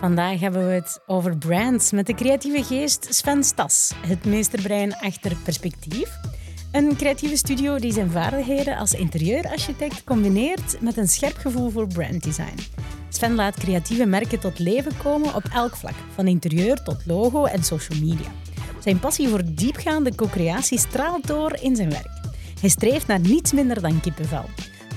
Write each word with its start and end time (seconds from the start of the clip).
Vandaag 0.00 0.40
hebben 0.40 0.66
we 0.66 0.72
het 0.72 1.00
over 1.06 1.38
brands 1.38 1.92
met 1.92 2.06
de 2.06 2.14
creatieve 2.14 2.64
geest 2.64 3.14
Sven 3.14 3.44
Stas, 3.44 3.92
het 4.06 4.24
meesterbrein 4.24 4.96
achter 4.96 5.36
perspectief. 5.44 6.18
Een 6.72 6.96
creatieve 6.96 7.36
studio 7.36 7.78
die 7.78 7.92
zijn 7.92 8.10
vaardigheden 8.10 8.76
als 8.76 8.92
interieurarchitect 8.92 10.04
combineert 10.04 10.80
met 10.80 10.96
een 10.96 11.08
scherp 11.08 11.36
gevoel 11.36 11.70
voor 11.70 11.86
branddesign. 11.86 12.58
Sven 13.08 13.34
laat 13.34 13.56
creatieve 13.56 14.06
merken 14.06 14.40
tot 14.40 14.58
leven 14.58 14.96
komen 15.02 15.34
op 15.34 15.44
elk 15.52 15.76
vlak, 15.76 15.94
van 16.14 16.26
interieur 16.26 16.82
tot 16.82 17.06
logo 17.06 17.44
en 17.44 17.62
social 17.62 17.98
media. 18.00 18.30
Zijn 18.78 19.00
passie 19.00 19.28
voor 19.28 19.42
diepgaande 19.44 20.14
co-creatie 20.14 20.78
straalt 20.78 21.26
door 21.26 21.58
in 21.60 21.76
zijn 21.76 21.90
werk. 21.90 22.20
Hij 22.60 22.68
streeft 22.68 23.06
naar 23.06 23.20
niets 23.20 23.52
minder 23.52 23.80
dan 23.80 24.00
kippenvel. 24.00 24.44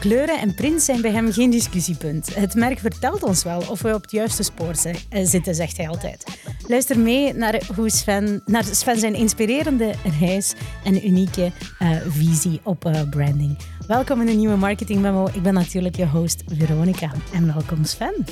Kleuren 0.02 0.40
en 0.40 0.54
prints 0.54 0.86
zijn 0.86 1.02
bij 1.02 1.12
hem 1.12 1.32
geen 1.32 1.50
discussiepunt. 1.50 2.36
Het 2.36 2.56
merk 2.56 2.80
vertelt 2.80 3.24
ons 3.24 3.44
wel 3.44 3.60
of 3.70 3.82
we 3.82 3.94
op 3.94 4.02
het 4.02 4.12
juiste 4.12 4.44
spoor 4.44 4.74
eh, 4.84 5.26
zitten, 5.26 5.56
zegt 5.56 5.78
hij 5.78 5.90
altijd. 5.90 6.40
Luister 6.68 7.00
mee 7.00 7.34
naar, 7.34 7.62
hoe 7.76 7.90
Sven, 7.90 8.42
naar 8.46 8.64
Sven 8.64 8.98
zijn 8.98 9.14
inspirerende 9.14 9.94
reis 10.20 10.54
en 10.84 11.08
unieke 11.08 11.52
uh, 11.80 11.90
visie 12.08 12.60
op 12.64 12.86
uh, 12.86 13.02
branding. 13.10 13.58
Welkom 13.88 14.22
in 14.22 14.28
een 14.28 14.38
nieuwe 14.38 14.56
Marketing 14.56 15.02
Memo. 15.02 15.28
Ik 15.34 15.42
ben 15.42 15.54
natuurlijk 15.54 15.96
je 15.96 16.08
host 16.08 16.44
Veronica. 16.48 17.12
En 17.34 17.54
welkom 17.54 17.84
Sven. 17.84 18.26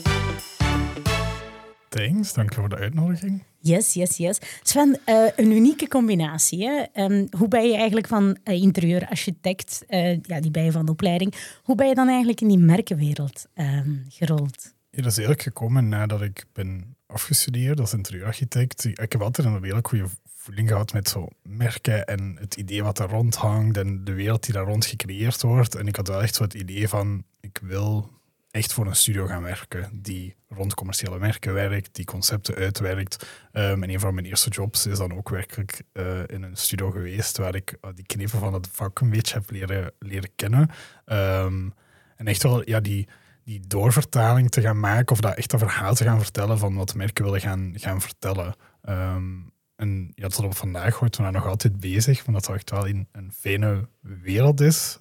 Thanks, 1.90 2.34
dank 2.34 2.54
voor 2.54 2.70
de 2.70 2.76
uitnodiging. 2.76 3.48
Yes, 3.62 3.94
yes, 3.94 4.18
yes. 4.18 4.38
Sven, 4.63 4.99
uh, 5.05 5.27
een 5.36 5.52
unieke 5.52 5.88
combinatie. 5.88 6.68
Hè? 6.68 7.04
Um, 7.04 7.27
hoe 7.38 7.48
ben 7.48 7.68
je 7.68 7.76
eigenlijk 7.76 8.08
van 8.08 8.38
uh, 8.44 8.62
interieurarchitect, 8.62 9.84
uh, 9.90 10.22
ja, 10.22 10.40
die 10.40 10.52
ben 10.52 10.63
je 10.63 10.72
van 10.72 10.85
de 10.85 10.91
opleiding, 10.91 11.35
hoe 11.63 11.76
ben 11.76 11.88
je 11.88 11.95
dan 11.95 12.08
eigenlijk 12.08 12.41
in 12.41 12.48
die 12.48 12.58
merkenwereld 12.58 13.48
um, 13.55 14.05
gerold? 14.09 14.73
Ja, 14.90 15.02
dat 15.02 15.12
is 15.12 15.18
eigenlijk 15.18 15.41
gekomen 15.41 15.90
nadat 15.90 16.22
ik 16.22 16.45
ben 16.54 16.95
afgestudeerd 17.08 17.80
als 17.80 17.94
interieurarchitect. 17.94 18.85
Ik 18.85 19.12
heb 19.12 19.22
altijd 19.22 19.48
een 19.48 19.63
hele 19.63 19.80
goede 19.82 20.07
voeling 20.35 20.70
gehad 20.70 20.94
met 20.94 21.10
zo 21.10 21.27
merken 21.44 22.05
en 22.05 22.38
het 22.40 22.55
idee 22.55 22.84
wat 22.84 22.99
er 22.99 23.10
rondhangt 23.10 23.77
en 23.77 24.04
de 24.04 24.13
wereld 24.13 24.44
die 24.44 24.54
daar 24.54 24.66
rond 24.66 24.85
gecreëerd 24.85 25.41
wordt. 25.41 25.76
En 25.76 25.88
ik 25.88 25.96
had 25.96 26.07
wel 26.07 26.21
echt 26.21 26.35
zo 26.35 26.44
het 26.44 26.54
idee 26.54 26.88
van, 26.88 27.23
ik 27.40 27.60
wil 27.62 28.10
echt 28.51 28.73
voor 28.73 28.87
een 28.87 28.95
studio 28.95 29.27
gaan 29.27 29.43
werken 29.43 29.89
die 29.93 30.35
rond 30.47 30.73
commerciële 30.73 31.19
merken 31.19 31.53
werkt, 31.53 31.95
die 31.95 32.05
concepten 32.05 32.55
uitwerkt. 32.55 33.25
Um, 33.53 33.83
en 33.83 33.89
een 33.89 33.99
van 33.99 34.13
mijn 34.13 34.25
eerste 34.25 34.49
jobs 34.49 34.85
is 34.85 34.97
dan 34.97 35.17
ook 35.17 35.29
werkelijk 35.29 35.81
uh, 35.93 36.19
in 36.27 36.43
een 36.43 36.57
studio 36.57 36.91
geweest 36.91 37.37
waar 37.37 37.55
ik 37.55 37.77
uh, 37.81 37.91
die 37.95 38.05
knevel 38.05 38.39
van 38.39 38.53
het 38.53 38.67
vak 38.71 38.99
een 38.99 39.09
beetje 39.09 39.33
heb 39.33 39.49
leren, 39.49 39.91
leren 39.99 40.29
kennen. 40.35 40.70
Um, 41.05 41.73
en 42.15 42.27
echt 42.27 42.43
wel 42.43 42.70
ja, 42.70 42.79
die, 42.79 43.07
die 43.43 43.59
doorvertaling 43.67 44.49
te 44.49 44.61
gaan 44.61 44.79
maken 44.79 45.11
of 45.11 45.21
dat 45.21 45.35
echt 45.35 45.53
een 45.53 45.59
verhaal 45.59 45.95
te 45.95 46.03
gaan 46.03 46.21
vertellen 46.21 46.57
van 46.57 46.75
wat 46.75 46.95
merken 46.95 47.23
willen 47.23 47.41
gaan, 47.41 47.73
gaan 47.75 48.01
vertellen. 48.01 48.55
Um, 48.89 49.51
en 49.75 50.11
ja, 50.15 50.27
tot 50.27 50.45
op 50.45 50.55
vandaag 50.55 50.99
wordt 50.99 51.17
we 51.17 51.23
daar 51.23 51.31
nog 51.31 51.45
altijd 51.45 51.79
bezig, 51.79 52.25
omdat 52.27 52.47
het 52.47 52.55
echt 52.55 52.70
wel 52.70 52.85
in 52.85 53.07
een 53.11 53.31
fijne 53.33 53.87
wereld 53.99 54.61
is, 54.61 54.97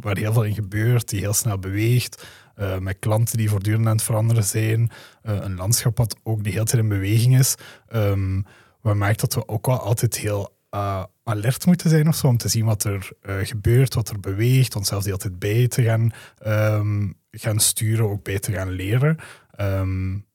waar 0.00 0.16
heel 0.16 0.32
veel 0.32 0.44
in 0.44 0.54
gebeurt, 0.54 1.08
die 1.08 1.20
heel 1.20 1.32
snel 1.32 1.58
beweegt, 1.58 2.26
uh, 2.56 2.78
met 2.78 2.96
klanten 2.98 3.36
die 3.36 3.48
voortdurend 3.48 3.86
aan 3.86 3.96
het 3.96 4.02
veranderen 4.02 4.44
zijn, 4.44 4.80
uh, 4.80 5.32
een 5.40 5.56
landschap 5.56 5.96
wat 5.96 6.16
ook 6.22 6.44
de 6.44 6.50
hele 6.50 6.64
tijd 6.64 6.82
in 6.82 6.88
beweging 6.88 7.38
is. 7.38 7.54
Um, 7.94 8.44
wat 8.80 8.96
maakt 8.96 9.20
dat 9.20 9.34
we 9.34 9.48
ook 9.48 9.66
wel 9.66 9.78
altijd 9.78 10.18
heel 10.18 10.56
uh, 10.74 11.04
alert 11.24 11.66
moeten 11.66 11.90
zijn 11.90 12.14
om 12.22 12.36
te 12.36 12.48
zien 12.48 12.64
wat 12.64 12.84
er 12.84 13.10
gebeurt, 13.24 13.94
wat 13.94 14.08
er 14.08 14.20
beweegt, 14.20 14.76
onszelf 14.76 15.02
de 15.02 15.08
hele 15.08 15.20
tijd 15.20 15.38
bij 15.38 15.68
te 15.68 15.82
gaan, 15.82 16.12
um, 16.46 17.14
gaan 17.30 17.60
sturen, 17.60 18.10
ook 18.10 18.22
bij 18.22 18.38
te 18.38 18.52
gaan 18.52 18.70
leren. 18.70 19.16
Um, 19.60 20.26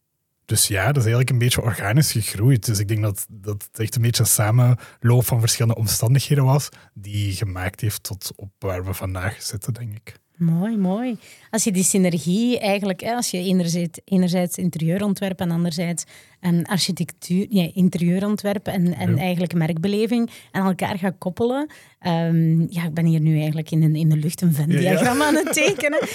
dus 0.49 0.67
ja, 0.67 0.85
dat 0.85 0.95
is 0.95 1.01
eigenlijk 1.01 1.29
een 1.29 1.37
beetje 1.37 1.61
organisch 1.61 2.11
gegroeid. 2.11 2.65
Dus 2.65 2.79
ik 2.79 2.87
denk 2.87 3.01
dat, 3.01 3.25
dat 3.29 3.67
het 3.71 3.79
echt 3.79 3.95
een 3.95 4.01
beetje 4.01 4.23
een 4.23 4.29
samenloop 4.29 5.25
van 5.25 5.39
verschillende 5.39 5.79
omstandigheden 5.79 6.43
was, 6.43 6.69
die 6.93 7.33
gemaakt 7.33 7.81
heeft 7.81 8.03
tot 8.03 8.31
op 8.35 8.51
waar 8.59 8.85
we 8.85 8.93
vandaag 8.93 9.41
zitten, 9.41 9.73
denk 9.73 9.95
ik. 9.95 10.19
Mooi, 10.39 10.77
mooi. 10.77 11.17
Als 11.49 11.63
je 11.63 11.71
die 11.71 11.83
synergie 11.83 12.59
eigenlijk, 12.59 13.03
als 13.03 13.31
je 13.31 13.37
enerzijds, 13.37 13.99
enerzijds 14.05 14.57
interieurontwerp 14.57 15.39
en 15.39 15.51
anderzijds 15.51 16.03
een 16.39 16.65
architectuur, 16.65 17.47
nee, 17.49 17.71
interieurontwerp 17.73 18.67
en, 18.67 18.93
en 18.93 19.15
ja. 19.15 19.21
eigenlijk 19.21 19.53
merkbeleving 19.53 20.29
aan 20.51 20.65
elkaar 20.65 20.97
gaat 20.97 21.15
koppelen. 21.17 21.69
Um, 22.07 22.67
ja, 22.69 22.83
ik 22.83 22.93
ben 22.93 23.05
hier 23.05 23.19
nu 23.19 23.37
eigenlijk 23.37 23.71
in, 23.71 23.83
een, 23.83 23.95
in 23.95 24.09
de 24.09 24.17
lucht 24.17 24.41
een 24.41 24.53
Venn-diagram 24.53 25.17
ja, 25.17 25.23
ja. 25.23 25.27
aan 25.27 25.35
het 25.35 25.53
tekenen. 25.53 26.07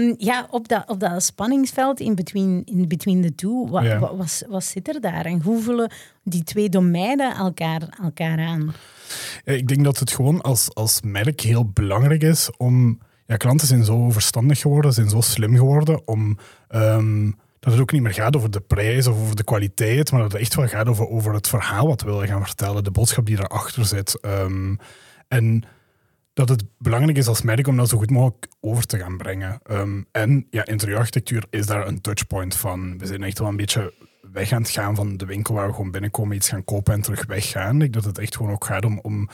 um, 0.00 0.14
ja, 0.28 0.46
op 0.50 0.68
dat, 0.68 0.88
op 0.88 1.00
dat 1.00 1.22
spanningsveld 1.22 2.00
in 2.00 2.14
between, 2.14 2.62
in 2.64 2.88
between 2.88 3.22
the 3.22 3.34
two, 3.34 3.68
wat, 3.68 3.98
wat, 3.98 4.16
wat, 4.16 4.44
wat 4.48 4.64
zit 4.64 4.88
er 4.88 5.00
daar? 5.00 5.24
En 5.24 5.42
hoe 5.42 5.62
voelen 5.62 5.90
die 6.22 6.42
twee 6.42 6.68
domeinen 6.68 7.34
elkaar, 7.34 7.98
elkaar 8.02 8.38
aan? 8.38 8.74
ik 9.44 9.68
denk 9.68 9.84
dat 9.84 9.98
het 9.98 10.12
gewoon 10.12 10.40
als, 10.40 10.74
als 10.74 11.00
merk 11.02 11.40
heel 11.40 11.70
belangrijk 11.72 12.22
is 12.22 12.50
om 12.56 12.98
ja, 13.26 13.36
klanten 13.36 13.66
zijn 13.66 13.84
zo 13.84 14.10
verstandig 14.10 14.60
geworden, 14.60 14.92
zijn 14.92 15.08
zo 15.08 15.20
slim 15.20 15.56
geworden 15.56 16.08
om 16.08 16.38
um, 16.68 17.34
dat 17.60 17.72
het 17.72 17.82
ook 17.82 17.92
niet 17.92 18.02
meer 18.02 18.14
gaat 18.14 18.36
over 18.36 18.50
de 18.50 18.60
prijs 18.60 19.06
of 19.06 19.20
over 19.20 19.36
de 19.36 19.44
kwaliteit, 19.44 20.10
maar 20.10 20.20
dat 20.20 20.32
het 20.32 20.40
echt 20.40 20.54
wel 20.54 20.66
gaat 20.66 20.88
over, 20.88 21.08
over 21.08 21.34
het 21.34 21.48
verhaal 21.48 21.86
wat 21.86 22.02
we 22.02 22.10
willen 22.10 22.28
gaan 22.28 22.46
vertellen, 22.46 22.84
de 22.84 22.90
boodschap 22.90 23.26
die 23.26 23.38
erachter 23.38 23.84
zit. 23.84 24.18
Um, 24.24 24.78
en 25.28 25.64
dat 26.32 26.48
het 26.48 26.64
belangrijk 26.78 27.18
is 27.18 27.26
als 27.26 27.42
merk 27.42 27.66
om 27.66 27.76
dat 27.76 27.88
zo 27.88 27.98
goed 27.98 28.10
mogelijk 28.10 28.48
over 28.60 28.86
te 28.86 28.98
gaan 28.98 29.16
brengen. 29.16 29.60
Um, 29.70 30.06
en 30.12 30.46
ja, 30.50 30.66
interieurarchitectuur 30.66 31.46
is 31.50 31.66
daar 31.66 31.86
een 31.86 32.00
touchpoint 32.00 32.56
van. 32.56 32.98
We 32.98 33.06
zijn 33.06 33.22
echt 33.22 33.38
wel 33.38 33.48
een 33.48 33.56
beetje 33.56 33.94
weg 34.32 34.52
aan 34.52 34.62
het 34.62 34.70
gaan 34.70 34.94
van 34.94 35.16
de 35.16 35.26
winkel 35.26 35.54
waar 35.54 35.66
we 35.66 35.74
gewoon 35.74 35.90
binnenkomen, 35.90 36.36
iets 36.36 36.48
gaan 36.48 36.64
kopen 36.64 36.94
en 36.94 37.00
terug 37.00 37.26
weggaan. 37.26 37.74
Ik 37.74 37.80
denk 37.80 37.92
dat 37.92 38.04
het 38.04 38.18
echt 38.18 38.36
gewoon 38.36 38.52
ook 38.52 38.64
gaat 38.64 38.84
om, 38.84 38.98
om 38.98 39.28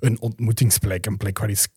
een 0.00 0.20
ontmoetingsplek, 0.20 1.06
een 1.06 1.16
plek 1.16 1.38
waar 1.38 1.50
iets 1.50 1.68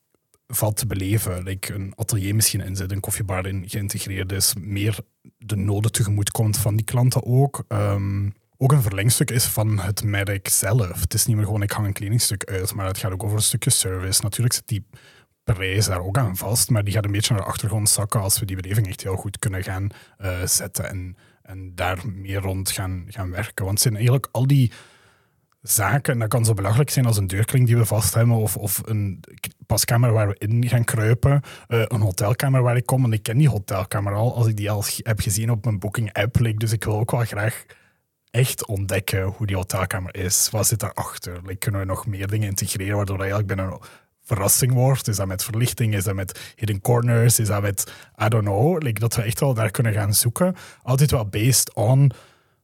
valt 0.55 0.75
te 0.75 0.85
beleven. 0.85 1.43
Like 1.43 1.73
een 1.73 1.93
atelier 1.95 2.35
misschien 2.35 2.61
in 2.61 2.75
zit, 2.75 2.91
een 2.91 2.99
koffiebar 2.99 3.47
in 3.47 3.69
geïntegreerd 3.69 4.31
is, 4.31 4.53
meer 4.59 4.99
de 5.37 5.55
noden 5.55 5.91
tegemoet 5.91 6.31
komt 6.31 6.57
van 6.57 6.75
die 6.75 6.85
klanten 6.85 7.25
ook. 7.25 7.63
Um, 7.67 8.33
ook 8.57 8.71
een 8.71 8.81
verlengstuk 8.81 9.31
is 9.31 9.45
van 9.45 9.79
het 9.79 10.03
merk 10.03 10.47
zelf. 10.47 11.01
Het 11.01 11.13
is 11.13 11.25
niet 11.25 11.35
meer 11.35 11.45
gewoon 11.45 11.61
ik 11.61 11.71
hang 11.71 11.87
een 11.87 11.93
kledingstuk 11.93 12.43
uit, 12.45 12.73
maar 12.73 12.85
het 12.85 12.97
gaat 12.97 13.11
ook 13.11 13.23
over 13.23 13.35
een 13.35 13.43
stukje 13.43 13.69
service. 13.69 14.21
Natuurlijk 14.21 14.55
zit 14.55 14.67
die 14.67 14.85
prijs 15.43 15.85
daar 15.85 16.01
ook 16.01 16.17
aan 16.17 16.37
vast, 16.37 16.69
maar 16.69 16.83
die 16.83 16.93
gaat 16.93 17.05
een 17.05 17.11
beetje 17.11 17.33
naar 17.33 17.43
de 17.43 17.49
achtergrond 17.49 17.89
zakken 17.89 18.21
als 18.21 18.39
we 18.39 18.45
die 18.45 18.55
beleving 18.55 18.87
echt 18.87 19.03
heel 19.03 19.15
goed 19.15 19.39
kunnen 19.39 19.63
gaan 19.63 19.89
uh, 20.21 20.45
zetten 20.45 20.89
en, 20.89 21.17
en 21.41 21.75
daar 21.75 21.99
meer 22.13 22.39
rond 22.39 22.71
gaan, 22.71 23.05
gaan 23.07 23.31
werken. 23.31 23.65
Want 23.65 23.69
het 23.69 23.81
zijn 23.81 23.95
eigenlijk 23.95 24.27
al 24.31 24.47
die 24.47 24.71
zaken, 25.61 26.13
en 26.13 26.19
dat 26.19 26.29
kan 26.29 26.45
zo 26.45 26.53
belachelijk 26.53 26.89
zijn 26.89 27.05
als 27.05 27.17
een 27.17 27.27
deurklink 27.27 27.67
die 27.67 27.77
we 27.77 27.85
vast 27.85 28.13
hebben, 28.13 28.35
of, 28.35 28.81
een 28.85 29.19
paskamer 29.65 30.11
waar 30.11 30.27
we 30.27 30.35
in 30.37 30.67
gaan 30.67 30.83
kruipen, 30.83 31.41
uh, 31.67 31.83
een 31.87 32.01
hotelkamer 32.01 32.61
waar 32.61 32.75
ik 32.75 32.85
kom, 32.85 33.03
en 33.03 33.13
ik 33.13 33.23
ken 33.23 33.37
die 33.37 33.49
hotelkamer 33.49 34.13
al, 34.13 34.35
als 34.35 34.47
ik 34.47 34.57
die 34.57 34.71
al 34.71 34.83
heb 34.97 35.19
gezien 35.19 35.51
op 35.51 35.65
mijn 35.65 35.79
booking-app, 35.79 36.39
like, 36.39 36.57
dus 36.57 36.71
ik 36.71 36.83
wil 36.83 36.99
ook 36.99 37.11
wel 37.11 37.25
graag 37.25 37.65
echt 38.31 38.65
ontdekken 38.65 39.23
hoe 39.23 39.47
die 39.47 39.55
hotelkamer 39.55 40.15
is. 40.15 40.49
Wat 40.51 40.67
zit 40.67 40.79
daarachter? 40.79 41.39
Like, 41.43 41.55
kunnen 41.55 41.81
we 41.81 41.87
nog 41.87 42.05
meer 42.05 42.27
dingen 42.27 42.47
integreren, 42.47 42.95
waardoor 42.95 43.17
dat 43.17 43.25
eigenlijk 43.25 43.55
binnen 43.55 43.73
een 43.73 43.87
verrassing 44.23 44.73
wordt? 44.73 45.07
Is 45.07 45.15
dat 45.15 45.27
met 45.27 45.43
verlichting? 45.43 45.93
Is 45.95 46.03
dat 46.03 46.15
met 46.15 46.53
hidden 46.55 46.81
corners? 46.81 47.39
Is 47.39 47.47
dat 47.47 47.61
met, 47.61 47.93
I 48.23 48.27
don't 48.27 48.43
know, 48.43 48.81
like, 48.81 48.99
dat 48.99 49.15
we 49.15 49.21
echt 49.21 49.39
wel 49.39 49.53
daar 49.53 49.71
kunnen 49.71 49.93
gaan 49.93 50.13
zoeken. 50.13 50.55
Altijd 50.83 51.11
wel 51.11 51.25
based 51.25 51.73
on 51.73 52.11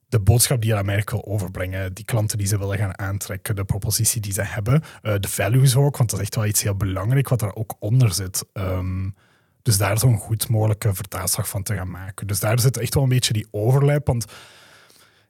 de 0.10 0.20
boodschap 0.20 0.62
die 0.62 0.70
je 0.70 0.78
aan 0.78 0.86
merk 0.86 1.10
wil 1.10 1.26
overbrengen, 1.26 1.94
die 1.94 2.06
klanten 2.06 2.38
die 2.38 2.48
ze 2.48 2.58
willen 2.58 2.78
gaan 2.78 3.00
aantrekken, 3.00 3.56
de 3.56 3.64
propositie 3.64 4.22
die 4.22 4.34
ze 4.34 4.42
hebben, 4.42 4.84
uh, 5.04 5.14
de 5.20 5.28
values 5.28 5.76
ook, 5.76 5.98
want 5.98 6.10
dat 6.10 6.20
is 6.20 6.26
echt 6.26 6.36
wel 6.36 6.46
iets 6.46 6.64
heel 6.64 6.76
belangrijk 6.76 7.30
wat 7.30 7.42
er 7.42 7.56
ook 7.56 7.76
onder 7.80 8.14
zit. 8.14 8.46
Um, 8.54 9.16
dus 9.62 9.78
daar 9.78 10.00
zo'n 10.00 10.18
goed 10.18 10.50
mogelijke 10.50 10.94
vertaalslag 10.94 11.50
van 11.50 11.64
te 11.64 11.76
gaan 11.76 11.90
maken. 11.90 12.28
Dus 12.28 12.40
daar 12.40 12.60
zit 12.60 12.78
echt 12.78 12.94
wel 12.94 13.04
een 13.04 13.10
beetje 13.10 13.34
die 13.34 13.48
overlap, 13.52 14.08
want 14.08 14.26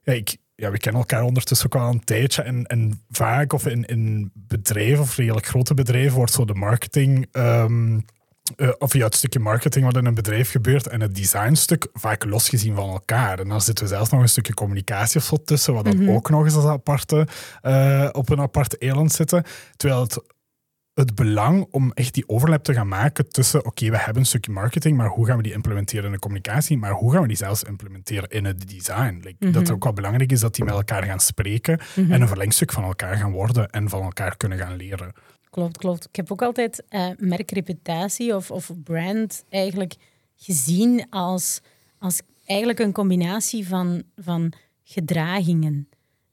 ja, 0.04 0.14
ik, 0.14 0.38
ja, 0.56 0.72
we 0.72 0.78
kennen 0.78 1.02
elkaar 1.02 1.24
ondertussen 1.24 1.74
ook 1.74 1.82
al 1.82 1.90
een 1.90 2.04
tijdje 2.04 2.42
en, 2.42 3.02
vaak 3.10 3.54
of 3.54 3.66
in, 3.66 3.86
in 3.86 4.32
bedrijven 4.34 5.04
of 5.04 5.16
redelijk 5.16 5.46
grote 5.46 5.74
bedrijven 5.74 6.18
wordt 6.18 6.34
zo 6.34 6.46
de 6.46 6.54
marketing 6.54 7.28
um, 7.32 8.06
uh, 8.56 8.70
of 8.78 8.94
ja, 8.94 9.06
het 9.06 9.16
stukje 9.16 9.40
marketing 9.40 9.86
wat 9.86 9.98
in 9.98 10.06
een 10.06 10.14
bedrijf 10.14 10.52
gebeurt 10.52 10.88
en 10.88 11.02
het 11.02 11.16
designstuk 11.16 11.88
vaak 11.94 12.26
losgezien 12.26 12.76
van 12.76 12.90
elkaar. 12.90 13.40
En 13.40 13.48
dan 13.48 13.62
zitten 13.62 13.84
we 13.86 13.90
zelfs 13.90 14.10
nog 14.10 14.22
een 14.22 14.30
stukje 14.30 14.54
communicatie 14.54 15.20
of 15.20 15.26
zo 15.26 15.38
tussen, 15.46 15.74
wat 15.74 15.86
dan 15.86 15.98
mm 15.98 16.06
-hmm. 16.06 16.16
ook 16.16 16.30
nog 16.30 16.44
eens 16.44 16.56
als 16.56 16.66
aparte, 16.66 17.28
uh, 17.64 18.10
op 18.12 18.30
een 18.30 18.40
apart 18.40 18.78
eiland 18.78 19.12
zitten. 19.12 19.44
Terwijl 19.76 20.02
het, 20.02 20.22
het 20.94 21.16
belang 21.16 21.68
om 21.72 21.92
echt 21.94 22.14
die 22.14 22.30
overlap 22.30 22.64
te 22.64 22.74
gaan 22.74 22.88
maken 22.88 23.30
tussen, 23.30 23.60
oké, 23.60 23.68
okay, 23.68 23.90
we 23.90 23.98
hebben 23.98 24.18
een 24.18 24.28
stukje 24.28 24.52
marketing, 24.52 24.98
maar 24.98 25.10
hoe 25.10 25.26
gaan 25.26 25.38
we 25.38 25.44
die 25.44 25.54
implementeren 25.54 26.06
in 26.06 26.12
de 26.12 26.20
communicatie, 26.20 26.78
maar 26.78 26.92
hoe 26.92 27.12
gaan 27.12 27.22
we 27.22 27.28
die 27.28 27.38
zelfs 27.38 27.64
implementeren 27.64 28.30
in 28.30 28.46
het 28.46 28.70
design? 28.70 29.14
Like, 29.16 29.30
mm 29.30 29.36
-hmm. 29.40 29.52
Dat 29.52 29.62
het 29.62 29.72
ook 29.72 29.84
wel 29.84 29.94
belangrijk 29.94 30.32
is 30.32 30.40
dat 30.40 30.56
die 30.56 30.66
met 30.66 30.74
elkaar 30.74 31.04
gaan 31.04 31.20
spreken 31.20 31.80
mm 31.96 32.04
-hmm. 32.04 32.14
en 32.14 32.22
een 32.22 32.28
verlengstuk 32.28 32.72
van 32.72 32.84
elkaar 32.84 33.16
gaan 33.16 33.32
worden 33.32 33.70
en 33.70 33.90
van 33.90 34.02
elkaar 34.02 34.38
kunnen 34.38 34.58
gaan 34.58 34.76
leren. 34.76 35.14
Klopt, 35.58 35.78
klopt. 35.78 36.06
Ik 36.06 36.16
heb 36.16 36.32
ook 36.32 36.42
altijd 36.42 36.84
uh, 36.90 37.08
merkreputatie 37.18 38.36
of, 38.36 38.52
of 38.52 38.72
brand 38.84 39.44
eigenlijk 39.50 39.96
gezien 40.36 41.10
als, 41.10 41.62
als 42.00 42.22
eigenlijk 42.46 42.80
een 42.80 42.92
combinatie 42.92 43.68
van, 43.68 44.04
van 44.16 44.54
gedragingen 44.84 45.90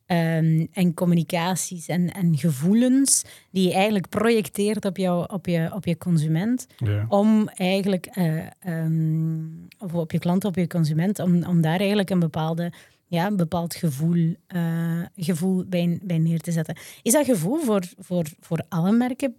ehm, 0.06 0.66
en 0.72 0.94
communicaties 0.94 1.88
en, 1.88 2.12
en 2.12 2.36
gevoelens 2.36 3.22
die 3.50 3.68
je 3.68 3.74
eigenlijk 3.74 4.08
projecteert 4.08 4.84
op, 4.84 4.96
jou, 4.96 5.32
op, 5.32 5.46
je, 5.46 5.70
op 5.74 5.84
je 5.84 5.98
consument. 5.98 6.66
Ja. 6.76 7.06
Om 7.08 7.48
eigenlijk, 7.48 8.06
eh, 8.06 8.46
ehm, 8.58 9.44
of 9.78 9.94
op 9.94 10.12
je 10.12 10.18
klant, 10.18 10.44
op 10.44 10.56
je 10.56 10.66
consument, 10.66 11.18
om, 11.18 11.44
om 11.44 11.60
daar 11.60 11.78
eigenlijk 11.78 12.10
een 12.10 12.18
bepaalde 12.18 12.72
ja, 13.14 13.26
een 13.26 13.36
bepaald 13.36 13.74
gevoel, 13.74 14.34
eh, 14.46 15.02
gevoel 15.16 15.64
bij, 15.64 15.98
bij 16.02 16.18
neer 16.18 16.40
te 16.40 16.52
zetten. 16.52 16.76
Is 17.02 17.12
dat 17.12 17.24
gevoel 17.24 17.58
voor, 17.60 17.82
voor, 17.98 18.24
voor 18.40 18.62
alle 18.68 18.92
merken 18.92 19.34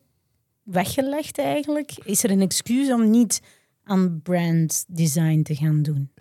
weggelegd 0.63 1.37
eigenlijk? 1.37 1.91
Is 2.03 2.23
er 2.23 2.31
een 2.31 2.41
excuus 2.41 2.91
om 2.91 3.09
niet 3.09 3.41
aan 3.83 4.19
brand 4.23 4.85
design 4.87 5.41
te 5.41 5.55
gaan 5.55 5.81
doen? 5.81 6.11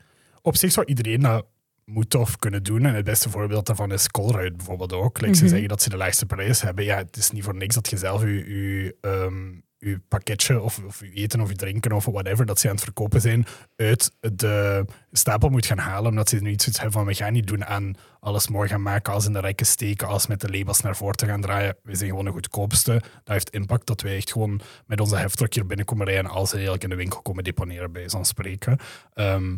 Op 0.42 0.56
zich 0.56 0.72
zou 0.72 0.86
iedereen 0.86 1.20
dat 1.20 1.46
moeten 1.84 2.20
of 2.20 2.36
kunnen 2.36 2.62
doen. 2.62 2.84
En 2.84 2.94
het 2.94 3.04
beste 3.04 3.30
voorbeeld 3.30 3.66
daarvan 3.66 3.92
is 3.92 4.08
Colruyt 4.08 4.56
bijvoorbeeld 4.56 4.92
ook. 4.92 5.20
Like 5.20 5.34
Ze 5.34 5.40
Mhm. 5.42 5.50
zeggen 5.50 5.68
dat 5.68 5.82
ze 5.82 5.88
de 5.88 5.96
laagste 5.96 6.26
prijs 6.26 6.60
hebben. 6.62 6.84
Ja, 6.84 6.96
het 6.96 7.16
is 7.16 7.30
niet 7.30 7.44
voor 7.44 7.56
niks 7.56 7.74
dat 7.74 7.90
je 7.90 7.96
zelf 7.96 8.22
je, 8.22 8.28
je, 8.32 8.96
ehm, 9.00 9.52
je 9.84 10.00
pakketje 10.08 10.60
of, 10.60 10.80
of 10.86 11.00
je 11.00 11.12
eten 11.12 11.40
of 11.40 11.48
je 11.48 11.56
drinken 11.56 11.92
of 11.92 12.04
whatever 12.04 12.46
dat 12.46 12.60
ze 12.60 12.68
aan 12.68 12.74
het 12.74 12.84
verkopen 12.84 13.20
zijn 13.20 13.46
uit 13.76 14.12
de 14.32 14.84
stapel 15.12 15.48
moet 15.48 15.66
gaan 15.66 15.78
halen. 15.78 16.10
Omdat 16.10 16.28
ze 16.28 16.36
nu 16.36 16.50
iets 16.50 16.66
hebben 16.66 16.92
van 16.92 17.04
we 17.04 17.14
gaan 17.14 17.32
niet 17.32 17.46
doen 17.46 17.64
aan 17.64 17.94
alles 18.20 18.48
mooi 18.48 18.68
gaan 18.68 18.82
maken, 18.82 19.12
als 19.12 19.26
in 19.26 19.32
de 19.32 19.40
rekken 19.40 19.66
steken, 19.66 20.08
als 20.08 20.26
met 20.26 20.40
de 20.40 20.50
labels 20.50 20.80
naar 20.80 20.96
voren 20.96 21.16
te 21.16 21.26
gaan 21.26 21.40
draaien. 21.40 21.76
We 21.82 21.94
zijn 21.94 22.10
gewoon 22.10 22.24
de 22.24 22.30
goedkoopste. 22.30 22.92
Dat 22.92 23.02
heeft 23.34 23.50
impact 23.50 23.86
dat 23.86 24.00
wij 24.00 24.16
echt 24.16 24.32
gewoon 24.32 24.60
met 24.86 25.00
onze 25.00 25.16
heftruck 25.16 25.54
hier 25.54 25.66
binnenkomen 25.66 26.06
rijden 26.06 26.30
als 26.30 26.48
ze 26.48 26.54
eigenlijk 26.54 26.84
in 26.84 26.90
de 26.90 26.96
winkel 26.96 27.22
komen 27.22 27.44
deponeren 27.44 27.92
bij 27.92 28.08
zo'n 28.08 28.24
spreken. 28.24 28.78
Ehm, 29.12 29.56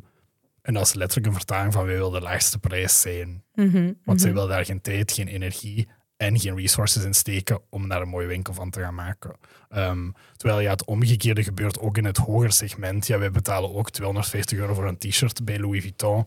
en 0.62 0.74
dat 0.74 0.86
is 0.86 0.94
letterlijk 0.94 1.26
een 1.26 1.34
vertaling 1.36 1.72
van 1.72 1.84
wij 1.84 1.94
willen 1.94 2.12
de 2.12 2.20
laagste 2.20 2.58
prijs 2.58 3.00
zijn. 3.00 3.44
Mhm, 3.54 3.92
Want 4.04 4.20
zij 4.20 4.30
mhm. 4.30 4.38
willen 4.38 4.54
daar 4.54 4.64
geen 4.64 4.80
tijd, 4.80 5.12
geen 5.12 5.28
energie 5.28 5.88
en 6.16 6.38
geen 6.40 6.56
resources 6.56 7.04
in 7.04 7.14
steken 7.14 7.60
om 7.70 7.88
daar 7.88 8.02
een 8.02 8.08
mooie 8.08 8.26
winkel 8.26 8.54
van 8.54 8.70
te 8.70 8.80
gaan 8.80 8.94
maken. 8.94 9.36
Ehm, 9.68 10.10
terwijl 10.36 10.60
ja, 10.60 10.70
het 10.70 10.84
omgekeerde 10.84 11.42
gebeurt 11.42 11.78
ook 11.78 11.96
in 11.96 12.04
het 12.04 12.16
hoger 12.16 12.52
segment. 12.52 13.06
Ja, 13.06 13.18
wij 13.18 13.30
betalen 13.30 13.74
ook 13.74 13.90
250 13.90 14.58
euro 14.58 14.74
voor 14.74 14.88
een 14.88 14.98
t-shirt 14.98 15.44
bij 15.44 15.58
Louis 15.58 15.82
Vuitton. 15.82 16.26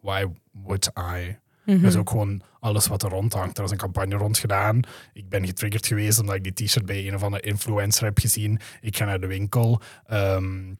Why 0.00 0.26
would 0.50 0.90
I? 0.98 1.36
Mhm. 1.64 1.80
Dat 1.80 1.90
is 1.90 1.96
ook 1.96 2.10
gewoon 2.10 2.42
alles 2.60 2.86
wat 2.86 3.02
er 3.02 3.10
rond 3.10 3.32
hangt. 3.32 3.58
Er 3.58 3.64
is 3.64 3.70
een 3.70 3.76
campagne 3.76 4.16
rond 4.16 4.38
gedaan. 4.38 4.80
Ik 5.12 5.28
ben 5.28 5.46
getriggerd 5.46 5.86
geweest 5.86 6.20
omdat 6.20 6.34
ik 6.34 6.42
die 6.42 6.66
t-shirt 6.66 6.86
bij 6.86 7.06
een 7.06 7.14
of 7.14 7.22
andere 7.22 7.42
influencer 7.42 8.04
heb 8.04 8.18
gezien. 8.18 8.60
Ik 8.80 8.96
ga 8.96 9.04
naar 9.04 9.20
de 9.20 9.26
winkel. 9.26 9.80
Ehm, 10.06 10.74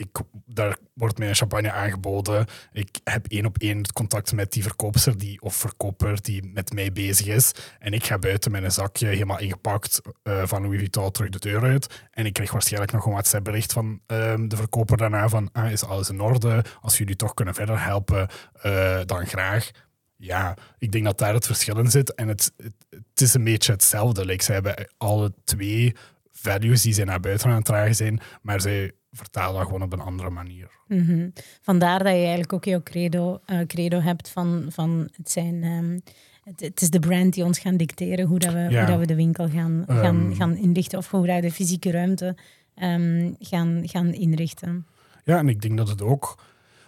ik, 0.00 0.20
daar 0.46 0.76
wordt 0.94 1.18
mij 1.18 1.28
een 1.28 1.34
champagne 1.34 1.72
aangeboden. 1.72 2.46
Ik 2.72 3.00
heb 3.04 3.26
één 3.26 3.46
op 3.46 3.58
één 3.58 3.92
contact 3.92 4.32
met 4.32 4.52
die 4.52 4.62
verkoopster 4.62 5.18
die, 5.18 5.40
of 5.40 5.54
verkoper 5.54 6.22
die 6.22 6.50
met 6.54 6.72
mij 6.72 6.92
bezig 6.92 7.26
is. 7.26 7.52
En 7.78 7.92
ik 7.92 8.04
ga 8.04 8.18
buiten 8.18 8.50
met 8.50 8.62
een 8.62 8.72
zakje 8.72 9.06
helemaal 9.06 9.38
ingepakt 9.38 10.00
eh, 10.22 10.42
van 10.46 10.62
Louis 10.62 10.78
Vuitton 10.78 11.10
terug 11.10 11.30
de 11.30 11.38
deur 11.38 11.62
uit. 11.62 12.06
En 12.10 12.26
ik 12.26 12.32
krijg 12.32 12.52
waarschijnlijk 12.52 12.92
nog 12.92 13.04
een 13.04 13.12
WhatsApp-bericht 13.12 13.72
van 13.72 14.00
ehm, 14.06 14.48
de 14.48 14.56
verkoper 14.56 14.96
daarna 14.96 15.28
van 15.28 15.48
ah, 15.52 15.70
is 15.70 15.84
alles 15.84 16.10
in 16.10 16.20
orde? 16.20 16.64
Als 16.80 16.98
jullie 16.98 17.16
toch 17.16 17.34
kunnen 17.34 17.54
verder 17.54 17.84
helpen, 17.84 18.28
eh, 18.52 19.00
dan 19.04 19.26
graag. 19.26 19.70
Ja, 20.16 20.56
ik 20.78 20.92
denk 20.92 21.04
dat 21.04 21.18
daar 21.18 21.34
het 21.34 21.46
verschil 21.46 21.78
in 21.78 21.90
zit. 21.90 22.14
En 22.14 22.28
het, 22.28 22.52
het, 22.56 22.74
het 22.90 23.20
is 23.20 23.34
een 23.34 23.44
beetje 23.44 23.72
hetzelfde. 23.72 24.24
Like, 24.24 24.44
ze 24.44 24.52
hebben 24.52 24.88
alle 24.96 25.32
twee 25.44 25.94
values 26.32 26.82
die 26.82 26.92
ze 26.92 27.04
naar 27.04 27.20
buiten 27.20 27.48
aan 27.48 27.56
het 27.56 27.64
dragen 27.64 27.94
zijn, 27.94 28.20
maar 28.42 28.60
zij 28.60 28.92
vertalen 29.16 29.54
dat 29.54 29.64
gewoon 29.64 29.82
op 29.82 29.92
een 29.92 30.00
andere 30.00 30.30
manier. 30.30 30.70
Mhm. 30.88 31.28
Vandaar 31.62 31.98
dat 31.98 32.06
je 32.12 32.18
eigenlijk 32.18 32.52
ook 32.52 32.64
jouw 32.64 32.82
credo, 32.82 33.40
eh, 33.46 33.60
credo 33.66 34.00
hebt 34.00 34.28
van, 34.30 34.66
van 34.68 35.08
het 35.16 35.30
zijn... 35.30 35.62
ehm, 35.62 35.98
het, 36.44 36.60
het 36.60 36.80
is 36.80 36.90
de 36.90 36.98
brand 36.98 37.34
die 37.34 37.44
ons 37.44 37.58
gaan 37.58 37.76
dicteren 37.76 38.26
hoe, 38.26 38.38
dat 38.38 38.52
we, 38.52 38.58
Ja. 38.58 38.78
hoe 38.78 38.86
dat 38.90 38.98
we 38.98 39.06
de 39.06 39.14
winkel 39.14 39.48
gaan, 39.48 39.84
gaan, 39.86 40.26
Ehm. 40.26 40.32
gaan 40.34 40.56
inrichten 40.56 40.98
of 40.98 41.10
hoe 41.10 41.26
dat 41.26 41.34
we 41.36 41.40
de 41.40 41.50
fysieke 41.52 41.90
ruimte 41.90 42.36
ehm, 42.74 43.32
gaan, 43.38 43.80
gaan 43.88 44.12
inrichten. 44.12 44.86
Ja, 45.24 45.38
en 45.38 45.48
ik 45.48 45.62
denk 45.62 45.76
dat 45.76 45.88
het 45.88 46.02
ook. 46.02 46.38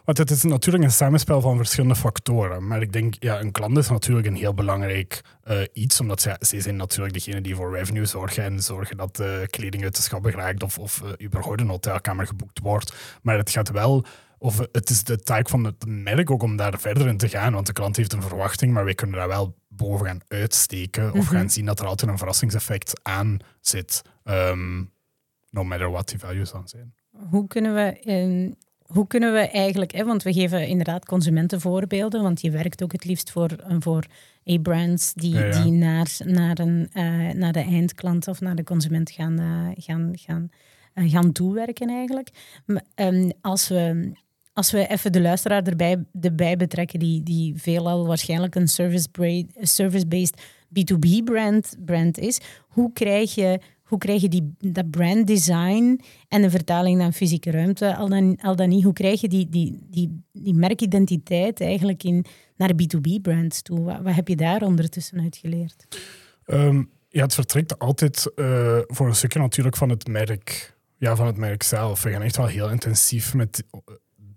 Want 0.09 0.21
het 0.21 0.31
is 0.31 0.43
natuurlijk 0.43 0.85
een 0.85 0.91
samenspel 0.91 1.41
van 1.41 1.57
verschillende 1.57 1.95
factoren. 1.97 2.67
Maar 2.67 2.83
ik 2.83 2.93
denk, 2.93 3.15
ja, 3.19 3.41
een 3.41 3.53
klant 3.53 3.77
is 3.79 3.89
natuurlijk 3.89 4.27
een 4.27 4.35
heel 4.35 4.55
belangrijk 4.55 5.21
eh, 5.43 5.61
iets. 5.73 6.01
Omdat 6.01 6.21
zij, 6.21 6.37
zij 6.39 6.61
zijn 6.61 6.77
natuurlijk 6.77 7.15
degene 7.15 7.41
die 7.41 7.55
voor 7.55 7.77
revenue 7.77 8.05
zorgen. 8.05 8.45
En 8.45 8.63
zorgen 8.63 8.97
dat 8.97 9.17
de 9.17 9.47
kleding 9.51 9.83
uit 9.85 9.97
de 9.97 10.03
schappen 10.03 10.31
geraakt. 10.31 10.63
Of, 10.63 10.79
of 10.79 11.03
uh, 11.05 11.27
überhaupt 11.27 11.61
een 11.61 11.69
hotelkamer 11.69 12.27
geboekt 12.27 12.59
wordt. 12.59 12.95
Maar 13.23 13.37
het 13.37 13.51
gaat 13.51 13.71
wel. 13.71 14.05
Of 14.39 14.59
het 14.73 14.91
is 14.91 15.05
de 15.05 15.19
taak 15.19 15.49
van 15.49 15.65
het 15.65 15.87
merk 15.87 16.31
ook 16.31 16.43
om 16.43 16.57
daar 16.57 16.79
verder 16.79 17.07
in 17.07 17.17
te 17.17 17.29
gaan. 17.29 17.53
Want 17.53 17.67
de 17.67 17.73
klant 17.73 17.97
heeft 17.97 18.13
een 18.13 18.23
verwachting, 18.23 18.73
maar 18.73 18.85
wij 18.85 18.95
kunnen 18.95 19.17
daar 19.17 19.29
wel 19.29 19.57
boven 19.69 20.07
gaan 20.07 20.21
uitsteken. 20.29 21.13
Of 21.13 21.25
Mhm. 21.25 21.35
gaan 21.37 21.51
zien 21.51 21.65
dat 21.65 21.81
er 21.81 21.87
altijd 21.87 22.11
een 22.11 22.19
verrassingseffect 22.19 23.01
aan 23.03 23.39
zit. 23.61 24.03
Ehm, 24.25 24.79
no 25.51 25.65
matter 25.65 25.91
what 25.91 26.09
die 26.09 26.19
values 26.19 26.51
dan 26.51 26.69
zijn. 26.69 26.95
Hoe 27.31 27.47
kunnen 27.47 27.75
we, 27.75 28.01
ehm, 28.01 28.51
hoe 28.93 29.07
kunnen 29.07 29.33
we 29.33 29.39
eigenlijk, 29.39 29.93
hè, 29.93 30.05
want 30.05 30.23
we 30.23 30.33
geven 30.33 30.67
inderdaad 30.67 31.05
consumentenvoorbeelden, 31.05 32.23
want 32.23 32.41
je 32.41 32.51
werkt 32.51 32.83
ook 32.83 32.93
het 32.93 33.05
liefst 33.05 33.31
voor, 33.31 33.51
eh, 33.51 33.77
voor 33.79 34.07
A-brands 34.51 35.15
die, 35.15 35.35
Ja, 35.35 35.45
ja. 35.45 35.63
die 35.63 35.73
naar, 35.73 36.17
naar, 36.25 36.59
een, 36.59 36.89
eh, 36.93 37.31
naar 37.31 37.53
de 37.53 37.61
eindklant 37.61 38.29
of 38.29 38.41
naar 38.41 38.55
de 38.55 38.65
consument 38.65 39.11
gaan, 39.11 39.39
eh, 39.39 39.85
gaan, 39.85 40.13
gaan, 40.13 40.49
eh, 40.95 41.11
gaan 41.11 41.33
toewerken 41.33 41.89
eigenlijk. 41.89 42.29
Maar, 42.67 42.85
ehm, 42.95 43.31
als 43.41 43.69
we 43.69 44.13
als 44.53 44.71
we 44.71 44.87
even 44.87 45.13
de 45.13 45.21
luisteraar 45.21 45.63
erbij, 45.63 46.05
erbij 46.21 46.57
betrekken, 46.57 46.99
die, 46.99 47.23
die 47.23 47.57
veelal 47.57 48.07
waarschijnlijk 48.07 48.55
een 48.55 48.69
service-based 48.69 49.47
service 49.61 50.33
B2B 50.69 51.25
brand, 51.25 51.77
brand 51.85 52.19
is, 52.19 52.41
hoe 52.69 52.93
krijg 52.93 53.35
je, 53.35 53.61
hoe 53.89 53.99
krijg 53.99 54.21
je 54.21 54.29
die, 54.29 54.55
dat 54.59 54.91
brand 54.91 55.27
design 55.27 56.01
en 56.29 56.43
de 56.43 56.51
vertaling 56.51 56.99
naar 56.99 57.13
fysieke 57.13 57.51
ruimte, 57.51 57.97
al 57.97 58.09
dan, 58.09 58.39
al 58.43 58.57
dan 58.57 58.69
niet, 58.69 58.85
hoe 58.85 58.93
krijg 58.93 59.21
je 59.21 59.29
die, 59.29 59.49
die, 59.49 59.87
die, 59.91 60.23
die 60.33 60.55
merkidentiteit 60.55 61.61
eigenlijk 61.61 62.03
in, 62.03 62.25
naar 62.57 62.73
B2B-brands 62.73 63.63
toe? 63.63 63.81
Wat, 63.81 64.15
heb 64.15 64.29
je 64.29 64.37
daar 64.37 64.63
ondertussen 64.63 65.21
uit 65.21 65.37
geleerd? 65.37 65.87
Ehm, 66.45 66.83
ja, 67.09 67.23
het 67.23 67.35
vertrekt 67.35 67.79
altijd 67.79 68.33
eh, 68.35 68.79
voor 68.87 69.07
een 69.07 69.15
stukje 69.15 69.39
natuurlijk 69.39 69.77
van 69.77 69.89
het 69.89 70.07
merk. 70.07 70.77
Ja, 70.97 71.17
van 71.17 71.27
het 71.27 71.37
merk 71.37 71.63
zelf. 71.63 72.03
We 72.03 72.11
gaan 72.11 72.23
echt 72.23 72.37
wel 72.37 72.47
heel 72.47 72.71
intensief 72.71 73.35
met 73.35 73.65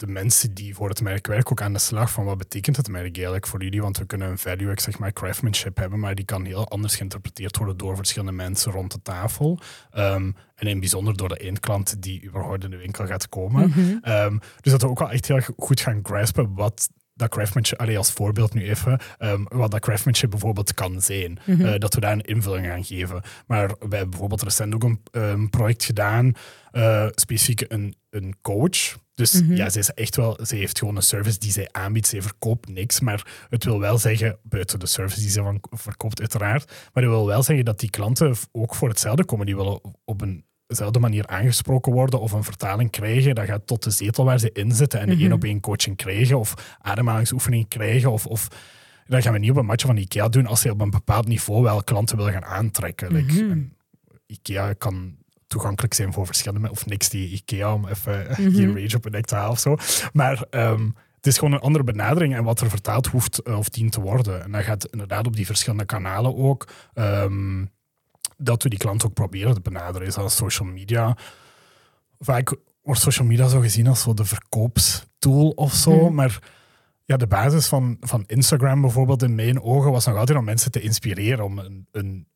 de 0.02 0.08
mensen 0.08 0.54
die 0.54 0.76
voor 0.76 0.90
het 0.90 1.02
merk 1.02 1.28
werken 1.28 1.52
ook 1.52 1.62
aan 1.62 1.74
de 1.74 1.80
slag 1.80 2.12
van 2.12 2.26
wat 2.26 2.38
betekent 2.38 2.78
het 2.78 2.88
merk 2.88 3.16
eigenlijk 3.16 3.48
voor 3.48 3.64
jullie. 3.64 3.82
Want 3.82 3.98
we 3.98 4.06
kunnen 4.06 4.30
een 4.30 4.38
value, 4.38 4.72
zeg 4.76 5.00
maar 5.00 5.14
craftsmanship 5.14 5.78
hebben, 5.78 6.00
maar 6.00 6.16
die 6.16 6.26
kan 6.26 6.46
heel 6.46 6.68
anders 6.68 6.96
geïnterpreteerd 6.96 7.58
worden 7.58 7.78
door 7.78 7.96
verschillende 7.96 8.32
mensen 8.32 8.72
rond 8.72 8.92
de 8.92 9.02
tafel. 9.02 9.60
Ehm, 9.92 10.32
en 10.56 10.68
in 10.68 10.80
bijzonder 10.80 11.18
door 11.18 11.30
de 11.30 11.38
eindklant 11.38 12.02
die 12.02 12.24
überhaupt 12.24 12.64
in 12.64 12.70
de 12.70 12.78
winkel 12.78 13.06
gaat 13.06 13.30
komen. 13.30 13.74
Ehm, 14.02 14.38
dus 14.62 14.72
dat 14.72 14.82
we 14.82 14.88
ook 14.88 15.00
wel 15.00 15.12
echt 15.12 15.28
heel 15.28 15.42
goed 15.58 15.82
gaan 15.82 16.00
graspen 16.04 16.54
wat 16.54 16.90
dat 17.22 17.30
craftsmanship, 17.30 17.80
allee, 17.80 17.98
als 17.98 18.12
voorbeeld 18.12 18.54
nu 18.54 18.70
even, 18.70 19.00
um, 19.20 19.46
wat 19.50 19.72
dat 19.72 19.80
craftsmanship 19.80 20.30
bijvoorbeeld 20.30 20.74
kan 20.74 21.02
zijn. 21.02 21.40
Mhm. 21.46 21.62
Uh, 21.62 21.74
dat 21.78 21.94
we 21.94 22.00
daar 22.00 22.12
een 22.12 22.22
invulling 22.22 22.70
aan 22.72 22.84
geven. 22.84 23.22
Maar 23.48 23.68
we 23.68 23.76
hebben 23.96 24.10
bijvoorbeeld 24.10 24.42
recent 24.42 24.74
ook 24.74 24.84
een 24.84 25.00
um, 25.12 25.50
project 25.50 25.84
gedaan, 25.84 26.34
uh, 26.72 27.08
specifiek 27.16 27.66
een, 27.68 27.96
een 28.10 28.36
coach. 28.42 29.00
Dus 29.14 29.42
Mhm. 29.42 29.56
ja, 29.56 29.70
ze 29.70 29.80
is 29.80 29.90
echt 29.94 30.16
wel, 30.16 30.40
ze 30.46 30.56
heeft 30.56 30.80
gewoon 30.80 30.96
een 30.96 31.02
service 31.02 31.40
die 31.40 31.52
zij 31.52 31.68
aanbiedt. 31.72 32.08
Ze 32.08 32.22
verkoopt 32.22 32.70
niks, 32.70 33.00
maar 33.00 33.46
het 33.50 33.64
wil 33.64 33.80
wel 33.80 33.98
zeggen, 33.98 34.38
buiten 34.44 34.80
de 34.80 34.86
service 34.88 35.20
die 35.20 35.30
ze 35.30 35.42
van 35.42 35.62
verkoopt 35.70 36.20
uiteraard, 36.20 36.66
maar 36.66 37.04
het 37.04 37.12
wil 37.14 37.26
wel 37.28 37.44
zeggen 37.44 37.66
dat 37.66 37.80
die 37.80 37.90
klanten 37.90 38.36
ook 38.52 38.76
voor 38.76 38.90
hetzelfde 38.90 39.26
komen. 39.26 39.46
Die 39.46 39.56
willen 39.56 39.82
op 40.06 40.22
een 40.22 40.46
dezelfde 40.72 41.00
manier 41.00 41.28
aangesproken 41.28 41.92
worden 41.92 42.20
of 42.20 42.32
een 42.32 42.44
vertaling 42.44 42.90
krijgen. 42.92 43.36
Dat 43.36 43.46
gaat 43.46 43.68
tot 43.68 43.84
de 43.84 43.90
zetel 43.90 44.26
waar 44.26 44.40
ze 44.40 44.52
in 44.52 44.72
zitten 44.72 45.00
en 45.00 45.06
de 45.08 45.14
Mhm. 45.14 45.22
één 45.24 45.32
op 45.34 45.44
één 45.44 45.60
coaching 45.60 45.98
krijgen 45.98 46.40
of 46.40 46.76
ademhalingsoefening 46.82 47.68
krijgen 47.68 48.12
of, 48.12 48.26
of 48.26 48.48
dat 49.06 49.24
gaan 49.24 49.34
we 49.34 49.40
niet 49.40 49.52
op 49.52 49.58
een 49.58 49.66
matje 49.66 49.88
van 49.88 49.98
IKEA 49.98 50.28
doen 50.30 50.46
als 50.46 50.62
ze 50.62 50.72
op 50.72 50.82
een 50.82 50.90
bepaald 50.90 51.28
niveau 51.28 51.64
wel 51.64 51.84
klanten 51.84 52.18
willen 52.18 52.32
gaan 52.34 52.46
aantrekken. 52.46 53.12
Like, 53.14 53.44
Mhm. 53.44 53.60
IKEA 54.26 54.74
kan 54.74 55.16
toegankelijk 55.48 55.94
zijn 55.94 56.14
voor 56.14 56.26
verschillende 56.26 56.70
of 56.72 56.86
niks 56.86 57.10
die 57.10 57.30
IKEA 57.30 57.74
om 57.74 57.88
even 57.88 58.26
Mhm. 58.30 58.56
geen 58.56 58.82
rage 58.82 58.96
op 58.96 59.06
een 59.06 59.12
nek 59.12 59.26
te 59.26 59.36
halen 59.36 59.52
of 59.52 59.60
zo. 59.60 59.76
Maar 60.14 60.46
ehm, 60.50 60.90
het 61.16 61.28
is 61.28 61.38
gewoon 61.38 61.54
een 61.54 61.60
andere 61.60 61.84
benadering 61.84 62.36
en 62.36 62.44
wat 62.44 62.62
er 62.62 62.70
vertaald 62.70 63.08
hoeft 63.08 63.42
uh, 63.48 63.58
of 63.58 63.70
dient 63.70 63.92
te 63.92 64.02
worden. 64.02 64.44
En 64.44 64.52
dat 64.52 64.64
gaat 64.64 64.86
inderdaad 64.86 65.28
op 65.28 65.36
die 65.36 65.46
verschillende 65.46 65.86
kanalen 65.86 66.36
ook. 66.38 66.68
Um, 66.94 67.70
dat 68.42 68.64
we 68.64 68.70
die 68.70 68.80
klant 68.80 69.06
ook 69.06 69.14
proberen 69.14 69.54
te 69.54 69.62
benaderen. 69.62 70.08
Is 70.08 70.18
als 70.18 70.36
social 70.36 70.68
media. 70.68 71.18
Vaak 72.20 72.56
wordt 72.82 73.02
social 73.02 73.28
media 73.28 73.48
zo 73.48 73.60
gezien 73.60 73.88
als 73.88 74.02
zo 74.02 74.14
de 74.14 74.26
verkoopstool 74.26 75.50
of 75.50 75.74
zo. 75.74 76.04
Mhm. 76.04 76.14
Maar 76.14 76.40
ja, 77.06 77.18
de 77.18 77.28
basis 77.28 77.68
van, 77.68 77.98
van 78.00 78.24
Instagram 78.28 78.82
bijvoorbeeld 78.82 79.24
in 79.24 79.36
mijn 79.36 79.62
ogen 79.62 79.92
was 79.92 80.06
nog 80.06 80.18
altijd 80.18 80.38
om 80.38 80.44
mensen 80.44 80.72
te 80.72 80.82
inspireren. 80.82 81.46
Om 81.46 81.60
een, 81.60 81.88
een 81.92 82.28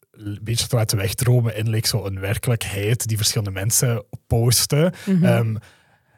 beetje 0.42 0.68
te 0.68 0.76
laten 0.76 0.98
wegdromen 0.98 1.56
in 1.58 1.70
like, 1.70 2.20
werkelijkheid 2.20 3.08
die 3.08 3.18
verschillende 3.18 3.52
mensen 3.52 4.06
posten. 4.28 4.94
Mhm. 5.06 5.24
Um, 5.26 5.58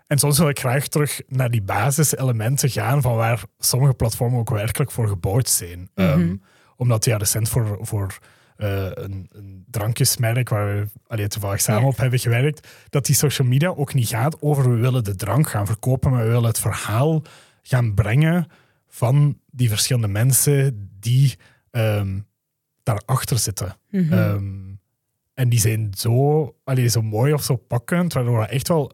En 0.08 0.18
soms 0.18 0.38
wil 0.38 0.50
ik 0.50 0.60
graag 0.60 0.88
terug 0.88 1.22
naar 1.28 1.50
die 1.50 1.62
basiselementen 1.62 2.70
gaan 2.70 3.02
van 3.02 3.16
waar 3.16 3.44
sommige 3.58 3.94
platformen 3.94 4.40
ook 4.40 4.50
werkelijk 4.50 4.92
voor 4.92 5.08
gebouwd 5.08 5.50
zijn. 5.50 5.90
Ehm, 5.94 6.36
omdat 6.76 7.06
ja, 7.06 7.18
recent 7.18 7.50
voor, 7.50 7.78
voor 7.82 8.18
een, 8.58 9.30
een 9.32 9.66
drankjesmerk 9.70 10.50
waar 10.50 10.76
we 10.76 10.88
allee, 11.08 11.28
toevallig 11.28 11.62
samen 11.62 11.82
Ja. 11.82 11.88
op 11.88 11.98
hebben 11.98 12.20
gewerkt, 12.20 12.68
dat 12.90 13.06
die 13.06 13.16
social 13.16 13.48
media 13.48 13.70
ook 13.70 13.94
niet 13.94 14.08
gaat 14.08 14.42
over 14.42 14.70
we 14.70 14.76
willen 14.76 15.04
de 15.04 15.16
drank 15.16 15.50
gaan 15.50 15.66
verkopen, 15.66 16.12
maar 16.12 16.24
we 16.24 16.30
willen 16.30 16.44
het 16.48 16.60
verhaal 16.60 17.22
gaan 17.62 17.94
brengen 17.94 18.48
van 18.88 19.40
die 19.52 19.70
verschillende 19.70 20.08
mensen 20.08 20.90
die 21.00 21.36
ehm, 21.72 22.20
daarachter 22.84 23.38
zitten. 23.40 23.78
Mhm. 23.90 24.14
Ehm, 24.14 24.54
en 25.34 25.50
die 25.50 25.60
zijn 25.60 25.92
zo, 25.98 26.56
allee, 26.64 26.88
zo 26.88 27.02
mooi 27.02 27.34
of 27.34 27.44
zo 27.44 27.56
pakkend, 27.56 28.14
waardoor 28.14 28.40
we 28.40 28.46
echt 28.46 28.68
wel 28.68 28.92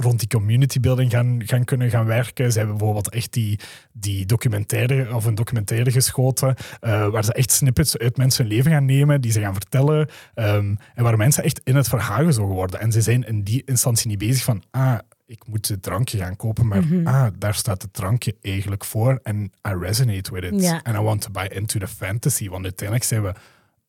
rond 0.00 0.18
die 0.18 0.28
community 0.28 0.80
building 0.80 1.10
gaan, 1.10 1.42
gaan 1.44 1.64
kunnen 1.64 1.90
gaan 1.90 2.06
werken. 2.06 2.52
Ze 2.52 2.58
hebben 2.58 2.76
bijvoorbeeld 2.76 3.10
echt 3.10 3.32
die, 3.32 3.58
die 3.92 4.26
documentaire 4.26 5.14
of 5.14 5.24
een 5.24 5.34
documentaire 5.34 5.90
geschoten, 5.90 6.54
eh, 6.80 7.08
waar 7.08 7.24
ze 7.24 7.32
echt 7.32 7.50
snippets 7.50 7.98
uit 7.98 8.16
mensen 8.16 8.44
hun 8.44 8.54
leven 8.54 8.70
gaan 8.70 8.84
nemen, 8.84 9.20
die 9.20 9.32
ze 9.32 9.40
gaan 9.40 9.54
vertellen, 9.54 10.08
ehm, 10.34 10.74
en 10.94 11.04
waar 11.04 11.16
mensen 11.16 11.44
echt 11.44 11.60
in 11.64 11.76
het 11.76 11.88
verhaal 11.88 12.24
gezogen 12.24 12.54
worden. 12.54 12.80
En 12.80 12.92
ze 12.92 13.00
zijn 13.00 13.26
in 13.26 13.42
die 13.42 13.62
instantie 13.64 14.08
niet 14.08 14.18
bezig 14.18 14.44
van, 14.44 14.62
ah, 14.70 14.98
ik 15.26 15.46
moet 15.46 15.68
het 15.68 15.82
drankje 15.82 16.18
gaan 16.18 16.36
kopen, 16.36 16.66
maar 16.66 16.84
ah, 17.04 17.26
daar 17.38 17.54
staat 17.54 17.82
het 17.82 17.92
drankje 17.92 18.36
eigenlijk 18.40 18.84
voor 18.84 19.20
en 19.22 19.52
I 19.68 19.74
resonate 19.80 20.32
with 20.32 20.44
it. 20.44 20.80
And 20.82 20.96
I 20.96 21.00
want 21.00 21.20
to 21.20 21.30
buy 21.30 21.44
into 21.44 21.78
the 21.78 21.88
fantasy, 21.88 22.48
want 22.48 22.64
uiteindelijk 22.64 23.08
zijn 23.08 23.22
we 23.22 23.32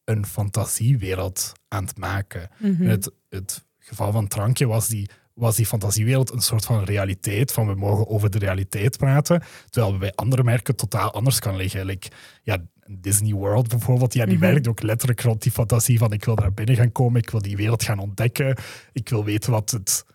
een 0.03 0.25
fantasiewereld 0.25 1.53
aan 1.67 1.83
het 1.83 1.97
maken. 1.97 2.49
Mhm. 2.57 2.83
Het, 2.83 3.11
het 3.29 3.65
geval 3.79 4.11
van 4.11 4.27
Trankje 4.27 4.67
was 4.67 4.87
die, 4.87 5.09
was 5.33 5.55
die 5.55 5.65
fantasiewereld 5.65 6.31
een 6.33 6.41
soort 6.41 6.65
van 6.65 6.83
realiteit, 6.83 7.51
van 7.51 7.67
we 7.67 7.75
mogen 7.75 8.07
over 8.07 8.29
de 8.29 8.39
realiteit 8.39 8.97
praten, 8.97 9.43
terwijl 9.69 9.93
we 9.93 9.99
bij 9.99 10.13
andere 10.15 10.43
merken 10.43 10.75
totaal 10.75 11.13
anders 11.13 11.39
kan 11.39 11.55
liggen. 11.55 11.85
Like, 11.85 12.07
ja, 12.43 12.57
Disney 12.99 13.33
World 13.33 13.67
bijvoorbeeld, 13.67 14.13
ja, 14.13 14.25
die 14.25 14.37
Mhm. 14.37 14.43
werkt 14.45 14.67
ook 14.67 14.81
letterlijk 14.81 15.21
rond 15.21 15.41
die 15.41 15.51
fantasie 15.51 15.97
van 15.97 16.11
ik 16.13 16.25
wil 16.25 16.35
daar 16.35 16.53
binnen 16.53 16.75
gaan 16.75 16.91
komen, 16.91 17.21
ik 17.21 17.29
wil 17.29 17.41
die 17.41 17.55
wereld 17.55 17.83
gaan 17.83 17.99
ontdekken, 17.99 18.57
ik 18.93 19.09
wil 19.09 19.23
weten 19.23 19.51
wat 19.51 19.71
het 19.71 20.05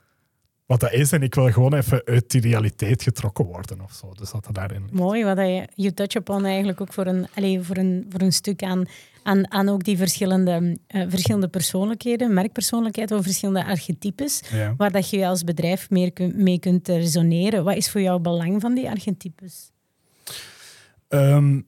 wat 0.67 0.81
dat 0.81 0.93
is 0.93 1.13
en 1.13 1.23
ik 1.23 1.35
wil 1.35 1.53
gewoon 1.53 1.75
even 1.75 2.03
uit 2.05 2.31
die 2.31 2.41
realiteit 2.41 3.03
getrokken 3.03 3.45
worden 3.45 3.81
of 3.81 3.93
zo. 3.93 4.13
Dus 4.13 4.31
dat 4.31 4.47
er 4.47 4.53
daarin 4.53 4.81
ligt. 4.81 4.93
Mooi, 4.93 5.25
wat 5.25 5.37
je, 5.39 5.69
je 5.75 5.95
touch 5.95 6.15
upon 6.15 6.45
eigenlijk 6.45 6.81
ook 6.81 6.93
voor 6.93 7.07
een, 7.07 7.27
allez, 7.35 7.67
voor 7.67 7.77
een, 7.77 8.07
voor 8.09 8.21
een 8.21 8.33
stuk 8.33 8.63
aan, 8.63 8.85
aan, 9.23 9.53
aan 9.53 9.69
ook 9.69 9.85
die 9.85 9.97
verschillende, 9.97 10.79
eh, 10.87 11.05
verschillende 11.09 11.49
persoonlijkheden, 11.49 12.35
merkpersoonlijkheid 12.35 13.11
of 13.13 13.23
verschillende 13.23 13.65
archetypes, 13.65 14.43
Ja. 14.53 14.75
waar 14.77 14.91
dat 14.93 15.11
je 15.11 15.27
als 15.27 15.45
bedrijf 15.45 15.91
meer 15.91 16.13
kun- 16.13 16.43
mee 16.43 16.59
kunt 16.59 16.89
resoneren. 16.89 17.65
Wat 17.65 17.77
is 17.77 17.91
voor 17.91 18.01
jou 18.01 18.21
belang 18.21 18.61
van 18.61 18.75
die 18.75 18.89
archetypes? 18.91 19.71
Ehm, 21.09 21.61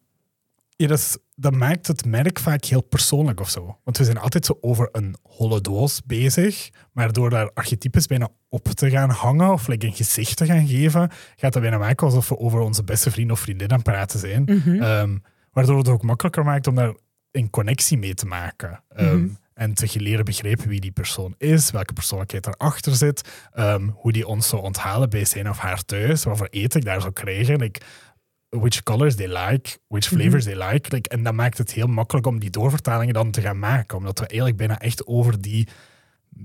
ja, 0.79 0.87
dat, 0.87 0.99
is- 0.99 1.19
dat 1.35 1.55
maakt 1.55 1.87
het 1.87 2.05
merk 2.05 2.39
vaak 2.39 2.65
heel 2.65 2.83
persoonlijk 2.83 3.41
of 3.41 3.51
zo. 3.51 3.79
Want 3.85 3.99
we 3.99 4.05
zijn 4.05 4.19
altijd 4.19 4.47
zo 4.47 4.59
over 4.61 4.89
een 4.93 5.17
holle 5.23 5.61
doos 5.61 6.01
bezig, 6.07 6.69
maar 6.93 7.13
door 7.13 7.31
daar 7.31 7.51
archetypes 7.55 8.07
bijna 8.07 8.29
op 8.49 8.65
te 8.65 8.91
gaan 8.91 9.11
hangen 9.11 9.53
of 9.53 9.67
like, 9.67 9.87
een 9.87 9.93
gezicht 9.95 10.37
te 10.37 10.47
gaan 10.47 10.67
geven, 10.67 11.11
gaat 11.37 11.53
dat 11.53 11.63
bijna 11.63 11.79
maken 11.79 12.07
alsof 12.07 12.29
we 12.29 12.39
over 12.39 12.61
onze 12.61 12.85
beste 12.85 13.11
vriend 13.11 13.31
of 13.31 13.41
vriendin 13.41 13.71
aan 13.71 13.75
het 13.79 13.85
praten 13.87 14.19
zijn. 14.19 14.45
Ehm, 14.81 15.17
waardoor 15.53 15.79
het 15.79 15.89
ook 15.89 16.03
makkelijker 16.03 16.45
maakt 16.45 16.67
om 16.67 16.75
daar 16.75 16.95
een 17.31 17.51
connectie 17.51 17.99
mee 17.99 18.15
te 18.15 18.27
maken. 18.27 18.83
Ehm, 18.89 19.29
En 19.55 19.75
te 19.75 20.01
leren 20.01 20.25
begrijpen 20.25 20.69
wie 20.69 20.81
die 20.81 20.91
persoon 20.91 21.35
is, 21.39 21.71
welke 21.71 21.93
persoonlijkheid 21.93 22.47
erachter 22.47 22.95
zit, 22.97 23.29
ehm, 23.53 23.89
hoe 23.95 24.13
die 24.13 24.27
ons 24.27 24.49
zou 24.49 24.63
onthalen 24.63 25.11
bij 25.11 25.25
zijn 25.25 25.49
of 25.49 25.59
haar 25.59 25.85
thuis, 25.85 26.25
wat 26.25 26.37
voor 26.39 26.47
eten 26.51 26.81
ik 26.81 26.87
daar 26.87 27.01
zou 27.01 27.13
krijgen. 27.13 27.71
Which 28.49 28.83
colors 28.83 29.15
they 29.15 29.29
like, 29.29 29.79
which 29.89 30.07
flavors 30.07 30.45
they 30.45 30.69
like. 30.71 30.95
Like, 30.95 31.09
en 31.09 31.23
dat 31.23 31.35
maakt 31.35 31.59
het 31.59 31.73
heel 31.73 31.87
makkelijk 31.87 32.27
om 32.27 32.39
die 32.39 32.51
doorvertalingen 32.51 33.15
dan 33.15 33.31
te 33.31 33.41
gaan 33.41 33.59
maken. 33.59 33.97
Omdat 33.97 34.19
we 34.19 34.27
eigenlijk 34.27 34.59
bijna 34.59 34.79
echt 34.79 35.07
over 35.07 35.41
die 35.41 35.69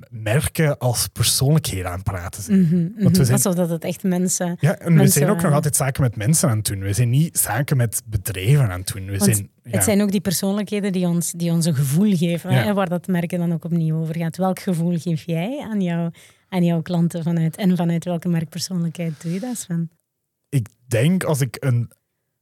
merken 0.10 0.78
als 0.78 1.08
persoonlijkheden 1.08 1.88
aan 1.88 1.94
het 1.94 2.04
praten 2.04 2.44
zijn. 2.44 2.94
Want 2.98 3.18
we 3.18 3.24
zijn, 3.26 3.36
Alsof 3.38 3.56
dat 3.56 3.70
het 3.70 3.84
echt 3.84 4.04
mensen... 4.04 4.58
ja, 4.60 4.78
en 4.78 4.98
we 4.98 5.08
zijn 5.08 5.30
ook 5.30 5.42
nog 5.42 5.54
altijd 5.54 5.76
zaken 5.76 6.02
met 6.02 6.16
mensen 6.16 6.50
aan 6.50 6.58
het 6.58 6.66
doen. 6.66 6.80
We 6.80 6.94
zijn 6.94 7.10
niet 7.10 7.38
zaken 7.38 7.78
met 7.78 8.02
bedrijven 8.06 8.72
aan 8.72 8.80
het 8.80 8.92
doen. 8.94 9.06
We 9.06 9.24
zijn, 9.24 9.50
ja. 9.64 9.72
Het 9.72 9.84
zijn 9.84 10.02
ook 10.02 10.12
die 10.12 10.22
persoonlijkheden 10.22 10.92
die 10.92 11.08
ons, 11.08 11.32
die 11.32 11.52
ons 11.52 11.66
een 11.66 11.76
gevoel 11.76 12.16
geven, 12.16 12.50
hè, 12.50 12.60
Ja. 12.60 12.66
en 12.66 12.76
waar 12.76 12.90
dat 12.90 13.08
merken 13.08 13.40
dan 13.40 13.54
ook 13.54 13.64
opnieuw 13.66 13.98
over 13.98 14.18
gaat. 14.18 14.38
Welk 14.38 14.60
gevoel 14.60 15.00
geef 15.00 15.24
jij 15.26 15.68
aan, 15.72 15.82
jou, 15.82 16.12
aan 16.50 16.64
jouw 16.64 16.82
klanten 16.82 17.24
vanuit, 17.24 17.56
en 17.56 17.76
vanuit 17.76 18.06
welke 18.06 18.30
merkpersoonlijkheid 18.30 19.22
doe 19.22 19.34
je 19.34 19.40
dat, 19.40 19.58
Sven? 19.58 19.92
Ik 20.94 21.00
denk 21.00 21.24
als 21.24 21.42
ik 21.42 21.58
een 21.60 21.92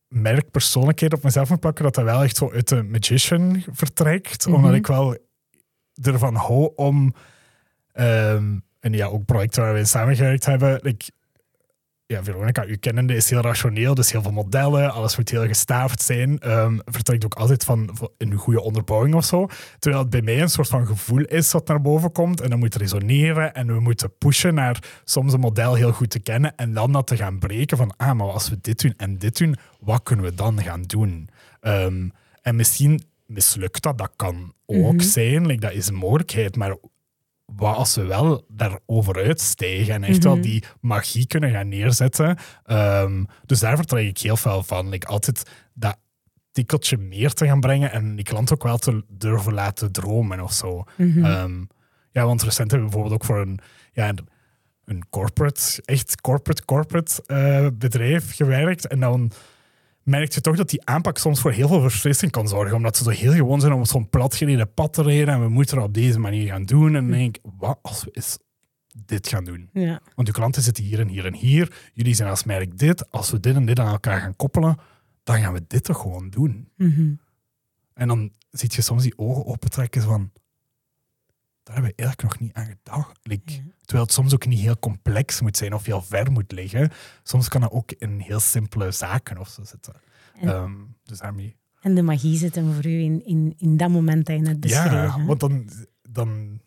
merkpersoonlijkheid 0.07 1.13
op 1.13 1.23
mezelf 1.23 1.49
moet 1.49 1.59
plakken, 1.59 1.83
dat 1.83 1.95
dat 1.95 2.03
wel 2.03 2.23
echt 2.23 2.37
zo 2.37 2.51
uit 2.51 2.67
de 2.67 2.83
magician 2.83 3.63
vertrekt. 3.71 4.45
Mhm. 4.45 4.55
Omdat 4.55 4.73
ik 4.73 4.87
wel 4.87 5.17
ervan 6.01 6.35
hou 6.35 6.71
om... 6.75 7.13
ehm, 7.91 8.57
en 8.79 8.93
ja, 8.93 9.05
ook 9.05 9.25
projecten 9.25 9.61
waar 9.63 9.73
we 9.73 9.85
samengewerkt 9.85 10.45
hebben. 10.45 10.95
Ja, 12.11 12.23
Veronica, 12.23 12.65
u 12.65 12.75
kennende, 12.75 13.15
is 13.15 13.29
heel 13.29 13.41
rationeel. 13.41 13.95
Dus 13.95 14.11
heel 14.11 14.21
veel 14.21 14.31
modellen, 14.31 14.91
alles 14.91 15.17
moet 15.17 15.29
heel 15.29 15.47
gestaafd 15.47 16.01
zijn. 16.01 16.39
Ehm 16.39 16.79
vertrekt 16.85 17.25
ook 17.25 17.33
altijd 17.33 17.63
van, 17.63 17.89
van 17.93 18.09
een 18.17 18.33
goede 18.33 18.61
onderbouwing 18.61 19.15
of 19.15 19.25
zo. 19.25 19.47
Terwijl 19.79 20.01
het 20.01 20.11
bij 20.11 20.21
mij 20.21 20.41
een 20.41 20.49
soort 20.49 20.67
van 20.67 20.87
gevoel 20.87 21.23
is 21.23 21.51
dat 21.51 21.67
naar 21.67 21.81
boven 21.81 22.11
komt. 22.11 22.41
En 22.41 22.49
dat 22.49 22.59
moet 22.59 22.75
resoneren. 22.75 23.53
En 23.53 23.67
we 23.67 23.79
moeten 23.79 24.17
pushen 24.17 24.53
naar 24.53 25.01
soms 25.03 25.33
een 25.33 25.39
model 25.39 25.73
heel 25.73 25.91
goed 25.91 26.09
te 26.09 26.19
kennen. 26.19 26.55
En 26.55 26.73
dan 26.73 26.91
dat 26.91 27.07
te 27.07 27.17
gaan 27.17 27.39
breken 27.39 27.77
van, 27.77 27.93
ah, 27.97 28.11
maar 28.11 28.31
als 28.31 28.49
we 28.49 28.57
dit 28.61 28.81
doen 28.81 28.93
en 28.97 29.17
dit 29.17 29.37
doen, 29.37 29.55
wat 29.79 30.03
kunnen 30.03 30.25
we 30.25 30.33
dan 30.33 30.61
gaan 30.61 30.81
doen? 30.81 31.29
Ehm, 31.59 32.09
en 32.41 32.55
misschien 32.55 33.03
mislukt 33.25 33.83
dat, 33.83 33.97
dat 33.97 34.11
kan 34.15 34.53
ook 34.65 35.01
zijn. 35.01 35.45
Like, 35.45 35.59
dat 35.59 35.73
is 35.73 35.87
een 35.87 35.95
mogelijkheid. 35.95 36.55
Maar 36.55 36.75
wat 37.55 37.75
als 37.75 37.95
we 37.95 38.03
wel 38.05 38.45
daarover 38.47 39.15
uitstijgen 39.15 39.93
en 39.93 40.03
echt 40.03 40.23
wel 40.23 40.41
die 40.41 40.63
magie 40.81 41.27
kunnen 41.27 41.51
gaan 41.51 41.67
neerzetten. 41.67 42.37
Ehm, 42.63 43.23
dus 43.45 43.59
daar 43.59 43.75
vertrek 43.75 44.07
ik 44.07 44.17
heel 44.17 44.37
veel 44.37 44.63
van. 44.63 44.89
Like, 44.89 45.07
altijd 45.07 45.49
dat 45.73 45.97
tikkeltje 46.51 46.97
meer 46.97 47.33
te 47.33 47.45
gaan 47.45 47.59
brengen 47.59 47.91
en 47.91 48.15
die 48.15 48.25
klant 48.25 48.53
ook 48.53 48.63
wel 48.63 48.77
te 48.77 49.03
durven 49.07 49.53
laten 49.53 49.91
dromen 49.91 50.39
of 50.39 50.53
zo. 50.53 50.83
Ehm, 51.25 51.63
ja, 52.11 52.25
want 52.25 52.43
recent 52.43 52.71
hebben 52.71 52.89
we 52.89 52.93
bijvoorbeeld 52.95 53.21
ook 53.21 53.27
voor 53.27 53.41
een, 53.41 53.59
ja, 53.93 54.09
een- 54.09 54.27
een 54.85 55.03
corporate, 55.09 55.81
echt 55.85 56.21
corporate, 56.21 56.65
corporate 56.65 57.23
eh, 57.25 57.67
bedrijf 57.73 58.35
gewerkt. 58.35 58.87
En 58.87 58.99
dan 58.99 59.31
merk 60.03 60.33
je 60.33 60.41
toch 60.41 60.55
dat 60.55 60.69
die 60.69 60.85
aanpak 60.85 61.17
soms 61.17 61.39
voor 61.39 61.51
heel 61.51 61.67
veel 61.67 61.81
verfrissing 61.81 62.31
kan 62.31 62.47
zorgen. 62.47 62.75
Omdat 62.75 62.97
ze 62.97 63.03
zo 63.03 63.09
heel 63.09 63.31
gewoon 63.33 63.59
zijn 63.59 63.73
om 63.73 63.79
op 63.79 63.87
zo'n 63.87 64.09
platgereden 64.09 64.73
pad 64.73 64.93
te 64.93 65.01
rijden 65.01 65.33
en 65.33 65.41
we 65.41 65.49
moeten 65.49 65.77
het 65.77 65.85
op 65.85 65.93
deze 65.93 66.19
manier 66.19 66.47
gaan 66.47 66.65
doen. 66.65 66.87
En 66.87 66.93
dan 66.93 67.11
denk 67.11 67.37
ik, 67.37 67.43
wat 67.57 67.79
als 67.81 68.03
we 68.03 68.11
eens 68.11 68.37
dit 69.05 69.27
gaan 69.27 69.43
doen? 69.43 69.69
Ja. 69.73 70.01
Want 70.15 70.27
uw 70.27 70.33
klanten 70.33 70.61
zitten 70.61 70.83
hier 70.83 70.99
en 70.99 71.07
hier 71.07 71.25
en 71.25 71.35
hier. 71.35 71.91
Jullie 71.93 72.13
zijn 72.13 72.29
als 72.29 72.43
merk 72.43 72.77
dit. 72.77 73.11
Als 73.11 73.31
we 73.31 73.39
dit 73.39 73.55
en 73.55 73.65
dit 73.65 73.79
aan 73.79 73.91
elkaar 73.91 74.19
gaan 74.19 74.35
koppelen, 74.35 74.77
dan 75.23 75.39
gaan 75.39 75.53
we 75.53 75.63
dit 75.67 75.83
toch 75.83 76.01
gewoon 76.01 76.29
doen. 76.29 76.69
Mhm. 76.77 77.13
En 77.93 78.07
dan 78.07 78.31
zie 78.49 78.69
je 78.71 78.81
soms 78.81 79.03
die 79.03 79.17
ogen 79.17 79.45
opentrekken 79.45 80.01
van... 80.01 80.31
Daar 81.71 81.79
hebben 81.81 81.95
we 81.97 82.03
eigenlijk 82.03 82.29
nog 82.31 82.39
niet 82.47 82.53
aan 82.55 82.65
gedacht. 82.83 83.19
Like, 83.23 83.53
Terwijl 83.81 84.03
het 84.03 84.13
soms 84.13 84.33
ook 84.33 84.45
niet 84.45 84.59
heel 84.59 84.79
complex 84.79 85.41
moet 85.41 85.57
zijn 85.57 85.73
of 85.73 85.85
heel 85.85 86.01
ver 86.01 86.31
moet 86.31 86.51
liggen. 86.51 86.91
Soms 87.23 87.47
kan 87.47 87.61
dat 87.61 87.71
ook 87.71 87.91
in 87.91 88.19
heel 88.19 88.39
simpele 88.39 88.91
zaken 88.91 89.37
of 89.37 89.47
zo 89.47 89.63
zitten. 89.63 89.93
En- 90.39 90.47
Ehm, 90.49 90.71
dus 91.03 91.17
daarmee... 91.19 91.55
En 91.81 91.95
de 91.95 92.01
magie 92.01 92.37
zit 92.37 92.55
hem 92.55 92.73
voor 92.73 92.85
u 92.85 92.99
in, 93.01 93.25
in, 93.25 93.53
in 93.57 93.77
dat 93.77 93.89
moment 93.89 94.25
dat 94.25 94.35
je 94.35 94.41
net 94.41 94.59
beschreef. 94.59 94.91
Ja, 94.91 95.17
hè? 95.19 95.25
want 95.25 95.39
dan, 95.39 95.69
dan 96.09 96.61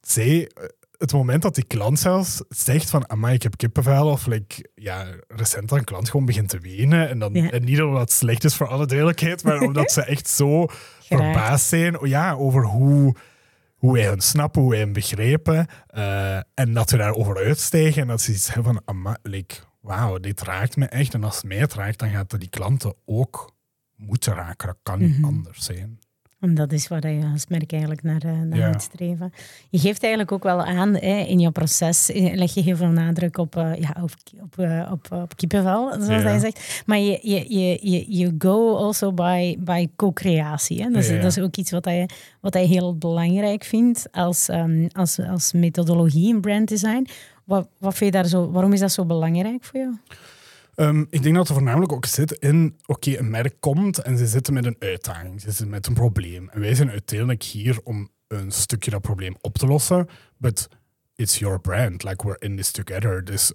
zij, 0.00 0.50
het 0.98 1.12
moment 1.12 1.42
dat 1.42 1.54
die 1.54 1.64
klant 1.64 1.98
zelfs 1.98 2.42
zegt 2.48 2.90
van, 2.90 3.10
amai, 3.10 3.34
ik 3.34 3.42
heb 3.42 3.56
kippenvel, 3.56 4.06
of 4.10 4.26
like, 4.26 4.70
ja, 4.74 5.06
recent 5.28 5.70
een 5.70 5.84
klant 5.84 6.10
gewoon 6.10 6.26
begint 6.26 6.48
te 6.48 6.58
wenen, 6.58 7.08
en, 7.08 7.18
dan, 7.18 7.32
Ja. 7.34 7.50
en 7.50 7.64
niet 7.64 7.82
omdat 7.82 8.00
het 8.00 8.12
slecht 8.12 8.44
is 8.44 8.54
voor 8.54 8.68
alle 8.68 8.86
duidelijkheid, 8.86 9.44
maar 9.44 9.60
omdat 9.60 9.90
ze 9.96 10.02
echt 10.04 10.28
zo 10.28 10.66
verbaasd 11.00 11.66
zijn 11.68 12.00
oh 12.00 12.06
ja, 12.06 12.32
over 12.32 12.64
hoe, 12.64 13.14
hoe 13.78 13.92
wij 13.92 14.02
hen 14.02 14.20
snappen, 14.20 14.60
hoe 14.62 14.70
wij 14.70 14.78
hen 14.80 14.92
begrijpen, 14.92 15.66
eh, 15.86 16.36
en 16.36 16.72
dat 16.72 16.90
we 16.90 16.96
daarover 16.96 17.36
uitstijgen, 17.36 18.02
en 18.02 18.08
dat 18.08 18.20
ze 18.20 18.32
iets 18.32 18.54
hebben 18.54 18.82
van, 18.84 19.16
like, 19.22 19.54
wauw, 19.80 20.18
dit 20.18 20.40
raakt 20.42 20.76
me 20.76 20.86
echt, 20.86 21.14
en 21.14 21.24
als 21.24 21.36
het 21.36 21.44
mij 21.44 21.56
het 21.56 21.74
raakt, 21.74 21.98
dan 21.98 22.10
gaat 22.10 22.30
het 22.32 22.40
die 22.40 22.50
klanten 22.50 22.94
ook 23.04 23.54
moeten 23.96 24.34
raken. 24.34 24.66
Dat 24.66 24.78
kan 24.82 24.98
niet 24.98 25.16
Mhm. 25.16 25.24
anders 25.24 25.64
zijn. 25.64 25.98
En 26.40 26.54
dat 26.54 26.72
is 26.72 26.88
waar 26.88 27.10
je 27.10 27.30
als 27.32 27.46
merk 27.46 27.72
eigenlijk 27.72 28.02
naar, 28.02 28.24
uh, 28.24 28.40
naar 28.40 28.70
moet 28.70 28.82
streven. 28.82 29.32
Je 29.70 29.78
geeft 29.78 30.02
eigenlijk 30.02 30.32
ook 30.32 30.42
wel 30.42 30.62
aan 30.62 30.94
hè, 30.94 31.18
in 31.18 31.38
je 31.38 31.50
proces, 31.50 32.10
eh, 32.10 32.34
leg 32.34 32.54
je 32.54 32.62
heel 32.62 32.76
veel 32.76 32.88
nadruk 32.88 33.38
op, 33.38 33.56
uh, 33.56 33.74
ja, 33.74 33.96
op, 34.02 34.10
op, 34.42 34.54
uh, 34.58 34.88
op, 34.92 35.12
op 35.12 35.36
kippenvel, 35.36 35.88
zoals 35.92 36.06
yeah. 36.06 36.22
hij 36.22 36.38
zegt. 36.38 36.82
Maar 36.86 36.98
je, 36.98 37.18
je, 37.22 37.58
je, 37.80 38.04
je, 38.08 38.34
go 38.38 38.76
also 38.76 39.12
by, 39.12 39.56
by 39.58 39.88
co-creatie. 39.96 40.90
Dat, 40.90 41.04
is 41.04 41.38
ook 41.38 41.56
iets 41.56 41.70
wat 41.70 41.84
hij, 41.84 42.08
wat 42.40 42.54
hij 42.54 42.64
heel 42.64 42.96
belangrijk 42.96 43.64
vindt 43.64 44.08
als, 44.12 44.48
um, 44.48 44.88
als, 44.92 45.18
als 45.18 45.52
methodologie 45.52 46.28
in 46.28 46.40
branddesign. 46.40 47.06
Wat, 47.44 47.68
wat 47.78 47.94
vind 47.94 48.14
je 48.14 48.20
daar 48.20 48.28
zo, 48.28 48.50
waarom 48.50 48.72
is 48.72 48.80
dat 48.80 48.92
zo 48.92 49.04
belangrijk 49.04 49.64
voor 49.64 49.80
jou? 49.80 49.94
Um, 50.80 51.06
ik 51.10 51.22
denk 51.22 51.34
dat 51.34 51.48
er 51.48 51.54
voornamelijk 51.54 51.92
ook 51.92 52.06
zit 52.06 52.32
in, 52.32 52.74
oké, 52.86 53.08
okay, 53.08 53.18
een 53.18 53.30
merk 53.30 53.54
komt 53.60 53.98
en 53.98 54.18
ze 54.18 54.26
zitten 54.26 54.54
met 54.54 54.64
een 54.64 54.76
uitdaging, 54.78 55.40
ze 55.40 55.46
zitten 55.46 55.68
met 55.68 55.86
een 55.86 55.94
probleem. 55.94 56.48
En 56.48 56.60
wij 56.60 56.74
zijn 56.74 56.90
uiteindelijk 56.90 57.42
hier 57.42 57.80
om 57.84 58.08
een 58.28 58.50
stukje 58.50 58.90
dat 58.90 59.00
probleem 59.00 59.36
op 59.40 59.58
te 59.58 59.66
lossen, 59.66 60.08
but 60.36 60.68
it's 61.14 61.38
your 61.38 61.60
brand, 61.60 62.02
like 62.02 62.26
we're 62.26 62.38
in 62.38 62.56
this 62.56 62.70
together. 62.70 63.24
Dus 63.24 63.52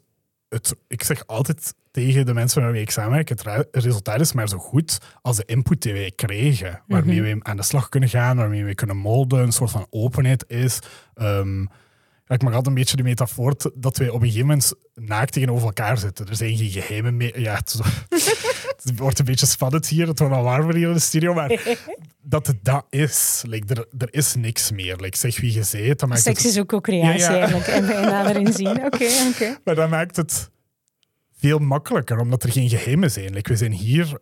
het, 0.50 0.76
ik 0.88 1.04
zeg 1.04 1.28
altijd 1.28 1.74
tegen 1.92 2.26
de 2.26 2.34
mensen 2.34 2.62
waarmee 2.62 2.82
ik 2.82 2.90
samenwerk, 2.90 3.30
het 3.30 3.68
resultaat 3.72 4.20
is 4.20 4.34
maar 4.34 4.50
zo 4.50 4.58
goed 4.58 4.98
als 5.22 5.38
de 5.38 5.46
input 5.46 5.82
die 5.82 5.94
wij 5.94 6.12
krijgen, 6.12 6.84
waarmee 6.88 7.20
mm 7.20 7.26
-hmm. 7.26 7.40
we 7.40 7.44
aan 7.44 7.58
de 7.58 7.64
slag 7.64 7.90
kunnen 7.90 8.10
gaan, 8.10 8.38
waarmee 8.38 8.66
we 8.66 8.76
kunnen 8.76 8.98
molden, 8.98 9.40
een 9.40 9.52
soort 9.52 9.72
van 9.72 9.88
openheid 9.90 10.46
is. 10.48 10.80
Um, 11.16 11.70
ik 12.34 12.42
mag 12.42 12.54
altijd 12.54 12.68
een 12.68 12.74
beetje 12.74 12.96
de 12.96 13.04
metafoor 13.04 13.56
dat 13.76 13.98
wij 13.98 14.10
op 14.10 14.22
een 14.22 14.28
gegeven 14.28 14.48
moment 14.48 14.74
naakt 14.96 15.32
tegenover 15.32 15.66
elkaar 15.66 15.98
zitten. 15.98 16.28
Er 16.28 16.36
zijn 16.36 16.58
geen 16.58 16.70
geheimen 16.70 17.18
meer. 17.18 17.40
Ja, 17.40 17.56
het, 17.56 17.80
het, 18.84 18.98
wordt 18.98 19.20
een 19.20 19.26
beetje 19.26 19.46
spannend 19.46 19.88
hier. 19.88 20.08
Het 20.08 20.20
wordt 20.20 20.34
al 20.34 20.44
warmer 20.44 20.76
hier 20.76 20.88
in 20.88 20.94
de 20.94 21.00
studio. 21.00 21.34
Maar 21.34 21.78
dat 22.22 22.48
het 22.48 22.58
dat 22.62 22.86
is. 22.90 23.44
Like, 23.48 23.74
er, 23.74 23.88
er 23.98 24.08
is 24.12 24.36
niks 24.36 24.72
meer. 24.72 24.96
Like, 24.96 25.18
zeg 25.18 25.40
wie 25.40 25.54
je 25.54 25.64
zei. 25.64 25.96
Dan 25.96 26.10
maakt 26.10 26.22
Seks 26.22 26.44
het... 26.44 26.52
is 26.52 26.60
ook 26.60 26.68
co-creatie 26.68 27.20
ja, 27.20 27.32
ja. 27.32 27.38
eigenlijk. 27.38 27.68
En 27.68 28.26
erin 28.26 28.54
zien. 28.54 28.68
Oké, 28.86 28.86
okay, 28.86 29.28
oké. 29.28 29.30
Okay. 29.30 29.58
Maar 29.64 29.76
dat 29.76 29.90
maakt 29.90 30.16
het 30.16 30.50
veel 31.38 31.60
makkelijker, 31.60 32.20
omdat 32.20 32.44
er 32.44 32.52
geen 32.52 32.70
geheimen 32.70 33.12
zijn. 33.12 33.34
Like, 33.34 33.50
we 33.50 33.58
zijn 33.58 33.72
hier... 33.72 34.18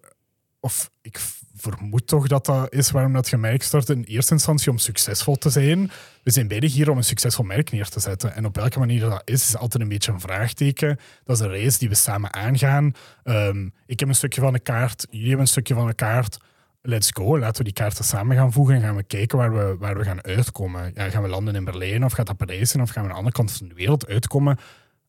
Of 0.59 0.91
ik 1.01 1.19
vermoed 1.61 2.07
toch 2.07 2.27
dat 2.27 2.45
dat 2.45 2.73
is 2.73 2.91
waarom 2.91 3.13
dat 3.13 3.29
je 3.29 3.37
merk 3.37 3.63
start 3.63 3.89
in 3.89 4.03
eerste 4.03 4.33
instantie 4.33 4.71
om 4.71 4.77
succesvol 4.77 5.35
te 5.35 5.49
zijn. 5.49 5.91
We 6.23 6.31
zijn 6.31 6.47
beide 6.47 6.67
hier 6.67 6.89
om 6.89 6.97
een 6.97 7.03
succesvol 7.03 7.45
merk 7.45 7.71
neer 7.71 7.87
te 7.87 7.99
zetten. 7.99 8.35
En 8.35 8.45
op 8.45 8.55
welke 8.55 8.79
manier 8.79 8.99
dat 8.99 9.21
is, 9.25 9.47
is 9.47 9.57
altijd 9.57 9.83
een 9.83 9.89
beetje 9.89 10.11
een 10.11 10.19
vraagteken. 10.19 10.99
Dat 11.23 11.35
is 11.35 11.41
een 11.41 11.49
reis 11.49 11.77
die 11.77 11.89
we 11.89 11.95
samen 11.95 12.33
aangaan. 12.33 12.93
Um, 13.23 13.73
ik 13.85 13.99
heb 13.99 14.09
een 14.09 14.15
stukje 14.15 14.41
van 14.41 14.53
de 14.53 14.59
kaart, 14.59 15.07
jullie 15.09 15.27
hebben 15.27 15.45
een 15.45 15.51
stukje 15.51 15.73
van 15.73 15.87
de 15.87 15.93
kaart. 15.93 16.37
Let's 16.81 17.09
go, 17.13 17.39
laten 17.39 17.57
we 17.57 17.63
die 17.63 17.73
kaarten 17.73 18.05
samen 18.05 18.35
gaan 18.35 18.51
voegen 18.51 18.75
en 18.75 18.81
gaan 18.81 18.95
we 18.95 19.03
kijken 19.03 19.37
waar 19.37 19.53
we, 19.53 19.75
waar 19.79 19.97
we 19.97 20.03
gaan 20.03 20.23
uitkomen. 20.23 20.91
Ja, 20.95 21.09
gaan 21.09 21.21
we 21.21 21.29
landen 21.29 21.55
in 21.55 21.63
Berlijn 21.63 22.05
of 22.05 22.11
gaat 22.11 22.27
dat 22.27 22.37
Parijs 22.37 22.69
zijn 22.69 22.83
of 22.83 22.89
gaan 22.89 23.03
we 23.03 23.09
aan 23.09 23.15
de 23.15 23.19
andere 23.19 23.35
kant 23.35 23.51
van 23.51 23.67
de 23.67 23.75
wereld 23.75 24.07
uitkomen? 24.07 24.57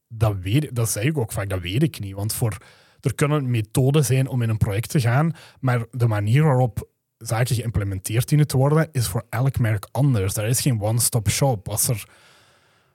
Dat, 0.09 0.37
weet, 0.40 0.75
dat 0.75 0.90
zeg 0.90 1.04
ik 1.04 1.18
ook 1.18 1.32
vaak, 1.32 1.49
dat 1.49 1.61
weet 1.61 1.82
ik 1.82 2.00
niet. 2.00 2.14
Want 2.14 2.32
voor 2.32 2.56
er 3.02 3.14
kunnen 3.14 3.50
methoden 3.50 4.04
zijn 4.04 4.28
om 4.28 4.42
in 4.42 4.49
een 4.49 4.56
project 4.56 4.88
te 4.88 5.00
gaan, 5.00 5.32
maar 5.61 5.85
de 5.90 6.06
manier 6.06 6.42
waarop 6.42 6.90
zaken 7.18 7.54
geïmplementeerd 7.54 8.28
dienen 8.28 8.47
te 8.47 8.56
worden, 8.56 8.88
is 8.92 9.06
voor 9.06 9.26
elk 9.28 9.59
merk 9.59 9.88
anders. 9.90 10.37
Er 10.37 10.44
is 10.44 10.61
geen 10.61 10.80
one-stop 10.80 11.30
shop. 11.30 11.68
Als 11.68 11.88
er 11.88 12.09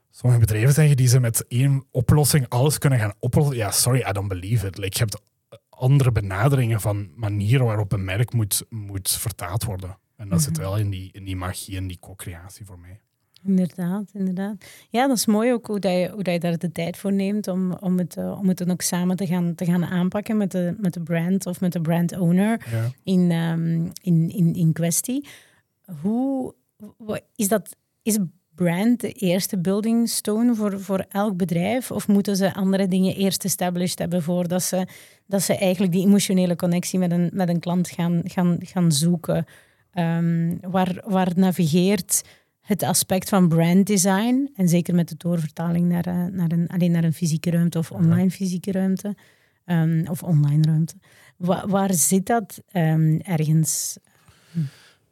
sommige 0.09 0.41
bedrijven 0.41 0.73
zeggen 0.73 0.97
die 0.97 1.07
ze 1.07 1.19
met 1.19 1.47
één 1.47 1.85
oplossing 1.91 2.49
alles 2.49 2.77
kunnen 2.77 2.99
gaan 2.99 3.13
oplossen, 3.19 3.55
ja, 3.55 3.71
sorry, 3.71 4.05
I 4.09 4.11
don't 4.11 4.27
believe 4.27 4.67
it. 4.67 4.77
Like, 4.77 4.97
je 4.97 4.99
hebt 4.99 5.21
andere 5.69 6.11
benaderingen 6.11 6.81
van 6.81 7.11
manieren 7.15 7.65
waarop 7.65 7.91
een 7.91 8.03
merk 8.03 8.33
moet, 8.33 8.65
moet 8.69 9.11
vertaald 9.11 9.63
worden. 9.63 9.97
En 10.15 10.29
dat 10.29 10.41
zit 10.41 10.53
mhm. 10.53 10.61
wel 10.61 10.77
in 10.77 10.89
die, 10.89 11.09
in 11.11 11.23
die 11.23 11.35
magie 11.35 11.77
en 11.77 11.87
die 11.87 11.99
co-creatie 11.99 12.65
voor 12.65 12.79
mij. 12.79 13.01
Inderdaad, 13.47 14.09
inderdaad. 14.13 14.65
Ja, 14.89 15.07
dat 15.07 15.17
is 15.17 15.25
mooi 15.25 15.53
ook 15.53 15.67
hoe, 15.67 15.79
dat 15.79 15.91
je, 15.91 16.09
hoe 16.13 16.23
dat 16.23 16.33
je 16.33 16.39
daar 16.39 16.57
de 16.57 16.71
tijd 16.71 16.97
voor 16.97 17.13
neemt 17.13 17.47
om, 17.47 17.73
om, 17.73 17.97
het, 17.97 18.17
uh, 18.17 18.39
om 18.39 18.47
het 18.47 18.57
dan 18.57 18.71
ook 18.71 18.81
samen 18.81 19.15
te 19.15 19.25
gaan, 19.25 19.55
te 19.55 19.65
gaan 19.65 19.85
aanpakken 19.85 20.37
met 20.37 20.51
de, 20.51 20.75
met 20.77 20.93
de 20.93 21.01
brand 21.03 21.45
of 21.45 21.61
met 21.61 21.73
de 21.73 21.81
brand 21.81 22.17
owner 22.17 22.65
ja. 22.71 22.91
in, 23.03 23.31
um, 23.31 23.91
in, 24.01 24.29
in, 24.29 24.53
in 24.53 24.73
kwestie. 24.73 25.27
Hoe 26.01 26.55
is 27.35 27.47
dat? 27.47 27.75
Is 28.01 28.17
brand 28.55 28.99
de 28.99 29.11
eerste 29.11 29.57
building 29.57 30.09
stone 30.09 30.55
voor, 30.55 30.81
voor 30.81 31.05
elk 31.09 31.37
bedrijf? 31.37 31.91
Of 31.91 32.07
moeten 32.07 32.35
ze 32.35 32.53
andere 32.53 32.87
dingen 32.87 33.15
eerst 33.15 33.45
established 33.45 33.99
hebben 33.99 34.23
voordat 34.23 34.63
ze, 34.63 34.87
dat 35.25 35.41
ze 35.41 35.57
eigenlijk 35.57 35.93
die 35.93 36.05
emotionele 36.05 36.55
connectie 36.55 36.99
met 36.99 37.11
een, 37.11 37.29
met 37.33 37.49
een 37.49 37.59
klant 37.59 37.89
gaan, 37.89 38.21
gaan, 38.23 38.57
gaan 38.59 38.91
zoeken? 38.91 39.45
Um, 39.93 40.57
waar, 40.61 41.01
waar 41.05 41.31
navigeert 41.35 42.23
het 42.67 42.83
aspect 42.83 43.29
van 43.29 43.47
branddesign, 43.47 44.51
en 44.55 44.67
zeker 44.67 44.95
met 44.95 45.09
de 45.09 45.15
doorvertaling 45.17 45.89
naar, 45.89 46.07
uh, 46.07 46.25
naar, 46.25 46.51
een, 46.51 46.67
alleen 46.67 46.91
naar 46.91 47.03
een 47.03 47.13
fysieke 47.13 47.49
ruimte 47.49 47.77
of 47.77 47.91
online 47.91 48.31
fysieke 48.31 48.71
ruimte, 48.71 49.15
um, 49.65 50.07
of 50.07 50.23
online 50.23 50.61
ruimte. 50.61 50.95
Wa 51.37 51.67
waar 51.67 51.93
zit 51.93 52.25
dat 52.25 52.61
um, 52.73 53.19
ergens? 53.19 53.97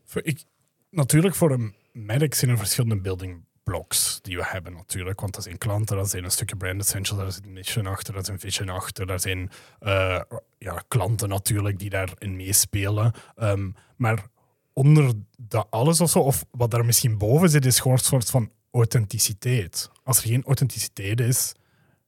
Voor 0.05 0.21
ik, 0.23 0.43
natuurlijk, 0.89 1.35
voor 1.35 1.51
een 1.51 1.73
merk 1.91 2.33
zijn 2.33 2.51
er 2.51 2.57
verschillende 2.57 3.01
building 3.01 3.43
blocks 3.63 4.19
die 4.21 4.37
we 4.37 4.45
hebben 4.45 4.73
natuurlijk. 4.73 5.19
Want 5.19 5.33
dat 5.33 5.43
zijn 5.43 5.57
klanten, 5.57 5.97
dat 5.97 6.09
zijn 6.09 6.23
een 6.23 6.31
stukje 6.31 6.55
brand 6.55 6.81
essentials, 6.81 7.21
daar 7.21 7.31
zit 7.31 7.45
een 7.45 7.53
mission 7.53 7.85
achter, 7.85 8.13
daar 8.13 8.25
zit 8.25 8.33
een 8.33 8.39
vision 8.39 8.69
achter, 8.69 9.05
daar 9.07 9.19
zijn 9.19 9.49
uh, 9.81 10.21
ja, 10.57 10.83
klanten 10.87 11.29
natuurlijk 11.29 11.79
die 11.79 11.89
daarin 11.89 12.35
meespelen. 12.35 13.13
Um, 13.37 13.75
maar 13.95 14.25
onder 14.75 15.13
dat 15.37 15.67
alles 15.69 16.01
of 16.01 16.09
zo, 16.09 16.19
of 16.19 16.45
wat 16.51 16.71
daar 16.71 16.85
misschien 16.85 17.17
boven 17.17 17.49
zit, 17.49 17.65
is 17.65 17.79
gewoon 17.79 17.97
een 17.97 18.03
soort 18.03 18.29
van 18.29 18.51
authenticiteit. 18.71 19.89
Als 20.03 20.17
er 20.17 20.27
geen 20.27 20.43
authenticiteit 20.43 21.19
is, 21.19 21.53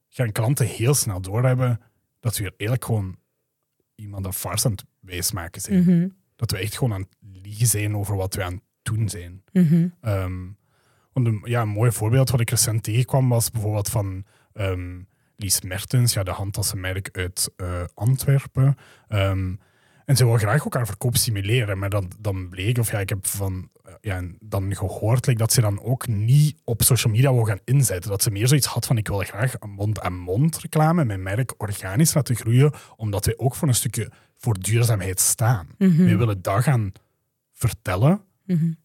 gaan 0.10 0.32
klanten 0.32 0.66
heel 0.66 0.94
snel 0.94 1.22
doorhebben 1.22 1.82
dat 2.20 2.38
we 2.38 2.44
hier 2.44 2.54
eigenlijk 2.58 2.86
gewoon 2.86 3.18
iemand 3.96 4.26
een 4.26 4.34
farce 4.34 4.66
aan 4.66 4.72
het 4.72 4.86
wijsmaken 5.00 5.62
zijn. 5.62 5.84
Mhm. 5.84 6.08
Dat 6.36 6.52
we 6.52 6.58
echt 6.58 6.78
gewoon 6.78 6.94
aan 6.94 7.02
het 7.02 7.44
liegen 7.44 7.68
zijn 7.68 7.96
over 7.96 8.16
wat 8.16 8.36
we 8.36 8.44
aan 8.44 8.54
het 8.54 8.64
doen 8.82 9.10
zijn. 9.10 9.44
Mhm. 9.52 9.88
Um, 10.02 10.58
want 11.14 11.28
een, 11.28 11.42
ja, 11.44 11.62
een 11.62 11.70
mooi 11.70 11.92
voorbeeld 11.92 12.30
wat 12.30 12.40
ik 12.40 12.50
recent 12.50 12.84
tegenkwam 12.84 13.30
was 13.30 13.52
bijvoorbeeld 13.52 13.90
van 13.90 14.26
um, 14.54 15.08
Lies 15.36 15.62
Mertens, 15.62 16.14
ja, 16.14 16.24
de 16.24 16.32
handtassenmerk 16.32 17.10
uit 17.12 17.52
uh, 17.58 17.84
Antwerpen. 17.94 18.78
Um, 19.10 19.60
en 20.08 20.16
ze 20.16 20.26
wil 20.26 20.38
graag 20.38 20.66
ook 20.66 20.74
haar 20.74 20.86
verkoop 20.86 21.16
stimuleren. 21.16 21.78
Maar 21.78 21.90
dan, 21.90 22.12
dan 22.20 22.50
bleek, 22.50 22.78
of 22.78 22.92
ja, 22.92 23.00
ik 23.00 23.10
heb 23.10 23.28
van, 23.28 23.70
ja, 24.02 24.24
dan 24.40 24.76
gehoord 24.76 25.26
like, 25.26 25.40
dat 25.40 25.54
ze 25.54 25.62
dan 25.62 25.82
ook 25.82 26.08
niet 26.08 26.56
op 26.64 26.82
social 26.82 27.14
media 27.14 27.34
wil 27.34 27.44
gaan 27.44 27.60
inzetten. 27.64 28.10
Dat 28.10 28.24
ze 28.24 28.32
meer 28.32 28.48
zoiets 28.48 28.68
had 28.68 28.86
van 28.86 28.98
ik 28.98 29.08
wil 29.08 29.20
graag 29.20 29.60
een 29.60 29.70
mond-aan-mond 29.70 30.58
reclame, 30.58 31.06
mijn 31.06 31.24
merk 31.24 31.54
organisch 31.58 32.14
laten 32.14 32.36
groeien, 32.36 32.74
omdat 32.96 33.26
wij 33.26 33.38
ook 33.38 33.56
voor 33.56 33.68
een 33.68 33.74
stukje 33.74 34.12
voor 34.38 34.60
duurzaamheid 34.60 35.20
staan. 35.20 35.68
Mm 35.78 35.96
-hmm. 35.96 36.06
We 36.06 36.16
willen 36.16 36.42
dat 36.42 36.64
gaan 36.64 36.92
vertellen. 37.52 38.22
Mm 38.46 38.58
-hmm. 38.58 38.78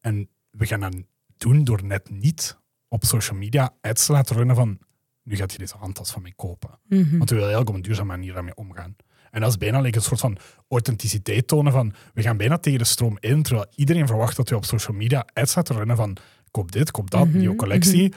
En 0.00 0.28
we 0.50 0.66
gaan 0.66 0.80
dat 0.80 0.96
doen 1.36 1.64
door 1.64 1.84
net 1.84 2.10
niet 2.10 2.58
op 2.88 3.04
social 3.04 3.38
media 3.38 3.74
ads 3.80 4.06
te 4.06 4.12
laten 4.12 4.36
runnen 4.36 4.56
van 4.56 4.78
nu 5.22 5.36
gaat 5.36 5.52
je 5.52 5.58
deze 5.58 5.76
handtas 5.76 6.10
van 6.10 6.22
mij 6.22 6.32
kopen. 6.36 6.78
Mm 6.88 7.02
-hmm. 7.02 7.18
Want 7.18 7.30
we 7.30 7.36
willen 7.36 7.50
eigenlijk 7.50 7.68
op 7.68 7.74
een 7.74 7.82
duurzame 7.82 8.08
manier 8.08 8.32
daarmee 8.32 8.54
omgaan. 8.54 8.96
En 9.30 9.40
dat 9.40 9.50
is 9.50 9.56
bijna 9.56 9.80
like 9.80 9.96
een 9.96 10.02
soort 10.02 10.20
van 10.20 10.38
authenticiteit 10.68 11.46
tonen 11.46 11.72
van 11.72 11.94
we 12.14 12.22
gaan 12.22 12.36
bijna 12.36 12.58
tegen 12.58 12.78
de 12.78 12.84
stroom 12.84 13.16
in, 13.20 13.42
terwijl 13.42 13.66
iedereen 13.74 14.06
verwacht 14.06 14.36
dat 14.36 14.48
we 14.48 14.56
op 14.56 14.64
social 14.64 14.96
media 14.96 15.26
ads 15.32 15.54
laten 15.54 15.76
runnen 15.76 15.96
van 15.96 16.16
koop 16.50 16.72
dit, 16.72 16.90
koop 16.90 17.10
dat, 17.10 17.26
Mhm, 17.26 17.38
nieuwe 17.38 17.56
collectie. 17.56 18.12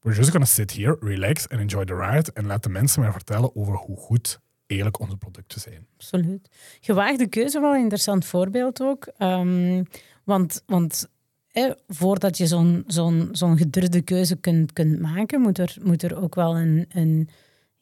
We're 0.00 0.16
just 0.16 0.30
gonna 0.30 0.46
sit 0.46 0.72
here, 0.72 0.96
relax 1.00 1.48
and 1.48 1.60
enjoy 1.60 1.84
the 1.84 1.94
ride 1.94 2.32
en 2.32 2.46
laat 2.46 2.62
de 2.62 2.68
mensen 2.68 3.02
maar 3.02 3.12
vertellen 3.12 3.56
over 3.56 3.74
hoe 3.74 3.96
goed 3.96 4.40
eigenlijk 4.66 5.00
onze 5.00 5.16
producten 5.16 5.60
zijn. 5.60 5.86
Absoluut. 5.94 6.48
Gewaagde 6.80 7.26
keuze, 7.26 7.60
wel 7.60 7.74
een 7.74 7.80
interessant 7.80 8.24
voorbeeld 8.24 8.80
ook. 8.80 9.12
Um, 9.18 9.86
want 10.24 10.62
want 10.66 11.08
eh, 11.50 11.70
voordat 11.88 12.38
je 12.38 12.46
zo'n 12.46 12.84
zo'n 12.86 13.28
zo'n 13.32 13.56
gedurfde 13.56 14.02
keuze 14.02 14.36
kunt, 14.36 14.72
kunt 14.72 15.00
maken, 15.00 15.40
moet 15.40 15.58
er, 15.58 15.76
moet 15.82 16.02
er 16.02 16.22
ook 16.22 16.34
wel 16.34 16.56
een, 16.56 16.86
een, 16.88 17.28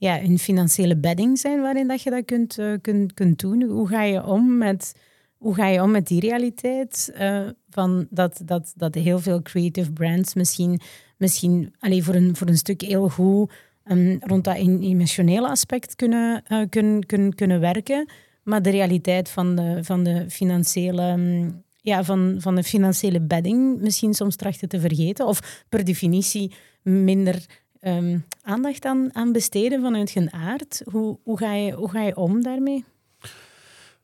ja, 0.04 0.22
een 0.22 0.38
financiële 0.38 0.96
bedding 0.96 1.38
zijn 1.38 1.60
waarin 1.60 1.88
dat 1.88 2.02
je 2.02 2.10
dat 2.10 2.24
kunt, 2.24 2.58
uh, 2.58 2.74
kunt, 2.80 3.14
kunt 3.14 3.38
doen. 3.38 3.62
Hoe 3.62 3.88
ga 3.88 4.02
je 4.02 4.26
om 4.26 4.58
met, 4.58 4.94
hoe 5.36 5.54
ga 5.54 5.66
je 5.66 5.82
om 5.82 5.90
met 5.90 6.06
die 6.06 6.20
realiteit? 6.20 7.12
Uh, 7.20 7.48
van 7.70 8.06
dat, 8.10 8.40
dat, 8.44 8.72
dat 8.76 8.94
heel 8.94 9.18
veel 9.18 9.42
creative 9.42 9.92
brands 9.92 10.34
misschien, 10.34 10.80
misschien 11.16 11.74
alleen 11.78 12.02
voor, 12.02 12.14
een, 12.14 12.36
voor 12.36 12.46
een 12.46 12.56
stuk 12.56 12.80
heel 12.80 13.08
goed 13.08 13.52
um, 13.84 14.16
rond 14.20 14.44
dat 14.44 14.56
emotionele 14.56 15.48
aspect 15.48 15.94
kunnen, 15.94 16.42
uh, 16.48 16.62
kunnen, 16.68 17.06
kunnen, 17.06 17.34
kunnen 17.34 17.60
werken. 17.60 18.08
Maar 18.42 18.62
de 18.62 18.70
realiteit 18.70 19.28
van 19.28 19.56
de, 19.56 19.78
van 19.84 20.04
de 20.04 20.24
financiële. 20.30 21.10
Um, 21.10 21.62
ja, 21.76 22.04
van, 22.04 22.36
van 22.38 22.54
de 22.54 22.62
financiële 22.62 23.20
bedding 23.20 23.80
misschien 23.80 24.14
soms 24.14 24.36
trachten 24.36 24.68
te 24.68 24.80
vergeten. 24.80 25.26
Of 25.26 25.64
per 25.68 25.84
definitie 25.84 26.54
minder 26.82 27.63
um, 27.86 28.24
aandacht 28.42 28.84
aan, 28.84 29.14
aan 29.14 29.32
besteden 29.32 29.80
vanuit 29.80 30.10
hun 30.10 30.32
aard. 30.32 30.82
Hoe, 30.90 31.18
hoe, 31.22 31.38
ga 31.38 31.54
je, 31.54 31.72
hoe 31.72 31.90
ga 31.90 32.02
je 32.02 32.16
om 32.16 32.42
daarmee? 32.42 32.84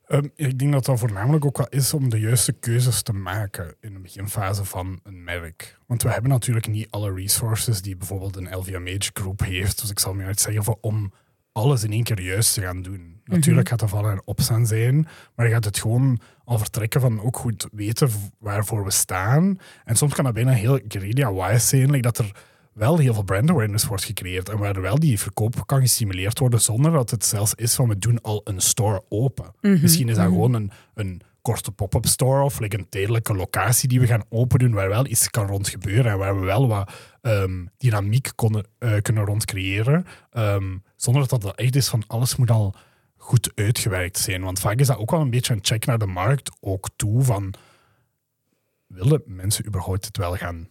Ehm, 0.07 0.27
ik 0.35 0.59
denk 0.59 0.71
dat 0.71 0.85
dat 0.85 0.99
voornamelijk 0.99 1.45
ook 1.45 1.57
wel 1.57 1.69
is 1.69 1.93
om 1.93 2.09
de 2.09 2.19
juiste 2.19 2.53
keuzes 2.53 3.01
te 3.01 3.13
maken 3.13 3.75
in 3.79 3.93
de 3.93 3.99
beginfase 3.99 4.65
van 4.65 4.99
een 5.03 5.23
merk. 5.23 5.77
Want 5.87 6.03
we 6.03 6.09
hebben 6.09 6.31
natuurlijk 6.31 6.67
niet 6.67 6.87
alle 6.89 7.13
resources 7.13 7.81
die 7.81 7.97
bijvoorbeeld 7.97 8.35
een 8.35 8.55
LVMH 8.57 9.09
groep 9.13 9.39
heeft. 9.39 9.81
Dus 9.81 9.89
ik 9.89 9.99
zal 9.99 10.13
me 10.13 10.25
uitzeggen 10.25 10.63
voor 10.63 10.77
om 10.81 11.13
alles 11.51 11.83
in 11.83 11.91
één 11.91 12.03
keer 12.03 12.21
juist 12.21 12.53
te 12.53 12.61
gaan 12.61 12.81
doen. 12.81 13.21
Natuurlijk 13.23 13.69
gaat 13.69 13.79
dat 13.79 13.89
vallen 13.89 14.11
en 14.11 14.21
opstaan 14.25 14.65
zijn, 14.65 15.07
maar 15.35 15.45
je 15.45 15.53
gaat 15.53 15.65
het 15.65 15.79
gewoon 15.79 16.19
al 16.43 16.57
vertrekken 16.57 17.01
van 17.01 17.21
ook 17.21 17.37
goed 17.37 17.67
weten 17.71 18.09
waarvoor 18.39 18.83
we 18.83 18.91
staan. 18.91 19.57
En 19.85 19.95
soms 19.95 20.13
kan 20.13 20.23
dat 20.23 20.33
bijna 20.33 20.51
heel 20.51 20.79
guerrilla-wise 20.87 21.67
zijn, 21.67 21.91
like 21.91 22.01
dat 22.01 22.17
er 22.17 22.31
wel 22.73 22.97
heel 22.97 23.13
veel 23.13 23.23
brand 23.23 23.49
awareness 23.49 23.85
wordt 23.85 24.03
gecreëerd 24.03 24.49
en 24.49 24.57
waar 24.57 24.81
wel 24.81 24.99
die 24.99 25.19
verkoop 25.19 25.67
kan 25.67 25.81
gestimuleerd 25.81 26.39
worden 26.39 26.61
zonder 26.61 26.91
dat 26.91 27.09
het 27.09 27.25
zelfs 27.25 27.53
is 27.55 27.75
van 27.75 27.87
we 27.87 27.97
doen 27.97 28.21
al 28.21 28.41
een 28.43 28.61
store 28.61 29.03
open. 29.09 29.53
Misschien 29.61 30.09
is 30.09 30.15
dat 30.15 30.25
gewoon 30.25 30.53
een, 30.53 30.71
een 30.93 31.21
korte 31.41 31.71
pop-up 31.71 32.05
store 32.05 32.43
of 32.43 32.59
like 32.59 32.77
een 32.77 32.89
tijdelijke 32.89 33.35
locatie 33.35 33.89
die 33.89 33.99
we 33.99 34.07
gaan 34.07 34.23
open 34.29 34.59
doen 34.59 34.73
waar 34.73 34.89
wel 34.89 35.05
iets 35.05 35.29
kan 35.29 35.47
rond 35.47 35.69
gebeuren 35.69 36.11
en 36.11 36.17
waar 36.17 36.39
we 36.39 36.45
wel 36.45 36.67
wat 36.67 36.91
ehm, 37.21 37.65
dynamiek 37.77 38.31
konden, 38.35 38.65
uh, 38.79 38.97
kunnen 39.01 39.25
rond 39.25 39.45
creëren. 39.45 40.05
Ehm, 40.31 40.77
zonder 40.95 41.27
dat 41.27 41.41
dat 41.41 41.55
echt 41.55 41.75
is 41.75 41.87
van 41.87 42.03
alles 42.07 42.35
moet 42.35 42.51
al 42.51 42.75
goed 43.17 43.51
uitgewerkt 43.55 44.17
zijn. 44.17 44.41
Want 44.41 44.59
vaak 44.59 44.79
is 44.79 44.87
dat 44.87 44.97
ook 44.97 45.11
wel 45.11 45.21
een 45.21 45.29
beetje 45.29 45.53
een 45.53 45.59
check 45.61 45.85
naar 45.85 45.97
de 45.97 46.05
markt 46.05 46.51
ook 46.59 46.89
toe 46.95 47.23
van 47.23 47.53
willen 48.87 49.21
mensen 49.25 49.65
überhaupt 49.65 50.05
het 50.05 50.17
wel 50.17 50.35
gaan 50.35 50.69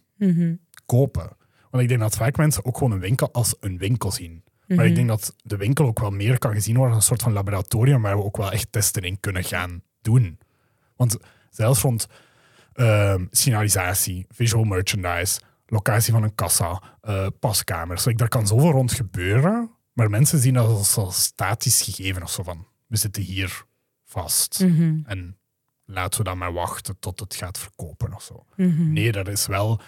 kopen? 0.85 1.39
Want 1.71 1.83
ik 1.83 1.89
denk 1.89 2.01
dat 2.01 2.15
vaak 2.15 2.37
mensen 2.37 2.65
ook 2.65 2.77
gewoon 2.77 2.91
een 2.93 2.99
winkel 2.99 3.31
als 3.31 3.55
een 3.59 3.77
winkel 3.77 4.11
zien. 4.11 4.43
Maar 4.67 4.85
ik 4.85 4.91
mhm. 4.91 4.95
denk 4.95 5.07
dat 5.07 5.35
de 5.43 5.57
winkel 5.57 5.85
ook 5.85 5.99
wel 5.99 6.11
meer 6.11 6.37
kan 6.37 6.53
gezien 6.53 6.75
worden 6.75 6.95
als 6.95 7.03
een 7.03 7.09
soort 7.09 7.21
van 7.21 7.33
laboratorium 7.33 8.01
waar 8.01 8.17
we 8.17 8.23
ook 8.23 8.37
wel 8.37 8.51
echt 8.51 8.71
testen 8.71 9.01
in 9.01 9.19
kunnen 9.19 9.43
gaan 9.43 9.81
doen. 10.01 10.39
Want 10.95 11.17
zelfs 11.49 11.81
rond 11.81 12.07
uh, 12.75 13.15
signalisatie, 13.31 14.25
visual 14.29 14.63
merchandise, 14.63 15.41
locatie 15.65 16.13
van 16.13 16.23
een 16.23 16.35
kassa, 16.35 16.81
uh, 17.03 17.27
paskamers, 17.39 18.05
like, 18.05 18.17
daar 18.17 18.27
kan 18.27 18.47
zoveel 18.47 18.71
rond 18.71 18.91
gebeuren, 18.91 19.71
maar 19.93 20.09
mensen 20.09 20.39
zien 20.39 20.53
dat 20.53 20.67
als, 20.67 20.97
als 20.97 21.23
statisch 21.23 21.81
gegeven 21.81 22.23
of 22.23 22.31
zo 22.31 22.43
van, 22.43 22.67
we 22.87 22.97
zitten 22.97 23.23
hier 23.23 23.65
vast. 24.05 24.59
Mhm. 24.59 24.99
En 25.03 25.37
laten 25.85 26.17
we 26.19 26.25
dan 26.25 26.37
maar 26.37 26.53
wachten 26.53 26.99
tot 26.99 27.19
het 27.19 27.35
gaat 27.35 27.57
verkopen 27.57 28.13
of 28.13 28.23
zo. 28.23 28.45
Mhm. 28.55 28.91
Nee, 28.93 29.11
dat 29.11 29.27
is 29.27 29.47
wel 29.47 29.81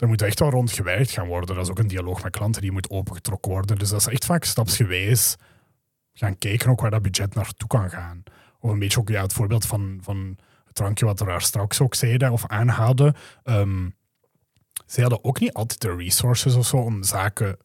er 0.00 0.08
moet 0.08 0.22
echt 0.22 0.40
wel 0.40 0.50
rond 0.50 0.72
gewerkt 0.72 1.10
gaan 1.10 1.26
worden. 1.26 1.54
Dat 1.54 1.64
is 1.64 1.70
ook 1.70 1.78
een 1.78 1.86
dialoog 1.86 2.22
met 2.22 2.32
klanten 2.32 2.62
die 2.62 2.72
moet 2.72 2.90
opengetrokken 2.90 3.50
worden. 3.50 3.78
Dus 3.78 3.88
dat 3.88 4.00
is 4.00 4.06
echt 4.06 4.24
vaak 4.24 4.44
stapsgewijs 4.44 5.36
gaan 6.12 6.38
kijken 6.38 6.70
ook 6.70 6.80
waar 6.80 6.90
dat 6.90 7.02
budget 7.02 7.34
naartoe 7.34 7.68
kan 7.68 7.90
gaan. 7.90 8.22
Of 8.60 8.70
een 8.70 8.78
beetje 8.78 9.00
ook 9.00 9.08
ja, 9.08 9.22
het 9.22 9.32
voorbeeld 9.32 9.66
van, 9.66 9.98
van 10.02 10.38
het 10.64 10.74
drankje 10.74 11.04
wat 11.04 11.18
we 11.18 11.24
daar 11.24 11.42
straks 11.42 11.80
ook 11.80 11.94
zeiden 11.94 12.32
of 12.32 12.46
aanhaalden. 12.46 13.14
Um, 13.44 13.94
zij 14.86 15.02
hadden 15.02 15.24
ook 15.24 15.40
niet 15.40 15.52
altijd 15.52 15.80
de 15.80 15.96
resources 15.96 16.54
of 16.54 16.66
zo 16.66 16.76
om 16.76 17.02
zaken 17.02 17.56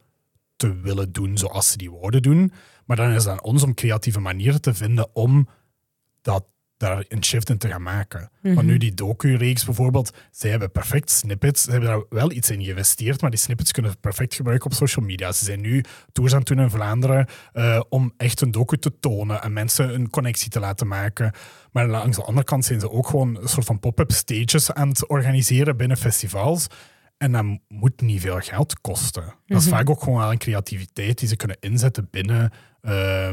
te 0.56 0.76
willen 0.80 1.12
doen 1.12 1.38
zoals 1.38 1.71
ze 1.71 1.78
die 1.78 1.91
wouden 1.91 2.21
doen. 2.21 2.54
Maar 2.86 2.98
dan 2.98 3.12
is 3.12 3.24
het 3.24 3.34
aan 3.34 3.43
ons 3.43 3.63
om 3.63 3.74
creatieve 3.74 4.19
manieren 4.19 4.62
te 4.62 4.74
vinden 4.74 5.15
om 5.15 5.48
dat 6.21 6.45
daar 6.77 7.05
een 7.07 7.23
shift 7.23 7.49
in 7.49 7.57
te 7.57 7.67
gaan 7.67 7.81
maken. 7.81 8.29
Mm 8.41 8.65
nu 8.65 8.77
die 8.77 8.93
docu-reeks 8.93 9.65
bijvoorbeeld, 9.65 10.17
zij 10.31 10.49
hebben 10.49 10.71
perfect 10.71 11.09
snippets. 11.09 11.63
Ze 11.63 11.71
hebben 11.71 11.89
daar 11.89 12.03
wel 12.09 12.31
iets 12.31 12.49
in 12.49 12.63
geïnvesteerd, 12.63 13.21
maar 13.21 13.29
die 13.29 13.39
snippets 13.39 13.71
kunnen 13.71 13.99
perfect 13.99 14.33
gebruiken 14.35 14.69
op 14.69 14.73
social 14.73 15.05
media. 15.05 15.31
Ze 15.31 15.45
zijn 15.45 15.61
nu 15.61 15.83
tours 16.11 16.31
aan 16.31 16.39
het 16.39 16.47
doen 16.47 16.59
in 16.59 16.69
Vlaanderen 16.69 17.27
uh, 17.53 17.81
om 17.89 18.13
echt 18.17 18.41
een 18.41 18.51
docu 18.51 18.77
te 18.77 18.99
tonen 18.99 19.41
en 19.41 19.53
mensen 19.53 19.93
een 19.93 20.09
connectie 20.09 20.49
te 20.49 20.59
laten 20.59 20.88
maken. 20.88 21.31
Maar 21.71 21.88
langs 21.88 22.17
de 22.17 22.23
andere 22.23 22.45
kant 22.45 22.65
zijn 22.65 22.79
ze 22.79 22.91
ook 22.91 23.07
gewoon 23.07 23.41
een 23.41 23.47
soort 23.47 23.65
van 23.65 23.79
pop-up 23.79 24.11
stages 24.11 24.71
aan 24.71 24.89
het 24.89 25.07
organiseren 25.07 25.77
binnen 25.77 25.97
festivals. 25.97 26.67
En 27.17 27.31
dat 27.31 27.45
moet 27.67 28.01
niet 28.01 28.21
veel 28.21 28.39
geld 28.39 28.81
kosten. 28.81 29.23
Dat 29.45 29.57
is 29.59 29.65
mhm. 29.65 29.75
vaak 29.75 29.89
ook 29.89 30.03
gewoon 30.03 30.19
wel 30.19 30.31
een 30.31 30.38
creativiteit 30.38 31.17
die 31.19 31.27
ze 31.27 31.35
kunnen 31.35 31.57
inzetten 31.59 32.07
binnen... 32.11 32.51
Uh, 32.81 33.29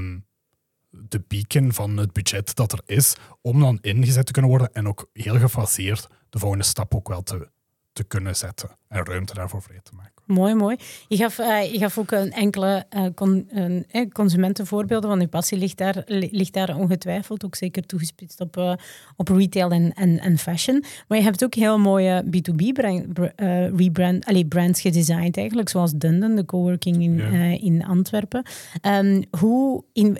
de 0.92 1.20
pieken 1.20 1.72
van 1.72 1.96
het 1.96 2.12
budget 2.12 2.54
dat 2.54 2.72
er 2.72 2.80
is, 2.86 3.14
om 3.40 3.60
dan 3.60 3.78
ingezet 3.80 4.26
te 4.26 4.32
kunnen 4.32 4.50
worden 4.50 4.72
en 4.72 4.88
ook 4.88 5.08
heel 5.12 5.38
gefaseerd 5.38 6.06
de 6.28 6.38
volgende 6.38 6.64
stap 6.64 6.94
ook 6.94 7.08
wel 7.08 7.22
te, 7.22 7.50
te 7.92 8.04
kunnen 8.04 8.36
zetten 8.36 8.76
en 8.88 9.04
ruimte 9.04 9.34
daarvoor 9.34 9.62
vrij 9.62 9.80
te 9.82 9.94
maken. 9.94 10.11
Mooi, 10.32 10.54
mooi. 10.54 10.76
Je 11.08 11.16
gaf, 11.16 11.38
uh, 11.38 11.72
je 11.72 11.78
gaf 11.78 11.98
ook 11.98 12.10
een 12.10 12.32
enkele 12.32 12.84
uh, 12.96 13.06
con, 13.14 13.48
uh, 13.92 14.08
consumentenvoorbeelden, 14.12 15.08
want 15.08 15.22
uw 15.22 15.28
passie 15.28 15.58
ligt 15.58 15.78
daar, 15.78 16.02
ligt 16.06 16.52
daar 16.52 16.76
ongetwijfeld, 16.76 17.44
ook 17.44 17.54
zeker 17.54 17.86
toegespitst 17.86 18.40
op, 18.40 18.78
op 19.16 19.28
retail 19.28 19.70
en, 19.70 19.92
en, 19.92 20.18
en 20.18 20.38
fashion. 20.38 20.84
Maar 21.08 21.18
je 21.18 21.24
hebt 21.24 21.44
ook 21.44 21.54
heel 21.54 21.78
mooie 21.78 22.24
B2B-rebrand, 22.24 24.24
allee, 24.24 24.46
brands 24.46 24.80
gedesigned 24.80 25.36
eigenlijk, 25.36 25.68
zoals 25.68 25.92
Dunden, 25.92 26.34
de 26.34 26.44
coworking 26.44 27.02
in, 27.02 27.20
in 27.60 27.84
Antwerpen. 27.84 28.42
Um, 28.86 29.24
hoe, 29.38 29.84
in, 29.92 30.18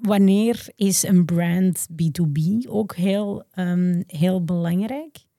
wanneer 0.00 0.66
is 0.76 1.02
een 1.02 1.24
brand 1.24 1.86
B2B 1.90 2.68
ook 2.68 2.94
heel, 2.94 3.44
um, 3.54 4.04
heel 4.06 4.44
belangrijk? 4.44 5.30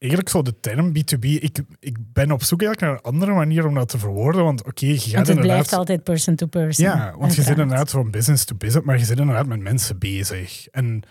Eigenlijk 0.00 0.30
zo 0.30 0.42
de 0.42 0.60
term 0.60 0.88
B2B, 0.88 1.24
ik, 1.24 1.58
ik 1.78 1.96
ben 2.12 2.30
op 2.30 2.42
zoek 2.42 2.62
eigenlijk 2.62 2.80
naar 2.80 2.90
een 2.90 3.12
andere 3.12 3.32
manier 3.32 3.66
om 3.66 3.74
dat 3.74 3.88
te 3.88 3.98
verwoorden. 3.98 4.44
Want 4.44 4.64
oké, 4.64 4.86
je 4.86 4.98
gaat 4.98 5.12
want 5.12 5.26
het 5.26 5.40
blijft 5.40 5.72
altijd 5.72 6.04
person 6.04 6.34
to 6.34 6.46
person. 6.46 6.86
Ja, 6.86 7.14
want 7.18 7.34
je 7.34 7.42
zit 7.42 7.58
inderdaad 7.58 7.90
van 7.90 8.10
business 8.10 8.44
to 8.44 8.56
business, 8.56 8.86
maar 8.86 8.98
je 8.98 9.04
zit 9.04 9.18
inderdaad 9.18 9.46
met 9.46 9.60
mensen 9.60 9.98
bezig. 9.98 10.66
En 10.66 11.02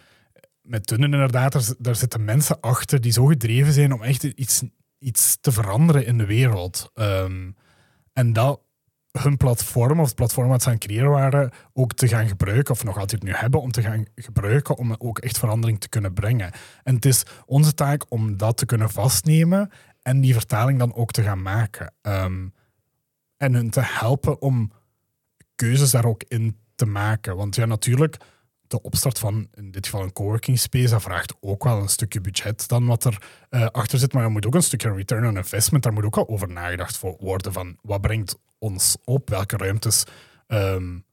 met 0.62 0.88
Tunnen 0.88 1.14
inderdaad, 1.14 1.52
daar, 1.52 1.74
daar 1.78 1.96
zitten 1.96 2.24
mensen 2.24 2.60
achter 2.60 3.02
die 3.02 3.12
zo 3.12 3.26
gedreven 3.26 3.74
zijn 3.74 3.94
om 3.94 4.04
echt 4.04 4.24
iets, 4.24 4.64
iets 5.00 5.38
te 5.42 5.52
veranderen 5.52 6.06
in 6.06 6.18
de 6.18 6.26
wereld. 6.26 6.92
Um, 6.96 7.56
en 8.14 8.34
dat 8.34 8.62
hun 9.12 9.38
platform 9.38 10.00
of 10.00 10.06
het 10.06 10.16
platform 10.16 10.48
wat 10.48 10.62
ze 10.62 10.68
aan 10.68 10.74
het 10.74 10.84
creëren 10.84 11.10
waren 11.10 11.52
ook 11.74 11.94
te 11.94 12.08
gaan 12.08 12.28
gebruiken, 12.28 12.74
of 12.74 12.84
nog 12.84 12.98
altijd 12.98 13.24
nu 13.24 13.32
hebben, 13.32 13.62
om 13.62 13.72
te 13.72 13.82
gaan 13.82 14.06
gebruiken 14.16 14.78
om 14.78 14.96
ook 14.98 15.20
echt 15.20 15.38
verandering 15.38 15.80
te 15.80 15.90
kunnen 15.90 16.14
brengen. 16.14 16.52
En 16.84 16.96
het 16.96 17.06
is 17.06 17.24
onze 17.46 17.74
taak 17.74 18.12
om 18.12 18.38
dat 18.38 18.58
te 18.58 18.66
kunnen 18.66 18.90
vastnemen 18.90 19.70
en 20.02 20.22
die 20.22 20.34
vertaling 20.34 20.80
dan 20.80 20.96
ook 20.96 21.12
te 21.12 21.24
gaan 21.24 21.42
maken. 21.42 21.94
Ehm, 22.02 22.48
en 23.38 23.54
hun 23.54 23.70
te 23.70 23.82
helpen 23.84 24.42
om 24.42 24.72
keuzes 25.56 25.92
daar 25.92 26.06
ook 26.06 26.24
in 26.28 26.58
te 26.76 26.86
maken. 26.86 27.36
Want 27.36 27.56
ja, 27.56 27.66
natuurlijk, 27.66 28.18
de 28.68 28.82
opstart 28.82 29.20
van 29.20 29.48
in 29.54 29.72
dit 29.72 29.86
geval 29.86 30.04
een 30.04 30.14
coworking 30.14 30.60
space, 30.60 30.90
dat 30.90 31.02
vraagt 31.02 31.34
ook 31.40 31.64
wel 31.64 31.82
een 31.82 31.90
stukje 31.90 32.22
budget 32.22 32.68
dan 32.68 32.86
wat 32.86 33.04
er 33.04 33.22
uh, 33.50 33.66
achter 33.66 34.00
zit. 34.00 34.14
Maar 34.14 34.24
er 34.24 34.32
moet 34.32 34.46
ook 34.46 34.56
een 34.56 34.64
stukje 34.64 34.94
return 34.94 35.28
on 35.28 35.38
investment, 35.38 35.84
daar 35.84 35.94
moet 35.94 36.06
ook 36.06 36.18
al 36.18 36.30
over 36.30 36.50
nagedacht 36.50 37.00
worden 37.20 37.54
van 37.54 37.78
wat 37.82 38.02
brengt 38.02 38.38
ons 38.60 38.98
op? 39.04 39.30
Welke 39.30 39.58
ruimtes 39.58 40.04
um, 40.48 41.04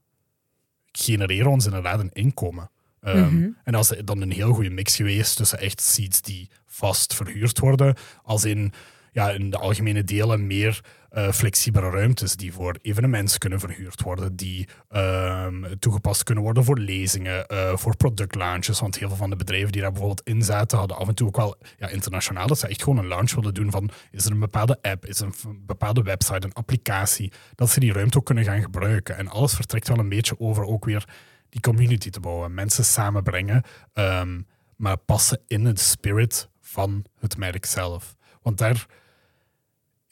genereren 0.92 1.50
ons 1.50 1.64
inderdaad 1.64 2.00
een 2.00 2.12
inkomen? 2.12 2.70
Um, 3.00 3.56
En 3.64 3.74
als 3.74 3.92
dan 4.04 4.20
een 4.20 4.32
heel 4.32 4.52
goede 4.52 4.70
mix 4.70 4.96
geweest 4.96 5.36
tussen 5.36 5.58
echt 5.58 5.80
seats 5.80 6.20
die 6.22 6.50
vast 6.66 7.14
verhuurd 7.14 7.58
worden, 7.58 7.94
als 8.22 8.44
in 8.44 8.72
ja, 9.16 9.30
in 9.30 9.50
de 9.50 9.58
algemene 9.58 10.04
delen 10.04 10.46
meer 10.46 10.80
uh, 11.12 11.30
flexibele 11.32 11.90
ruimtes 11.90 12.36
die 12.36 12.52
voor 12.52 12.78
evenementen 12.82 13.38
kunnen 13.38 13.60
verhuurd 13.60 14.02
worden, 14.02 14.36
die 14.36 14.68
ehm, 14.88 15.76
toegepast 15.78 16.22
kunnen 16.22 16.44
worden 16.44 16.64
voor 16.64 16.78
lezingen, 16.78 17.44
uh, 17.52 17.76
voor 17.76 17.96
productlaunches. 17.96 18.80
Want 18.80 18.98
heel 18.98 19.08
veel 19.08 19.16
van 19.16 19.30
de 19.30 19.36
bedrijven 19.36 19.72
die 19.72 19.80
daar 19.80 19.90
bijvoorbeeld 19.90 20.26
in 20.26 20.42
zaten, 20.42 20.78
hadden 20.78 20.96
af 20.96 21.08
en 21.08 21.14
toe 21.14 21.26
ook 21.26 21.36
wel 21.36 21.56
ja, 21.78 21.88
internationaal 21.88 22.46
dat 22.46 22.58
ze 22.58 22.66
echt 22.66 22.82
gewoon 22.82 22.98
een 22.98 23.06
launch 23.06 23.32
wilden 23.32 23.54
doen 23.54 23.70
van 23.70 23.90
is 24.10 24.24
er 24.24 24.32
een 24.32 24.38
bepaalde 24.38 24.78
app, 24.82 25.06
is 25.06 25.20
een 25.20 25.34
bepaalde 25.66 26.02
website, 26.02 26.46
een 26.46 26.52
applicatie, 26.52 27.32
dat 27.54 27.70
ze 27.70 27.80
die 27.80 27.92
ruimte 27.92 28.18
ook 28.18 28.24
kunnen 28.24 28.44
gaan 28.44 28.62
gebruiken. 28.62 29.16
En 29.16 29.28
alles 29.28 29.54
vertrekt 29.54 29.88
wel 29.88 29.98
een 29.98 30.08
beetje 30.08 30.40
over 30.40 30.64
ook 30.64 30.84
weer 30.84 31.04
die 31.48 31.60
community 31.60 32.10
te 32.10 32.20
bouwen, 32.20 32.54
mensen 32.54 32.84
samenbrengen, 32.84 33.62
um, 33.94 34.46
maar 34.76 34.96
passen 34.96 35.40
in 35.46 35.64
het 35.64 35.80
spirit 35.80 36.48
van 36.60 37.04
het 37.18 37.36
merk 37.36 37.66
zelf. 37.66 38.16
Want 38.42 38.58
daar 38.58 38.86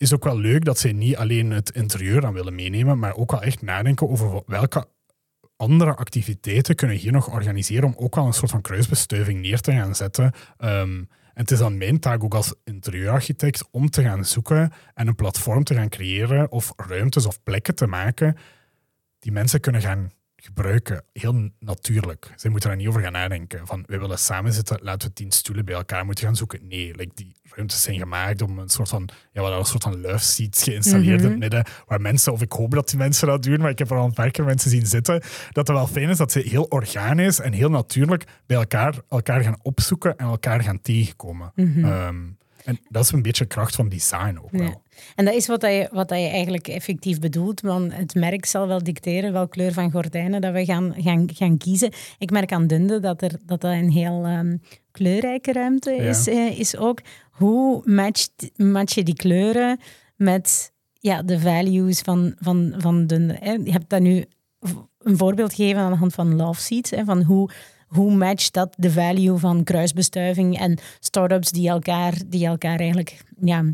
is 0.05 0.15
ook 0.15 0.25
wel 0.25 0.39
leuk 0.39 0.65
dat 0.65 0.79
zij 0.79 0.93
niet 0.93 1.17
alleen 1.17 1.51
het 1.51 1.71
interieur 1.71 2.27
aan 2.27 2.33
willen 2.33 2.55
meenemen, 2.55 2.99
maar 2.99 3.17
ook 3.17 3.31
wel 3.31 3.43
echt 3.43 3.63
nadenken 3.63 4.09
over 4.09 4.43
welke 4.47 4.87
andere 5.57 5.95
activiteiten 5.95 6.75
kunnen 6.75 6.97
hier 6.97 7.13
nog 7.13 7.33
organiseren 7.33 7.89
om 7.89 8.05
ook 8.05 8.15
wel 8.15 8.27
een 8.27 8.33
soort 8.33 8.51
van 8.51 8.61
kruisbestuiving 8.61 9.41
neer 9.41 9.61
te 9.61 9.73
gaan 9.73 9.95
zetten. 9.95 10.33
Ehm, 10.57 11.05
en 11.35 11.41
het 11.41 11.51
is 11.51 11.59
dan 11.59 11.79
mijn 11.79 12.01
taak 12.01 12.25
ook 12.25 12.35
als 12.35 12.55
interieurarchitect 12.65 13.69
om 13.71 13.91
te 13.91 14.03
gaan 14.03 14.25
zoeken 14.25 14.73
en 14.95 15.07
een 15.07 15.15
platform 15.15 15.65
te 15.65 15.75
gaan 15.75 15.89
creëren 15.89 16.51
of 16.51 16.73
ruimtes 16.77 17.27
of 17.27 17.43
plekken 17.43 17.75
te 17.75 17.87
maken 17.87 18.37
die 19.19 19.33
mensen 19.33 19.61
kunnen 19.61 19.81
gaan 19.81 20.11
gebruiken 20.45 21.05
heel 21.13 21.51
natuurlijk. 21.59 22.33
Ze 22.37 22.49
moeten 22.49 22.69
daar 22.69 22.79
niet 22.79 22.89
over 22.89 23.01
gaan 23.01 23.13
nadenken. 23.13 23.67
Van, 23.67 23.85
we 23.87 23.99
willen 23.99 24.19
samen 24.19 24.53
zitten, 24.53 24.79
laten 24.83 25.09
we 25.09 25.15
tien 25.15 25.33
stoelen 25.33 25.65
bij 25.65 25.75
elkaar 25.75 26.05
moeten 26.05 26.25
gaan 26.25 26.37
zoeken. 26.37 26.67
Nee, 26.67 26.95
like, 26.95 27.11
die 27.15 27.37
ruimtes 27.43 27.83
zijn 27.83 27.99
gemaakt 27.99 28.43
om 28.43 28.59
een 28.59 28.69
soort 28.69 28.89
van, 28.89 29.09
ja, 29.33 29.41
wat 29.41 29.59
een 29.59 29.65
soort 29.65 29.83
van 29.83 30.01
love 30.01 30.25
seats 30.25 30.63
geïnstalleerd 30.63 31.23
in 31.23 31.31
het 31.31 31.39
midden, 31.39 31.65
waar 31.87 32.01
mensen, 32.01 32.33
of 32.33 32.43
ik 32.43 32.53
hoop 32.53 32.71
dat 32.71 32.89
die 32.89 32.99
mensen 32.99 33.27
dat 33.27 33.43
doen, 33.43 33.61
maar 33.61 33.71
ik 33.71 33.79
heb 33.79 33.91
er 33.91 33.97
al 33.97 34.05
een 34.05 34.13
paar 34.13 34.31
keer 34.31 34.45
mensen 34.45 34.71
zien 34.71 34.87
zitten, 34.87 35.21
dat 35.53 35.69
het 35.69 35.77
wel 35.77 35.87
fijn 35.87 36.09
is 36.09 36.17
dat 36.17 36.33
ze 36.33 36.39
heel 36.39 36.65
organisch 36.65 37.41
en 37.41 37.53
heel 37.53 37.71
natuurlijk 37.71 38.25
bij 38.47 38.57
elkaar, 38.57 38.95
elkaar 39.09 39.43
gaan 39.43 39.59
opzoeken 39.63 40.17
en 40.17 40.27
elkaar 40.27 40.63
gaan 40.63 40.81
tegenkomen. 40.81 41.53
Ehm, 41.57 42.17
en 42.65 42.79
dat 42.89 43.05
is 43.05 43.13
een 43.13 43.23
beetje 43.23 43.45
kracht 43.45 43.75
van 43.75 43.89
design 43.89 44.39
ook 44.43 44.51
wel. 44.51 44.83
En 45.15 45.25
dat 45.25 45.35
is 45.35 45.47
wat, 45.47 45.63
je, 45.63 45.89
wat 45.93 46.09
je 46.09 46.15
eigenlijk 46.15 46.69
effectief 46.69 47.19
bedoelt, 47.19 47.61
want 47.61 47.97
het 47.97 48.15
merk 48.15 48.45
zal 48.45 48.67
wel 48.67 48.83
dicteren 48.83 49.33
welke 49.33 49.51
kleur 49.51 49.73
van 49.73 49.91
gordijnen 49.91 50.41
dat 50.41 50.53
we 50.53 50.65
gaan, 50.65 50.95
gaan, 50.97 51.29
gaan 51.33 51.59
kiezen. 51.59 51.93
Ik 52.19 52.31
merk 52.31 52.53
aan 52.53 52.67
Dunde 52.67 53.01
dat 53.01 53.23
er, 53.23 53.31
dat, 53.47 53.61
dat 53.61 53.73
een 53.73 53.91
heel 53.91 54.27
um, 54.27 54.63
kleurrijke 54.91 55.53
ruimte 55.53 55.97
is, 55.97 56.27
eh, 56.27 56.59
is 56.59 56.77
ook. 56.77 57.01
Hoe 57.31 57.83
matcht, 57.85 58.51
match 58.57 58.95
je 58.95 59.03
die 59.03 59.15
kleuren 59.15 59.81
met 60.17 60.73
ja, 60.93 61.23
de 61.23 61.41
values 61.41 62.01
van, 62.01 62.35
van, 62.39 62.75
van 62.77 63.07
Dunde? 63.07 63.37
Hè? 63.41 63.53
Je 63.53 63.73
hebt 63.73 63.91
dat 63.91 64.01
nu 64.01 64.25
een 64.99 65.17
voorbeeld 65.17 65.55
gegeven 65.55 65.81
aan 65.81 65.93
de 65.93 65.99
hand 65.99 66.15
van 66.15 66.37
Love 66.37 66.61
Seats, 66.61 66.91
hè, 66.91 67.05
van 67.05 67.23
hoe 67.23 67.51
hoe 67.95 68.15
matcht 68.15 68.53
dat 68.53 68.75
de 68.77 68.91
value 68.91 69.37
van 69.37 69.65
kruisbestuiving 69.65 70.59
en 70.59 70.79
start-ups 71.01 71.51
die 71.51 71.69
elkaar, 71.69 72.15
die 72.27 72.47
elkaar 72.47 72.79
eigenlijk 72.79 73.25
ja, 73.41 73.65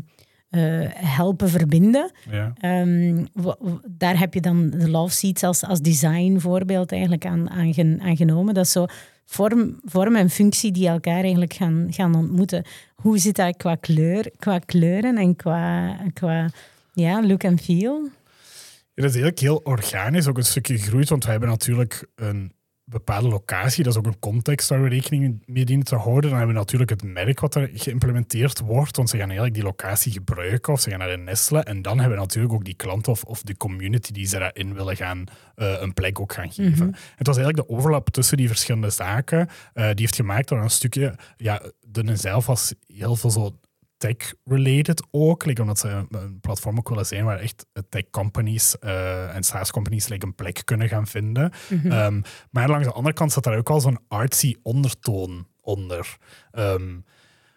uh, 0.51 0.87
helpen 0.93 1.49
verbinden. 1.49 2.11
Ja. 2.31 2.53
Um, 2.81 3.27
daar 3.87 4.19
heb 4.19 4.33
je 4.33 4.41
dan 4.41 4.69
de 4.69 4.89
Love 4.89 5.13
Seats 5.13 5.43
als, 5.43 5.63
als 5.63 5.81
designvoorbeeld 5.81 6.91
eigenlijk 6.91 7.25
aan, 7.25 7.49
aan, 7.49 7.73
genomen. 8.15 8.53
Dat 8.53 8.65
is 8.65 8.71
zo 8.71 8.85
vorm, 9.25 9.79
vorm 9.83 10.15
en 10.15 10.29
functie 10.29 10.71
die 10.71 10.87
elkaar 10.87 11.21
eigenlijk 11.21 11.53
gaan, 11.53 11.87
gaan 11.89 12.15
ontmoeten. 12.15 12.65
Hoe 12.95 13.17
zit 13.17 13.35
dat 13.35 13.57
qua, 13.57 13.75
kleur, 13.75 14.31
qua 14.39 14.59
kleuren 14.59 15.17
en 15.17 15.35
qua, 15.35 15.97
qua 16.13 16.49
ja, 16.93 17.25
look 17.27 17.43
en 17.43 17.59
feel? 17.59 18.09
Het 18.93 19.05
is 19.05 19.11
eigenlijk 19.11 19.39
heel 19.39 19.61
organisch, 19.63 20.27
ook 20.27 20.37
een 20.37 20.43
stukje 20.43 20.77
gegroeid, 20.77 21.09
want 21.09 21.23
wij 21.23 21.31
hebben 21.31 21.49
natuurlijk 21.49 22.07
een 22.15 22.53
bepaalde 22.91 23.27
locatie, 23.27 23.83
dat 23.83 23.93
is 23.93 23.99
ook 23.99 24.05
een 24.05 24.19
context 24.19 24.69
waar 24.69 24.83
we 24.83 24.89
rekening 24.89 25.43
mee 25.45 25.65
dienen 25.65 25.85
te 25.85 25.95
houden. 25.95 26.29
Dan 26.29 26.37
hebben 26.37 26.55
we 26.55 26.61
natuurlijk 26.61 26.89
het 26.89 27.03
merk 27.03 27.39
wat 27.39 27.55
er 27.55 27.69
geïmplementeerd 27.73 28.59
wordt, 28.59 28.97
want 28.97 29.09
ze 29.09 29.17
gaan 29.17 29.25
eigenlijk 29.25 29.55
die 29.55 29.63
locatie 29.63 30.11
gebruiken 30.11 30.73
of 30.73 30.79
ze 30.79 30.89
gaan 30.89 30.99
daarin 30.99 31.23
nestelen. 31.23 31.63
En 31.63 31.81
dan 31.81 31.99
hebben 31.99 32.17
we 32.17 32.23
natuurlijk 32.23 32.53
ook 32.53 32.65
die 32.65 32.73
klant 32.73 33.07
of, 33.07 33.23
of 33.23 33.41
de 33.41 33.57
community 33.57 34.11
die 34.11 34.25
ze 34.25 34.39
daarin 34.39 34.73
willen 34.73 34.95
gaan 34.95 35.23
uh, 35.55 35.81
een 35.81 35.93
plek 35.93 36.19
ook 36.19 36.33
gaan 36.33 36.51
geven. 36.51 36.87
Mhm. 36.87 36.97
Het 37.15 37.27
was 37.27 37.37
eigenlijk 37.37 37.67
de 37.67 37.75
overlap 37.75 38.09
tussen 38.09 38.37
die 38.37 38.47
verschillende 38.47 38.89
zaken, 38.89 39.39
uh, 39.39 39.85
die 39.85 39.93
heeft 39.95 40.15
gemaakt 40.15 40.47
dat 40.47 40.63
een 40.63 40.69
stukje, 40.69 41.15
ja, 41.37 41.61
de 41.79 42.15
zelf 42.15 42.45
was 42.45 42.73
heel 42.87 43.15
veel 43.15 43.31
zo 43.31 43.55
tech-related 44.01 45.03
ook. 45.11 45.45
Like, 45.45 45.61
omdat 45.61 45.79
ze 45.79 46.05
een 46.09 46.39
platform 46.39 46.77
ook 46.77 46.89
willen 46.89 47.05
zijn 47.05 47.25
waar 47.25 47.39
echt 47.39 47.65
tech-companies 47.89 48.75
uh, 48.81 49.35
en 49.35 49.43
SaaS-companies 49.43 50.07
like, 50.07 50.25
een 50.25 50.35
plek 50.35 50.61
kunnen 50.65 50.87
gaan 50.87 51.07
vinden. 51.07 51.51
Mhm. 51.69 51.91
Ehm, 51.91 52.21
maar 52.51 52.69
langs 52.69 52.87
de 52.87 52.93
andere 52.93 53.15
kant 53.15 53.31
zat 53.31 53.43
daar 53.43 53.57
ook 53.57 53.69
al 53.69 53.81
zo'n 53.81 53.99
artsy 54.07 54.55
ondertoon 54.63 55.47
onder. 55.61 56.17
Ehm, 56.51 56.99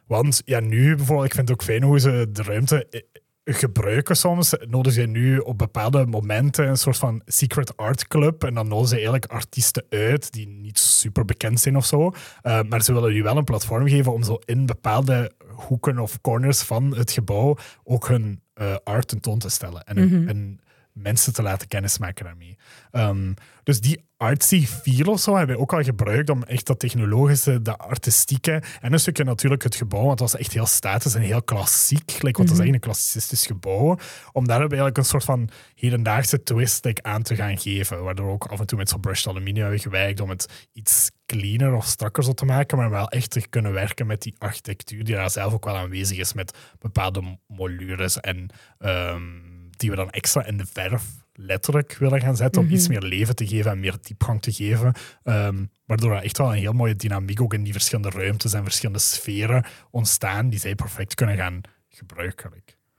want 0.06 0.42
ja, 0.44 0.60
nu 0.60 0.96
bijvoorbeeld, 0.96 1.26
ik 1.26 1.34
vind 1.34 1.48
het 1.48 1.58
ook 1.58 1.66
fijn 1.66 1.82
hoe 1.82 2.00
ze 2.00 2.28
de 2.32 2.42
ruimte 2.42 3.08
gebruiken 3.44 4.16
soms. 4.16 4.54
Nodigen 4.68 5.02
ze 5.02 5.08
nu 5.08 5.38
op 5.38 5.58
bepaalde 5.58 6.06
momenten 6.06 6.68
een 6.68 6.76
soort 6.76 6.96
van 6.96 7.22
secret 7.26 7.76
art 7.76 8.08
club. 8.08 8.44
En 8.44 8.54
dan 8.54 8.68
nodigen 8.68 8.88
ze 8.88 8.94
eigenlijk 8.94 9.26
artiesten 9.26 9.84
uit 9.88 10.32
die 10.32 10.48
niet 10.48 10.78
super 10.78 11.24
bekend 11.24 11.60
zijn 11.60 11.76
of 11.76 11.86
zo. 11.86 12.12
Uh, 12.42 12.60
maar 12.68 12.82
ze 12.82 12.92
willen 12.92 13.12
nu 13.12 13.22
wel 13.22 13.36
een 13.36 13.44
platform 13.44 13.88
geven 13.88 14.12
om 14.12 14.22
zo 14.22 14.38
in 14.44 14.66
bepaalde 14.66 15.32
hoeken 15.48 15.98
of 15.98 16.20
corners 16.20 16.62
van 16.62 16.96
het 16.96 17.10
gebouw 17.10 17.56
ook 17.84 18.08
hun 18.08 18.40
uh, 18.54 18.74
art 18.84 19.08
tentoon 19.08 19.38
te 19.38 19.48
stellen. 19.48 19.84
En, 19.84 20.08
mm 20.08 20.28
en 20.28 20.60
mensen 20.92 21.32
te 21.32 21.42
laten 21.42 21.68
kennismaken 21.68 22.24
daarmee. 22.24 22.53
Um, 22.96 23.34
dus 23.62 23.80
die 23.80 24.04
artsy 24.16 24.66
feel 24.66 25.06
of 25.06 25.20
zo 25.20 25.36
hebben 25.36 25.56
we 25.56 25.62
ook 25.62 25.72
al 25.72 25.82
gebruikt 25.82 26.30
om 26.30 26.42
echt 26.42 26.66
dat 26.66 26.78
technologische, 26.78 27.62
dat 27.62 27.78
artistieke 27.78 28.62
en 28.80 28.92
een 28.92 29.00
stukje 29.00 29.24
natuurlijk 29.24 29.62
het 29.62 29.74
gebouw, 29.74 30.04
want 30.04 30.20
het 30.20 30.30
was 30.30 30.40
echt 30.40 30.52
heel 30.52 30.66
statisch 30.66 31.14
en 31.14 31.20
heel 31.20 31.42
klassiek, 31.42 32.22
like 32.22 32.22
wat 32.22 32.36
mm 32.36 32.46
-hmm. 32.46 32.56
zeggen, 32.56 32.74
een 32.74 32.80
klassicistisch 32.80 33.46
gebouw, 33.46 33.98
om 34.32 34.46
daar 34.46 34.58
eigenlijk 34.58 34.96
een 34.96 35.04
soort 35.04 35.24
van 35.24 35.48
hedendaagse 35.74 36.42
twist 36.42 36.84
like, 36.84 37.02
aan 37.02 37.22
te 37.22 37.34
gaan 37.34 37.58
geven, 37.58 38.02
waardoor 38.02 38.26
we 38.26 38.32
ook 38.32 38.46
af 38.46 38.60
en 38.60 38.66
toe 38.66 38.78
met 38.78 38.88
zo'n 38.88 39.00
brushed 39.00 39.26
aluminium 39.26 39.62
hebben 39.62 39.80
gewerkt 39.80 40.20
om 40.20 40.28
het 40.28 40.66
iets 40.72 41.10
cleaner 41.26 41.74
of 41.74 41.86
strakker 41.86 42.24
zo 42.24 42.32
te 42.32 42.44
maken, 42.44 42.78
maar 42.78 42.90
wel 42.90 43.08
echt 43.08 43.30
te 43.30 43.48
kunnen 43.48 43.72
werken 43.72 44.06
met 44.06 44.22
die 44.22 44.34
architectuur 44.38 45.04
die 45.04 45.14
daar 45.14 45.30
zelf 45.30 45.52
ook 45.52 45.64
wel 45.64 45.76
aanwezig 45.76 46.18
is 46.18 46.32
met 46.32 46.58
bepaalde 46.78 47.38
molures 47.46 48.20
en 48.20 48.50
um, 48.78 49.42
die 49.70 49.90
we 49.90 49.96
dan 49.96 50.10
extra 50.10 50.46
in 50.46 50.56
de 50.56 50.66
verf 50.72 51.23
letterlijk 51.34 51.96
willen 51.98 52.20
gaan 52.20 52.36
zetten 52.36 52.62
om 52.62 52.70
iets 52.70 52.88
mhm. 52.88 52.92
meer 52.92 53.08
leven 53.08 53.36
te 53.36 53.46
geven 53.46 53.70
en 53.70 53.80
meer 53.80 53.96
diepgang 54.02 54.42
te 54.42 54.52
geven. 54.52 54.92
Um, 55.24 55.70
waardoor 55.86 56.12
er 56.12 56.22
echt 56.22 56.38
wel 56.38 56.52
een 56.52 56.58
heel 56.58 56.72
mooie 56.72 56.96
dynamiek 56.96 57.40
ook 57.40 57.54
in 57.54 57.62
die 57.62 57.72
verschillende 57.72 58.10
ruimtes 58.10 58.52
en 58.52 58.62
verschillende 58.62 59.00
sferen 59.00 59.64
ontstaan 59.90 60.48
die 60.48 60.58
zij 60.58 60.74
perfect 60.74 61.14
kunnen 61.14 61.36
gaan 61.36 61.60
gebruiken. 61.88 62.50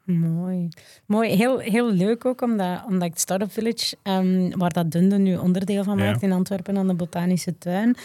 Mooi. 0.05 0.69
Mooi. 1.05 1.29
Heel, 1.35 1.59
heel 1.59 1.91
leuk 1.91 2.25
ook, 2.25 2.41
omdat, 2.41 2.83
omdat 2.85 3.07
ik 3.07 3.17
Startup 3.17 3.51
Village, 3.51 3.95
um, 4.03 4.57
waar 4.57 4.73
dat 4.73 4.91
Dunde 4.91 5.17
nu 5.17 5.37
onderdeel 5.37 5.83
van 5.83 5.97
maakt 5.97 6.21
in 6.21 6.31
Antwerpen 6.31 6.77
aan 6.77 6.87
de 6.87 6.93
Botanische 6.93 7.57
Tuin, 7.57 7.95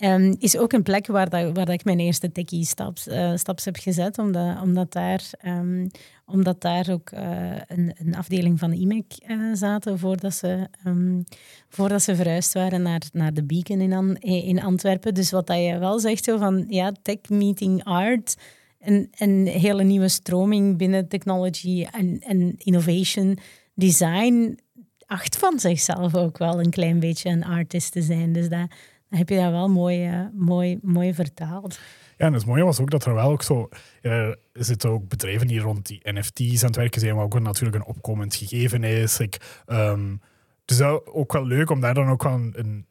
Um, 0.00 0.36
is 0.38 0.56
ook 0.56 0.72
een 0.72 0.82
plek 0.82 1.06
waar, 1.06 1.28
dat, 1.28 1.42
waar 1.42 1.64
dat 1.64 1.68
ik 1.74 1.84
mijn 1.84 2.00
eerste 2.00 2.32
techie 2.32 2.64
staps, 2.64 3.08
uh, 3.08 3.36
staps 3.36 3.64
heb 3.64 3.76
gezet, 3.76 4.18
omdat, 4.18 4.60
omdat, 4.62 4.92
daar, 4.92 5.30
um, 5.46 5.90
omdat 6.26 6.60
daar 6.60 6.90
ook 6.90 7.10
uh, 7.10 7.20
een, 7.66 7.94
een, 7.98 8.14
afdeling 8.14 8.58
van 8.58 8.72
IMEC 8.72 9.12
uh, 9.26 9.54
zaten 9.54 9.98
voordat 9.98 10.34
ze, 10.34 10.68
um, 10.86 11.24
voordat 11.68 12.02
ze 12.02 12.16
verhuisd 12.16 12.52
waren 12.52 12.82
naar, 12.82 13.02
naar 13.12 13.34
de 13.34 13.44
Beacon 13.44 13.80
in, 13.80 14.20
in 14.20 14.62
Antwerpen. 14.62 15.14
Dus 15.14 15.30
wat 15.30 15.46
dat 15.46 15.58
je 15.58 15.78
wel 15.78 15.98
zegt, 15.98 16.24
zo 16.24 16.38
van 16.38 16.64
ja, 16.68 16.92
tech 17.02 17.28
meeting 17.28 17.84
art, 17.84 18.36
een, 18.80 19.10
een 19.18 19.46
hele 19.46 19.82
nieuwe 19.82 20.08
stroming 20.08 20.76
binnen 20.76 21.08
technology 21.08 21.86
en, 21.90 22.18
en 22.20 22.54
innovation 22.58 23.38
design, 23.74 24.58
acht 25.06 25.36
van 25.36 25.58
zichzelf 25.58 26.14
ook 26.14 26.38
wel 26.38 26.60
een 26.60 26.70
klein 26.70 27.00
beetje 27.00 27.30
een 27.30 27.44
artist 27.44 27.92
te 27.92 28.02
zijn. 28.02 28.32
Dus 28.32 28.48
dat 28.48 28.68
heb 29.08 29.28
je 29.28 29.36
dat 29.36 29.50
wel 29.50 29.68
mooi, 29.68 30.08
uh, 30.08 30.26
mooi, 30.32 30.78
mooi 30.82 31.14
vertaald. 31.14 31.78
Ja, 32.16 32.26
en 32.26 32.32
het 32.32 32.46
mooie 32.46 32.64
was 32.64 32.80
ook 32.80 32.90
dat 32.90 33.04
er 33.04 33.14
wel 33.14 33.30
ook 33.30 33.42
zo... 33.42 33.68
Er 34.00 34.38
zitten 34.52 34.90
ook 34.90 35.08
bedrijven 35.08 35.46
die 35.46 35.60
rond 35.60 35.86
die 35.86 36.00
NFT's 36.02 36.60
aan 36.60 36.66
het 36.66 36.76
werken 36.76 37.00
zijn, 37.00 37.14
maar 37.14 37.24
ook 37.24 37.40
natuurlijk 37.40 37.76
een 37.76 37.94
opkomend 37.94 38.34
gegeven 38.34 38.84
is. 38.84 39.18
Ik, 39.18 39.62
um, 39.66 40.20
dus 40.64 40.80
ook 41.04 41.32
wel 41.32 41.46
leuk 41.46 41.70
om 41.70 41.80
daar 41.80 41.94
dan 41.94 42.08
ook 42.08 42.22
wel 42.22 42.32
een, 42.52 42.86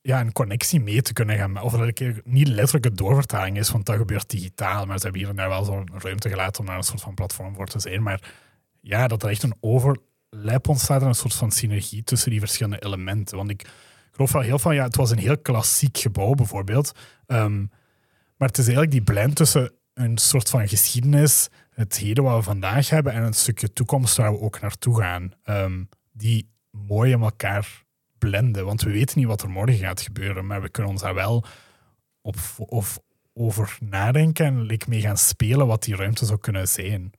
ja, 0.00 0.20
een 0.20 0.32
connectie 0.32 0.80
mee 0.80 1.02
te 1.02 1.12
kunnen 1.12 1.36
gaan. 1.36 1.60
Of 1.60 1.72
dat 1.72 1.98
het 1.98 2.26
niet 2.26 2.48
letterlijk 2.48 2.86
een 2.86 2.96
doorvertaling 2.96 3.58
is, 3.58 3.70
want 3.70 3.86
dat 3.86 3.96
gebeurt 3.96 4.30
digitaal. 4.30 4.86
Maar 4.86 4.96
ze 4.96 5.02
hebben 5.02 5.20
hier 5.20 5.30
en 5.30 5.36
daar 5.36 5.48
wel 5.48 5.64
zo'n 5.64 5.88
ruimte 5.92 6.28
gelaten 6.28 6.60
om 6.60 6.66
daar 6.66 6.76
een 6.76 6.82
soort 6.82 7.00
van 7.00 7.14
platform 7.14 7.54
voor 7.54 7.66
te 7.66 7.78
zijn. 7.78 8.02
Maar 8.02 8.32
ja, 8.80 9.08
dat 9.08 9.22
er 9.22 9.28
echt 9.28 9.42
een 9.42 9.56
overlap 9.60 10.68
ontstaat 10.68 11.02
en 11.02 11.08
een 11.08 11.14
soort 11.14 11.34
van 11.34 11.50
synergie 11.50 12.04
tussen 12.04 12.30
die 12.30 12.40
verschillende 12.40 12.84
elementen. 12.84 13.36
Want 13.36 13.50
ik 13.50 13.70
heel 14.16 14.58
van, 14.58 14.74
ja, 14.74 14.84
het 14.84 14.96
was 14.96 15.10
een 15.10 15.18
heel 15.18 15.38
klassiek 15.38 15.98
gebouw 15.98 16.34
bijvoorbeeld. 16.34 16.92
Ehm, 17.26 17.58
maar 18.36 18.48
het 18.48 18.58
is 18.58 18.64
eigenlijk 18.64 18.90
die 18.90 19.14
blend 19.14 19.36
tussen 19.36 19.72
een 19.94 20.18
soort 20.18 20.50
van 20.50 20.68
geschiedenis, 20.68 21.48
het 21.70 21.96
heden 21.96 22.24
wat 22.24 22.36
we 22.36 22.42
vandaag 22.42 22.90
hebben 22.90 23.12
en 23.12 23.22
een 23.22 23.34
stukje 23.34 23.72
toekomst 23.72 24.16
waar 24.16 24.32
we 24.32 24.40
ook 24.40 24.60
naartoe 24.60 25.00
gaan. 25.00 25.32
Um, 25.44 25.88
die 26.12 26.48
mooi 26.70 27.12
in 27.12 27.22
elkaar 27.22 27.84
blenden. 28.18 28.64
Want 28.64 28.82
we 28.82 28.90
weten 28.90 29.18
niet 29.18 29.26
wat 29.26 29.42
er 29.42 29.50
morgen 29.50 29.78
gaat 29.78 30.00
gebeuren, 30.00 30.46
maar 30.46 30.62
we 30.62 30.68
kunnen 30.68 30.92
ons 30.92 31.02
daar 31.02 31.14
wel 31.14 31.44
op, 32.20 32.36
of 32.56 32.98
over 33.34 33.78
nadenken 33.80 34.46
en 34.46 34.62
like, 34.62 34.88
mee 34.88 35.00
gaan 35.00 35.18
spelen 35.18 35.66
wat 35.66 35.82
die 35.82 35.96
ruimte 35.96 36.24
zou 36.24 36.38
kunnen 36.38 36.68
zijn. 36.68 37.12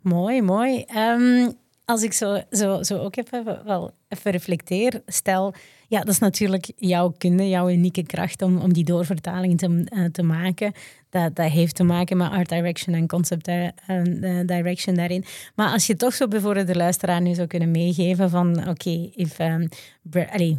Mooi, 0.00 0.42
mooi. 0.42 0.84
Um, 0.96 1.54
als 1.84 2.02
ik 2.02 2.12
zo, 2.12 2.42
zo, 2.50 2.82
zo 2.82 2.98
ook 2.98 3.16
even, 3.16 3.64
wel 3.64 3.94
even 4.08 4.30
reflecteer, 4.30 5.02
stel, 5.06 5.54
ja, 5.88 5.98
dat 5.98 6.08
is 6.08 6.18
natuurlijk 6.18 6.72
jouw 6.76 7.14
kunde, 7.18 7.48
jouw 7.48 7.70
unieke 7.70 8.02
kracht 8.02 8.42
om, 8.42 8.58
om 8.58 8.72
die 8.72 8.84
doorvertaling 8.84 9.58
te, 9.58 9.86
uh, 9.94 10.04
te 10.04 10.22
maken. 10.22 10.72
Dat, 11.10 11.36
dat 11.36 11.50
heeft 11.50 11.74
te 11.74 11.84
maken 11.84 12.16
met 12.16 12.30
art 12.30 12.48
direction 12.48 12.94
en 12.94 13.06
concept 13.06 13.48
uh, 13.48 14.40
direction 14.46 14.94
daarin. 14.94 15.24
Maar 15.54 15.72
als 15.72 15.86
je 15.86 15.96
toch 15.96 16.14
zo 16.14 16.28
bijvoorbeeld 16.28 16.66
de 16.66 16.76
luisteraar 16.76 17.22
nu 17.22 17.34
zou 17.34 17.46
kunnen 17.46 17.70
meegeven 17.70 18.30
van, 18.30 18.68
oké, 18.68 19.10
um, 19.38 19.68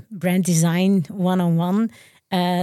brand 0.09 0.45
design 0.45 1.05
one-on-one, 1.17 1.89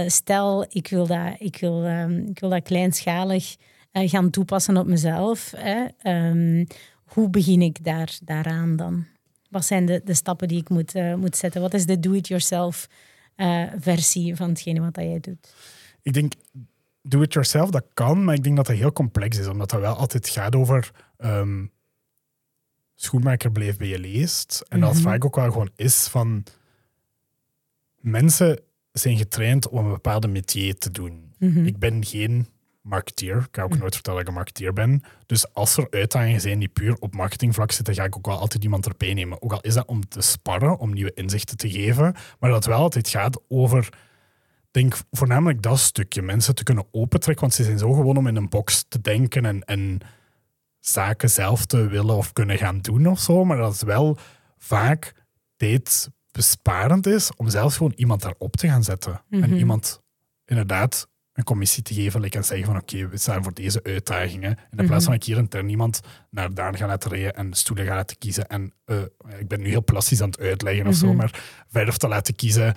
stel, 0.09 0.65
ik 0.69 0.87
wil 0.87 1.07
dat, 1.07 1.35
ik 1.37 1.57
wil, 1.57 1.85
um, 1.85 2.27
ik 2.29 2.39
wil 2.39 2.49
dat 2.49 2.63
kleinschalig 2.63 3.55
gaan 3.91 4.29
toepassen 4.29 4.77
op 4.77 4.87
mezelf. 4.87 5.53
Hè, 5.57 5.85
um, 6.29 6.67
hoe 7.03 7.29
begin 7.29 7.61
ik 7.61 7.83
daar, 7.83 8.17
daaraan 8.23 8.75
dan? 8.75 9.05
Wat 9.49 9.65
zijn 9.65 9.85
de, 9.85 10.01
de 10.03 10.13
stappen 10.13 10.47
die 10.47 10.59
ik 10.59 10.69
moet, 10.69 10.95
uh, 10.95 11.15
moet 11.15 11.35
zetten? 11.37 11.61
Wat 11.61 11.73
is 11.73 11.85
de 11.85 11.99
do-it-yourself 11.99 12.87
uh, 13.37 13.63
versie 13.79 14.35
van 14.35 14.49
hetgene 14.49 14.79
wat 14.79 14.95
jij 14.95 15.19
doet? 15.19 15.53
Ik 16.01 16.13
denk, 16.13 16.33
do-it-yourself, 17.01 17.69
dat 17.69 17.85
kan, 17.93 18.23
maar 18.23 18.35
ik 18.35 18.43
denk 18.43 18.55
dat 18.55 18.65
dat 18.65 18.75
heel 18.75 18.93
complex 18.93 19.37
is, 19.39 19.47
omdat 19.47 19.69
dat 19.69 19.79
wel 19.79 19.95
altijd 19.95 20.29
gaat 20.29 20.55
over 20.55 20.91
um, 21.17 21.71
schoenmaker 22.95 23.51
bleef 23.51 23.77
bij 23.77 23.87
je 23.87 23.99
leest. 23.99 24.63
En 24.67 24.79
dat 24.79 24.93
Mhm. 24.93 25.01
vaak 25.01 25.25
ook 25.25 25.35
wel 25.35 25.51
gewoon 25.51 25.71
is 25.75 26.07
van 26.07 26.43
mensen 27.99 28.59
zijn 28.91 29.17
getraind 29.17 29.67
om 29.69 29.85
een 29.85 29.91
bepaalde 29.91 30.27
métier 30.27 30.75
te 30.77 30.91
doen. 30.91 31.33
Mhm. 31.39 31.65
Ik 31.65 31.77
ben 31.77 32.05
geen 32.05 32.47
marketeer. 32.85 33.37
Ik 33.37 33.47
ga 33.51 33.63
ook 33.63 33.77
nooit 33.77 33.93
vertellen 33.93 34.19
dat 34.19 34.21
ik 34.21 34.27
een 34.27 34.33
marketeer 34.33 34.73
ben. 34.73 35.01
Dus 35.25 35.53
als 35.53 35.77
er 35.77 35.87
uitdagingen 35.89 36.41
zijn 36.41 36.59
die 36.59 36.67
puur 36.67 36.95
op 36.99 37.13
marketingvlak 37.13 37.71
zitten, 37.71 37.93
ga 37.93 38.03
ik 38.03 38.17
ook 38.17 38.25
wel 38.25 38.39
altijd 38.39 38.63
iemand 38.63 38.85
erbij 38.85 39.13
nemen. 39.13 39.41
Ook 39.41 39.51
al 39.51 39.61
is 39.61 39.73
dat 39.73 39.87
om 39.87 40.07
te 40.07 40.21
sparren, 40.21 40.77
om 40.77 40.93
nieuwe 40.93 41.13
inzichten 41.13 41.57
te 41.57 41.69
geven. 41.71 42.15
Maar 42.39 42.49
dat 42.49 42.55
het 42.55 42.65
wel 42.65 42.79
altijd 42.81 43.09
gaat 43.09 43.41
over, 43.47 43.89
denk 44.71 44.95
voornamelijk 45.11 45.61
dat 45.61 45.79
stukje. 45.79 46.21
Mensen 46.21 46.55
te 46.55 46.63
kunnen 46.63 46.85
opentrekken, 46.91 47.41
want 47.43 47.53
ze 47.55 47.63
zijn 47.63 47.77
zo 47.77 47.93
gewoon 47.93 48.17
om 48.17 48.27
in 48.27 48.35
een 48.35 48.49
box 48.49 48.85
te 48.87 49.01
denken 49.01 49.45
en, 49.45 49.63
en 49.63 49.99
zaken 50.79 51.29
zelf 51.29 51.65
te 51.65 51.87
willen 51.87 52.15
of 52.15 52.33
kunnen 52.33 52.57
gaan 52.57 52.81
doen 52.81 53.07
of 53.07 53.19
zo. 53.19 53.43
Maar 53.45 53.57
dat 53.57 53.71
het 53.71 53.81
wel 53.83 54.17
vaak 54.57 55.13
tijdbesparend 55.57 57.07
is 57.07 57.31
om 57.35 57.49
zelfs 57.49 57.77
gewoon 57.77 57.93
iemand 57.95 58.21
daarop 58.21 58.55
te 58.55 58.67
gaan 58.67 58.83
zetten. 58.83 59.21
En 59.29 59.39
Mhm. 59.39 59.53
iemand 59.53 60.01
inderdaad 60.45 61.07
een 61.35 61.43
commissie 61.43 61.83
te 61.83 61.93
geven 61.93 62.21
like, 62.21 62.37
en 62.37 62.43
zeggen 62.43 62.65
van 62.67 62.77
oké, 62.77 63.07
we 63.07 63.17
staan 63.17 63.43
voor 63.43 63.53
deze 63.53 63.83
uitdagingen. 63.83 64.57
En 64.71 64.77
in 64.77 64.85
plaats 64.85 65.05
van 65.05 65.13
ik 65.13 65.23
hier 65.23 65.37
intern 65.37 65.69
iemand 65.69 65.99
naar 66.29 66.53
daar 66.53 66.77
gaan 66.77 66.87
laten 66.87 67.11
rijden 67.11 67.33
en 67.35 67.53
stoelen 67.53 67.85
gaan 67.85 67.95
laten 67.95 68.17
kiezen. 68.17 68.47
En 68.47 68.73
eh, 68.85 68.97
ik 69.39 69.47
ben 69.47 69.61
nu 69.61 69.69
heel 69.69 69.83
plastisch 69.83 70.21
aan 70.21 70.29
het 70.29 70.39
uitleggen 70.39 70.87
of 70.87 70.95
zo, 70.95 71.05
Mhm. 71.07 71.15
maar 71.15 71.43
verder 71.67 71.97
te 71.97 72.07
laten 72.07 72.35
kiezen. 72.35 72.73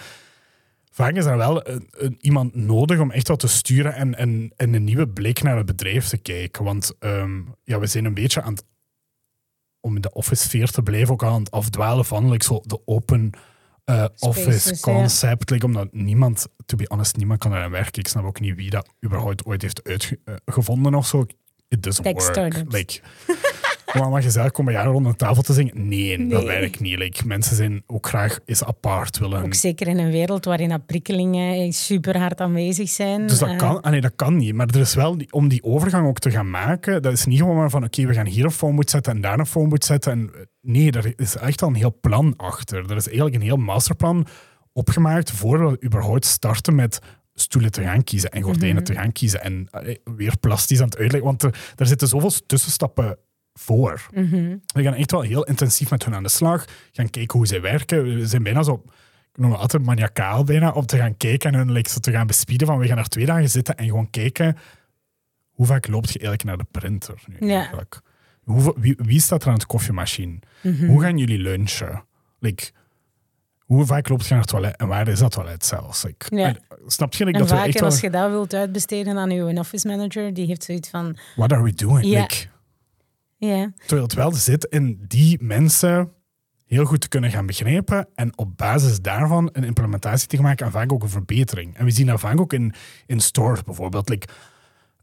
Vaak 0.90 1.14
is 1.14 1.24
er 1.24 1.36
wel 1.36 1.68
een, 1.68 1.88
een- 1.90 2.16
iemand 2.20 2.54
nodig 2.54 2.98
om 3.00 3.10
echt 3.10 3.28
wat 3.28 3.38
te 3.40 3.48
sturen 3.48 3.94
en, 3.94 4.14
en, 4.14 4.52
en 4.56 4.74
een 4.74 4.84
nieuwe 4.84 5.08
blik 5.08 5.42
naar 5.42 5.56
het 5.56 5.66
bedrijf 5.66 6.08
te 6.08 6.18
kijken. 6.18 6.64
Want 6.64 6.92
ehm, 6.98 7.40
ja, 7.64 7.78
we 7.78 7.86
zijn 7.86 8.04
een 8.04 8.14
beetje 8.14 8.42
aan 8.42 8.52
het, 8.52 8.64
om 9.80 9.94
in 9.94 10.00
de 10.02 10.12
office 10.12 10.42
sfeer 10.42 10.70
te 10.70 10.82
blijven, 10.82 11.12
ook 11.12 11.24
aan 11.24 11.40
het 11.40 11.50
afdwalen 11.50 12.04
van 12.04 12.30
like, 12.30 12.44
zo 12.44 12.60
de 12.66 12.80
open 12.84 13.30
eh, 13.88 14.04
office 14.18 14.58
Spaces, 14.60 14.80
ja. 14.80 14.92
concept. 14.92 15.50
Like, 15.50 15.64
omdat 15.64 15.88
niemand, 15.92 16.46
to 16.66 16.76
be 16.76 16.84
honest, 16.88 17.16
niemand 17.16 17.40
kan 17.40 17.52
er 17.52 17.70
werken. 17.70 18.00
Ik 18.00 18.08
snap 18.08 18.24
ook 18.24 18.40
niet 18.40 18.54
wie 18.54 18.70
dat 18.70 18.88
überhaupt 19.04 19.44
ooit 19.44 19.62
heeft 19.62 20.08
uitgevonden 20.24 20.94
of 20.94 21.06
zo. 21.06 21.26
It 21.68 21.82
doesn't 21.82 22.04
Tech 22.04 22.34
work. 22.34 22.72
Like, 22.72 23.00
maar 23.94 24.08
mag 24.08 24.32
je 24.34 24.50
komen 24.50 24.72
jaren 24.72 24.92
rond 24.92 25.06
een 25.06 25.16
tafel 25.16 25.42
te 25.42 25.52
zingen? 25.52 25.88
Nee, 25.88 26.26
dat 26.26 26.44
werkt 26.44 26.80
niet. 26.80 26.98
Like, 26.98 27.26
mensen 27.26 27.56
zijn 27.56 27.82
ook 27.86 28.06
graag 28.06 28.38
eens 28.44 28.64
apart 28.64 29.18
willen. 29.18 29.42
Ook 29.44 29.54
zeker 29.54 29.86
in 29.88 29.98
een 29.98 30.10
wereld 30.10 30.44
waarin 30.44 30.68
dat 30.68 30.86
prikkelingen 30.86 31.72
super 31.72 32.18
hard 32.18 32.40
aanwezig 32.40 32.88
zijn. 32.88 33.26
Dus 33.26 33.38
dat 33.38 33.48
Eh, 33.48 33.56
kan, 33.56 33.80
ah 33.80 33.90
nee, 33.90 34.00
dat 34.00 34.12
kan 34.16 34.36
niet. 34.36 34.54
Maar 34.54 34.66
er 34.66 34.80
is 34.80 34.94
wel, 34.94 35.18
die- 35.18 35.32
om 35.32 35.48
die 35.48 35.62
overgang 35.62 36.06
ook 36.06 36.18
te 36.18 36.30
gaan 36.30 36.50
maken, 36.50 37.02
dat 37.02 37.12
is 37.12 37.24
niet 37.24 37.38
gewoon 37.38 37.56
maar 37.56 37.70
van 37.70 37.84
oké, 37.84 38.06
we 38.06 38.14
gaan 38.14 38.26
hier 38.26 38.44
een 38.44 38.50
phone 38.50 38.72
moet 38.72 38.90
zetten 38.90 39.12
en 39.14 39.20
daar 39.20 39.38
een 39.38 39.46
phone 39.46 39.68
moet 39.68 39.84
zetten. 39.84 40.12
En, 40.12 40.30
eh, 40.34 40.40
nee, 40.60 40.90
er 40.92 41.12
is 41.16 41.36
echt 41.36 41.62
al 41.62 41.68
een 41.68 41.74
heel 41.74 41.98
plan 42.00 42.34
achter. 42.36 42.90
Er 42.90 42.96
is 42.96 43.06
eigenlijk 43.06 43.36
een 43.36 43.42
heel 43.42 43.56
masterplan 43.56 44.26
opgemaakt 44.72 45.30
voordat 45.30 45.70
we 45.70 45.84
überhaupt 45.86 46.24
starten 46.24 46.74
met 46.74 46.98
stoelen 47.34 47.70
te 47.70 47.82
gaan 47.82 48.04
kiezen 48.04 48.30
en 48.30 48.42
gordijnen 48.42 48.76
Mhm. 48.82 48.84
te 48.84 48.94
gaan 48.94 49.12
kiezen. 49.12 49.42
En 49.42 49.68
eh, 49.70 49.96
weer 50.16 50.36
plastisch 50.40 50.78
aan 50.80 50.84
het 50.88 50.96
uitleggen, 50.98 51.28
want 51.28 51.42
er, 51.42 51.72
er 51.76 51.86
zitten 51.86 52.08
zoveel 52.08 52.30
tussenstappen 52.46 53.18
voor. 53.58 54.06
mhm. 54.14 54.56
We 54.74 54.82
gaan 54.82 54.94
echt 54.94 55.10
wel 55.10 55.20
heel 55.20 55.44
intensief 55.44 55.90
met 55.90 56.04
hun 56.04 56.14
aan 56.14 56.22
de 56.22 56.28
slag, 56.28 56.64
gaan 56.92 57.10
kijken 57.10 57.38
hoe 57.38 57.46
zij 57.46 57.60
werken. 57.60 58.04
We 58.04 58.26
zijn 58.26 58.42
bijna 58.42 58.62
zo, 58.62 58.82
ik 59.32 59.38
noem 59.38 59.50
het 59.50 59.60
altijd 59.60 59.84
maniacaal 59.84 60.44
bijna, 60.44 60.70
om 60.70 60.86
te 60.86 60.96
gaan 60.96 61.16
kijken 61.16 61.52
en 61.52 61.58
hun 61.58 61.72
like, 61.72 61.90
zo 61.90 61.98
te 61.98 62.10
gaan 62.10 62.26
bespieden 62.26 62.66
van 62.66 62.78
we 62.78 62.86
gaan 62.86 62.98
er 62.98 63.08
twee 63.08 63.26
dagen 63.26 63.50
zitten 63.50 63.76
en 63.76 63.86
gewoon 63.86 64.10
kijken 64.10 64.56
hoe 65.58 65.66
vaak 65.66 65.88
loopt 65.88 66.12
je 66.12 66.18
eigenlijk 66.18 66.44
naar 66.44 66.56
de 66.56 66.78
printer 66.78 67.22
nu 67.26 67.48
Ja. 67.48 67.56
eigenlijk? 67.56 68.00
Hoe, 68.44 68.74
wie, 68.76 68.94
wie 68.98 69.20
staat 69.20 69.42
er 69.42 69.48
aan 69.48 69.54
het 69.54 69.66
koffiemachine? 69.66 70.38
Mhm. 70.62 70.86
Hoe 70.86 71.00
gaan 71.02 71.18
jullie 71.18 71.38
lunchen? 71.38 72.04
Like, 72.38 72.70
hoe 73.58 73.86
vaak 73.86 74.08
loopt 74.08 74.22
je 74.26 74.30
naar 74.30 74.40
het 74.40 74.48
toilet 74.50 74.76
en 74.76 74.88
waar 74.88 75.08
is 75.08 75.18
dat 75.18 75.30
toilet 75.30 75.64
zelfs? 75.64 76.04
Ja. 76.28 76.46
en, 76.46 76.58
snap 76.86 77.14
je 77.14 77.24
like, 77.24 77.38
dat 77.38 77.48
we 77.50 77.56
vaak, 77.56 77.66
echt 77.66 77.74
en 77.74 77.80
wel... 77.80 77.90
als 77.90 78.00
je 78.00 78.10
dat 78.10 78.30
wilt 78.30 78.54
uitbesteden 78.54 79.18
aan 79.18 79.30
je 79.30 79.58
office 79.58 79.88
manager, 79.88 80.34
die 80.34 80.46
heeft 80.46 80.64
zoiets 80.64 80.88
van, 80.88 81.16
What 81.36 81.52
are 81.52 81.62
we 81.62 81.72
doing? 81.72 82.06
Ja. 82.06 82.20
Like, 82.20 82.46
ja, 83.38 83.72
Terwijl 83.76 84.02
het 84.02 84.14
wel 84.14 84.32
zit 84.32 84.64
in 84.64 85.04
die 85.06 85.42
mensen 85.42 86.12
heel 86.64 86.84
goed 86.84 87.00
te 87.00 87.08
kunnen 87.08 87.30
gaan 87.30 87.46
begrijpen 87.46 88.08
en 88.14 88.38
op 88.38 88.56
basis 88.56 89.00
daarvan 89.00 89.48
een 89.52 89.64
implementatie 89.64 90.28
te 90.28 90.42
maken 90.42 90.66
en 90.66 90.72
vaak 90.72 90.92
ook 90.92 91.02
een 91.02 91.08
verbetering. 91.08 91.76
En 91.76 91.84
we 91.84 91.90
zien 91.90 92.06
dat 92.06 92.20
vaak 92.20 92.40
ook 92.40 92.52
in, 92.52 92.74
in 93.06 93.20
stores 93.20 93.62
bijvoorbeeld. 93.62 94.08
Like, 94.08 94.28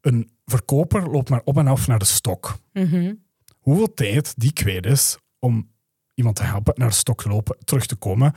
een 0.02 0.30
verkoper 0.46 1.10
loopt 1.10 1.30
maar 1.30 1.42
op 1.44 1.58
en 1.58 1.68
af 1.68 1.88
naar 1.88 2.00
de 2.00 2.06
stok. 2.06 2.58
mhm. 2.74 3.14
Hoeveel 3.60 3.94
tijd 3.94 4.34
die 4.38 4.54
kwijt 4.54 4.86
is 4.86 5.18
om 5.40 5.70
iemand 6.14 6.36
te 6.36 6.44
helpen 6.44 6.74
naar 6.78 6.90
de 6.90 6.96
stok 6.96 7.22
te 7.22 7.30
lopen, 7.30 7.58
terug 7.64 7.86
te 7.86 7.96
komen, 7.96 8.34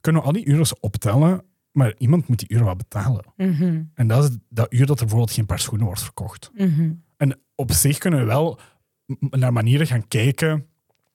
kunnen 0.00 0.20
we 0.20 0.26
al 0.26 0.32
die 0.32 0.44
uren 0.44 0.76
optellen, 0.80 1.44
maar 1.70 1.94
iemand 1.98 2.28
moet 2.28 2.38
die 2.38 2.48
uren 2.52 2.64
wel 2.64 2.76
betalen. 2.76 3.24
Mhm. 3.36 3.82
En 3.94 4.06
dat 4.06 4.24
is 4.24 4.36
dat 4.48 4.72
uur 4.72 4.86
dat 4.86 5.00
er 5.00 5.06
bijvoorbeeld 5.06 5.32
geen 5.32 5.46
paar 5.46 5.58
schoenen 5.58 5.86
wordt 5.86 6.02
verkocht. 6.02 6.50
Mhm. 6.54 6.92
En 7.16 7.40
op 7.54 7.72
zich 7.72 7.98
kunnen 7.98 8.20
we 8.20 8.26
wel 8.26 8.60
naar 9.20 9.52
manieren 9.52 9.86
gaan 9.86 10.08
kijken. 10.08 10.66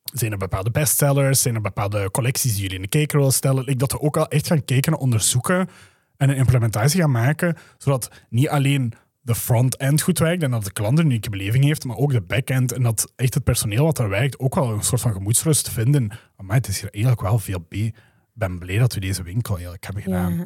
Zijn 0.03 0.31
er 0.31 0.38
bepaalde 0.38 0.71
bestsellers? 0.71 1.41
Zijn 1.41 1.55
er 1.55 1.62
bepaalde 1.62 2.12
collecties 2.12 2.51
die 2.51 2.62
jullie 2.62 2.75
in 2.75 2.81
de 2.81 2.88
kijker 2.88 3.17
willen 3.17 3.33
stellen? 3.33 3.63
Like 3.63 3.77
dat 3.77 3.91
we 3.91 4.01
ook 4.01 4.17
al 4.17 4.27
echt 4.27 4.47
gaan 4.47 4.65
kijken 4.65 4.93
en 4.93 4.99
onderzoeken 4.99 5.69
en 6.17 6.29
een 6.29 6.36
implementatie 6.36 7.01
gaan 7.01 7.12
maken, 7.12 7.57
zodat 7.77 8.12
niet 8.29 8.49
alleen 8.49 8.93
de 9.21 9.36
front-end 9.36 10.01
goed 10.01 10.19
werkt 10.19 10.43
en 10.43 10.51
dat 10.51 10.63
de 10.63 10.71
klant 10.71 10.99
een 10.99 11.05
unieke 11.05 11.29
beleving 11.29 11.63
heeft, 11.63 11.83
maar 11.83 11.97
ook 11.97 12.12
de 12.12 12.21
back-end 12.21 12.71
en 12.71 12.83
dat 12.83 13.12
echt 13.15 13.33
het 13.33 13.43
personeel 13.43 13.83
wat 13.83 13.97
daar 13.97 14.10
werkt 14.10 14.39
ook 14.39 14.55
wel 14.55 14.73
een 14.73 14.83
soort 14.83 15.01
van 15.01 15.13
gemoedsrust 15.13 15.69
vinden. 15.69 16.12
Maar 16.38 16.55
het 16.55 16.67
is 16.67 16.81
hier 16.81 16.89
eigenlijk 16.91 17.23
wel 17.23 17.39
veel 17.39 17.60
B. 17.60 17.73
Ik 17.73 17.93
ben 18.33 18.60
blij 18.60 18.77
dat 18.77 18.93
we 18.93 18.99
deze 18.99 19.23
winkel 19.23 19.53
eigenlijk 19.53 19.83
hebben 19.86 20.03
gedaan. 20.03 20.38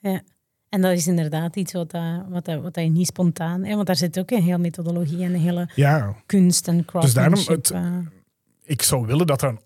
Ja. 0.00 0.10
ja. 0.10 0.22
En 0.70 0.80
dat 0.80 0.92
is 0.92 1.06
inderdaad 1.06 1.56
iets 1.56 1.72
wat, 1.72 1.90
dat, 1.90 2.24
wat, 2.28 2.44
dat, 2.44 2.62
wat 2.62 2.74
je 2.74 2.80
niet 2.82 3.06
spontaan... 3.06 3.64
Hè, 3.64 3.74
want 3.74 3.86
daar 3.86 3.96
zit 3.96 4.18
ook 4.18 4.30
een 4.30 4.42
hele 4.42 4.58
methodologie 4.58 5.22
en 5.24 5.34
een 5.34 5.40
hele 5.40 5.68
Ja, 5.74 6.14
kunst 6.26 6.68
en 6.68 6.84
Dus 6.90 7.12
daarom 7.12 7.34
craftsmanship. 7.34 7.56
het- 7.56 7.70
eh. 7.70 7.96
ik 8.64 8.82
zou 8.82 9.06
willen 9.06 9.26
dat 9.26 9.42
er 9.42 9.48
een, 9.48 9.60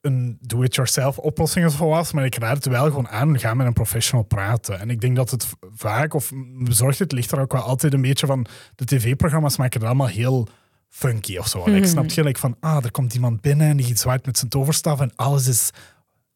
een 0.00 0.38
do-it-yourself 0.40 1.18
oplossing 1.18 1.76
was, 1.76 2.12
maar 2.12 2.24
ik 2.24 2.34
raad 2.38 2.56
het 2.56 2.66
wel 2.66 2.84
gewoon 2.84 3.08
aan, 3.08 3.38
ga 3.38 3.54
met 3.54 3.66
een 3.66 3.72
professional 3.72 4.24
praten. 4.24 4.80
En 4.80 4.90
ik 4.90 5.00
denk 5.00 5.16
dat 5.16 5.30
het 5.30 5.46
vaak, 5.74 6.14
of 6.14 6.32
bezorgd 6.64 6.98
het 6.98 7.12
ligt 7.12 7.32
er 7.32 7.40
ook 7.40 7.52
wel 7.52 7.62
altijd 7.62 7.92
een 7.92 8.00
beetje 8.02 8.26
van, 8.26 8.46
de 8.74 8.84
tv-programma's 8.84 9.56
maken 9.56 9.78
het 9.80 9.88
allemaal 9.88 10.06
heel 10.06 10.48
funky 10.88 11.36
of 11.36 11.48
zo. 11.48 11.70
Ik 11.70 11.86
snap 11.86 12.10
je, 12.10 12.24
like 12.24 12.40
van, 12.40 12.56
ah, 12.60 12.84
er 12.84 12.90
komt 12.90 13.14
iemand 13.14 13.40
binnen 13.40 13.68
en 13.68 13.76
die 13.76 13.96
zwaait 13.96 14.26
met 14.26 14.38
zijn 14.38 14.50
toverstaf 14.50 15.00
en 15.00 15.12
alles 15.16 15.46
is 15.46 15.70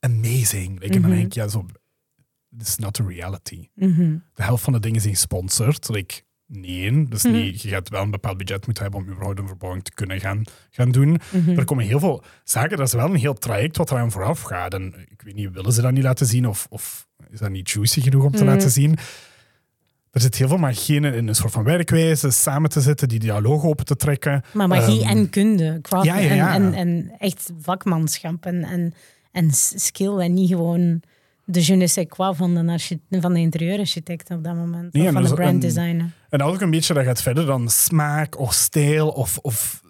amazing. 0.00 0.80
Like, 0.80 0.94
En 0.94 1.02
dan 1.02 1.10
denk 1.10 1.24
ik, 1.24 1.32
ja, 1.32 1.48
zo, 1.48 1.66
is 2.58 2.76
not 2.76 2.94
the 2.94 3.04
reality. 3.06 3.68
Mhm. 3.74 4.16
De 4.34 4.42
helft 4.42 4.64
van 4.64 4.72
de 4.72 4.80
dingen 4.80 5.00
zijn 5.00 5.14
gesponsord. 5.14 5.88
Like, 5.88 6.22
nee, 6.46 7.08
dus 7.08 7.22
Mhm. 7.22 7.32
niet, 7.32 7.62
je 7.62 7.68
gaat 7.68 7.88
wel 7.88 8.02
een 8.02 8.10
bepaald 8.10 8.36
budget 8.36 8.64
moeten 8.66 8.82
hebben 8.82 9.00
om 9.00 9.08
überhaupt 9.08 9.38
een 9.38 9.46
verbouwing 9.46 9.84
te 9.84 9.92
kunnen 9.94 10.20
gaan, 10.20 10.42
gaan 10.70 10.90
doen. 10.90 11.20
Mhm. 11.32 11.58
Er 11.58 11.64
komen 11.64 11.84
heel 11.84 12.00
veel 12.00 12.24
zaken, 12.44 12.76
dat 12.76 12.86
is 12.86 12.92
wel 12.92 13.08
een 13.10 13.14
heel 13.16 13.34
traject 13.34 13.76
wat 13.76 13.90
eraan 13.90 14.10
vooraf 14.10 14.42
gaat. 14.42 14.74
En 14.74 14.94
ik 15.10 15.22
weet 15.22 15.34
niet, 15.34 15.50
willen 15.52 15.72
ze 15.72 15.82
dat 15.82 15.92
niet 15.92 16.02
laten 16.02 16.26
zien 16.26 16.48
of, 16.48 16.66
of 16.70 17.06
is 17.30 17.38
dat 17.38 17.50
niet 17.50 17.70
juicy 17.70 18.00
genoeg 18.00 18.24
om 18.24 18.32
te 18.32 18.44
laten 18.44 18.70
zien? 18.70 18.96
Er 20.10 20.20
zit 20.20 20.36
heel 20.36 20.48
veel 20.48 20.56
magie 20.58 20.96
in, 20.96 21.04
in 21.04 21.28
een 21.28 21.34
soort 21.34 21.52
van 21.52 21.64
werkwijze, 21.64 22.30
samen 22.30 22.70
te 22.70 22.80
zitten, 22.80 23.08
die 23.08 23.18
dialoog 23.18 23.64
open 23.64 23.84
te 23.84 23.96
trekken. 23.96 24.42
Maar 24.52 24.68
magie 24.68 25.00
Ehm, 25.02 25.16
en 25.16 25.30
kunde, 25.30 25.78
craft 25.82 26.06
ja, 26.06 26.18
ja, 26.18 26.34
ja. 26.34 26.54
En, 26.54 26.62
en, 26.64 26.74
en 26.74 27.12
echt 27.18 27.52
vakmanschap 27.60 28.46
en, 28.46 28.64
en, 28.64 28.94
en 29.32 29.50
skill 29.74 30.18
en 30.18 30.34
niet 30.34 30.48
gewoon 30.48 31.02
de 31.44 31.66
je 31.66 31.74
ne 31.74 31.86
sais 31.86 32.08
quoi 32.08 32.34
van 32.34 32.54
de, 32.54 33.20
van 33.20 33.32
de 33.32 33.40
interieurarchitect 33.40 34.30
op 34.30 34.44
dat 34.44 34.54
moment. 34.54 34.92
Nee, 34.92 35.02
of 35.02 35.08
en 35.08 35.14
van 35.14 35.22
de 35.22 35.28
en- 35.28 35.34
branddesigner. 35.34 36.10
En 36.28 36.38
is 36.38 36.44
ook 36.44 36.60
een 36.60 36.70
beetje, 36.70 36.94
dat 36.94 37.04
gaat 37.04 37.22
verder 37.22 37.46
dan 37.46 37.70
smaak 37.70 38.38
of 38.38 38.52
stijl 38.52 39.08
of, 39.08 39.38
of 39.38 39.82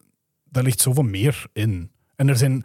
daar 0.51 0.63
ligt 0.63 0.81
zoveel 0.81 1.03
meer 1.03 1.47
in. 1.53 1.91
En 2.17 2.29
er 2.29 2.37
zijn, 2.37 2.65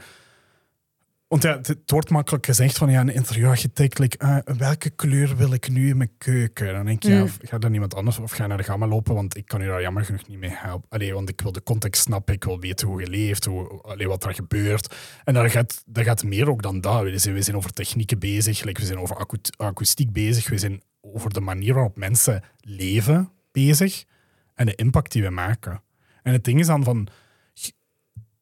want 1.28 1.44
ja, 1.44 1.58
het, 1.58 1.78
wordt 1.86 2.10
makkelijk 2.10 2.46
gezegd 2.46 2.78
van 2.78 2.90
ja, 2.92 3.00
een 3.02 3.10
interieurarchitect, 3.13 4.00
like, 4.00 4.18
ah, 4.20 4.38
welke 4.58 4.90
kleur 4.90 5.36
wil 5.36 5.54
ik 5.54 5.70
nu 5.70 5.90
in 5.90 5.98
mijn 5.98 6.12
keuken? 6.18 6.74
Dan 6.74 6.86
denk 6.86 7.04
je, 7.04 7.10
ja, 7.10 7.18
Mm. 7.18 7.24
of 7.24 7.38
ga 7.42 7.58
dan 7.58 7.74
iemand 7.74 7.96
anders 7.96 8.20
of 8.20 8.32
ga 8.32 8.48
naar 8.48 8.58
de 8.58 8.63
gamma 8.63 8.88
lopen, 8.88 9.16
want 9.16 9.38
ik 9.38 9.46
kan 9.46 9.62
u 9.62 9.66
daar 9.66 9.82
jammer 9.82 10.06
genoeg 10.06 10.28
niet 10.28 10.38
mee 10.38 10.50
helpen. 10.54 10.90
Allee, 10.90 11.13
want 11.13 11.30
ik 11.30 11.42
wil 11.42 11.52
de 11.52 11.63
context 11.63 12.02
snappen, 12.02 12.34
ik 12.34 12.44
wil 12.44 12.60
weten 12.60 12.88
hoe 12.88 13.02
je 13.02 13.08
leeft, 13.10 13.46
hoe, 13.46 13.82
allee, 13.82 14.08
wat 14.08 14.24
er 14.24 14.34
gebeurt. 14.34 14.96
En 15.24 15.34
daar 15.34 15.50
gaat, 15.50 15.84
gaat 15.94 16.24
meer 16.24 16.50
ook 16.50 16.62
dan 16.62 16.82
dat. 16.82 17.02
We 17.04 17.18
zijn, 17.18 17.36
we 17.36 17.42
zijn 17.42 17.56
over 17.56 17.74
technieken 17.74 18.20
bezig, 18.20 18.63
like, 18.63 18.80
we 18.82 18.88
zijn 18.88 19.00
over 19.00 19.16
akoe- 19.18 19.40
akoestiek 19.58 20.12
bezig, 20.12 20.50
we 20.50 20.58
zijn 20.58 20.82
over 21.02 21.34
de 21.34 21.42
manier 21.42 21.74
waarop 21.74 21.98
mensen 21.98 22.44
leven 22.60 23.30
bezig 23.52 24.04
en 24.54 24.66
de 24.66 24.76
impact 24.76 25.12
die 25.12 25.24
we 25.24 25.30
maken. 25.30 25.82
En 26.24 26.34
het 26.34 26.44
ding 26.44 26.60
is 26.60 26.68
dan 26.68 26.84
van, 26.84 27.08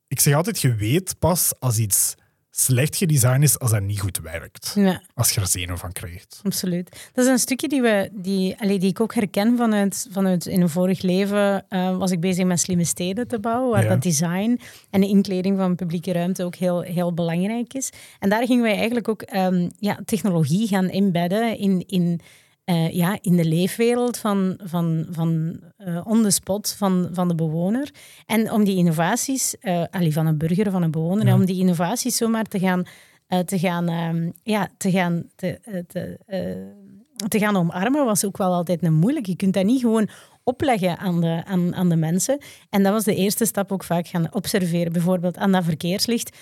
ik 0.08 0.20
zeg 0.20 0.34
altijd, 0.34 0.62
je 0.62 0.76
weet 0.76 1.16
pas 1.20 1.54
als 1.60 1.78
iets 1.78 2.16
slecht 2.58 2.96
gedesigned 2.96 3.44
is 3.44 3.60
als 3.60 3.72
dat 3.72 3.82
niet 3.82 4.00
goed 4.00 4.20
werkt. 4.20 4.72
Ja. 4.76 5.02
Als 5.14 5.32
je 5.32 5.42
er 5.42 5.48
zenuw 5.48 5.76
van 5.76 5.92
krijgt. 5.92 6.40
Absoluut. 6.44 7.10
Dat 7.14 7.26
is 7.26 7.32
een 7.32 7.40
stukje 7.40 7.68
die, 7.68 7.82
we, 7.82 8.10
die, 8.14 8.56
allee, 8.60 8.80
die 8.80 8.90
ik 8.90 9.00
ook 9.00 9.14
herken 9.14 9.58
vanuit, 9.58 10.08
vanuit 10.12 10.46
in 10.46 10.62
een 10.62 10.70
vorig 10.70 11.02
leven. 11.02 11.66
Uh, 11.70 11.98
was 11.98 12.12
ik 12.12 12.20
bezig 12.20 12.46
met 12.46 12.60
slimme 12.60 12.84
steden 12.86 13.28
te 13.28 13.40
bouwen, 13.40 13.72
waar 13.72 13.84
Ja. 13.84 13.90
dat 13.90 14.02
design 14.02 14.60
en 14.90 15.02
de 15.02 15.08
inkleding 15.08 15.58
van 15.58 15.76
publieke 15.76 16.12
ruimte 16.12 16.44
ook 16.44 16.56
heel, 16.56 16.82
heel 16.82 17.14
belangrijk 17.14 17.74
is. 17.74 17.90
En 18.20 18.30
daar 18.30 18.46
gingen 18.46 18.64
wij 18.64 18.76
eigenlijk 18.76 19.08
ook 19.08 19.22
ehm, 19.22 19.70
ja, 19.80 20.00
technologie 20.06 20.68
gaan 20.68 20.90
inbedden 20.90 21.58
in, 21.58 21.84
in, 21.88 22.20
eh, 22.66 22.94
ja, 22.94 23.18
in 23.22 23.36
de 23.36 23.46
leefwereld 23.46 24.18
van, 24.18 24.60
van, 24.64 25.06
van 25.12 25.60
eh, 25.78 26.02
on 26.04 26.24
the 26.24 26.30
spot 26.30 26.76
van, 26.78 27.10
van 27.12 27.28
de 27.28 27.36
bewoner. 27.36 27.90
En 28.26 28.52
om 28.52 28.64
die 28.64 28.78
innovaties, 28.78 29.56
allee, 29.92 30.14
van 30.14 30.26
een 30.26 30.38
burger, 30.38 30.72
van 30.72 30.84
een 30.84 30.92
bewoner, 30.92 31.26
Ja. 31.26 31.34
om 31.34 31.46
die 31.46 31.60
innovaties 31.60 32.18
zomaar 32.18 32.44
te 32.44 32.60
gaan, 32.60 32.84
te 33.46 33.60
gaan, 33.60 33.88
ehm, 33.90 34.30
ja, 34.44 34.70
te 34.78 34.92
gaan, 34.92 35.24
te, 35.36 35.60
te, 35.88 36.18
te 37.28 37.40
gaan 37.40 37.58
omarmen, 37.58 38.06
was 38.06 38.26
ook 38.26 38.38
wel 38.38 38.54
altijd 38.54 38.84
een 38.84 38.94
moeilijk. 38.94 39.26
Je 39.26 39.36
kunt 39.36 39.54
dat 39.54 39.66
niet 39.66 39.82
gewoon 39.82 40.10
opleggen 40.44 40.98
aan 40.98 41.22
de, 41.22 41.42
aan, 41.46 41.76
aan 41.76 41.90
de 41.90 41.96
mensen. 41.96 42.38
En 42.70 42.84
dat 42.84 42.94
was 42.94 43.04
de 43.04 43.16
eerste 43.16 43.46
stap 43.46 43.72
ook 43.72 43.84
vaak 43.84 44.08
gaan 44.08 44.34
observeren. 44.34 44.92
Bijvoorbeeld 44.92 45.38
aan 45.38 45.52
dat 45.52 45.64
verkeerslicht. 45.64 46.38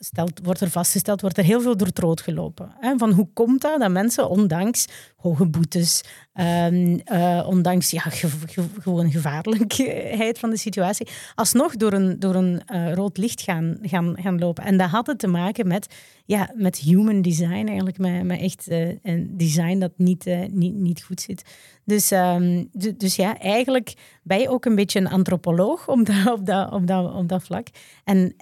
Stelt, 0.00 0.40
wordt 0.42 0.60
er 0.60 0.70
vastgesteld, 0.70 1.20
wordt 1.20 1.38
er 1.38 1.44
heel 1.44 1.60
veel 1.60 1.76
door 1.76 1.86
het 1.86 1.98
rood 1.98 2.20
gelopen. 2.20 2.70
Van 2.96 3.12
hoe 3.12 3.28
komt 3.32 3.60
dat 3.60 3.80
dat 3.80 3.90
mensen, 3.90 4.28
ondanks 4.28 4.86
hoge 5.16 5.46
boetes, 5.46 6.04
ehm, 6.32 6.98
eh, 7.04 7.46
ondanks 7.48 7.90
ja, 7.90 8.00
ge- 8.00 8.28
ge- 8.46 8.62
gewoon 8.80 9.10
gevaarlijkheid 9.10 10.38
van 10.38 10.50
de 10.50 10.56
situatie, 10.56 11.08
alsnog 11.34 11.76
door 11.76 11.92
een, 11.92 12.18
door 12.18 12.34
een 12.34 12.62
eh, 12.66 12.92
rood 12.92 13.16
licht 13.16 13.40
gaan, 13.40 13.78
gaan, 13.82 14.16
gaan 14.20 14.38
lopen. 14.38 14.64
En 14.64 14.76
dat 14.76 14.88
had 14.90 15.06
het 15.06 15.18
te 15.18 15.26
maken 15.26 15.66
met, 15.68 15.94
ja, 16.24 16.50
met 16.54 16.76
human 16.76 17.22
design, 17.22 17.64
eigenlijk 17.66 17.98
met, 17.98 18.22
met 18.24 18.40
echt 18.40 18.68
eh, 18.68 18.88
een 19.02 19.30
design 19.36 19.78
dat 19.78 19.92
niet, 19.96 20.26
eh, 20.26 20.40
niet, 20.50 20.74
niet 20.74 21.02
goed 21.02 21.20
zit. 21.20 21.42
Dus, 21.84 22.10
ehm, 22.10 22.64
du- 22.72 22.96
dus 22.96 23.16
ja, 23.16 23.38
eigenlijk 23.38 23.94
ben 24.22 24.38
je 24.40 24.48
ook 24.48 24.64
een 24.64 24.74
beetje 24.74 25.00
een 25.00 25.08
antropoloog 25.08 25.88
op 25.88 26.06
dat, 26.06 26.32
op 26.32 26.46
dat, 26.46 26.72
op 26.72 26.86
dat, 26.86 27.14
op 27.14 27.28
dat 27.28 27.42
vlak. 27.42 27.66
En 28.04 28.34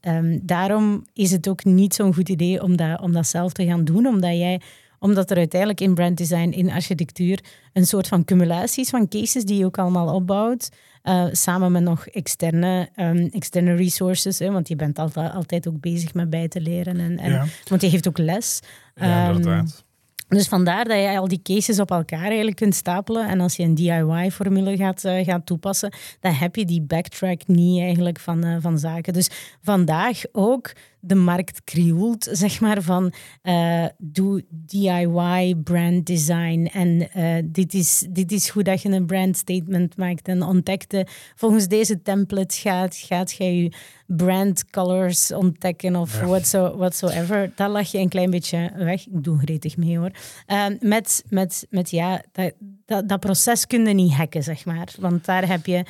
ehm, 0.00 0.38
daarom 0.42 1.04
is 1.12 1.30
het 1.30 1.48
ook 1.48 1.64
niet 1.64 1.94
zo'n 1.94 2.14
goed 2.14 2.28
idee 2.28 2.62
om 2.62 2.76
dat, 2.76 3.00
om 3.00 3.12
dat 3.12 3.26
zelf 3.26 3.52
te 3.52 3.64
gaan 3.66 3.84
doen, 3.84 4.06
omdat 4.06 4.36
jij 4.36 4.60
omdat 4.98 5.30
er 5.30 5.36
uiteindelijk 5.36 5.80
in 5.80 5.94
branddesign, 5.94 6.50
in 6.50 6.70
architectuur, 6.70 7.40
een 7.72 7.86
soort 7.86 8.08
van 8.08 8.24
cumulatie 8.24 8.84
is 8.84 8.90
van 8.90 9.08
cases 9.08 9.44
die 9.44 9.58
je 9.58 9.64
ook 9.64 9.78
allemaal 9.78 10.14
opbouwt. 10.14 10.68
eh, 11.02 11.24
samen 11.32 11.72
met 11.72 11.82
nog 11.82 12.06
externe, 12.06 12.88
ehm, 12.94 13.28
externe 13.30 13.74
resources. 13.74 14.38
Hè, 14.38 14.50
want 14.50 14.68
je 14.68 14.76
bent 14.76 14.98
altijd, 14.98 15.32
altijd 15.32 15.68
ook 15.68 15.80
bezig 15.80 16.14
met 16.14 16.30
bij 16.30 16.48
te 16.48 16.60
leren. 16.60 17.00
En, 17.00 17.18
en, 17.18 17.32
Ja. 17.32 17.44
Want 17.68 17.82
je 17.82 17.90
geeft 17.90 18.08
ook 18.08 18.18
les. 18.18 18.60
Ja, 18.94 19.26
Ehm, 19.26 19.36
inderdaad. 19.36 19.84
Dus 20.28 20.48
vandaar 20.48 20.84
dat 20.84 20.98
je 20.98 21.18
al 21.18 21.28
die 21.28 21.42
cases 21.42 21.80
op 21.80 21.90
elkaar 21.90 22.24
eigenlijk 22.24 22.56
kunt 22.56 22.74
stapelen. 22.74 23.28
En 23.28 23.40
als 23.40 23.56
je 23.56 23.62
een 23.62 23.74
DIY-formule 23.74 24.76
gaat, 24.76 25.04
eh, 25.04 25.24
gaat 25.24 25.46
toepassen, 25.46 25.92
dan 26.20 26.32
heb 26.32 26.56
je 26.56 26.64
die 26.64 26.82
backtrack 26.82 27.46
niet 27.46 27.80
eigenlijk 27.80 28.18
van, 28.18 28.44
eh, 28.44 28.56
van 28.60 28.78
zaken. 28.78 29.12
Dus 29.12 29.30
vandaag 29.62 30.20
ook 30.32 30.72
de 31.06 31.14
markt 31.14 31.64
krioelt, 31.64 32.28
zeg 32.32 32.60
maar, 32.60 32.82
van 32.82 33.12
eh, 33.42 33.84
doe 33.98 34.44
DIY 34.48 35.54
brand 35.64 36.06
design. 36.06 36.68
En 36.72 37.10
eh, 37.12 37.42
dit, 37.44 37.74
is, 37.74 38.06
dit 38.10 38.32
is 38.32 38.48
hoe 38.48 38.62
dat 38.62 38.82
je 38.82 38.88
een 38.88 39.06
brand 39.06 39.36
statement 39.36 39.96
maakt. 39.96 40.28
En 40.28 40.42
ontdekte, 40.42 41.06
volgens 41.34 41.68
deze 41.68 42.02
template 42.02 42.56
gaat, 42.56 42.96
gaat 42.96 43.32
jij 43.32 43.54
je 43.54 43.72
brand 44.06 44.70
colors 44.70 45.32
ontdekken 45.32 45.96
of 45.96 46.20
Ja. 46.20 46.26
whatso, 46.26 46.76
whatsoever. 46.76 47.52
Dat 47.54 47.70
lag 47.70 47.90
je 47.90 47.98
een 47.98 48.08
klein 48.08 48.30
beetje 48.30 48.72
weg. 48.76 49.06
Ik 49.06 49.24
doe 49.24 49.38
gretig 49.38 49.76
mee 49.76 49.98
hoor. 49.98 50.10
Ehm, 50.46 50.76
met, 50.80 51.24
met, 51.28 51.66
met 51.70 51.90
ja, 51.90 52.22
dat, 52.32 52.52
dat, 52.86 53.08
dat 53.08 53.20
proces 53.20 53.66
kun 53.66 53.86
je 53.86 53.94
niet 53.94 54.12
hacken, 54.12 54.42
zeg 54.42 54.64
maar. 54.64 54.88
Want 55.00 55.24
daar 55.24 55.48
heb 55.48 55.66
je... 55.66 55.84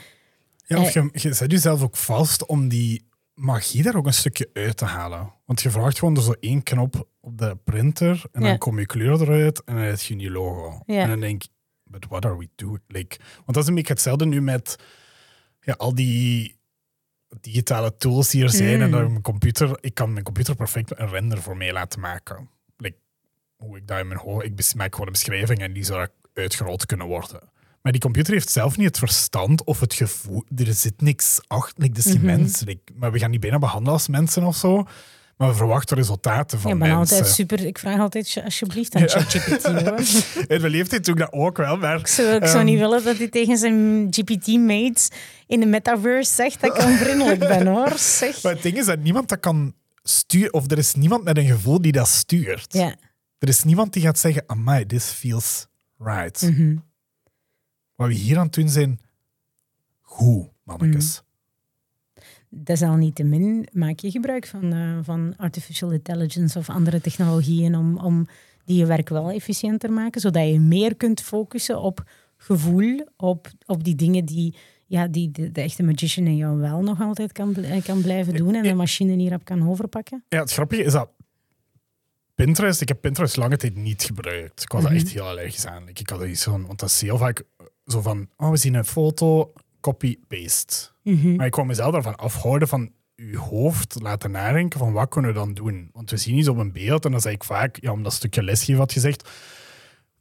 Ja, 0.66 0.80
of 0.80 0.92
je, 0.92 1.08
je 1.12 1.32
zet 1.32 1.50
jezelf 1.50 1.82
ook 1.82 1.96
vast 1.96 2.46
om 2.46 2.68
die 2.68 3.04
magie 3.37 3.82
daar 3.82 3.95
ook 3.97 4.07
een 4.07 4.12
stukje 4.14 4.51
uit 4.53 4.76
te 4.76 4.84
halen. 4.84 5.32
Want 5.45 5.62
je 5.62 5.70
vraagt 5.70 5.99
gewoon 5.99 6.14
door 6.14 6.22
zo 6.24 6.34
één 6.41 6.62
knop 6.62 7.09
op 7.20 7.39
de 7.39 7.57
printer 7.64 8.24
en 8.32 8.43
Ja. 8.43 8.49
dan 8.49 8.59
kom 8.59 8.78
je 8.78 8.87
kleur 8.87 9.20
eruit 9.22 9.64
en 9.64 9.74
dan 9.74 9.84
heb 9.84 9.99
je 10.01 10.18
je 10.18 10.30
logo. 10.30 10.80
Ja. 10.87 11.03
En 11.03 11.09
dan 11.09 11.20
denk 11.20 11.43
ik, 11.45 11.51
but 11.84 12.07
what 12.09 12.24
are 12.24 12.37
we 12.39 12.49
doing? 12.55 12.80
Like, 12.87 13.16
want 13.34 13.47
dat 13.55 13.62
is 13.62 13.68
een 13.68 13.74
beetje 13.74 13.93
hetzelfde 13.93 14.26
nu 14.26 14.41
met 14.43 14.76
ja, 15.61 15.72
al 15.72 15.95
die 15.95 16.59
digitale 17.41 17.97
tools 17.97 18.30
die 18.30 18.43
er 18.43 18.51
zijn 18.51 18.76
Mm. 18.76 18.82
en 18.82 18.91
dat 18.91 19.09
mijn 19.09 19.22
computer, 19.22 19.78
ik 19.80 19.95
kan 19.95 20.12
mijn 20.12 20.24
computer 20.24 20.55
perfect 20.55 20.99
een 20.99 21.09
render 21.09 21.43
voor 21.43 21.57
mij 21.57 21.72
laten 21.72 22.01
maken. 22.01 22.51
Like, 22.76 22.97
hoe 23.57 23.76
ik 23.76 23.87
dat 23.87 23.99
in 23.99 24.09
mijn 24.09 24.20
hoofd, 24.20 24.45
ik 24.45 24.74
maak 24.74 24.93
gewoon 24.93 25.07
een 25.07 25.12
beschrijving 25.12 25.59
en 25.61 25.72
die 25.72 25.84
zou 25.84 26.09
uitgerold 26.34 26.87
kunnen 26.87 27.07
worden. 27.07 27.41
Maar 27.87 27.95
die 27.95 28.05
computer 28.05 28.32
heeft 28.32 28.51
zelf 28.51 28.76
niet 28.76 28.87
het 28.87 28.99
verstand 28.99 29.64
of 29.64 29.80
het 29.80 29.95
gevoel. 29.95 30.45
Er 30.57 30.72
zit 30.74 31.01
niks 31.01 31.41
achter. 31.47 31.82
Like, 31.82 31.95
dat 31.95 32.05
is 32.05 32.12
geen 32.12 32.20
Mhm. 32.24 32.37
mens. 32.39 32.62
Like, 32.64 32.80
maar 32.95 33.12
we 33.12 33.18
gaan 33.18 33.30
die 33.30 33.41
bijna 33.41 33.59
behandelen 33.59 33.93
als 33.93 34.09
mensen 34.09 34.45
of 34.45 34.57
zo. 34.57 34.87
Maar 35.37 35.49
we 35.49 35.55
verwachten 35.55 35.97
resultaten 35.97 36.61
van 36.61 36.70
ik 36.72 36.78
ben 36.78 36.89
mensen. 36.89 37.16
altijd 37.16 37.34
super... 37.34 37.66
Ik 37.66 37.78
vraag 37.78 38.01
altijd 38.01 38.41
alsjeblieft 38.45 38.95
aan 38.95 39.09
ChatGPT. 39.09 39.64
In 40.49 40.61
mijn 40.61 40.72
leeftijd 40.72 41.05
doe 41.05 41.14
ik 41.14 41.20
dat 41.20 41.32
ook 41.32 41.57
wel, 41.57 41.76
maar... 41.76 41.99
Ik 41.99 42.07
zou, 42.07 42.28
ik 42.34 42.45
zou 42.47 42.57
Ehm. 42.57 42.64
niet 42.64 42.78
willen 42.78 43.05
dat 43.05 43.16
hij 43.16 43.28
tegen 43.28 43.57
zijn 43.59 44.07
GPT-mates 44.11 45.09
in 45.47 45.61
de 45.61 45.66
metaverse 45.66 46.32
zegt 46.34 46.61
dat 46.61 46.76
ik 46.76 46.82
onvriendelijk 46.84 47.39
ben, 47.39 47.66
hoor. 47.66 47.99
Zeg. 48.18 48.43
Maar 48.43 48.53
het 48.53 48.62
ding 48.62 48.76
is 48.78 48.87
dat 48.87 48.99
niemand 48.99 49.28
dat 49.28 49.41
kan 49.41 49.74
sturen... 50.03 50.53
Of 50.53 50.70
er 50.70 50.78
is 50.78 50.95
niemand 50.95 51.24
met 51.24 51.37
een 51.37 51.47
gevoel 51.47 51.80
die 51.80 51.93
dat 51.93 52.09
stuurt. 52.09 52.72
Ja. 52.72 52.95
Er 53.39 53.49
is 53.49 53.64
niemand 53.64 53.93
die 53.93 54.03
gaat 54.03 54.18
zeggen, 54.18 54.43
amai, 54.47 54.87
this 54.87 55.05
feels 55.05 55.66
right. 55.99 56.43
Mhm. 56.43 56.76
Wat 57.97 58.09
we 58.09 58.14
hier 58.14 58.38
aan 58.38 58.44
het 58.47 58.55
doen 58.55 58.68
zijn... 58.68 59.01
Goed, 60.01 60.49
mannetjes. 60.62 61.22
Desalniettemin 62.49 63.68
maak 63.72 63.99
je 63.99 64.11
gebruik 64.11 64.47
van, 64.47 64.72
eh, 64.72 64.99
van 65.03 65.34
artificial 65.36 65.90
intelligence 65.90 66.59
of 66.59 66.68
andere 66.70 67.01
technologieën 67.01 67.74
om, 67.74 67.99
om 67.99 68.26
die 68.64 68.76
je 68.78 68.86
werk 68.86 69.09
wel 69.09 69.30
efficiënter 69.30 69.92
maken, 69.92 70.20
zodat 70.20 70.49
je 70.49 70.61
meer 70.61 70.97
kunt 70.97 71.20
focussen 71.20 71.80
op 71.80 72.11
gevoel, 72.36 73.09
op, 73.16 73.49
op 73.66 73.84
die 73.84 73.94
dingen 73.94 74.24
die, 74.24 74.57
ja, 74.86 75.07
die 75.07 75.30
de, 75.30 75.53
de 75.53 75.61
echte 75.61 75.82
magician 75.82 76.26
in 76.26 76.36
jou 76.36 76.59
wel 76.59 76.82
nog 76.82 77.01
altijd 77.01 77.32
kan, 77.32 77.55
eh, 77.57 77.84
kan 77.84 78.01
blijven 78.01 78.34
doen 78.34 78.55
en 78.55 78.62
de 78.62 78.74
machine 78.74 79.12
hierop 79.16 79.44
kan 79.44 79.68
overpakken. 79.68 80.24
Ja, 80.28 80.40
het 80.40 80.53
grappige 80.53 80.82
is 80.82 80.92
dat 80.92 81.09
Pinterest, 82.34 82.80
ik 82.80 82.88
heb 82.88 83.01
Pinterest 83.01 83.36
lange 83.36 83.57
tijd 83.57 83.74
niet 83.76 84.03
gebruikt. 84.03 84.62
Ik 84.62 84.72
was 84.72 84.84
Mhm. 84.84 84.94
echt 84.94 85.09
heel 85.09 85.28
allergisch 85.28 85.66
aan. 85.66 85.88
Ik 85.88 86.09
had 86.09 86.24
iets 86.24 86.42
van, 86.44 86.66
want 86.66 86.78
dat 86.80 86.88
is 86.88 87.01
heel 87.01 87.18
vaak 87.18 87.42
zo 87.87 88.01
van, 88.01 88.28
oh, 88.37 88.51
we 88.51 88.57
zien 88.57 88.74
een 88.74 88.84
foto, 88.84 89.53
copy-paste. 89.80 90.91
Mhm. 91.03 91.34
Maar 91.37 91.47
ik 91.47 91.53
kwam 91.53 91.66
mezelf 91.66 91.93
daarvan 91.93 92.16
afhouden 92.16 92.68
van 92.68 92.91
uw 93.16 93.39
hoofd 93.39 94.01
laten 94.01 94.30
nadenken 94.30 94.78
van 94.78 94.93
wat 94.93 95.09
kunnen 95.09 95.32
we 95.32 95.37
dan 95.39 95.55
doen? 95.55 95.91
Want 95.93 96.11
we 96.11 96.16
zien 96.16 96.37
iets 96.39 96.49
op 96.49 96.57
een 96.57 96.72
beeld 96.72 97.05
en 97.05 97.11
dan 97.11 97.20
zeg 97.20 97.32
ik 97.32 97.45
vaak, 97.45 97.76
ja, 97.80 97.93
om 97.93 98.03
dat 98.03 98.12
stukje 98.12 98.43
lesgeven 98.43 98.80
had 98.80 98.93
gezegd, 98.93 99.30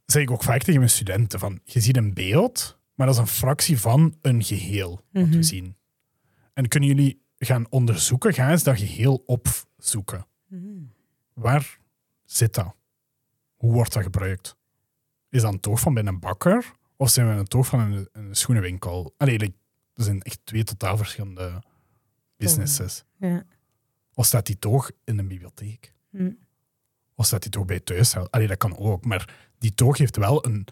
zeg 0.06 0.22
ik 0.22 0.30
ook 0.30 0.42
vaak 0.42 0.62
tegen 0.62 0.80
mijn 0.80 0.90
studenten 0.90 1.38
van, 1.38 1.60
je 1.64 1.80
ziet 1.80 1.96
een 1.96 2.14
beeld, 2.14 2.78
maar 2.94 3.06
dat 3.06 3.14
is 3.16 3.20
een 3.20 3.26
fractie 3.26 3.78
van 3.80 4.16
een 4.22 4.42
geheel 4.42 5.00
wat 5.12 5.22
Mhm. 5.26 5.30
we 5.36 5.42
zien. 5.42 5.76
En 6.52 6.68
kunnen 6.68 6.88
jullie 6.88 7.22
gaan 7.38 7.66
onderzoeken, 7.70 8.34
ga 8.34 8.50
eens 8.50 8.62
dat 8.62 8.78
geheel 8.78 9.22
opzoeken. 9.26 10.26
Mhm. 10.48 10.62
Waar 11.32 11.78
zit 12.24 12.54
dat? 12.54 12.74
Hoe 13.56 13.72
wordt 13.72 13.92
dat 13.92 14.02
gebruikt? 14.02 14.56
Is 15.30 15.42
dat 15.42 15.62
toog 15.62 15.80
van 15.80 15.94
bij 15.94 16.04
een 16.04 16.20
bakker? 16.20 16.72
Of 16.96 17.10
zijn 17.10 17.28
we 17.28 17.34
een 17.34 17.46
toog 17.46 17.66
van 17.66 17.80
een, 17.80 18.08
een 18.12 18.34
schoenenwinkel? 18.34 19.14
Allee, 19.16 19.38
like, 19.38 19.56
er 19.94 20.04
zijn 20.04 20.22
echt 20.22 20.40
twee 20.44 20.64
totaal 20.64 20.96
verschillende 20.96 21.62
businesses. 22.36 23.04
Ja. 23.18 23.44
Of 24.14 24.26
staat 24.26 24.46
die 24.46 24.58
toog 24.58 24.90
in 25.04 25.18
een 25.18 25.28
bibliotheek? 25.28 25.92
Hm. 26.10 26.30
Of 27.14 27.26
staat 27.26 27.42
die 27.42 27.50
toog 27.50 27.64
bij 27.64 27.80
thuishuis? 27.80 28.30
Allee, 28.30 28.46
dat 28.46 28.56
kan 28.56 28.76
ook. 28.78 29.04
Maar 29.04 29.34
die 29.58 29.74
toog 29.74 29.98
heeft 29.98 30.16
wel 30.16 30.46
een, 30.46 30.66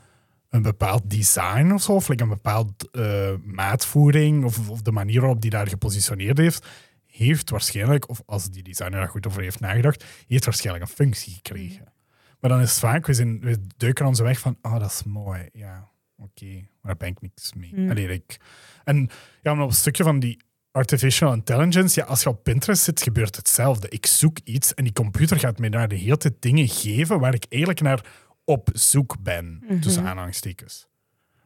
een 0.48 0.62
bepaald 0.62 1.10
design 1.10 1.72
of 1.72 1.82
zo. 1.82 1.92
Of 1.92 2.08
like 2.08 2.22
een 2.22 2.28
bepaald 2.28 2.90
eh, 2.90 3.34
maatvoering. 3.42 4.44
Of, 4.44 4.70
of 4.70 4.82
de 4.82 4.92
manier 4.92 5.20
waarop 5.20 5.40
die 5.40 5.50
daar 5.50 5.68
gepositioneerd 5.68 6.38
heeft. 6.38 6.66
Heeft 7.06 7.50
waarschijnlijk, 7.50 8.08
of 8.08 8.22
als 8.26 8.50
die 8.50 8.62
designer 8.62 8.98
daar 8.98 9.08
goed 9.08 9.26
over 9.26 9.42
heeft 9.42 9.60
nagedacht, 9.60 10.04
heeft 10.26 10.44
waarschijnlijk 10.44 10.88
een 10.88 10.94
functie 10.94 11.34
gekregen. 11.34 11.92
Maar 12.40 12.50
dan 12.50 12.60
is 12.60 12.70
het 12.70 12.78
vaak, 12.78 13.06
we, 13.06 13.14
zijn, 13.14 13.40
we 13.40 13.66
duiken 13.76 14.06
onze 14.06 14.22
weg 14.22 14.38
van, 14.38 14.58
oh, 14.62 14.78
dat 14.78 14.90
is 14.90 15.02
mooi. 15.04 15.48
Ja, 15.52 15.88
oké. 16.24 16.46
Maar 16.54 16.66
daar 16.82 16.96
ben 16.96 17.08
ik 17.08 17.20
niks 17.20 17.52
mee. 17.54 17.72
Mm. 17.74 17.90
Allee, 17.90 18.24
en 18.84 19.08
ja, 19.42 19.54
maar 19.54 19.64
op 19.64 19.70
een 19.70 19.76
stukje 19.76 20.02
van 20.02 20.20
die 20.20 20.36
artificial 20.70 21.32
intelligence, 21.32 22.00
ja, 22.00 22.06
als 22.06 22.22
je 22.22 22.28
op 22.28 22.42
Pinterest 22.42 22.82
zit, 22.82 23.02
gebeurt 23.02 23.36
hetzelfde. 23.36 23.88
Ik 23.88 24.06
zoek 24.06 24.38
iets 24.44 24.74
en 24.74 24.84
die 24.84 24.92
computer 24.92 25.38
gaat 25.38 25.58
mij 25.58 25.68
daar 25.70 25.88
de 25.88 25.94
hele 25.96 26.16
tijd 26.16 26.34
dingen 26.38 26.68
geven 26.68 27.18
waar 27.20 27.34
ik 27.34 27.44
eigenlijk 27.48 27.80
naar 27.80 28.04
op 28.44 28.68
zoek 28.72 29.16
ben, 29.22 29.62
tussen 29.80 30.06
aanhalingstekens. 30.06 30.86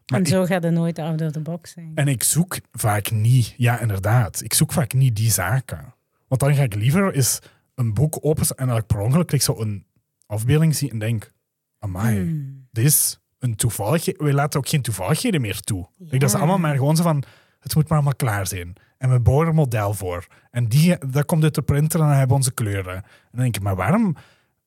Maar 0.07 0.19
En 0.19 0.25
ik- 0.25 0.33
zo 0.33 0.45
gaat 0.45 0.63
het 0.63 0.73
nooit 0.73 0.99
out 0.99 1.21
of 1.23 1.31
the 1.33 1.41
box 1.41 1.71
zijn. 1.71 1.93
en 1.95 2.09
ik 2.09 2.23
zoek 2.23 2.59
vaak 2.73 3.11
niet, 3.11 3.55
ja, 3.57 3.81
inderdaad. 3.81 4.43
Ik 4.43 4.55
zoek 4.55 4.73
vaak 4.73 4.93
niet 4.93 5.17
die 5.17 5.31
zaken. 5.31 5.95
Want 6.29 6.41
dan 6.41 6.55
ga 6.55 6.63
ik 6.63 6.75
liever 6.75 7.15
eens 7.15 7.39
een 7.75 7.95
boek 7.95 8.19
openen 8.21 8.57
en 8.57 8.69
ik 8.77 8.87
per 8.87 8.99
ongeluk 8.99 9.31
like, 9.33 9.45
zo 9.45 9.61
een 9.61 9.87
afbeelding 10.27 10.75
zie 10.77 10.91
en 10.91 10.99
denk, 10.99 11.33
amai, 11.79 12.17
Hmm. 12.21 12.67
dit 12.73 12.85
is 12.85 13.19
een 13.39 13.57
toevalligheid. 13.57 14.17
We 14.21 14.33
laten 14.33 14.61
ook 14.61 14.69
geen 14.69 14.83
toevalligheden 14.83 15.41
meer 15.41 15.61
toe. 15.61 15.89
Like, 15.99 16.19
dat 16.19 16.29
is 16.29 16.35
allemaal 16.35 16.59
maar 16.59 16.77
gewoon 16.77 16.97
zo 16.97 17.03
van, 17.03 17.23
het 17.61 17.75
moet 17.75 17.89
maar 17.89 17.99
allemaal 17.99 18.17
klaar 18.17 18.47
zijn. 18.47 18.73
En 18.99 19.11
we 19.11 19.21
bouwen 19.21 19.47
een 19.49 19.55
model 19.55 19.95
voor. 19.95 20.27
En 20.51 20.69
die, 20.69 20.97
dat 21.11 21.25
komt 21.25 21.43
uit 21.43 21.55
de 21.55 21.63
printer 21.63 22.01
en 22.01 22.07
dan 22.07 22.17
hebben 22.17 22.29
we 22.29 22.35
onze 22.43 22.53
kleuren. 22.55 22.95
En 22.95 23.05
dan 23.31 23.41
denk 23.41 23.57
ik, 23.57 23.63
maar 23.63 23.77
waarom... 23.77 24.17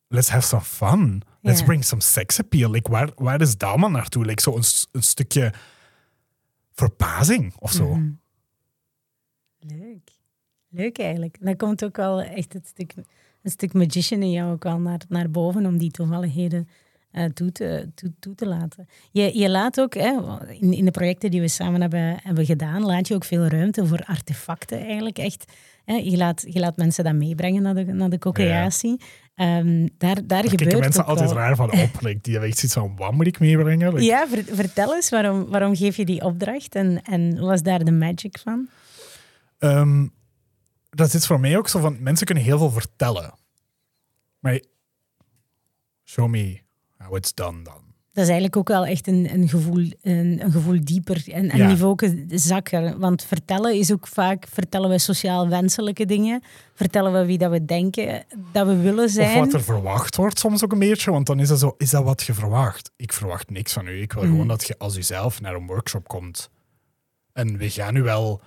Let's 0.07 0.29
have 0.29 0.47
some 0.47 0.61
fun. 0.61 1.21
Let's 1.41 1.59
Ja. 1.59 1.65
bring 1.65 1.83
some 1.83 2.01
sex 2.01 2.39
appeal. 2.39 2.71
Like, 2.71 2.91
waar, 2.91 3.09
waar 3.15 3.41
is 3.41 3.57
dat 3.57 3.69
allemaal 3.69 3.89
naartoe? 3.89 4.25
Like, 4.25 4.41
zo 4.41 4.55
een, 4.55 4.63
een 4.91 5.03
stukje 5.03 5.53
verpazing 6.73 7.53
of 7.59 7.71
zo. 7.71 7.93
Mhm. 7.95 8.11
Leuk. 9.59 10.11
Leuk 10.69 10.97
eigenlijk. 10.99 11.37
Dan 11.39 11.55
komt 11.55 11.83
ook 11.83 11.97
wel 11.97 12.21
echt 12.21 12.53
het 12.53 12.67
stuk, 12.67 12.93
een 13.41 13.51
stuk 13.51 13.73
magician 13.73 14.21
in 14.21 14.31
jou 14.31 14.51
ook 14.51 14.63
wel 14.63 14.79
naar, 14.79 15.01
naar 15.09 15.29
boven 15.29 15.65
om 15.65 15.77
die 15.77 15.91
toevalligheden 15.91 16.67
eh, 17.11 17.25
toe, 17.25 17.51
te, 17.51 17.89
toe, 17.95 18.13
toe 18.19 18.35
te 18.35 18.45
laten. 18.47 18.87
Je, 19.11 19.37
je 19.37 19.49
laat 19.49 19.79
ook, 19.79 19.93
hè, 19.93 20.17
in, 20.59 20.73
in 20.73 20.85
de 20.85 20.91
projecten 20.91 21.31
die 21.31 21.41
we 21.41 21.47
samen 21.47 21.81
hebben, 21.81 22.19
hebben 22.23 22.45
gedaan, 22.45 22.85
laat 22.85 23.07
je 23.07 23.13
ook 23.15 23.23
veel 23.23 23.45
ruimte 23.45 23.85
voor 23.85 24.03
artefacten 24.05 24.79
eigenlijk. 24.85 25.17
Echt, 25.17 25.53
hè, 25.85 25.93
je, 25.95 26.17
laat, 26.17 26.43
je 26.47 26.59
laat 26.59 26.77
mensen 26.77 27.03
dat 27.03 27.13
meebrengen 27.13 27.61
naar 27.61 27.73
de, 27.75 27.83
naar 27.83 28.09
de 28.09 28.17
co-creatie. 28.19 28.99
Ehm, 29.35 29.87
daar 29.97 30.15
daar 30.15 30.27
Daar 30.27 30.39
gebeurt 30.43 30.57
kijken 30.61 30.79
mensen 30.79 31.05
altijd 31.05 31.29
wel. 31.29 31.37
raar 31.37 31.55
van 31.55 31.71
op. 31.71 31.89
Like, 32.01 32.19
die 32.21 32.31
hebben 32.31 32.49
echt 32.49 32.59
zoiets 32.59 32.77
van, 32.77 32.95
wat 32.95 33.11
moet 33.13 33.27
ik 33.27 33.39
meebrengen? 33.39 33.93
Like, 33.93 34.05
Ja, 34.05 34.27
ver- 34.27 34.55
vertel 34.55 34.95
eens, 34.95 35.09
waarom, 35.09 35.45
waarom 35.49 35.75
geef 35.75 35.95
je 35.97 36.05
die 36.05 36.23
opdracht 36.23 36.75
en, 36.75 37.01
en 37.01 37.39
was 37.39 37.61
daar 37.61 37.83
de 37.83 37.91
magic 37.91 38.39
van? 38.43 38.67
Ehm, 39.57 40.07
dat 40.89 41.13
is 41.13 41.25
voor 41.27 41.39
mij 41.39 41.57
ook 41.57 41.67
zo 41.67 41.79
van, 41.79 41.97
mensen 42.03 42.25
kunnen 42.25 42.43
heel 42.43 42.57
veel 42.57 42.71
vertellen. 42.71 43.33
Maar 44.39 44.61
show 46.03 46.29
me 46.29 46.59
how 47.07 47.15
it's 47.15 47.33
done 47.33 47.61
dan. 47.63 47.89
Dat 48.13 48.23
is 48.23 48.29
eigenlijk 48.29 48.57
ook 48.57 48.67
wel 48.67 48.85
echt 48.85 49.07
een, 49.07 49.33
een, 49.33 49.49
gevoel, 49.49 49.85
een, 50.01 50.41
een 50.43 50.51
gevoel 50.51 50.77
dieper 50.83 51.23
en 51.31 51.51
een 51.51 51.57
Ja. 51.57 51.67
niveau 51.67 51.95
zakker. 52.27 52.99
Want 52.99 53.23
vertellen 53.23 53.75
is 53.75 53.91
ook 53.91 54.07
vaak, 54.07 54.45
vertellen 54.49 54.89
we 54.89 54.97
sociaal 54.99 55.47
wenselijke 55.47 56.05
dingen. 56.05 56.43
Vertellen 56.73 57.13
we 57.13 57.25
wie 57.25 57.37
dat 57.37 57.51
we 57.51 57.65
denken 57.65 58.23
dat 58.51 58.67
we 58.67 58.77
willen 58.77 59.05
Of 59.05 59.11
zijn. 59.11 59.39
wat 59.39 59.53
er 59.53 59.63
verwacht 59.63 60.15
wordt 60.15 60.39
soms 60.39 60.63
ook 60.63 60.71
een 60.71 60.79
beetje. 60.79 61.11
Want 61.11 61.25
dan 61.25 61.39
is 61.39 61.47
dat 61.47 61.59
zo, 61.59 61.75
is 61.77 61.89
dat 61.89 62.03
wat 62.03 62.23
je 62.23 62.33
verwacht? 62.33 62.91
Ik 62.95 63.13
verwacht 63.13 63.49
niks 63.49 63.73
van 63.73 63.87
u. 63.87 64.01
Ik 64.01 64.13
wil 64.13 64.23
Mhm. 64.23 64.31
gewoon 64.31 64.47
dat 64.47 64.67
je 64.67 64.75
als 64.77 64.95
jezelf 64.95 65.41
naar 65.41 65.55
een 65.55 65.67
workshop 65.67 66.07
komt. 66.07 66.49
En 67.33 67.57
we 67.57 67.69
gaan 67.69 67.95
u 67.95 68.01
wel 68.03 68.41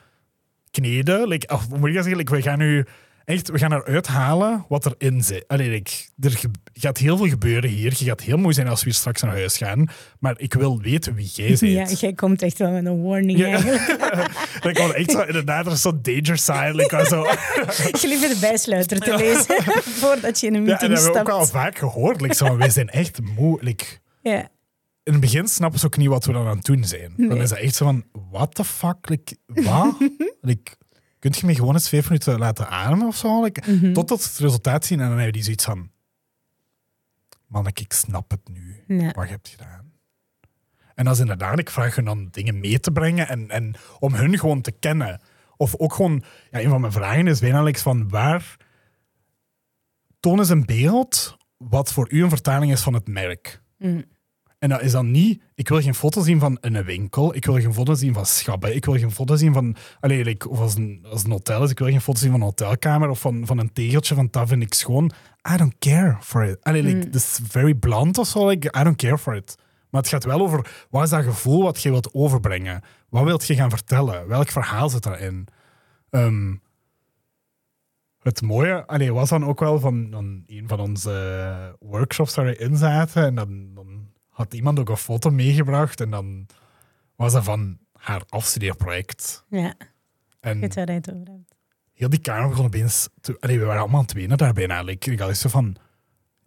kneden. 0.70 1.28
Like, 1.28 1.54
of 1.54 1.68
moet 1.68 1.88
ik 1.88 1.94
dat 1.94 2.04
zeggen? 2.04 2.16
Like, 2.16 2.34
we 2.34 2.42
gaan 2.42 2.60
u 2.60 2.84
echt, 3.24 3.50
we 3.50 3.58
gaan 3.58 3.72
eruit 3.72 4.06
halen 4.06 4.64
wat 4.68 4.86
erin 4.86 5.22
zit. 5.22 5.44
Allee, 5.46 5.68
like, 5.70 5.90
er 6.20 6.40
gaat 6.72 6.98
heel 6.98 7.16
veel 7.16 7.28
gebeuren 7.28 7.70
hier. 7.70 7.94
Je 7.96 8.04
gaat 8.04 8.20
heel 8.20 8.36
mooi 8.36 8.54
zijn 8.54 8.68
als 8.68 8.78
we 8.80 8.84
hier 8.84 8.98
straks 8.98 9.22
naar 9.22 9.32
huis 9.32 9.56
gaan. 9.56 9.88
Maar 10.18 10.34
ik 10.36 10.54
wil 10.54 10.80
weten 10.80 11.14
wie 11.14 11.30
jij 11.34 11.46
bent. 11.60 11.60
Ja, 11.90 11.96
jij 12.00 12.12
komt 12.12 12.42
echt 12.42 12.58
wel 12.58 12.70
met 12.70 12.84
een 12.86 13.02
warning 13.02 13.38
Ja. 13.38 13.60
Dan 14.60 14.72
komt 14.82 14.92
echt 14.92 15.10
zo, 15.10 15.20
inderdaad, 15.22 15.66
er 15.66 15.72
is 15.72 15.80
zo'n 15.80 15.98
danger 16.02 16.38
sign. 16.38 16.70
Like, 16.74 17.04
zo. 17.06 17.22
Je 18.00 18.08
liever 18.08 18.28
de 18.28 18.38
bijsluiter 18.40 18.98
te 19.00 19.16
lezen 19.16 19.62
voordat 19.82 20.40
je 20.40 20.46
in 20.46 20.54
een 20.54 20.64
Ja, 20.64 20.78
en 20.80 20.90
meeting 20.90 20.92
dat 20.94 21.02
hebben 21.04 21.12
we 21.12 21.18
ook 21.18 21.26
stapt. 21.40 21.54
al 21.54 21.60
vaak 21.62 21.78
gehoord. 21.78 22.20
Like, 22.20 22.34
zo, 22.34 22.56
wij 22.56 22.70
zijn 22.70 22.88
echt 22.88 23.20
moe. 23.36 23.58
Like, 23.62 23.84
Ja. 24.22 24.48
in 25.02 25.12
het 25.12 25.20
begin 25.20 25.48
snappen 25.48 25.80
ze 25.80 25.86
ook 25.86 25.96
niet 25.96 26.08
wat 26.08 26.24
we 26.24 26.32
dan 26.32 26.46
aan 26.46 26.56
het 26.56 26.64
doen 26.66 26.84
zijn. 26.84 27.12
Dan 27.16 27.36
is 27.40 27.50
het 27.50 27.58
echt 27.58 27.74
zo 27.74 27.84
van, 27.84 28.04
what 28.30 28.54
the 28.54 28.64
fuck? 28.64 28.96
Like, 29.08 29.36
wat? 29.46 29.94
like, 30.40 30.72
kunt 31.24 31.38
je 31.38 31.46
me 31.46 31.54
gewoon 31.54 31.74
eens 31.74 31.88
vijf 31.88 32.04
minuten 32.04 32.38
laten 32.38 32.68
ademen 32.68 33.06
of 33.06 33.16
zo? 33.16 33.42
Like, 33.42 33.70
Mhm. 33.72 33.92
Totdat 33.92 34.22
ze 34.22 34.28
het 34.28 34.38
resultaat 34.38 34.84
zien 34.84 35.00
en 35.00 35.06
dan 35.06 35.14
hebben 35.14 35.32
die 35.32 35.42
zoiets 35.42 35.64
van... 35.64 35.90
Man, 37.46 37.66
ik 37.66 37.92
snap 37.92 38.30
het 38.30 38.48
nu. 38.48 38.84
Ja. 38.86 39.10
Wat 39.12 39.24
je 39.24 39.30
hebt 39.30 39.48
gedaan. 39.48 39.92
En 40.94 41.04
dat 41.04 41.14
is 41.14 41.20
inderdaad, 41.20 41.58
ik 41.58 41.70
vraag 41.70 41.96
hun 41.96 42.04
dan 42.04 42.28
dingen 42.30 42.60
mee 42.60 42.80
te 42.80 42.90
brengen 42.90 43.28
en, 43.28 43.50
en 43.50 43.74
om 43.98 44.14
hun 44.14 44.38
gewoon 44.38 44.60
te 44.60 44.72
kennen. 44.72 45.20
Of 45.56 45.76
ook 45.76 45.94
gewoon, 45.94 46.22
ja, 46.50 46.60
een 46.60 46.68
van 46.68 46.80
mijn 46.80 46.92
vragen 46.92 47.26
is 47.26 47.40
bijna 47.40 47.62
like 47.62 47.78
van 47.78 48.08
waar... 48.08 48.56
Toon 50.20 50.38
eens 50.38 50.48
een 50.48 50.64
beeld 50.66 51.36
wat 51.56 51.92
voor 51.92 52.10
u 52.10 52.22
een 52.22 52.28
vertaling 52.28 52.72
is 52.72 52.80
van 52.80 52.94
het 52.94 53.08
merk. 53.08 53.62
Mm. 53.78 54.04
En 54.64 54.70
dat 54.70 54.82
is 54.82 54.92
dan 54.92 55.10
niet... 55.10 55.42
Ik 55.54 55.68
wil 55.68 55.80
geen 55.80 55.94
foto 55.94 56.22
zien 56.22 56.38
van 56.38 56.58
een 56.60 56.84
winkel. 56.84 57.34
Ik 57.34 57.44
wil 57.44 57.54
geen 57.54 57.74
foto 57.74 57.94
zien 57.94 58.14
van 58.14 58.26
schabben. 58.26 58.74
Ik 58.74 58.84
wil 58.84 58.98
geen 58.98 59.10
foto 59.10 59.36
zien 59.36 59.52
van... 59.52 59.76
Allee, 60.00 60.24
like, 60.24 60.48
of 60.48 60.60
als 60.60 60.74
een, 60.76 61.06
als 61.10 61.24
een 61.24 61.30
hotel 61.30 61.62
is. 61.62 61.70
Ik 61.70 61.78
wil 61.78 61.88
geen 61.88 62.00
foto 62.00 62.18
zien 62.18 62.30
van 62.30 62.40
een 62.40 62.46
hotelkamer 62.46 63.08
of 63.08 63.20
van, 63.20 63.46
van 63.46 63.58
een 63.58 63.72
tegeltje. 63.72 64.14
Van 64.14 64.28
dat 64.30 64.48
vind 64.48 64.62
ik 64.62 64.74
schoon. 64.74 65.10
I 65.52 65.56
don't 65.56 65.74
care 65.78 66.16
for 66.20 66.44
it. 66.44 66.56
Allee, 66.62 66.82
like, 66.82 67.10
this 67.10 67.22
is 67.22 67.40
very 67.48 67.74
blunt 67.74 68.18
of 68.18 68.26
zo. 68.26 68.48
Like, 68.48 68.78
I 68.80 68.82
don't 68.82 68.96
care 68.96 69.18
for 69.18 69.34
it. 69.34 69.58
Maar 69.90 70.00
het 70.00 70.10
gaat 70.10 70.24
wel 70.24 70.40
over... 70.40 70.86
Wat 70.90 71.02
is 71.02 71.10
dat 71.10 71.24
gevoel 71.24 71.62
wat 71.62 71.82
je 71.82 71.90
wilt 71.90 72.14
overbrengen? 72.14 72.82
Wat 73.08 73.24
wilt 73.24 73.46
je 73.46 73.54
gaan 73.54 73.70
vertellen? 73.70 74.28
Welk 74.28 74.48
verhaal 74.48 74.88
zit 74.88 75.02
daarin? 75.02 75.46
Ehm, 76.10 76.54
het 78.22 78.42
mooie 78.42 78.86
allee, 78.86 79.12
was 79.12 79.28
dan 79.28 79.44
ook 79.44 79.60
wel 79.60 79.80
van, 79.80 80.08
van 80.10 80.42
een 80.46 80.68
van 80.68 80.80
onze 80.80 81.76
workshops 81.80 82.34
waar 82.34 82.44
we 82.44 82.56
in 82.56 82.76
zaten. 82.76 83.24
En 83.24 83.34
dan, 83.34 83.74
dan 83.74 83.93
had 84.34 84.54
iemand 84.54 84.78
ook 84.78 84.88
een 84.88 84.96
foto 84.96 85.30
meegebracht. 85.30 86.00
En 86.00 86.10
dan 86.10 86.46
was 87.16 87.32
dat 87.32 87.44
van 87.44 87.78
haar 87.92 88.22
afstudeerproject. 88.28 89.44
ja, 89.48 89.74
En 90.40 90.60
weet 90.60 90.74
waar 90.74 90.86
hij 90.86 90.94
het 90.94 91.14
over 91.14 91.26
hebt. 91.26 91.54
heel 91.92 92.08
die 92.08 92.20
kamer 92.20 92.48
begon 92.48 92.64
opeens... 92.64 93.08
Te, 93.20 93.36
allee, 93.40 93.58
we 93.58 93.64
waren 93.64 93.80
allemaal 93.80 93.98
aan 93.98 94.06
het 94.06 94.14
wenen 94.14 94.38
daar 94.38 94.52
bijna. 94.52 94.82
Like, 94.82 95.12
ik 95.12 95.18
had 95.18 95.36
zo 95.36 95.48
van... 95.48 95.76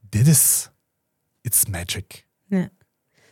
Dit 0.10 0.28
is... 0.28 0.70
It's 1.42 1.66
magic. 1.66 2.26
Ja. 2.46 2.70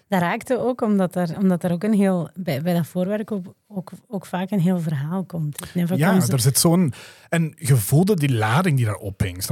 Dat 0.08 0.22
raakte 0.22 0.60
ook 0.60 0.82
omdat 0.82 1.16
er, 1.16 1.38
omdat 1.38 1.64
er 1.64 1.72
ook 1.72 1.84
een 1.84 1.94
heel, 1.94 2.30
bij, 2.36 2.62
bij 2.62 2.74
dat 2.74 2.88
voorwerk 2.88 3.32
ook, 3.32 3.56
ook, 3.68 3.92
ook 4.08 4.26
vaak 4.26 4.52
een 4.52 4.60
heel 4.60 4.80
verhaal 4.80 5.26
komt. 5.26 5.72
Ja, 5.74 6.22
er 6.28 6.40
zit 6.40 6.58
zo'n... 6.60 6.94
En 7.30 7.54
je 7.56 7.76
voelde 7.76 8.16
die 8.16 8.34
lading 8.34 8.78
die 8.78 8.86
daar 8.86 9.00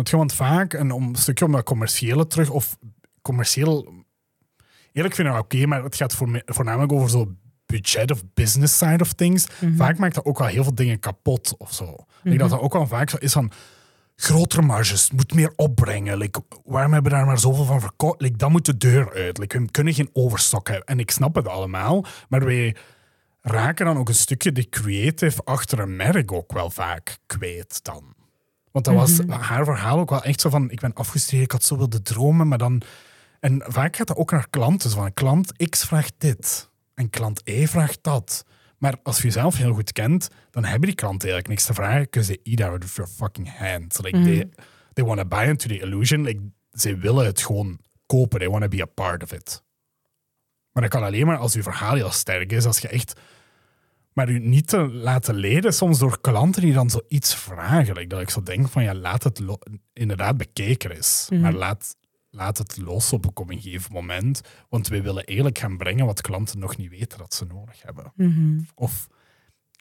je? 0.09 0.17
Want 0.17 0.33
vaak, 0.33 0.73
en 0.73 0.91
om 0.91 1.07
een 1.07 1.15
stukje 1.15 1.45
om 1.45 1.51
dat 1.51 1.63
commerciële 1.63 2.27
terug... 2.27 2.49
Of 2.49 2.77
commercieel... 3.21 4.02
Eerlijk 4.93 5.15
vind 5.15 5.27
ik 5.27 5.33
dat 5.33 5.43
oké, 5.43 5.65
maar 5.65 5.83
het 5.83 5.95
gaat 5.95 6.15
voor, 6.15 6.41
voornamelijk 6.45 6.91
over 6.91 7.09
zo 7.09 7.31
budget 7.65 8.11
of 8.11 8.21
business 8.33 8.77
side 8.77 9.03
of 9.03 9.13
things. 9.13 9.45
Vaak 9.75 9.97
maakt 9.97 10.15
dat 10.15 10.25
ook 10.25 10.39
wel 10.39 10.47
heel 10.47 10.63
veel 10.63 10.75
dingen 10.75 10.99
kapot 10.99 11.55
of 11.57 11.73
zo. 11.73 11.85
Ik 11.93 11.97
denk 12.23 12.39
dat 12.39 12.49
dat 12.49 12.59
ook 12.59 12.73
wel 12.73 12.87
vaak 12.87 13.09
zo 13.09 13.17
is 13.19 13.31
van... 13.31 13.51
Grotere 14.15 14.61
marges, 14.61 15.11
moet 15.11 15.33
meer 15.33 15.53
opbrengen. 15.55 16.17
Like, 16.17 16.41
waarom 16.63 16.93
hebben 16.93 17.11
we 17.11 17.17
daar 17.17 17.25
maar 17.25 17.39
zoveel 17.39 17.63
van 17.65 17.79
verkocht? 17.79 18.21
Like, 18.21 18.37
dat 18.37 18.49
moet 18.49 18.65
de 18.65 18.77
deur 18.77 19.13
uit. 19.13 19.37
Like, 19.37 19.59
we 19.59 19.71
kunnen 19.71 19.93
geen 19.93 20.09
overstok 20.13 20.67
hebben. 20.67 20.85
En 20.85 20.99
ik 20.99 21.11
snap 21.11 21.35
het 21.35 21.47
allemaal, 21.47 22.05
maar 22.29 22.45
wij 22.45 22.75
raken 23.41 23.85
dan 23.85 23.97
ook 23.97 24.07
een 24.07 24.15
stukje 24.15 24.51
de 24.51 24.69
creative 24.69 25.41
achter 25.43 25.79
een 25.79 25.95
merk 25.95 26.31
ook 26.31 26.53
wel 26.53 26.69
vaak 26.69 27.17
kwijt 27.25 27.83
dan. 27.83 28.03
Want 28.71 28.85
dat 28.85 28.93
was 28.93 29.19
haar 29.27 29.65
verhaal 29.65 29.99
ook 29.99 30.09
wel 30.09 30.23
echt 30.23 30.41
zo 30.41 30.49
van, 30.49 30.71
ik 30.71 30.79
ben 30.79 30.93
afgestudeerd, 30.93 31.43
ik 31.43 31.51
had 31.51 31.63
zo 31.63 31.77
wilde 31.77 32.01
dromen, 32.01 32.47
maar 32.47 32.57
dan... 32.57 32.81
En 33.43 33.61
vaak 33.65 33.95
gaat 33.95 34.07
dat 34.07 34.17
ook 34.17 34.31
naar 34.31 34.49
klanten. 34.49 34.89
Van, 34.89 35.13
klant 35.13 35.69
X 35.69 35.85
vraagt 35.85 36.13
dit 36.17 36.69
en 36.93 37.09
klant 37.09 37.41
Y 37.43 37.67
vraagt 37.67 37.99
dat. 38.01 38.45
Maar 38.77 38.95
als 39.03 39.17
je 39.17 39.23
jezelf 39.23 39.57
heel 39.57 39.73
goed 39.73 39.91
kent, 39.91 40.29
dan 40.51 40.63
hebben 40.63 40.87
die 40.87 40.95
klanten 40.95 41.29
eigenlijk 41.29 41.47
niks 41.47 41.65
te 41.65 41.73
vragen, 41.73 42.01
because 42.01 42.27
they 42.27 42.53
eat 42.53 42.69
out 42.69 42.83
of 42.83 42.95
your 42.95 43.11
fucking 43.11 43.57
hands. 43.57 44.01
Like, 44.01 44.21
they, 44.21 44.49
they 44.93 45.05
want 45.05 45.19
to 45.19 45.25
buy 45.25 45.47
into 45.47 45.67
the 45.67 45.79
illusion. 45.79 46.23
Like, 46.23 46.41
ze 46.71 46.97
willen 46.97 47.25
het 47.25 47.41
gewoon 47.41 47.79
kopen. 48.05 48.39
They 48.39 48.49
want 48.49 48.61
to 48.61 48.69
be 48.69 48.81
a 48.81 48.85
part 48.85 49.23
of 49.23 49.31
it. 49.31 49.63
Maar 50.71 50.83
dat 50.83 50.91
kan 50.91 51.03
alleen 51.03 51.25
maar 51.25 51.37
als 51.37 51.53
je 51.53 51.63
verhaal 51.63 51.95
heel 51.95 52.11
sterk 52.11 52.51
is. 52.51 52.65
Als 52.65 52.79
je 52.79 52.87
echt... 52.87 53.19
Maar 54.13 54.29
u 54.29 54.39
niet 54.39 54.67
te 54.67 54.91
laten 54.91 55.35
leiden 55.35 55.73
soms 55.73 55.99
door 55.99 56.21
klanten 56.21 56.61
die 56.61 56.73
dan 56.73 56.89
zoiets 56.89 57.35
vragen. 57.35 57.95
Like, 57.95 58.07
dat 58.07 58.21
ik 58.21 58.29
zo 58.29 58.43
denk 58.43 58.69
van, 58.69 58.83
ja, 58.83 58.93
laat 58.93 59.23
het 59.23 59.41
inderdaad 59.93 60.37
bekeken 60.37 60.97
is. 60.97 61.29
Maar 61.31 61.53
laat, 61.53 61.95
laat 62.35 62.57
het 62.57 62.77
los 62.77 63.13
op 63.13 63.39
een 63.39 63.61
gegeven 63.61 63.91
moment. 63.93 64.41
Want 64.69 64.87
we 64.87 65.01
willen 65.01 65.23
eerlijk 65.25 65.57
gaan 65.57 65.77
brengen 65.77 66.05
wat 66.05 66.21
klanten 66.21 66.59
nog 66.59 66.77
niet 66.77 66.89
weten 66.89 67.17
dat 67.17 67.33
ze 67.33 67.45
nodig 67.45 67.81
hebben. 67.81 68.11
Mhm. 68.15 68.59
Of 68.75 69.07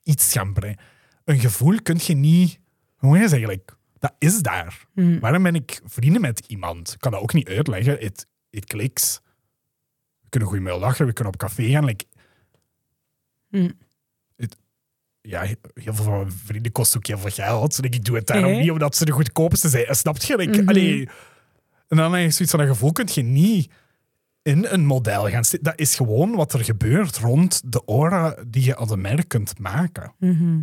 iets 0.02 0.32
gaan 0.32 0.52
brengen. 0.52 0.78
Een 1.24 1.40
gevoel 1.40 1.82
kun 1.82 1.98
je 2.02 2.14
niet... 2.14 2.60
Hoe 2.96 3.28
zeggen? 3.28 3.48
like, 3.48 3.72
dat 3.98 4.14
is 4.18 4.40
daar. 4.40 4.84
Mhm. 4.94 5.18
Waarom 5.18 5.42
ben 5.42 5.54
ik 5.54 5.80
vrienden 5.84 6.20
met 6.20 6.44
iemand? 6.46 6.92
Ik 6.92 7.00
kan 7.00 7.12
dat 7.12 7.20
ook 7.20 7.32
niet 7.32 7.48
uitleggen. 7.48 7.96
Het 7.98 8.26
it 8.50 8.64
kliks. 8.64 9.20
We 10.20 10.28
kunnen 10.28 10.48
goed 10.48 10.60
mee 10.60 10.78
lachen. 10.78 11.06
We 11.06 11.12
kunnen 11.12 11.32
op 11.32 11.38
café 11.38 11.62
gaan. 11.70 11.84
Like, 11.84 12.04
Mhm. 13.48 13.70
het- 14.36 14.56
ja, 15.20 15.42
heel 15.42 15.94
veel 15.94 16.04
van 16.04 16.16
mijn 16.16 16.32
vrienden 16.32 16.72
kost 16.72 16.96
ook 16.96 17.06
heel 17.06 17.18
veel 17.18 17.30
geld. 17.30 17.84
Ik 17.84 18.04
doe 18.04 18.16
het 18.16 18.26
daarom 18.26 18.50
Nee. 18.50 18.60
niet 18.60 18.70
omdat 18.70 18.96
ze 18.96 19.04
de 19.04 19.12
goedkoopste 19.12 19.68
zijn. 19.68 19.94
Snap 19.96 20.16
je? 20.18 20.36
Like, 20.36 20.66
allee, 20.66 21.08
en 21.92 21.98
dan 21.98 22.12
heb 22.14 22.22
je 22.22 22.30
zoiets 22.30 22.50
van 22.54 22.60
een 22.60 22.66
gevoel 22.66 22.92
kun 22.92 23.08
je 23.12 23.22
niet 23.22 23.70
in 24.42 24.66
een 24.68 24.86
model 24.86 25.28
gaan 25.28 25.44
steken. 25.44 25.64
Dat 25.64 25.78
is 25.78 25.94
gewoon 25.94 26.34
wat 26.34 26.52
er 26.52 26.64
gebeurt 26.64 27.18
rond 27.18 27.62
de 27.72 27.82
aura 27.86 28.36
die 28.46 28.64
je 28.64 28.74
als 28.76 28.90
een 28.90 29.00
merk 29.00 29.28
kunt 29.28 29.58
maken. 29.58 30.14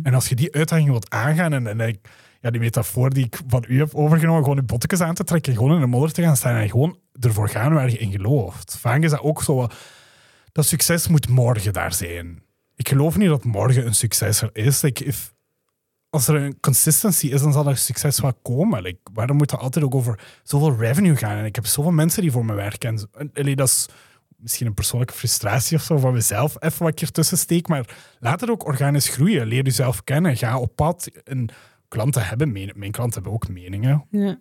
En 0.02 0.14
als 0.14 0.28
je 0.28 0.34
die 0.34 0.54
uitdaging 0.54 0.88
wilt 0.90 1.10
aangaan 1.10 1.52
en, 1.52 1.66
en 1.66 1.80
ik- 1.80 2.08
ja, 2.40 2.50
die 2.50 2.60
metafoor 2.60 3.10
die 3.10 3.24
ik 3.24 3.40
van 3.46 3.64
u 3.68 3.78
heb 3.78 3.94
overgenomen, 3.94 4.42
gewoon 4.42 4.56
je 4.56 4.62
bottekens 4.62 5.00
aan 5.00 5.14
te 5.14 5.24
trekken, 5.24 5.52
gewoon 5.54 5.74
in 5.74 5.80
de 5.80 5.86
modder 5.86 6.12
te 6.12 6.22
gaan 6.22 6.36
staan 6.36 6.56
en 6.56 6.70
gewoon 6.70 6.98
ervoor 7.20 7.48
gaan 7.48 7.72
waar 7.72 7.90
je 7.90 7.98
in 7.98 8.10
gelooft. 8.10 8.76
Vaak 8.78 9.02
is 9.02 9.10
dat 9.10 9.20
ook 9.20 9.42
zo, 9.42 9.66
dat 10.52 10.66
succes 10.66 11.08
moet 11.08 11.28
morgen 11.28 11.72
daar 11.72 11.92
zijn. 11.94 12.42
Ik 12.76 12.88
geloof 12.88 13.16
niet 13.16 13.28
dat 13.28 13.44
morgen 13.44 13.86
een 13.86 13.94
succes 13.94 14.42
er 14.42 14.50
is. 14.52 14.82
Like, 14.82 15.04
if, 15.04 15.34
als 16.10 16.28
er 16.28 16.34
een 16.34 16.60
consistency 16.60 17.26
is, 17.26 17.42
dan 17.42 17.52
zal 17.52 17.66
er 17.66 17.76
succes 17.76 18.20
wel 18.20 18.34
komen. 18.42 18.82
Like, 18.82 18.98
waarom 19.12 19.36
moet 19.36 19.50
dat 19.50 19.60
altijd 19.60 19.84
ook 19.84 19.94
over 19.94 20.20
zoveel 20.42 20.76
revenue 20.76 21.16
gaan? 21.16 21.36
En 21.36 21.44
ik 21.44 21.54
heb 21.54 21.66
zoveel 21.66 21.92
mensen 21.92 22.22
die 22.22 22.32
voor 22.32 22.44
me 22.44 22.54
werken. 22.54 23.08
En, 23.32 23.54
dat 23.54 23.68
is 23.68 23.88
misschien 24.36 24.66
een 24.66 24.74
persoonlijke 24.74 25.14
frustratie 25.14 25.76
of 25.76 25.82
zo 25.82 25.98
van 25.98 26.12
mezelf, 26.12 26.56
even 26.58 26.82
wat 26.82 26.92
ik 26.92 27.00
ertussen 27.00 27.38
steek. 27.38 27.68
Maar 27.68 27.96
laat 28.20 28.40
het 28.40 28.50
ook 28.50 28.66
organisch 28.66 29.08
groeien. 29.08 29.46
Leer 29.46 29.64
jezelf 29.64 30.04
kennen. 30.04 30.36
Ga 30.36 30.58
op 30.58 30.76
pad. 30.76 31.10
En 31.24 31.48
klanten 31.88 32.26
hebben 32.26 32.52
meningen. 32.52 32.78
Mijn 32.78 32.90
klanten 32.90 33.14
hebben 33.14 33.32
ook 33.32 33.48
meningen. 33.48 34.06
Ja. 34.10 34.38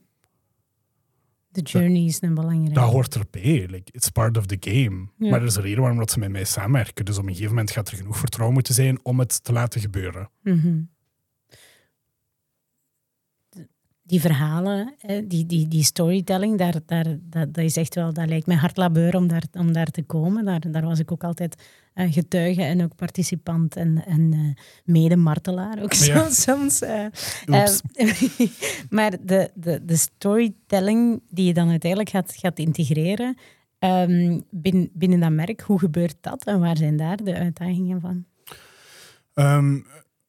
De 1.52 1.62
journey 1.62 2.06
is 2.06 2.22
een 2.22 2.34
belangrijke. 2.34 2.74
Dat 2.74 2.92
hoort 2.92 3.16
erbij. 3.16 3.68
Like, 3.70 3.92
it's 3.92 4.10
part 4.10 4.38
of 4.38 4.46
the 4.46 4.58
game. 4.60 5.08
Ja. 5.18 5.30
Maar 5.30 5.40
er 5.40 5.46
is 5.46 5.56
een 5.56 5.62
reden 5.62 5.80
waarom 5.80 6.00
dat 6.00 6.12
ze 6.12 6.20
met 6.20 6.30
mij 6.30 6.44
samenwerken. 6.44 7.06
Dus 7.06 7.18
op 7.18 7.24
een 7.24 7.30
gegeven 7.30 7.50
moment 7.50 7.72
gaat 7.72 7.90
er 7.90 7.98
genoeg 7.98 8.18
vertrouwen 8.18 8.54
moeten 8.54 8.74
zijn 8.74 9.00
om 9.04 9.20
het 9.20 9.44
te 9.44 9.52
laten 9.52 9.82
gebeuren. 9.82 10.30
Mhm. 10.44 10.80
Die 14.10 14.22
verhalen, 14.22 14.96
die, 15.28 15.46
die, 15.46 15.68
die 15.68 15.84
storytelling, 15.84 16.58
daar, 16.58 16.76
daar, 16.86 17.06
dat, 17.22 17.54
dat 17.54 17.64
is 17.64 17.78
echt 17.78 17.96
wel, 17.96 18.14
dat 18.14 18.28
lijkt 18.28 18.48
mij 18.48 18.56
hard 18.56 18.78
labeur 18.78 19.16
om 19.16 19.28
daar, 19.28 19.44
om 19.52 19.74
daar 19.74 19.86
te 19.86 20.04
komen. 20.04 20.46
Daar, 20.46 20.72
daar 20.72 20.86
was 20.86 21.00
ik 21.00 21.12
ook 21.12 21.24
altijd 21.24 21.56
eh, 21.94 22.14
getuige 22.14 22.62
en 22.64 22.84
ook 22.84 22.96
participant 22.96 23.76
en, 23.76 24.06
en 24.06 24.34
eh, 24.34 24.64
mede-martelaar 24.84 25.82
ook 25.82 25.94
Ja. 25.94 26.30
soms. 26.46 26.82
Eh, 26.82 27.06
maar 28.90 29.12
de, 29.22 29.52
de, 29.54 29.86
de 29.86 29.96
storytelling 29.96 31.22
die 31.30 31.46
je 31.46 31.54
dan 31.54 31.70
uiteindelijk 31.70 32.10
gaat, 32.10 32.36
gaat 32.36 32.60
integreren 32.60 33.38
ehm, 33.80 34.40
binnen, 34.50 34.90
binnen 34.94 35.20
dat 35.20 35.32
merk, 35.32 35.62
hoe 35.62 35.80
gebeurt 35.80 36.16
dat 36.22 36.44
en 36.44 36.60
waar 36.60 36.78
zijn 36.78 36.98
daar 36.98 37.24
de 37.24 37.34
uitdagingen 37.36 38.02
van? 38.02 38.26
Ehm, 39.34 39.80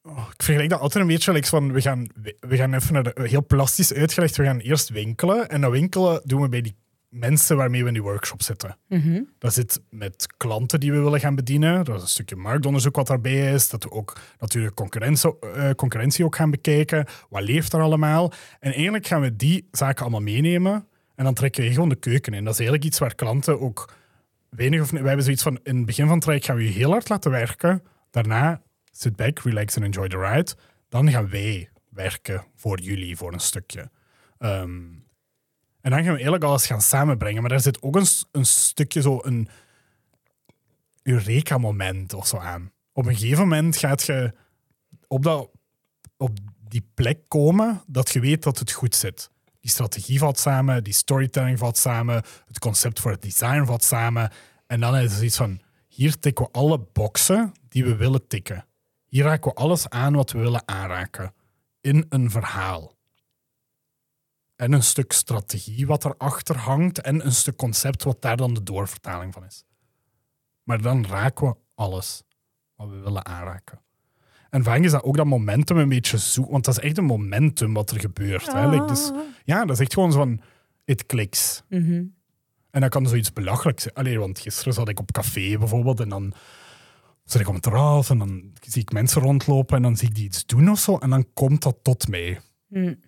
oh, 0.01 0.27
ik 0.33 0.43
vergelijk 0.43 0.69
dat 0.69 0.79
altijd 0.79 1.03
een 1.03 1.09
beetje 1.09 1.31
like 1.31 1.47
van, 1.47 1.71
we 1.71 1.81
gaan, 1.81 2.07
we 2.39 2.55
gaan 2.57 2.73
even 2.73 2.93
naar 2.93 3.03
de, 3.03 3.13
heel 3.23 3.45
plastisch 3.45 3.93
uitgelegd, 3.93 4.35
we 4.35 4.43
gaan 4.43 4.59
eerst 4.59 4.89
winkelen. 4.89 5.49
En 5.49 5.61
dat 5.61 5.71
winkelen 5.71 6.21
doen 6.25 6.41
we 6.41 6.49
bij 6.49 6.61
die 6.61 6.75
mensen 7.11 7.57
waarmee 7.57 7.81
we 7.81 7.87
in 7.87 7.93
die 7.93 8.03
workshop 8.03 8.41
zitten. 8.41 8.77
Mhm. 8.87 9.21
Dat 9.37 9.53
zit 9.53 9.81
met 9.89 10.27
klanten 10.37 10.79
die 10.79 10.91
we 10.91 10.99
willen 10.99 11.19
gaan 11.19 11.35
bedienen. 11.35 11.85
Dat 11.85 11.95
is 11.95 12.01
een 12.01 12.07
stukje 12.07 12.35
marktonderzoek 12.35 12.95
wat 12.95 13.07
daarbij 13.07 13.53
is. 13.53 13.69
Dat 13.69 13.83
we 13.83 13.91
ook 13.91 14.17
natuurlijk 14.39 14.75
concurrentie, 14.75 15.39
eh, 15.39 15.69
concurrentie 15.69 16.25
ook 16.25 16.35
gaan 16.35 16.51
bekijken. 16.51 17.05
Wat 17.29 17.43
leeft 17.43 17.73
er 17.73 17.81
allemaal? 17.81 18.31
En 18.59 18.73
eigenlijk 18.73 19.07
gaan 19.07 19.21
we 19.21 19.35
die 19.35 19.67
zaken 19.71 20.01
allemaal 20.01 20.21
meenemen. 20.21 20.87
En 21.15 21.23
dan 21.23 21.33
trekken 21.33 21.63
we 21.63 21.71
gewoon 21.71 21.89
de 21.89 21.95
keuken 21.95 22.33
in. 22.33 22.43
Dat 22.43 22.53
is 22.53 22.59
eigenlijk 22.59 22.87
iets 22.87 22.99
waar 22.99 23.15
klanten 23.15 23.59
ook 23.59 23.93
weinig 24.49 24.81
of... 24.81 24.89
We 24.89 24.97
hebben 24.97 25.23
zoiets 25.23 25.43
van, 25.43 25.59
in 25.63 25.75
het 25.77 25.85
begin 25.85 26.05
van 26.05 26.13
het 26.13 26.23
traject 26.23 26.45
gaan 26.45 26.55
we 26.55 26.63
je 26.63 26.69
heel 26.69 26.91
hard 26.91 27.09
laten 27.09 27.31
werken. 27.31 27.83
Daarna, 28.11 28.61
sit 28.91 29.15
back, 29.15 29.39
relax 29.39 29.75
and 29.75 29.85
enjoy 29.85 30.07
the 30.07 30.17
ride. 30.17 30.55
Dan 30.89 31.11
gaan 31.11 31.29
wij 31.29 31.69
werken 31.89 32.45
voor 32.55 32.79
jullie, 32.79 33.17
voor 33.17 33.33
een 33.33 33.39
stukje. 33.39 33.91
Ehm, 34.37 34.83
en 35.81 35.91
dan 35.91 35.99
gaan 35.99 36.03
we 36.03 36.09
eigenlijk 36.09 36.43
alles 36.43 36.65
gaan 36.65 36.81
samenbrengen. 36.81 37.41
Maar 37.41 37.49
daar 37.49 37.59
zit 37.59 37.81
ook 37.81 37.95
een, 37.95 38.07
een 38.31 38.45
stukje 38.45 39.01
zo 39.01 39.19
een 39.23 39.49
Eureka-moment 41.03 42.13
of 42.13 42.27
zo 42.27 42.37
aan. 42.37 42.71
Op 42.93 43.05
een 43.05 43.15
gegeven 43.15 43.47
moment 43.47 43.77
gaat 43.77 44.03
je 44.03 44.33
op, 45.07 45.23
dat, 45.23 45.49
op 46.17 46.37
die 46.67 46.89
plek 46.93 47.19
komen 47.27 47.83
dat 47.87 48.09
je 48.09 48.19
weet 48.19 48.43
dat 48.43 48.59
het 48.59 48.71
goed 48.71 48.95
zit. 48.95 49.29
Die 49.59 49.71
strategie 49.71 50.19
valt 50.19 50.39
samen, 50.39 50.83
die 50.83 50.93
storytelling 50.93 51.59
valt 51.59 51.77
samen, 51.77 52.23
het 52.47 52.59
concept 52.59 52.99
voor 52.99 53.11
het 53.11 53.21
design 53.21 53.63
valt 53.63 53.83
samen. 53.83 54.31
En 54.67 54.79
dan 54.79 54.97
is 54.97 55.13
het 55.13 55.21
iets 55.21 55.37
van, 55.37 55.61
hier 55.87 56.19
tikken 56.19 56.45
we 56.45 56.51
alle 56.51 56.79
boxen 56.93 57.51
die 57.69 57.83
we 57.83 57.95
willen 57.95 58.27
tikken. 58.27 58.65
Hier 59.11 59.23
raken 59.23 59.51
we 59.51 59.57
alles 59.57 59.89
aan 59.89 60.15
wat 60.15 60.31
we 60.31 60.39
willen 60.39 60.67
aanraken. 60.67 61.33
In 61.81 62.05
een 62.09 62.31
verhaal 62.31 62.95
en 64.55 64.71
een 64.71 64.83
stuk 64.83 65.11
strategie 65.11 65.87
wat 65.87 66.05
erachter 66.05 66.57
hangt 66.57 67.01
en 67.01 67.25
een 67.25 67.31
stuk 67.31 67.55
concept 67.55 68.03
wat 68.03 68.21
daar 68.21 68.37
dan 68.37 68.53
de 68.53 68.63
doorvertaling 68.63 69.33
van 69.33 69.45
is. 69.45 69.63
Maar 70.63 70.81
dan 70.81 71.05
raken 71.05 71.47
we 71.47 71.55
alles 71.75 72.23
wat 72.75 72.89
we 72.89 72.95
willen 72.95 73.25
aanraken. 73.25 73.81
En 74.49 74.63
vaak 74.63 74.79
is 74.79 74.91
dat 74.91 75.03
ook 75.03 75.17
dat 75.17 75.25
momentum 75.25 75.77
een 75.77 75.89
beetje 75.89 76.17
zoek, 76.17 76.51
want 76.51 76.65
dat 76.65 76.77
is 76.77 76.83
echt 76.83 76.97
een 76.97 77.03
momentum 77.03 77.73
wat 77.73 77.91
er 77.91 77.99
gebeurt. 77.99 78.51
Hè? 78.51 78.69
Like, 78.69 78.85
dus, 78.85 79.11
ja, 79.43 79.65
dat 79.65 79.75
is 79.75 79.81
echt 79.81 79.93
gewoon 79.93 80.11
zo'n 80.11 80.41
it 80.85 81.05
clicks. 81.05 81.63
Mhm. 81.69 82.03
En 82.69 82.81
dat 82.81 82.89
kan 82.89 83.07
zoiets 83.07 83.33
belachelijks 83.33 83.83
zijn. 83.83 83.95
Allee, 83.95 84.19
want 84.19 84.39
gisteren 84.39 84.73
zat 84.73 84.89
ik 84.89 84.99
op 84.99 85.11
café 85.11 85.57
bijvoorbeeld 85.57 85.99
en 85.99 86.09
dan 86.09 86.33
zit 87.31 87.41
ik 87.41 87.47
op 87.47 87.53
het 87.53 87.63
terras 87.63 88.09
en 88.09 88.17
dan 88.17 88.51
zie 88.61 88.81
ik 88.81 88.91
mensen 88.91 89.21
rondlopen 89.21 89.75
en 89.75 89.81
dan 89.83 89.97
zie 89.97 90.07
ik 90.07 90.15
die 90.15 90.23
iets 90.25 90.45
doen 90.45 90.69
of 90.69 90.79
zo 90.79 90.97
en 90.97 91.09
dan 91.09 91.25
komt 91.33 91.61
dat 91.63 91.77
tot 91.81 92.07
mij. 92.07 92.39
Mm. 92.67 92.99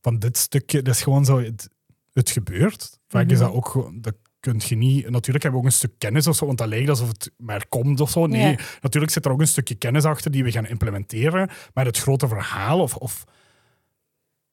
van 0.00 0.18
dit 0.18 0.36
stukje, 0.36 0.82
dat 0.82 0.94
is 0.94 1.02
gewoon 1.02 1.24
zo, 1.24 1.38
het, 1.40 1.70
het 2.12 2.30
gebeurt. 2.30 2.98
Vaak 3.08 3.30
is 3.30 3.38
dat 3.38 3.50
ook 3.52 3.90
dat 3.94 4.14
kun 4.40 4.60
je 4.66 4.74
niet, 4.76 5.10
natuurlijk 5.10 5.42
hebben 5.44 5.60
we 5.60 5.66
ook 5.66 5.72
een 5.72 5.78
stuk 5.78 5.98
kennis 5.98 6.26
of 6.26 6.36
zo, 6.36 6.46
want 6.46 6.58
dat 6.58 6.68
lijkt 6.68 6.88
alsof 6.88 7.08
het 7.08 7.30
maar 7.36 7.66
komt 7.68 8.00
of 8.00 8.10
zo. 8.10 8.26
Nee, 8.26 8.50
Ja. 8.50 8.58
natuurlijk 8.80 9.12
zit 9.12 9.24
er 9.24 9.30
ook 9.32 9.40
een 9.40 9.46
stukje 9.46 9.74
kennis 9.74 10.04
achter 10.04 10.30
die 10.30 10.44
we 10.44 10.50
gaan 10.50 10.66
implementeren, 10.66 11.50
maar 11.74 11.84
het 11.84 11.98
grote 11.98 12.28
verhaal 12.28 12.80
of, 12.80 12.96
of 12.96 13.24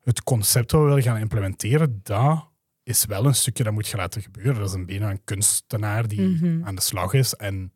het 0.03 0.23
concept 0.23 0.71
wat 0.71 0.81
we 0.81 0.87
willen 0.87 1.03
gaan 1.03 1.17
implementeren, 1.17 1.99
dat 2.03 2.49
is 2.83 3.05
wel 3.05 3.25
een 3.25 3.35
stukje 3.35 3.63
dat 3.63 3.73
moet 3.73 3.87
je 3.87 3.97
laten 3.97 4.21
gebeuren. 4.21 4.55
Dat 4.55 4.67
is 4.69 4.73
een 4.75 4.85
bijna 4.85 5.09
een 5.09 5.23
kunstenaar 5.23 6.07
die 6.07 6.21
Mhm. 6.21 6.65
aan 6.65 6.75
de 6.75 6.81
slag 6.81 7.13
is 7.13 7.33
en 7.33 7.71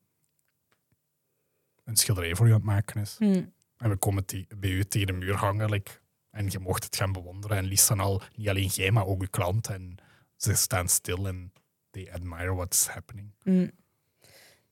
een 1.86 1.96
schilderij 1.96 2.36
voor 2.36 2.48
je 2.48 2.54
aan 2.54 2.60
het 2.60 2.68
maken 2.68 3.02
is. 3.02 3.16
Mm. 3.20 3.54
En 3.78 3.90
we 3.90 3.96
komen 3.96 4.26
bij 4.58 4.70
u 4.70 4.84
tegen 4.84 5.08
de 5.08 5.14
muur 5.14 5.36
hangen. 5.36 5.70
like, 5.70 5.92
en 6.32 6.50
je 6.50 6.60
mocht 6.60 6.84
het 6.84 6.96
gaan 6.96 7.12
bewonderen. 7.12 7.58
En 7.58 7.66
liefst 7.66 7.88
dan 7.88 8.00
al, 8.00 8.22
niet 8.36 8.50
alleen 8.50 8.68
jij, 8.68 8.92
maar 8.92 9.06
ook 9.06 9.22
je 9.22 9.28
klant. 9.28 9.68
En 9.68 9.96
ze 10.36 10.56
staan 10.56 10.88
stil 10.88 11.28
en 11.28 11.54
they 11.90 12.12
admire 12.12 12.54
what's 12.54 12.88
happening. 12.88 13.32
Mm. 13.44 13.72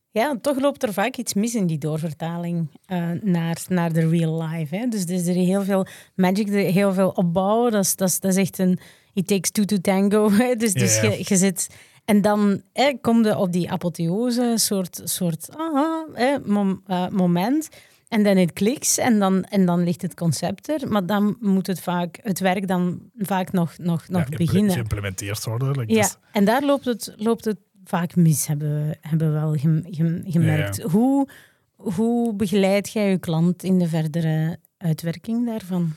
Ja, 0.09 0.37
toch 0.41 0.59
loopt 0.59 0.83
er 0.83 0.93
vaak 0.93 1.15
iets 1.15 1.33
mis 1.33 1.55
in 1.55 1.67
die 1.67 1.77
doorvertaling 1.77 2.69
eh, 2.85 3.11
naar, 3.21 3.63
naar 3.67 3.93
de 3.93 4.09
real 4.09 4.41
life. 4.41 4.75
Hè? 4.75 4.87
Dus 4.87 5.03
er 5.03 5.11
is 5.11 5.27
heel 5.27 5.63
veel 5.63 5.87
magic, 6.15 6.47
heel 6.47 6.93
veel 6.93 7.09
opbouwen. 7.09 7.71
Dat 7.71 7.83
is, 7.83 7.95
dat 7.95 8.09
is, 8.09 8.19
dat 8.19 8.31
is 8.31 8.37
echt 8.37 8.57
een 8.57 8.79
it 9.13 9.27
takes 9.27 9.51
two 9.51 9.65
to 9.65 9.77
tango. 9.77 10.31
Hè? 10.41 10.55
Dus, 10.55 10.73
dus. 10.73 11.01
Je, 11.01 11.23
je 11.23 11.37
zit... 11.37 11.69
En 12.05 12.21
dan 12.21 12.61
hè, 12.73 12.93
kom 13.01 13.23
je 13.25 13.37
op 13.37 13.51
die 13.51 13.71
apotheose 13.71 14.53
soort, 14.55 15.01
soort 15.03 15.49
aha, 15.57 16.05
mom- 16.45 16.81
eh, 16.87 17.07
moment. 17.07 17.69
En 18.07 18.23
dan 18.23 18.37
het 18.37 18.53
kliks 18.53 18.97
en 18.97 19.19
dan, 19.19 19.43
en 19.43 19.65
dan 19.65 19.83
ligt 19.83 20.01
het 20.01 20.13
concept 20.15 20.69
er. 20.69 20.87
Maar 20.91 21.05
dan 21.05 21.37
moet 21.39 21.67
het, 21.67 21.81
vaak, 21.81 22.19
het 22.21 22.39
werk 22.39 22.67
dan 22.67 23.01
vaak 23.17 23.51
nog, 23.51 23.77
nog, 23.77 24.07
nog 24.09 24.29
Ja, 24.29 24.37
beginnen. 24.37 24.71
Geïmplementeerd 24.71 25.45
worden. 25.45 25.71
like, 25.79 25.93
Ja, 25.93 26.01
dus- 26.01 26.17
en 26.31 26.45
daar 26.45 26.63
loopt 26.63 26.85
het, 26.85 27.13
loopt 27.17 27.45
het 27.45 27.57
vaak 27.83 28.15
mis, 28.15 28.47
hebben 28.47 28.87
we, 28.87 28.97
hebben 29.01 29.33
we 29.33 29.39
wel 29.39 29.53
gem- 29.55 29.83
gem- 29.89 30.23
gemerkt. 30.25 30.75
Ja, 30.77 30.87
Hoe, 30.89 31.27
hoe 31.75 32.33
begeleid 32.35 32.91
jij 32.91 33.09
je 33.09 33.17
klant 33.17 33.63
in 33.63 33.79
de 33.79 33.87
verdere 33.87 34.57
uitwerking 34.77 35.45
daarvan? 35.45 35.91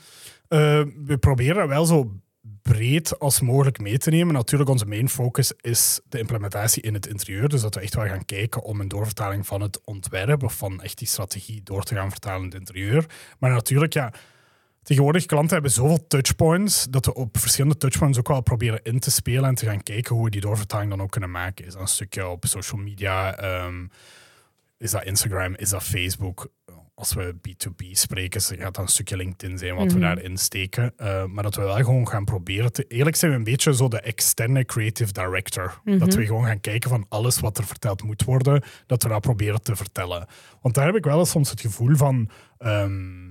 Eh, 0.47 0.83
we 1.05 1.17
proberen 1.19 1.67
wel 1.67 1.85
zo 1.85 2.11
breed 2.71 3.19
als 3.19 3.41
mogelijk 3.41 3.79
mee 3.79 3.97
te 3.97 4.09
nemen. 4.09 4.33
Natuurlijk, 4.33 4.69
onze 4.69 4.85
main 4.85 5.09
focus 5.09 5.53
is 5.61 5.99
de 6.09 6.19
implementatie 6.19 6.81
in 6.81 6.93
het 6.93 7.07
interieur. 7.07 7.49
Dus 7.49 7.61
dat 7.61 7.75
we 7.75 7.81
echt 7.81 7.95
wel 7.95 8.05
gaan 8.05 8.25
kijken 8.25 8.63
om 8.63 8.79
een 8.79 8.87
doorvertaling 8.87 9.45
van 9.45 9.61
het 9.61 9.81
ontwerp 9.83 10.43
of 10.43 10.53
van 10.53 10.81
echt 10.81 10.97
die 10.97 11.07
strategie 11.07 11.61
door 11.63 11.83
te 11.83 11.95
gaan 11.95 12.09
vertalen 12.09 12.39
in 12.39 12.45
het 12.45 12.59
interieur. 12.59 13.05
Maar 13.39 13.51
natuurlijk, 13.51 13.93
ja, 13.93 14.13
tegenwoordig 14.83 15.25
klanten 15.25 15.53
hebben 15.53 15.71
zoveel 15.71 16.07
touchpoints 16.07 16.87
dat 16.89 17.05
we 17.05 17.13
op 17.13 17.37
verschillende 17.37 17.77
touchpoints 17.77 18.17
ook 18.17 18.27
wel 18.27 18.41
proberen 18.41 18.79
in 18.83 18.99
te 18.99 19.11
spelen 19.11 19.45
en 19.45 19.55
te 19.55 19.65
gaan 19.65 19.83
kijken 19.83 20.15
hoe 20.15 20.23
we 20.23 20.29
die 20.29 20.41
doorvertaling 20.41 20.89
dan 20.89 21.01
ook 21.01 21.11
kunnen 21.11 21.31
maken. 21.31 21.65
Is 21.65 21.73
dat 21.73 21.81
een 21.81 21.87
stukje 21.87 22.27
op 22.27 22.45
social 22.47 22.81
media? 22.81 23.35
ehm, 23.35 23.85
is 24.77 24.91
dat 24.91 25.03
Instagram? 25.03 25.55
Is 25.55 25.69
dat 25.69 25.83
Facebook? 25.83 26.51
Als 26.95 27.13
we 27.13 27.35
B2B 27.47 27.91
spreken, 27.91 28.41
gaat 28.41 28.59
dat 28.59 28.77
een 28.77 28.87
stukje 28.87 29.17
LinkedIn 29.17 29.57
zijn 29.57 29.75
wat 29.75 29.91
we 29.91 29.99
daarin 29.99 30.37
steken. 30.37 30.93
Eh, 30.97 31.25
maar 31.25 31.43
dat 31.43 31.55
we 31.55 31.61
wel 31.61 31.75
gewoon 31.75 32.07
gaan 32.07 32.25
proberen 32.25 32.71
te... 32.71 32.83
Eerlijk 32.87 33.15
zijn 33.15 33.31
we 33.31 33.37
een 33.37 33.43
beetje 33.43 33.73
zo 33.73 33.87
de 33.87 33.99
externe 34.01 34.65
creative 34.65 35.11
director. 35.11 35.81
Dat 35.83 36.13
we 36.13 36.25
gewoon 36.25 36.45
gaan 36.45 36.61
kijken 36.61 36.89
van 36.89 37.05
alles 37.09 37.39
wat 37.39 37.57
er 37.57 37.65
verteld 37.65 38.03
moet 38.03 38.23
worden, 38.23 38.63
dat 38.85 39.03
we 39.03 39.09
dat 39.09 39.21
proberen 39.21 39.61
te 39.61 39.75
vertellen. 39.75 40.27
Want 40.61 40.75
daar 40.75 40.85
heb 40.85 40.95
ik 40.95 41.03
wel 41.03 41.19
eens 41.19 41.29
soms 41.29 41.49
het 41.49 41.61
gevoel 41.61 41.95
van... 41.95 42.29
ehm, 42.57 43.27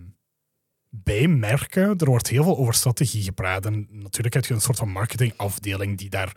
bij 0.90 1.28
merken, 1.28 1.98
er 1.98 2.06
wordt 2.06 2.28
heel 2.28 2.42
veel 2.42 2.58
over 2.58 2.74
strategie 2.74 3.22
gepraat. 3.22 3.66
En 3.66 3.88
natuurlijk 3.90 4.34
heb 4.34 4.44
je 4.44 4.54
een 4.54 4.60
soort 4.60 4.78
van 4.78 4.90
marketingafdeling 4.90 5.98
die 5.98 6.10
daar 6.10 6.36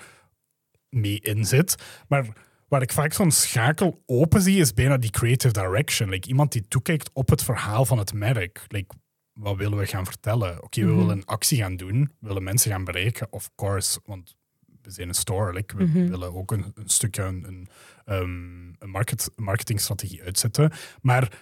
mee 0.90 1.20
in 1.20 1.46
zit. 1.46 1.76
Maar 2.08 2.26
waar 2.70 2.82
ik 2.82 2.92
vaak 2.94 3.14
zo'n 3.14 3.32
schakel 3.32 4.04
open 4.06 4.42
zie, 4.42 4.60
is 4.60 4.74
bijna 4.74 4.98
die 4.98 5.10
creative 5.10 5.54
direction. 5.54 6.10
Like, 6.10 6.28
iemand 6.28 6.52
die 6.52 6.68
toekijkt 6.68 7.10
op 7.14 7.30
het 7.30 7.44
verhaal 7.44 7.86
van 7.86 7.98
het 7.98 8.14
merk. 8.14 8.66
Like, 8.68 8.96
wat 9.34 9.58
willen 9.58 9.78
we 9.78 9.86
gaan 9.86 10.06
vertellen? 10.06 10.64
Oké, 10.64 10.86
we 10.86 10.94
willen 10.94 11.18
een 11.18 11.26
actie 11.26 11.58
gaan 11.58 11.76
doen. 11.76 12.12
We 12.20 12.28
willen 12.28 12.44
mensen 12.44 12.72
gaan 12.72 12.84
bereiken, 12.84 13.28
of 13.30 13.50
course. 13.56 14.00
Want 14.06 14.36
we 14.82 14.92
zijn 14.92 15.08
een 15.08 15.14
store. 15.14 15.54
Like, 15.54 15.78
we 15.78 16.08
willen 16.08 16.34
ook 16.34 16.52
een, 16.52 16.72
een 16.76 16.90
stukje 16.90 17.24
een, 17.24 17.46
een, 17.48 17.68
um, 18.16 18.76
een 18.80 18.90
market, 18.90 19.32
marketingstrategie 19.36 20.24
uitzetten. 20.24 20.72
Maar 21.02 21.38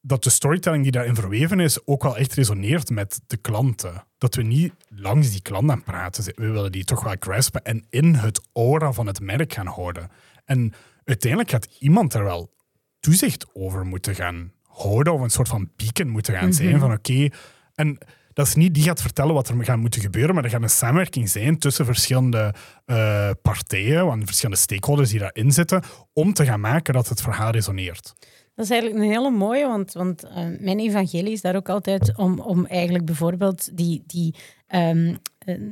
dat 0.00 0.24
de 0.24 0.30
storytelling 0.30 0.82
die 0.82 0.92
daarin 0.92 1.14
verweven 1.14 1.60
is 1.60 1.86
ook 1.86 2.02
wel 2.02 2.16
echt 2.16 2.34
resoneert 2.34 2.90
met 2.90 3.20
de 3.26 3.36
klanten. 3.36 4.04
Dat 4.18 4.34
we 4.34 4.42
niet 4.42 4.72
langs 4.88 5.30
die 5.30 5.42
klant 5.42 5.70
aan 5.70 5.82
praten. 5.82 6.32
We 6.36 6.50
willen 6.50 6.72
die 6.72 6.84
toch 6.84 7.04
wel 7.04 7.16
graspen 7.18 7.64
en 7.64 7.86
in 7.90 8.14
het 8.14 8.48
aura 8.52 8.92
van 8.92 9.06
het 9.06 9.20
merk 9.20 9.52
gaan 9.52 9.66
houden. 9.66 10.10
En 10.48 10.72
uiteindelijk 11.04 11.50
gaat 11.50 11.68
iemand 11.78 12.14
er 12.14 12.24
wel 12.24 12.50
toezicht 13.00 13.46
over 13.52 13.86
moeten 13.86 14.14
gaan 14.14 14.52
houden 14.62 15.12
of 15.12 15.20
een 15.20 15.30
soort 15.30 15.48
van 15.48 15.70
beacon 15.76 16.08
moeten 16.08 16.34
gaan 16.34 16.52
zijn 16.52 16.78
van 16.78 16.92
oké. 16.92 17.28
en 17.74 17.98
dat 18.32 18.46
is 18.46 18.54
niet 18.54 18.74
die 18.74 18.82
gaat 18.82 19.02
vertellen 19.02 19.34
wat 19.34 19.48
er 19.48 19.64
gaat 19.64 19.78
moeten 19.78 20.00
gebeuren, 20.00 20.34
maar 20.34 20.44
er 20.44 20.50
gaat 20.50 20.62
een 20.62 20.70
samenwerking 20.70 21.28
zijn 21.28 21.58
tussen 21.58 21.84
verschillende 21.84 22.54
uh, 22.86 23.30
partijen, 23.42 24.06
want 24.06 24.24
verschillende 24.24 24.60
stakeholders 24.60 25.10
die 25.10 25.18
daarin 25.18 25.52
zitten, 25.52 25.82
om 26.12 26.32
te 26.32 26.44
gaan 26.44 26.60
maken 26.60 26.94
dat 26.94 27.08
het 27.08 27.20
verhaal 27.20 27.50
resoneert. 27.50 28.14
Dat 28.54 28.64
is 28.64 28.70
eigenlijk 28.70 29.02
een 29.02 29.10
hele 29.10 29.30
mooie, 29.30 29.66
want, 29.66 29.92
want 29.92 30.24
uh, 30.24 30.30
mijn 30.58 30.78
evangelie 30.78 31.32
is 31.32 31.40
daar 31.40 31.56
ook 31.56 31.68
altijd 31.68 32.16
om, 32.16 32.40
om 32.40 32.66
eigenlijk 32.66 33.04
bijvoorbeeld 33.04 33.76
die, 33.76 34.02
die, 34.06 34.34
um, 34.74 35.18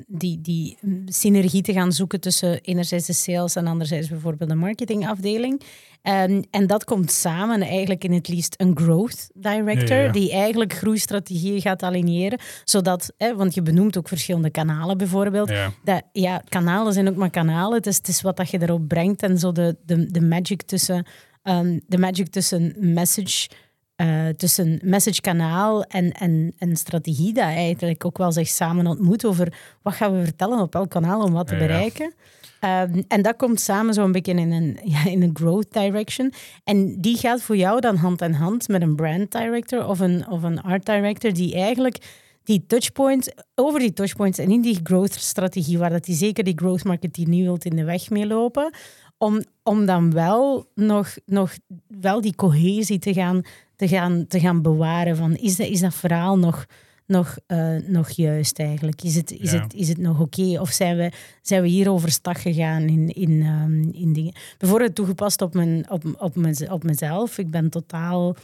die, 0.07 0.41
die 0.41 0.79
synergie 1.07 1.63
te 1.63 1.73
gaan 1.73 1.93
zoeken 1.93 2.21
tussen 2.21 2.61
enerzijds 2.61 3.07
de 3.07 3.13
sales 3.13 3.57
en 3.57 3.67
anderzijds 3.67 4.09
bijvoorbeeld 4.09 4.51
de 4.51 4.57
marketingafdeling. 4.57 5.63
Um, 6.03 6.43
en 6.51 6.67
dat 6.67 6.85
komt 6.85 7.11
samen 7.11 7.61
eigenlijk 7.63 8.05
in 8.05 8.13
het 8.13 8.29
liefst 8.29 8.55
een 8.57 8.77
growth 8.77 9.31
director, 9.35 10.13
die 10.13 10.33
eigenlijk 10.33 10.73
groeistrategieën 10.73 11.61
gaat 11.61 11.83
aligneren, 11.83 12.39
zodat, 12.65 13.13
hè, 13.17 13.37
want 13.37 13.55
je 13.55 13.63
benoemt 13.63 13.99
ook 13.99 14.09
verschillende 14.09 14.51
kanalen 14.51 14.99
bijvoorbeeld. 14.99 15.49
Ja. 15.49 15.73
Dat, 15.85 16.03
ja, 16.13 16.43
kanalen 16.49 16.93
zijn 16.93 17.09
ook 17.09 17.17
maar 17.17 17.31
kanalen, 17.31 17.77
het 17.77 17.87
is, 17.87 17.97
het 17.97 18.09
is 18.09 18.23
wat 18.23 18.37
dat 18.37 18.51
je 18.51 18.63
erop 18.63 18.89
brengt 18.89 19.23
en 19.23 19.39
zo 19.39 19.53
de, 19.53 19.77
de, 19.85 20.11
de 20.11 20.21
magic 20.21 20.63
tussen 20.63 21.07
um, 21.43 21.81
de 21.87 21.99
magic 21.99 22.29
tussen 22.29 22.75
message, 22.79 23.49
uh, 23.97 24.29
tussen 24.29 24.81
message 24.83 25.21
kanaal 25.21 25.85
en, 25.85 26.13
en, 26.13 26.53
en 26.59 26.77
strategie, 26.77 27.33
dat 27.33 27.45
eigenlijk 27.45 28.05
ook 28.05 28.19
wel 28.19 28.33
zich 28.33 28.49
samen 28.49 28.87
ontmoet 28.87 29.25
over 29.25 29.53
wat 29.83 29.95
gaan 29.95 30.19
we 30.19 30.25
vertellen 30.25 30.59
op 30.59 30.73
welk 30.73 30.91
kanaal 30.91 31.23
om 31.23 31.33
wat 31.33 31.47
te 31.47 31.57
bereiken. 31.57 32.15
Um, 32.61 33.05
en 33.09 33.23
dat 33.23 33.37
komt 33.37 33.61
samen 33.61 33.95
zo'n 33.95 34.13
beetje 34.13 34.33
in 34.33 34.53
een, 34.53 34.79
ja, 34.95 35.05
in 35.05 35.23
een 35.23 35.31
growth 35.35 35.73
direction. 35.73 36.33
En 36.65 37.01
die 37.01 37.17
gaat 37.17 37.43
voor 37.43 37.57
jou 37.57 37.81
dan 37.81 37.97
hand 37.97 38.23
in 38.23 38.33
hand 38.33 38.69
met 38.69 38.83
een 38.83 38.97
brand 38.97 39.33
director 39.33 39.87
of 39.87 40.01
een, 40.01 40.29
of 40.29 40.43
een 40.43 40.63
art 40.63 40.87
director 40.87 41.33
die 41.33 41.55
eigenlijk 41.55 41.99
die 42.43 42.65
touchpoints, 42.67 43.31
over 43.55 43.81
die 43.81 43.93
touchpoints 43.93 44.39
en 44.39 44.51
in 44.51 44.61
die 44.61 44.81
growth 44.83 45.15
strategie, 45.15 45.79
waar 45.79 45.91
dat 45.91 46.05
die 46.05 46.15
zeker 46.15 46.45
die 46.45 46.59
growth 46.59 46.85
marketeer 46.85 47.29
niet 47.29 47.45
wilt 47.45 47.65
in 47.65 47.77
de 47.77 47.85
weg 47.85 48.11
meelopen, 48.11 48.71
om, 49.19 49.43
om 49.63 49.87
dan 49.87 50.13
wel 50.13 50.67
nog, 50.75 51.17
nog 51.25 51.53
wel 51.87 52.21
die 52.21 52.35
cohesie 52.35 52.99
te 52.99 53.13
gaan, 53.13 53.43
te 53.77 53.89
gaan, 53.89 54.27
te 54.29 54.41
gaan 54.41 54.63
bewaren. 54.63 55.17
Van, 55.17 55.37
is, 55.37 55.57
dat, 55.57 55.67
is 55.67 55.81
dat 55.81 55.95
verhaal 55.95 56.39
nog, 56.39 56.67
nog, 57.07 57.39
uh, 57.49 57.77
nog 57.87 58.11
juist 58.11 58.59
eigenlijk? 58.59 59.03
Is 59.03 59.15
het, 59.15 59.31
is 59.31 59.53
het, 59.53 59.75
is 59.75 59.89
het 59.89 59.99
nog 59.99 60.21
oké? 60.21 60.61
Of 60.61 60.71
zijn 60.71 60.97
we, 60.97 61.13
zijn 61.43 61.63
we 61.63 61.69
hier 61.69 61.91
overstag 61.91 62.43
gegaan 62.43 62.83
in, 62.83 63.09
in, 63.09 63.31
um, 63.43 63.93
in 63.93 64.13
dingen? 64.13 64.35
Bijvoorbeeld 64.59 64.95
toegepast 64.95 65.43
op, 65.43 65.55
mijn, 65.55 65.91
op, 65.91 66.05
op, 66.19 66.37
mijn, 66.37 66.71
op 66.71 66.85
mezelf. 66.85 67.39
Ik 67.39 67.51
ben 67.51 67.71
totaal 67.71 68.37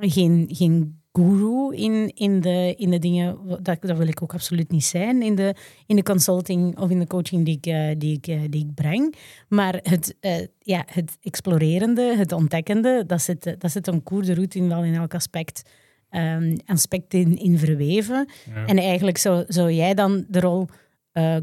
geen, 0.00 0.48
geen 0.52 1.00
guru 1.18 1.76
in, 1.76 2.12
in, 2.14 2.40
de, 2.40 2.74
in 2.76 2.90
de 2.90 2.98
dingen. 2.98 3.38
Dat, 3.62 3.80
dat 3.80 3.96
wil 3.96 4.06
ik 4.06 4.22
ook 4.22 4.34
absoluut 4.34 4.70
niet 4.70 4.84
zijn 4.84 5.22
in 5.22 5.34
de, 5.34 5.54
in 5.86 5.96
de 5.96 6.02
consulting 6.02 6.78
of 6.78 6.90
in 6.90 6.98
de 6.98 7.06
coaching 7.06 7.44
die 7.44 7.56
ik, 7.56 7.66
uh, 7.66 7.90
die 7.98 8.16
ik, 8.16 8.26
uh, 8.26 8.40
die 8.50 8.64
ik 8.64 8.74
breng. 8.74 9.14
Maar 9.48 9.80
het, 9.82 10.14
uh, 10.20 10.32
ja, 10.58 10.84
het 10.86 11.18
explorerende, 11.22 12.16
het 12.16 12.32
ontdekkende, 12.32 13.04
dat 13.06 13.22
zit, 13.22 13.56
dat 13.58 13.70
zit 13.70 13.86
een 13.86 14.02
koer 14.02 14.24
de 14.24 14.34
route 14.34 14.58
in 14.58 14.68
wel 14.68 14.84
in 14.84 14.94
elk 14.94 15.14
aspect, 15.14 15.70
um, 16.10 16.56
aspect 16.66 17.14
in, 17.14 17.36
in 17.36 17.58
verweven. 17.58 18.28
Ja. 18.54 18.66
En 18.66 18.78
eigenlijk 18.78 19.18
zou, 19.18 19.44
zou 19.48 19.72
jij 19.72 19.94
dan 19.94 20.24
de 20.28 20.40
rol 20.40 20.66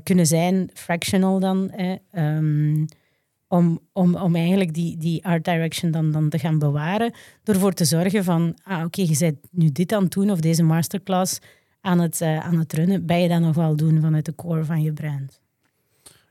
kunnen 0.04 0.28
zijn, 0.28 0.70
fractional 0.74 1.40
dan. 1.40 1.72
Um, 2.12 2.86
om, 3.48 3.80
om, 3.94 4.16
om 4.16 4.36
eigenlijk 4.36 4.74
die, 4.74 4.98
die 4.98 5.26
art 5.26 5.46
direction 5.46 5.92
dan, 5.92 6.12
dan 6.12 6.30
te 6.30 6.40
gaan 6.40 6.60
bewaren. 6.60 7.14
Door 7.44 7.56
ervoor 7.56 7.74
te 7.74 7.86
zorgen 7.86 8.24
van, 8.24 8.58
ah, 8.64 8.84
oké, 8.84 9.02
je 9.02 9.18
bent 9.20 9.38
nu 9.52 9.72
dit 9.72 9.94
aan 9.94 10.04
het 10.04 10.12
doen 10.12 10.32
of 10.32 10.40
deze 10.40 10.64
masterclass 10.64 11.40
aan 11.82 12.00
het, 12.00 12.22
uh, 12.22 12.40
aan 12.40 12.58
het 12.58 12.74
runnen. 12.74 13.06
Ben 13.06 13.22
je 13.22 13.28
dat 13.28 13.40
nog 13.40 13.56
wel 13.56 13.76
doen 13.76 14.02
vanuit 14.02 14.26
de 14.26 14.36
core 14.36 14.66
van 14.66 14.82
je 14.82 14.94
brand? 14.94 15.44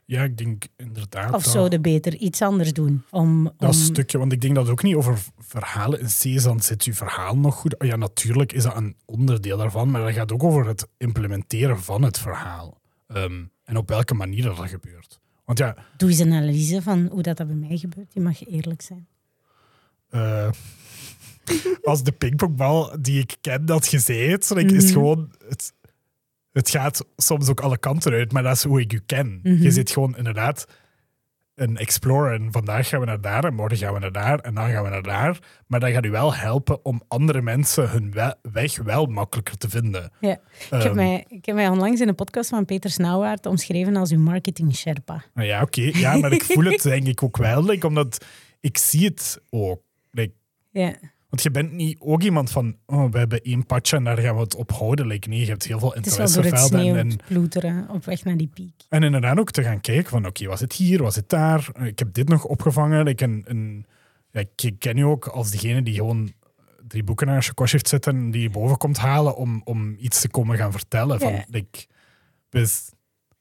Ja, 0.05 0.23
ik 0.23 0.37
denk 0.37 0.67
inderdaad. 0.77 1.33
Of 1.33 1.43
zou 1.43 1.69
je 1.69 1.79
beter 1.79 2.15
iets 2.15 2.41
anders 2.41 2.73
doen? 2.73 3.03
Om, 3.09 3.51
Dat 3.57 3.75
stukje, 3.75 4.17
want 4.17 4.31
ik 4.31 4.41
denk 4.41 4.55
dat 4.55 4.63
het 4.63 4.71
ook 4.71 4.83
niet 4.83 4.95
over 4.95 5.19
verhalen 5.37 5.99
in 5.99 6.05
C 6.05 6.23
is, 6.23 6.43
dan 6.43 6.61
zit 6.61 6.85
je 6.85 6.93
verhaal 6.93 7.37
nog 7.37 7.55
goed. 7.55 7.75
Ja, 7.77 7.95
natuurlijk 7.95 8.53
is 8.53 8.63
dat 8.63 8.75
een 8.75 8.95
onderdeel 9.05 9.57
daarvan, 9.57 9.91
maar 9.91 10.03
dat 10.03 10.13
gaat 10.13 10.31
ook 10.31 10.43
over 10.43 10.67
het 10.67 10.87
implementeren 10.97 11.79
van 11.79 12.03
het 12.03 12.19
verhaal. 12.19 12.81
Um, 13.07 13.51
en 13.63 13.77
op 13.77 13.89
welke 13.89 14.13
manier 14.13 14.43
dat 14.43 14.69
gebeurt. 14.69 15.19
Want 15.45 15.57
ja, 15.59 15.75
Doe 15.97 16.09
eens 16.09 16.19
een 16.19 16.33
analyse 16.33 16.81
van 16.81 17.07
hoe 17.11 17.21
dat, 17.21 17.37
dat 17.37 17.47
bij 17.47 17.55
mij 17.55 17.77
gebeurt. 17.77 18.13
Je 18.13 18.19
mag 18.19 18.47
eerlijk 18.47 18.81
zijn. 18.81 19.07
Uh, 20.11 20.49
als 21.83 22.03
de 22.03 22.11
pingpongbal 22.11 22.95
die 23.01 23.19
ik 23.19 23.35
ken, 23.41 23.65
dat 23.65 23.89
het, 23.89 24.49
like, 24.49 24.75
is 24.75 24.83
mhm. 24.83 24.93
gewoon... 24.93 25.31
Het, 25.47 25.73
het 26.51 26.69
gaat 26.69 27.05
soms 27.17 27.49
ook 27.49 27.59
alle 27.59 27.77
kanten 27.77 28.11
uit, 28.11 28.31
maar 28.31 28.43
dat 28.43 28.55
is 28.55 28.63
hoe 28.63 28.81
ik 28.81 28.91
je 28.91 28.99
ken. 28.99 29.39
Je 29.43 29.49
mhm. 29.49 29.69
zit 29.69 29.91
gewoon 29.91 30.17
inderdaad 30.17 30.65
een 31.55 31.77
explorer. 31.77 32.33
En 32.33 32.51
vandaag 32.51 32.87
gaan 32.87 32.99
we 32.99 33.05
naar 33.05 33.21
daar, 33.21 33.43
en 33.43 33.53
morgen 33.53 33.77
gaan 33.77 33.93
we 33.93 33.99
naar 33.99 34.11
daar, 34.11 34.39
en 34.39 34.53
dan 34.53 34.69
gaan 34.69 34.83
we 34.83 34.89
naar 34.89 35.03
daar. 35.03 35.39
Maar 35.67 35.79
dat 35.79 35.89
gaat 35.89 36.05
u 36.05 36.11
wel 36.11 36.35
helpen 36.35 36.85
om 36.85 37.01
andere 37.07 37.41
mensen 37.41 37.89
hun 37.89 38.13
weg 38.51 38.77
wel 38.77 39.05
makkelijker 39.05 39.57
te 39.57 39.69
vinden. 39.69 40.11
Ja. 40.19 40.31
ik, 40.31 40.67
heb 40.69 40.81
ehm, 40.81 40.95
mij, 40.95 41.25
ik 41.27 41.45
heb 41.45 41.55
mij 41.55 41.67
onlangs 41.67 42.01
in 42.01 42.07
een 42.07 42.15
podcast 42.15 42.49
van 42.49 42.65
Peter 42.65 42.89
Snauwaard 42.89 43.45
omschreven 43.45 43.95
als 43.95 44.11
uw 44.11 44.19
marketing 44.19 44.75
Sherpa. 44.75 45.23
Nou 45.33 45.47
ja, 45.47 45.61
oké. 45.61 45.81
Ja, 45.81 46.17
maar 46.17 46.31
ik 46.31 46.43
voel 46.43 46.63
het 46.63 46.81
denk 46.81 47.07
ik 47.07 47.23
ook 47.23 47.37
wel, 47.37 47.63
like, 47.63 47.87
omdat 47.87 48.25
ik 48.59 48.77
zie 48.77 49.05
het 49.05 49.41
ook. 49.49 49.81
Like, 50.11 50.33
ja. 50.71 50.93
Want 51.35 51.47
je 51.47 51.61
bent 51.61 51.71
niet 51.71 51.97
ook 51.99 52.23
iemand 52.23 52.51
van, 52.51 52.75
oh, 52.85 53.11
we 53.11 53.17
hebben 53.17 53.41
één 53.41 53.65
patje 53.65 53.95
en 53.95 54.03
daar 54.03 54.17
gaan 54.17 54.35
we 54.35 54.41
het 54.41 54.55
op 54.55 54.71
houden. 54.71 55.07
Like, 55.07 55.29
nee, 55.29 55.39
je 55.39 55.45
hebt 55.45 55.65
heel 55.65 55.79
veel 55.79 55.95
interessevelden. 55.95 56.61
Het 56.61 56.73
en, 56.73 56.95
en 56.97 57.17
ploeteren 57.27 57.89
op 57.89 58.05
weg 58.05 58.23
naar 58.23 58.37
die 58.37 58.47
piek. 58.47 58.73
En 58.89 59.03
inderdaad 59.03 59.39
ook 59.39 59.51
te 59.51 59.63
gaan 59.63 59.81
kijken 59.81 60.09
van, 60.09 60.25
oké, 60.25 60.45
was 60.47 60.59
het 60.59 60.73
hier, 60.73 61.03
was 61.03 61.15
het 61.15 61.29
daar? 61.29 61.67
Ik 61.83 61.99
heb 61.99 62.13
dit 62.13 62.29
nog 62.29 62.45
opgevangen. 62.45 63.07
Ik, 63.07 63.21
een, 63.21 63.85
ja, 64.31 64.39
ik 64.55 64.75
ken 64.79 64.97
je 64.97 65.05
ook 65.05 65.27
als 65.27 65.51
degene 65.51 65.81
die 65.83 65.93
gewoon 65.93 66.31
drie 66.87 67.03
boeken 67.03 67.27
naar 67.27 67.43
je 67.45 67.53
kostje 67.53 67.77
heeft 67.77 67.89
zitten 67.89 68.31
die 68.31 68.41
je 68.41 68.49
boven 68.49 68.77
komt 68.77 68.97
halen 68.97 69.35
om, 69.35 69.61
om 69.63 69.95
iets 69.99 70.21
te 70.21 70.29
komen 70.29 70.57
gaan 70.57 70.71
vertellen. 70.71 71.19
Van, 71.19 71.33
ja. 71.33 71.45
like, 71.49 71.85
dus, 72.49 72.91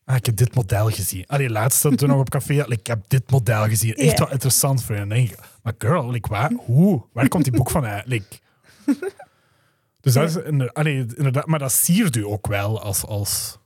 ah, 0.05 0.17
ik 0.17 0.27
heb 0.27 0.37
dit 0.37 0.55
model 0.55 0.91
gezien. 0.91 1.27
Allee, 1.27 1.51
laatst 1.51 1.81
toen 1.81 2.09
nog 2.09 2.21
op 2.21 2.31
café, 2.31 2.55
like, 2.67 2.73
ik 2.75 2.87
heb 2.87 3.09
dit 3.09 3.31
model 3.31 3.65
gezien. 3.69 3.95
Echt 3.95 4.19
wel 4.19 4.31
interessant 4.31 4.83
voor 4.83 4.95
je. 4.95 5.01
En 5.01 5.09
denk 5.09 5.31
ik, 5.31 5.39
maar 5.65 5.75
girl, 5.79 6.11
like, 6.11 6.29
waar, 6.29 6.53
hoe? 6.53 7.03
Waar 7.13 7.29
komt 7.29 7.45
die 7.45 7.53
boek 7.53 7.71
van 7.71 7.85
uit? 7.85 8.07
Like, 8.07 8.39
dus 10.01 10.13
dat 10.13 10.29
is 10.29 10.37
inderdaad, 10.37 11.47
maar 11.47 11.59
dat 11.59 11.73
siert 11.73 12.17
u 12.17 12.25
ook 12.25 12.47
wel 12.47 12.81
als. 12.81 13.07
als 13.07 13.59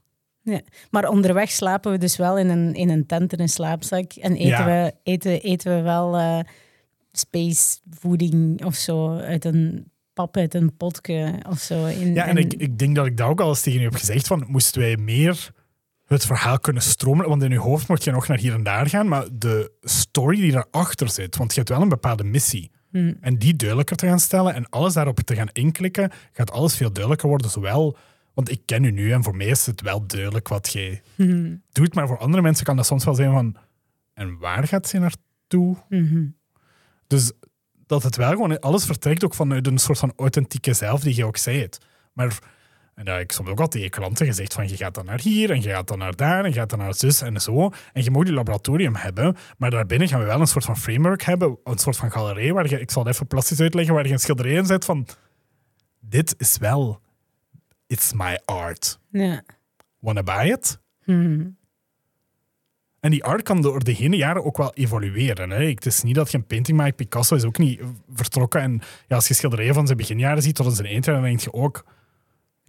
ja. 0.42 0.61
Maar 0.90 1.09
onderweg 1.09 1.51
slapen 1.51 1.92
we 1.92 1.99
dus 1.99 2.16
wel 2.16 2.38
in 2.38 2.49
een, 2.49 2.74
in 2.74 2.88
een 2.88 3.07
tent 3.07 3.32
in 3.32 3.40
een 3.40 3.49
slaapzak. 3.49 4.12
En 4.12 4.36
eten, 4.36 4.64
we, 4.64 4.94
eten, 5.03 5.40
eten 5.40 5.76
we 5.76 5.82
wel 5.82 6.18
uh, 6.18 6.40
space 7.12 7.78
voeding 7.90 8.64
of 8.64 8.74
zo 8.74 9.16
uit 9.16 9.44
een 9.44 9.90
pap 10.12 10.36
uit 10.36 10.55
een 10.55 10.76
potje 10.76 11.34
of 11.49 11.59
zo. 11.59 11.86
In, 11.86 12.14
ja, 12.14 12.26
en, 12.26 12.36
ik, 12.36 12.55
ik 12.55 12.78
denk 12.78 12.96
dat 12.96 13.07
ik 13.07 13.16
dat 13.16 13.28
ook 13.28 13.40
al 13.40 13.49
eens 13.49 13.62
tegen 13.62 13.80
u 13.80 13.84
heb 13.84 13.94
gezegd. 13.94 14.26
Van, 14.26 14.44
moesten 14.46 14.80
wij 14.80 14.96
meer 14.96 15.53
het 16.09 16.26
verhaal 16.26 16.59
kunnen 16.59 16.82
stromen. 16.82 17.28
Want 17.28 17.42
in 17.42 17.50
je 17.50 17.59
hoofd 17.59 17.88
moet 17.88 18.04
je 18.04 18.11
nog 18.11 18.28
naar 18.28 18.38
hier 18.38 18.54
en 18.54 18.62
daar 18.62 18.88
gaan, 18.88 19.09
maar 19.09 19.26
de 19.32 19.72
story 19.80 20.36
die 20.36 20.52
daarachter 20.52 21.09
zit, 21.09 21.36
want 21.36 21.50
je 21.50 21.56
hebt 21.56 21.68
wel 21.68 21.82
een 21.82 21.88
bepaalde 21.88 22.24
missie. 22.24 22.70
Hmm. 22.90 23.16
En 23.20 23.38
die 23.38 23.56
duidelijker 23.56 23.96
te 23.96 24.06
gaan 24.06 24.20
stellen 24.20 24.54
en 24.54 24.68
alles 24.68 24.94
daarop 24.94 25.20
te 25.20 25.34
gaan 25.34 25.48
inklikken, 25.52 26.11
gaat 26.32 26.50
alles 26.50 26.76
veel 26.76 26.92
duidelijker 26.92 27.28
worden. 27.28 27.50
Zowel, 27.50 27.96
want 28.34 28.50
ik 28.50 28.61
ken 28.64 28.84
u 28.84 28.90
nu 28.90 29.12
en 29.12 29.22
voor 29.22 29.36
mij 29.36 29.46
is 29.46 29.66
het 29.66 29.80
wel 29.80 30.06
duidelijk 30.06 30.48
wat 30.48 30.72
je 30.72 31.00
hmm. 31.14 31.62
doet, 31.72 31.94
maar 31.94 32.06
voor 32.06 32.18
andere 32.18 32.42
mensen 32.42 32.64
kan 32.64 32.76
dat 32.76 32.86
soms 32.86 33.04
wel 33.04 33.14
zijn 33.14 33.32
van, 33.32 33.56
en 34.14 34.38
waar 34.38 34.66
gaat 34.66 34.88
ze 34.88 34.98
naartoe? 34.98 35.76
Hmm. 35.88 36.36
Dus 37.06 37.32
dat 37.86 38.02
het 38.02 38.16
wel 38.16 38.30
gewoon, 38.30 38.61
alles 38.61 38.84
vertrekt 38.84 39.24
ook 39.24 39.34
vanuit 39.34 39.66
een 39.66 39.78
soort 39.78 39.98
van 39.98 40.12
authentieke 40.16 40.72
zelf 40.72 41.00
die 41.00 41.16
je 41.16 41.24
ook 41.24 41.36
zei 41.36 41.61
het. 41.61 41.78
Maar 42.12 42.38
En 42.99 43.05
dat 43.05 43.20
ik 43.20 43.32
soms 43.32 43.49
ook 43.49 43.61
al 43.61 43.68
tegen 43.68 43.90
klanten 43.90 44.26
gezegd 44.26 44.55
van 44.55 44.68
je 44.68 44.76
gaat 44.76 44.94
dan 44.94 45.05
naar 45.05 45.20
hier 45.20 45.51
en 45.51 45.62
je 45.62 45.68
gaat 45.68 45.88
dan 45.88 45.99
naar 45.99 46.16
daar 46.16 46.44
en 46.44 46.51
je 46.51 46.57
gaat 46.57 46.70
dan 46.70 46.78
naar 46.78 46.94
zus 46.94 47.20
en 47.20 47.40
zo. 47.40 47.70
En 47.92 48.03
je 48.03 48.11
moet 48.11 48.24
die 48.24 48.34
laboratorium 48.34 48.96
hebben, 48.96 49.36
maar 49.59 49.70
daarbinnen 49.70 50.09
gaan 50.09 50.20
we 50.20 50.26
wel 50.26 50.40
een 50.40 50.46
soort 50.46 50.64
van 50.64 50.76
framework 50.76 51.22
hebben, 51.22 51.59
een 51.64 51.78
soort 51.78 51.96
van 51.96 52.11
galerij 52.11 52.53
waar 52.53 52.68
je, 52.68 52.80
ik 52.80 52.90
zal 52.90 53.05
het 53.05 53.14
even 53.14 53.26
plastisch 53.26 53.61
uitleggen, 53.61 53.94
waar 53.94 54.07
je 54.07 54.12
een 54.12 54.18
schilderij 54.18 54.53
in 54.53 54.66
zet 54.66 54.84
van 54.84 55.07
dit 56.01 56.34
is 56.38 56.59
wel, 56.59 57.01
it's 57.86 58.12
my 58.12 58.38
art. 58.44 58.99
Ja. 59.11 59.42
Wanna 59.99 60.22
buy 60.22 60.51
it? 60.51 60.80
Mhm. 61.05 61.46
En 63.01 63.11
die 63.11 63.24
art 63.24 63.42
kan 63.42 63.62
door 63.62 63.84
de 63.84 63.92
heen 63.92 64.12
jaren 64.12 64.44
ook 64.44 64.57
wel 64.57 64.74
evolueren. 64.74 65.51
Hè. 65.51 65.68
Het 65.68 65.86
is 65.86 66.03
niet 66.03 66.14
dat 66.14 66.30
je 66.30 66.38
een 66.38 66.46
painting 66.46 66.76
maakt. 66.76 66.96
Picasso 66.96 67.36
is 67.36 67.44
ook 67.44 67.59
niet 67.59 67.80
vertrokken. 68.12 68.61
En 68.61 68.80
ja, 69.07 69.16
als 69.16 69.28
je 69.28 69.34
schilderijen 69.34 69.74
van 69.74 69.86
zijn 69.86 69.99
beginjaren 69.99 70.42
ziet 70.42 70.55
tot 70.55 70.66
in 70.66 70.74
zijn 70.74 70.88
eindjaren, 70.88 71.20
dan 71.20 71.30
denk 71.30 71.40
je 71.40 71.53
ook... 71.53 71.84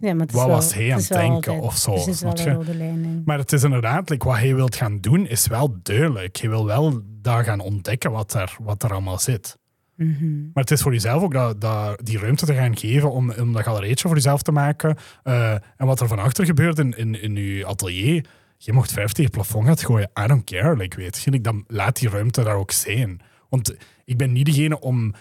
Ja, 0.00 0.14
maar 0.14 0.26
Wat 0.26 0.34
wel- 0.44 0.48
was 0.48 0.74
hij 0.74 0.92
aan 0.92 0.98
het 0.98 1.08
denken 1.08 1.32
altijd- 1.34 1.60
of 1.60 1.76
zo, 1.76 1.96
snap 1.96 2.38
een 2.38 2.64
je? 2.66 2.74
lijn. 2.74 3.22
Maar 3.24 3.38
het 3.38 3.52
is 3.52 3.62
inderdaad, 3.62 4.08
like, 4.10 4.26
wat 4.28 4.36
hij 4.36 4.54
wilt 4.54 4.76
gaan 4.76 5.00
doen, 5.00 5.26
is 5.26 5.46
wel 5.46 5.76
duidelijk. 5.82 6.36
Je 6.36 6.48
wil 6.48 6.66
wel 6.66 7.00
daar 7.04 7.44
gaan 7.44 7.60
ontdekken 7.60 8.10
wat 8.10 8.34
er, 8.34 8.56
wat 8.62 8.82
er 8.82 8.92
allemaal 8.92 9.18
zit. 9.18 9.58
Mhm. 9.96 10.40
Maar 10.40 10.62
het 10.62 10.70
is 10.70 10.82
voor 10.82 10.92
jezelf 10.92 11.22
ook 11.22 11.32
dat, 11.32 11.60
dat, 11.60 12.00
die 12.06 12.18
ruimte 12.18 12.46
te 12.46 12.54
gaan 12.54 12.76
geven 12.76 13.12
om, 13.12 13.30
om 13.32 13.52
dat 13.52 13.62
galerijtje 13.62 14.06
voor 14.08 14.16
jezelf 14.16 14.42
te 14.42 14.52
maken. 14.52 14.96
Eh, 15.22 15.52
en 15.52 15.86
wat 15.86 16.00
er 16.00 16.08
van 16.08 16.18
achter 16.18 16.44
gebeurt 16.44 16.78
in, 16.78 16.96
in, 16.96 17.22
in 17.22 17.36
je 17.36 17.66
atelier. 17.66 18.24
Je 18.56 18.72
mocht 18.72 18.92
verf 18.92 19.08
tegen 19.12 19.24
het 19.24 19.32
plafond 19.32 19.66
gaan 19.66 19.78
gooien. 19.78 20.10
I 20.24 20.26
don't 20.26 20.44
care. 20.44 20.76
Like, 20.76 20.96
weet 20.96 21.22
je, 21.22 21.40
dan 21.40 21.64
laat 21.66 21.98
die 21.98 22.08
ruimte 22.08 22.42
daar 22.44 22.54
ook 22.56 22.70
zijn. 22.70 23.20
Want 23.48 23.74
ik 24.04 24.16
ben 24.16 24.32
niet 24.32 24.46
degene 24.46 24.80
om 24.80 25.14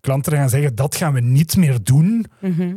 klanten 0.00 0.32
te 0.32 0.38
gaan 0.38 0.48
zeggen, 0.48 0.74
dat 0.74 0.96
gaan 0.96 1.12
we 1.12 1.20
niet 1.20 1.56
meer 1.56 1.78
doen. 1.82 2.26
Mhm. 2.40 2.74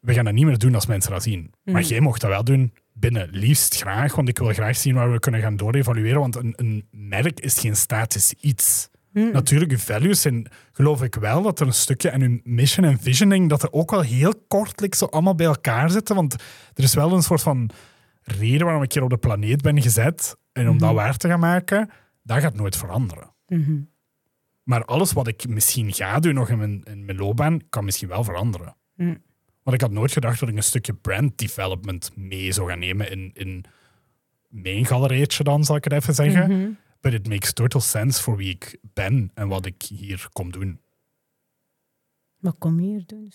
We 0.00 0.14
gaan 0.14 0.24
dat 0.24 0.34
niet 0.34 0.44
meer 0.44 0.58
doen 0.58 0.74
als 0.74 0.86
mensen 0.86 1.10
dat 1.10 1.22
zien. 1.22 1.52
Maar 1.64 1.74
Mhm. 1.80 1.90
jij 1.90 2.00
mocht 2.00 2.20
dat 2.20 2.30
wel 2.30 2.44
doen 2.44 2.72
binnen. 2.92 3.28
Liefst 3.30 3.76
graag, 3.76 4.14
want 4.14 4.28
ik 4.28 4.38
wil 4.38 4.52
graag 4.52 4.76
zien 4.76 4.94
waar 4.94 5.12
we 5.12 5.18
kunnen 5.18 5.40
gaan 5.40 5.56
doorevalueren. 5.56 6.20
Want 6.20 6.36
een, 6.36 6.52
een 6.56 6.88
merk 6.90 7.40
is 7.40 7.58
geen 7.58 7.76
statisch 7.76 8.32
iets. 8.40 8.88
Mhm. 9.12 9.32
Natuurlijk, 9.32 9.70
uw 9.70 9.78
values 9.78 10.20
zijn, 10.20 10.46
geloof 10.72 11.02
ik 11.02 11.14
wel, 11.14 11.42
dat 11.42 11.60
er 11.60 11.66
een 11.66 11.72
stukje 11.72 12.08
en 12.08 12.22
uw 12.22 12.40
mission 12.44 12.86
en 12.86 12.98
visioning, 12.98 13.48
dat 13.48 13.62
er 13.62 13.72
ook 13.72 13.90
wel 13.90 14.00
heel 14.00 14.34
kort 14.48 14.80
like, 14.80 14.96
zo 14.96 15.04
allemaal 15.04 15.34
bij 15.34 15.46
elkaar 15.46 15.90
zitten. 15.90 16.14
Want 16.14 16.32
er 16.74 16.82
is 16.84 16.94
wel 16.94 17.12
een 17.12 17.22
soort 17.22 17.42
van 17.42 17.70
reden 18.22 18.64
waarom 18.64 18.82
ik 18.82 18.92
hier 18.92 19.02
op 19.02 19.10
de 19.10 19.16
planeet 19.18 19.62
ben 19.62 19.82
gezet. 19.82 20.36
En 20.52 20.68
om 20.68 20.78
dat 20.78 20.94
waar 20.94 21.16
te 21.16 21.28
gaan 21.28 21.40
maken, 21.40 21.90
dat 22.22 22.40
gaat 22.40 22.54
nooit 22.54 22.76
veranderen. 22.76 23.34
Mhm. 23.46 23.80
Maar 24.62 24.84
alles 24.84 25.12
wat 25.12 25.26
ik 25.26 25.48
misschien 25.48 25.92
ga 25.92 26.18
doen 26.20 26.34
nog 26.34 26.48
in 26.48 26.58
mijn, 26.58 26.82
in 26.84 27.04
mijn 27.04 27.18
loopbaan, 27.18 27.60
kan 27.68 27.84
misschien 27.84 28.08
wel 28.08 28.24
veranderen. 28.24 28.76
Want 29.70 29.82
ik 29.82 29.88
had 29.88 29.98
nooit 29.98 30.12
gedacht 30.12 30.40
dat 30.40 30.48
ik 30.48 30.56
een 30.56 30.62
stukje 30.62 30.94
brand 30.94 31.38
development 31.38 32.16
mee 32.16 32.52
zou 32.52 32.68
gaan 32.68 32.78
nemen 32.78 33.10
in, 33.10 33.30
in 33.34 33.64
mijn 34.48 34.86
galerijtje 34.86 35.44
dan, 35.44 35.64
zal 35.64 35.76
ik 35.76 35.84
het 35.84 35.92
even 35.92 36.14
zeggen. 36.14 36.50
Mhm. 36.58 36.70
But 37.00 37.12
it 37.12 37.28
makes 37.28 37.52
total 37.52 37.80
sense 37.80 38.22
voor 38.22 38.36
wie 38.36 38.50
ik 38.50 38.78
ben 38.94 39.30
en 39.34 39.48
wat 39.48 39.66
ik 39.66 39.82
hier 39.82 40.28
kom 40.32 40.52
doen. 40.52 40.80
Wat 42.38 42.56
kom 42.58 42.80
je 42.80 42.86
hier 42.86 43.02
doen? 43.06 43.32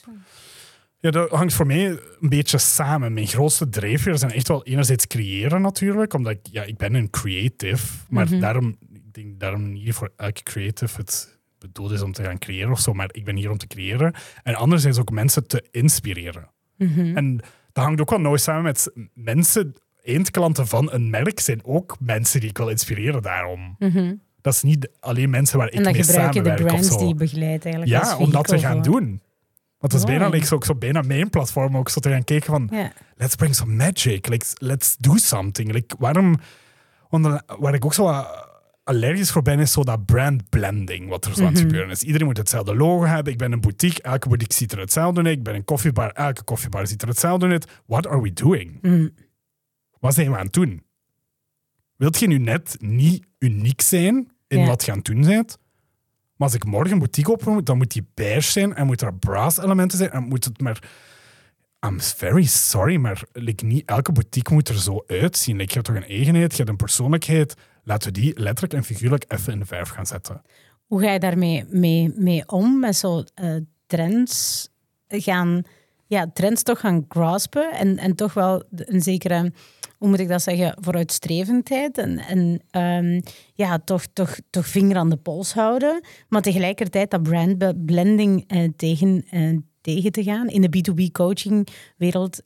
Ja, 0.99 1.11
dat 1.11 1.29
hangt 1.29 1.53
voor 1.53 1.65
mij 1.65 1.85
een 2.19 2.29
beetje 2.29 2.57
samen. 2.57 3.13
Mijn 3.13 3.27
grootste 3.27 3.69
drijfveer 3.69 4.17
zijn 4.17 4.31
echt 4.31 4.47
wel 4.47 4.63
enerzijds 4.65 5.07
creëren 5.07 5.61
natuurlijk, 5.61 6.13
omdat 6.13 6.31
ik, 6.33 6.47
ja, 6.51 6.63
ik 6.63 6.77
ben 6.77 6.93
een 6.93 7.09
creative, 7.09 7.87
maar 8.09 8.25
Mhm. 8.29 8.39
daarom, 8.39 8.77
ik 8.93 9.13
denk 9.13 9.39
daarom 9.39 9.71
niet 9.73 9.93
voor 9.93 10.11
elke 10.15 10.43
creative 10.43 10.97
het 10.97 11.34
bedoeld 11.65 11.91
is 11.91 12.01
om 12.01 12.11
te 12.11 12.23
gaan 12.23 12.39
creëren 12.39 12.71
of 12.71 12.79
zo, 12.79 12.93
maar 12.93 13.09
ik 13.11 13.25
ben 13.25 13.35
hier 13.35 13.51
om 13.51 13.57
te 13.57 13.67
creëren. 13.67 14.13
En 14.43 14.55
anderzijds 14.55 14.99
ook 14.99 15.11
mensen 15.11 15.47
te 15.47 15.67
inspireren. 15.71 16.49
Mhm. 16.77 17.17
En 17.17 17.37
dat 17.71 17.83
hangt 17.83 18.01
ook 18.01 18.09
wel 18.09 18.19
nauw 18.19 18.35
samen 18.35 18.63
met 18.63 18.91
mensen, 19.13 19.75
eindklanten 20.03 20.67
van 20.67 20.91
een 20.91 21.09
merk 21.09 21.39
zijn 21.39 21.59
ook 21.63 21.97
mensen 21.99 22.39
die 22.39 22.49
ik 22.49 22.57
wil 22.57 22.69
inspireren 22.69 23.21
daarom. 23.21 23.75
Mhm. 23.79 24.15
Dat 24.41 24.53
is 24.53 24.61
niet 24.61 24.89
alleen 24.99 25.29
mensen 25.29 25.57
waar 25.57 25.67
ik 25.67 25.73
En 25.73 25.83
dan 25.83 25.91
mee 25.91 26.03
gebruik 26.03 26.33
je 26.33 26.39
de 26.41 26.45
samenwerk 26.45 26.67
brands 26.67 26.87
zo. 26.87 26.97
die 26.97 27.07
je 27.07 27.15
begeleidt 27.15 27.65
eigenlijk 27.65 28.03
Ja, 28.03 28.17
om 28.17 28.31
dat 28.31 28.47
te 28.47 28.59
gaan 28.59 28.81
doen. 28.81 29.21
Want 29.77 29.93
het 29.93 30.01
is 30.09 30.17
bijna, 30.17 30.29
like, 30.29 30.45
zo, 30.45 30.55
ook 30.55 30.65
zo 30.65 30.75
bijna 30.75 31.01
mijn 31.01 31.29
platform 31.29 31.77
ook 31.77 31.89
zo 31.89 31.99
te 31.99 32.09
gaan 32.09 32.23
kijken 32.23 32.45
van 32.45 32.69
let's 33.15 33.35
bring 33.35 33.55
some 33.55 33.73
magic, 33.73 34.27
like, 34.27 34.45
let's 34.57 34.95
do 34.97 35.15
something. 35.15 35.71
Like, 35.71 35.95
waarom, 35.99 36.35
waar 37.59 37.73
ik 37.73 37.85
ook 37.85 37.93
zo 37.93 38.03
wat 38.03 38.47
allergisch 38.85 39.31
voor 39.31 39.41
ben, 39.41 39.59
is 39.59 39.71
zo 39.71 39.83
dat 39.83 40.05
brand 40.05 40.49
blending, 40.49 41.09
wat 41.09 41.25
er 41.25 41.33
zo 41.35 41.39
aan 41.39 41.45
het 41.45 41.55
Mhm. 41.55 41.63
gebeuren 41.65 41.89
is. 41.91 42.03
Iedereen 42.03 42.27
moet 42.27 42.37
hetzelfde 42.37 42.75
logo 42.75 43.05
hebben. 43.05 43.31
Ik 43.33 43.39
ben 43.39 43.51
een 43.51 43.61
boutique, 43.61 44.01
elke 44.01 44.27
boutique 44.27 44.55
ziet 44.55 44.71
er 44.71 44.79
hetzelfde 44.79 45.23
uit. 45.23 45.37
Ik 45.37 45.43
ben 45.43 45.55
een 45.55 45.63
koffiebar, 45.65 46.11
elke 46.11 46.43
koffiebar 46.43 46.87
ziet 46.87 47.01
er 47.01 47.07
hetzelfde 47.07 47.47
uit. 47.47 47.67
What 47.85 48.07
are 48.07 48.21
we 48.21 48.33
doing? 48.33 48.77
Mhm. 48.81 49.07
Wat 49.99 50.13
zijn 50.13 50.31
we 50.31 50.37
aan 50.37 50.43
het 50.45 50.53
doen? 50.53 50.83
Wilt 51.95 52.19
je 52.19 52.27
nu 52.27 52.37
net 52.37 52.75
niet 52.79 53.25
uniek 53.39 53.81
zijn 53.81 54.31
in 54.47 54.59
Ja. 54.59 54.65
wat 54.65 54.85
je 54.85 54.91
aan 54.91 54.97
het 54.97 55.05
doen 55.05 55.21
bent? 55.21 55.57
Maar 56.35 56.47
als 56.47 56.53
ik 56.55 56.65
morgen 56.65 56.91
een 56.91 56.99
boutique 56.99 57.31
open 57.31 57.53
moet, 57.53 57.65
dan 57.65 57.77
moet 57.77 57.91
die 57.91 58.07
beige 58.13 58.51
zijn 58.51 58.75
en 58.75 58.85
moet 58.85 59.01
er 59.01 59.13
brass 59.13 59.57
elementen 59.57 59.97
zijn 59.97 60.11
en 60.11 60.23
moet 60.23 60.43
het 60.45 60.61
maar... 60.61 60.79
I'm 61.85 62.01
very 62.01 62.43
sorry, 62.45 62.95
maar 62.97 63.21
like, 63.33 63.65
niet 63.65 63.85
elke 63.85 64.11
boutique 64.11 64.53
moet 64.53 64.69
er 64.69 64.79
zo 64.79 65.03
uitzien. 65.07 65.55
Like, 65.57 65.67
je 65.67 65.73
hebt 65.73 65.85
toch 65.85 65.95
een 65.95 66.09
eigenheid, 66.09 66.51
je 66.51 66.57
hebt 66.57 66.69
een 66.69 66.75
persoonlijkheid. 66.75 67.55
Laten 67.85 68.13
we 68.13 68.19
die 68.19 68.39
letterlijk 68.39 68.73
en 68.73 68.83
figuurlijk 68.83 69.25
even 69.27 69.53
in 69.53 69.59
de 69.59 69.65
verf 69.65 69.89
gaan 69.89 70.05
zetten. 70.05 70.41
Hoe 70.85 71.01
ga 71.01 71.11
je 71.11 71.19
daarmee 71.19 71.65
mee, 72.15 72.47
om 72.47 72.79
met 72.79 72.95
zo 72.95 73.23
eh, 73.33 73.55
trends 73.87 74.67
gaan, 75.07 75.61
ja, 76.07 76.31
trends 76.33 76.63
toch 76.63 76.79
gaan 76.79 77.05
graspen 77.07 77.71
en, 77.71 77.97
en 77.97 78.15
toch 78.15 78.33
wel 78.33 78.63
een 78.69 79.01
zekere, 79.01 79.51
hoe 79.97 80.09
moet 80.09 80.19
ik 80.19 80.27
dat 80.27 80.41
zeggen, 80.41 80.77
vooruitstrevendheid 80.81 81.97
en, 81.97 82.19
en 82.19 82.61
ehm, 82.71 83.21
ja, 83.53 83.79
toch, 83.79 84.05
toch, 84.13 84.37
toch 84.49 84.67
vinger 84.67 84.97
aan 84.97 85.09
de 85.09 85.17
pols 85.17 85.53
houden, 85.53 86.01
maar 86.29 86.41
tegelijkertijd 86.41 87.11
dat 87.11 87.23
brand 87.23 87.85
blending 87.85 88.43
eh, 88.47 88.69
tegen, 88.75 89.25
eh, 89.29 89.57
tegen 89.81 90.11
te 90.11 90.23
gaan 90.23 90.47
in 90.47 90.61
de 90.61 90.77
B2B 90.77 91.11
coaching 91.11 91.67
wereld. 91.97 92.41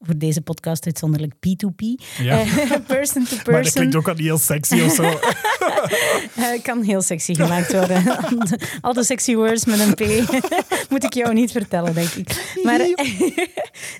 Voor 0.00 0.18
deze 0.18 0.40
podcast 0.40 0.86
uitzonderlijk 0.86 1.32
P2P, 1.34 2.02
Ja. 2.22 2.40
eh, 2.40 2.70
person 2.86 3.24
to 3.24 3.34
Maar 3.36 3.44
dat 3.44 3.44
person. 3.44 3.72
klinkt 3.72 3.96
ook 3.96 4.08
al 4.08 4.14
niet 4.14 4.22
heel 4.24 4.38
sexy 4.38 4.80
of 4.80 4.92
zo. 4.94 5.02
Eh, 6.36 6.62
kan 6.62 6.82
heel 6.82 7.02
sexy 7.02 7.34
gemaakt 7.34 7.72
worden. 7.72 8.02
Al 8.80 8.92
de 8.92 9.04
sexy 9.04 9.34
words 9.34 9.64
met 9.64 9.78
een 9.80 9.94
P 9.94 10.00
moet 10.90 11.04
ik 11.04 11.12
jou 11.14 11.34
niet 11.34 11.52
vertellen, 11.52 11.94
denk 11.94 12.08
ik. 12.08 12.58
Maar 12.62 12.78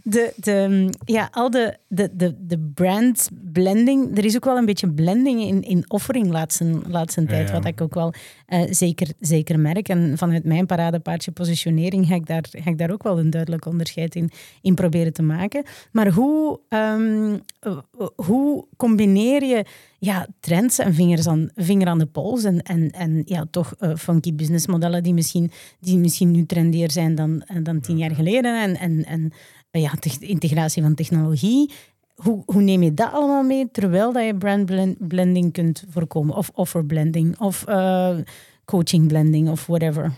de, 0.02 0.32
de, 0.36 0.88
ja, 1.04 1.28
al 1.32 1.50
de, 1.50 1.76
de, 1.88 2.10
de, 2.12 2.34
de 2.38 2.70
brand 2.74 3.28
blending, 3.52 4.18
er 4.18 4.24
is 4.24 4.36
ook 4.36 4.44
wel 4.44 4.56
een 4.56 4.64
beetje 4.64 4.92
blending 4.92 5.40
in, 5.40 5.62
in 5.62 5.84
offering 5.90 6.30
laatste, 6.30 6.80
laatste 6.88 7.24
tijd, 7.24 7.48
Ja. 7.48 7.54
wat 7.54 7.64
ik 7.66 7.80
ook 7.80 7.94
wel 7.94 8.14
eh, 8.48 8.62
zeker, 8.70 9.08
zeker 9.20 9.60
merk. 9.60 9.88
En 9.88 10.18
vanuit 10.18 10.44
mijn 10.44 10.66
paradepaardje 10.66 11.30
positionering 11.30 12.06
ga 12.06 12.14
ik 12.14 12.26
daar, 12.26 12.44
ga 12.50 12.70
ik 12.70 12.78
daar 12.78 12.90
ook 12.90 13.02
wel 13.02 13.18
een 13.18 13.30
duidelijk 13.30 13.66
onderscheid 13.66 14.14
in, 14.14 14.30
in 14.62 14.74
proberen 14.74 15.12
te 15.12 15.22
maken. 15.22 15.64
Maar 15.92 16.08
hoe, 16.10 16.60
ehm, 16.68 17.38
eh, 17.60 17.78
hoe 18.16 18.66
combineer 18.76 19.44
je 19.44 19.64
ja, 19.98 20.26
trends 20.40 20.78
en 20.78 20.94
vingers 20.94 21.26
aan, 21.26 21.50
vinger 21.54 21.86
aan 21.86 21.98
de 21.98 22.06
pols 22.06 22.44
en, 22.44 22.62
en, 22.62 22.90
en 22.90 23.22
ja, 23.24 23.46
toch 23.50 23.74
eh, 23.78 23.96
funky 23.96 24.34
businessmodellen 24.34 25.02
die 25.02 25.14
misschien, 25.14 25.50
die 25.80 25.98
misschien 25.98 26.30
nu 26.30 26.46
trendier 26.46 26.90
zijn 26.90 27.14
dan, 27.14 27.44
dan 27.62 27.80
tien 27.80 27.98
jaar 27.98 28.14
geleden 28.14 28.62
en, 28.62 28.76
en, 28.76 29.04
en 29.04 29.32
ja, 29.70 29.90
te- 29.90 30.26
integratie 30.26 30.82
van 30.82 30.94
technologie. 30.94 31.70
Hoe, 32.18 32.42
hoe 32.46 32.62
neem 32.62 32.82
je 32.82 32.94
dat 32.94 33.12
allemaal 33.12 33.42
mee 33.42 33.70
terwijl 33.72 34.12
dat 34.12 34.24
je 34.24 34.36
brand 34.36 34.66
blend- 34.66 35.08
blending 35.08 35.52
kunt 35.52 35.84
voorkomen 35.90 36.34
of 36.34 36.50
offer 36.54 36.84
blending 36.84 37.38
of 37.38 37.64
eh, 37.66 38.16
coaching 38.64 39.06
blending 39.06 39.48
of 39.48 39.66
whatever? 39.66 40.12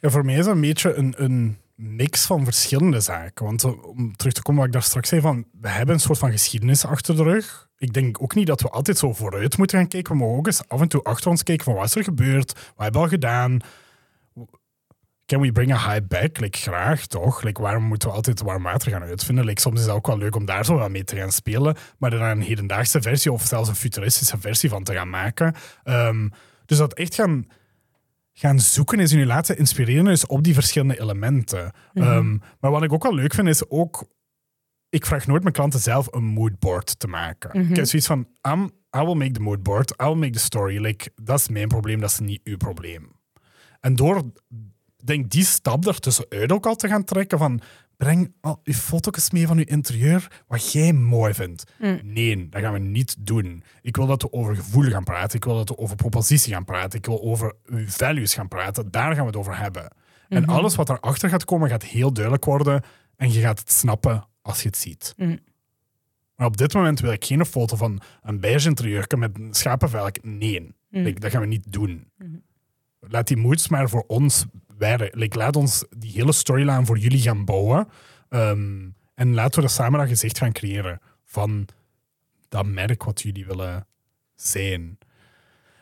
Ja, 0.00 0.10
voor 0.10 0.24
mij 0.24 0.34
is 0.34 0.44
dat 0.44 0.54
een 0.54 0.60
beetje 0.60 0.94
een, 0.94 1.14
een 1.16 1.56
mix 1.74 2.26
van 2.26 2.44
verschillende 2.44 3.00
zaken. 3.00 3.44
Want 3.44 3.64
eh, 3.64 3.84
om 3.84 4.16
terug 4.16 4.32
te 4.32 4.42
komen 4.42 4.60
wat 4.60 4.66
ik 4.68 4.76
daar 4.76 4.88
straks 4.88 5.08
zei, 5.08 5.20
van, 5.20 5.44
we 5.60 5.68
hebben 5.68 5.94
een 5.94 6.00
soort 6.00 6.18
van 6.18 6.30
geschiedenis 6.30 6.84
achter 6.84 7.16
de 7.16 7.22
rug. 7.22 7.68
Ik 7.78 7.92
denk 7.92 8.22
ook 8.22 8.34
niet 8.34 8.46
dat 8.46 8.60
we 8.60 8.70
altijd 8.70 8.98
zo 8.98 9.12
vooruit 9.12 9.58
moeten 9.58 9.78
gaan 9.78 9.88
kijken. 9.88 10.12
We 10.12 10.18
mogen 10.18 10.36
ook 10.38 10.46
eens 10.46 10.68
af 10.68 10.80
en 10.80 10.88
toe 10.88 11.02
achter 11.02 11.30
ons 11.30 11.42
kijken 11.42 11.64
van 11.64 11.74
wat 11.74 11.84
is 11.84 11.94
er 11.94 12.04
gebeurd, 12.04 12.52
wat 12.52 12.62
hebben 12.76 13.00
we 13.00 13.06
al 13.06 13.12
gedaan. 13.12 13.60
Can 15.26 15.40
we 15.40 15.52
bring 15.52 15.72
a 15.72 15.92
high 15.92 16.06
back? 16.06 16.40
Like, 16.40 16.58
graag, 16.58 17.06
toch? 17.06 17.42
Like, 17.42 17.62
waarom 17.62 17.82
moeten 17.82 18.08
we 18.08 18.14
altijd 18.14 18.42
warm 18.42 18.62
water 18.62 18.90
gaan 18.90 19.02
uitvinden? 19.02 19.44
Like, 19.44 19.60
soms 19.60 19.80
is 19.80 19.86
het 19.86 19.94
ook 19.94 20.06
wel 20.06 20.18
leuk 20.18 20.36
om 20.36 20.44
daar 20.44 20.64
zo 20.64 20.74
wat 20.74 20.90
mee 20.90 21.04
te 21.04 21.16
gaan 21.16 21.32
spelen, 21.32 21.76
maar 21.98 22.12
er 22.12 22.20
een 22.20 22.42
hedendaagse 22.42 23.02
versie 23.02 23.32
of 23.32 23.42
zelfs 23.42 23.68
een 23.68 23.74
futuristische 23.74 24.38
versie 24.38 24.68
van 24.68 24.82
te 24.82 24.92
gaan 24.92 25.10
maken. 25.10 25.54
Ehm, 25.82 26.28
dus 26.64 26.78
dat 26.78 26.94
echt 26.94 27.14
gaan 27.14 27.46
gaan 28.38 28.60
zoeken 28.60 29.00
is 29.00 29.12
en 29.12 29.18
je 29.18 29.26
laten 29.26 29.58
inspireren 29.58 30.06
is 30.06 30.26
op 30.26 30.42
die 30.42 30.54
verschillende 30.54 31.00
elementen. 31.00 31.72
Ehm, 31.94 32.36
maar 32.60 32.70
wat 32.70 32.82
ik 32.82 32.92
ook 32.92 33.02
wel 33.02 33.14
leuk 33.14 33.34
vind, 33.34 33.48
is 33.48 33.70
ook... 33.70 34.04
Ik 34.88 35.06
vraag 35.06 35.26
nooit 35.26 35.42
mijn 35.42 35.54
klanten 35.54 35.80
zelf 35.80 36.12
een 36.12 36.24
moodboard 36.24 36.98
te 36.98 37.06
maken. 37.06 37.70
Ik 37.70 37.76
heb 37.76 37.84
zoiets 37.84 38.08
van, 38.08 38.28
I'm, 38.52 38.70
I 38.96 39.04
will 39.04 39.14
make 39.14 39.30
the 39.30 39.40
moodboard, 39.40 39.90
I 40.02 40.04
will 40.04 40.14
make 40.14 40.32
the 40.32 40.38
story. 40.38 40.80
Like, 40.80 41.10
dat 41.22 41.38
is 41.38 41.48
mijn 41.48 41.68
probleem, 41.68 42.00
dat 42.00 42.10
is 42.10 42.18
niet 42.18 42.40
uw 42.44 42.56
probleem. 42.56 43.10
En 43.80 43.94
door 43.94 44.22
denk 45.06 45.30
die 45.30 45.44
stap 45.44 45.86
er 45.86 45.98
tussenuit 45.98 46.52
ook 46.52 46.66
al 46.66 46.76
te 46.76 46.88
gaan 46.88 47.04
trekken 47.04 47.38
van 47.38 47.60
breng 47.96 48.32
al 48.40 48.60
je 48.64 48.74
foto's 48.74 49.30
mee 49.30 49.46
van 49.46 49.58
je 49.58 49.64
interieur, 49.64 50.42
wat 50.46 50.72
jij 50.72 50.92
mooi 50.92 51.34
vindt. 51.34 51.64
Mm. 51.78 52.00
Nee, 52.02 52.48
dat 52.48 52.60
gaan 52.62 52.72
we 52.72 52.78
niet 52.78 53.16
doen. 53.18 53.62
Ik 53.82 53.96
wil 53.96 54.06
dat 54.06 54.22
we 54.22 54.32
over 54.32 54.56
gevoel 54.56 54.90
gaan 54.90 55.04
praten. 55.04 55.36
Ik 55.36 55.44
wil 55.44 55.56
dat 55.56 55.68
we 55.68 55.78
over 55.78 55.96
propositie 55.96 56.52
gaan 56.52 56.64
praten. 56.64 56.98
Ik 56.98 57.06
wil 57.06 57.22
over 57.22 57.54
uw 57.66 57.88
values 57.88 58.34
gaan 58.34 58.48
praten. 58.48 58.90
Daar 58.90 59.10
gaan 59.14 59.20
we 59.20 59.26
het 59.26 59.36
over 59.36 59.58
hebben. 59.58 59.90
En 60.28 60.42
Mhm. 60.42 60.50
alles 60.50 60.74
wat 60.74 60.86
daarachter 60.86 61.28
gaat 61.28 61.44
komen, 61.44 61.68
gaat 61.68 61.82
heel 61.84 62.12
duidelijk 62.12 62.44
worden. 62.44 62.82
En 63.16 63.32
je 63.32 63.40
gaat 63.40 63.58
het 63.58 63.70
snappen 63.72 64.26
als 64.42 64.62
je 64.62 64.68
het 64.68 64.76
ziet. 64.76 65.14
Mm. 65.16 65.38
Maar 66.36 66.46
op 66.46 66.56
dit 66.56 66.74
moment 66.74 67.00
wil 67.00 67.12
ik 67.12 67.24
geen 67.24 67.44
foto 67.46 67.76
van 67.76 68.00
een 68.22 68.40
beige 68.40 68.68
interieur 68.68 69.06
met 69.18 69.38
een 69.38 69.54
schapenvelk. 69.54 70.22
Nee, 70.24 70.74
Mm. 70.90 71.20
Dat 71.20 71.30
gaan 71.30 71.40
we 71.40 71.46
niet 71.46 71.72
doen. 71.72 72.10
Mhm. 72.18 72.28
Laat 73.00 73.26
die 73.26 73.36
moods 73.36 73.68
maar 73.68 73.88
voor 73.88 74.04
ons 74.06 74.44
Like, 74.78 75.38
laat 75.38 75.56
ons 75.56 75.84
die 75.96 76.12
hele 76.12 76.32
storyline 76.32 76.84
voor 76.84 76.98
jullie 76.98 77.20
gaan 77.20 77.44
bouwen. 77.44 77.88
Ehm, 78.28 78.88
en 79.14 79.34
laten 79.34 79.60
we 79.60 79.66
er 79.66 79.72
samen 79.72 80.00
een 80.00 80.08
gezicht 80.08 80.38
gaan 80.38 80.52
creëren 80.52 81.00
van 81.24 81.68
dat 82.48 82.66
merk 82.66 83.02
wat 83.02 83.22
jullie 83.22 83.46
willen 83.46 83.86
zijn. 84.34 84.98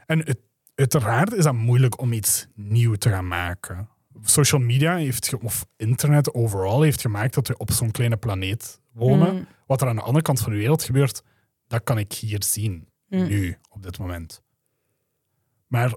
En 0.07 0.19
het, 0.19 0.39
uiteraard 0.75 1.33
is 1.33 1.45
dat 1.45 1.55
moeilijk 1.55 2.01
om 2.01 2.13
iets 2.13 2.47
nieuw 2.55 2.95
te 2.95 3.09
gaan 3.09 3.29
maken. 3.29 3.89
Social 4.23 4.61
media 4.61 4.97
heeft, 4.97 5.35
of 5.35 5.67
internet 5.77 6.35
overal 6.35 6.83
heeft 6.83 7.01
gemaakt 7.01 7.35
dat 7.35 7.49
we 7.49 7.57
op 7.57 7.71
zo'n 7.71 7.91
kleine 7.91 8.17
planeet 8.17 8.81
wonen. 8.93 9.35
Mm. 9.35 9.47
Wat 9.67 9.83
er 9.83 9.89
aan 9.89 9.97
de 9.97 10.03
andere 10.03 10.25
kant 10.25 10.41
van 10.41 10.53
de 10.53 10.59
wereld 10.59 10.83
gebeurt, 10.83 11.23
dat 11.67 11.83
kan 11.85 11.99
ik 11.99 12.13
hier 12.13 12.43
zien. 12.43 12.89
Mm. 13.09 13.27
Nu, 13.27 13.59
op 13.71 13.83
dit 13.83 13.99
moment. 13.99 14.43
Maar 15.67 15.91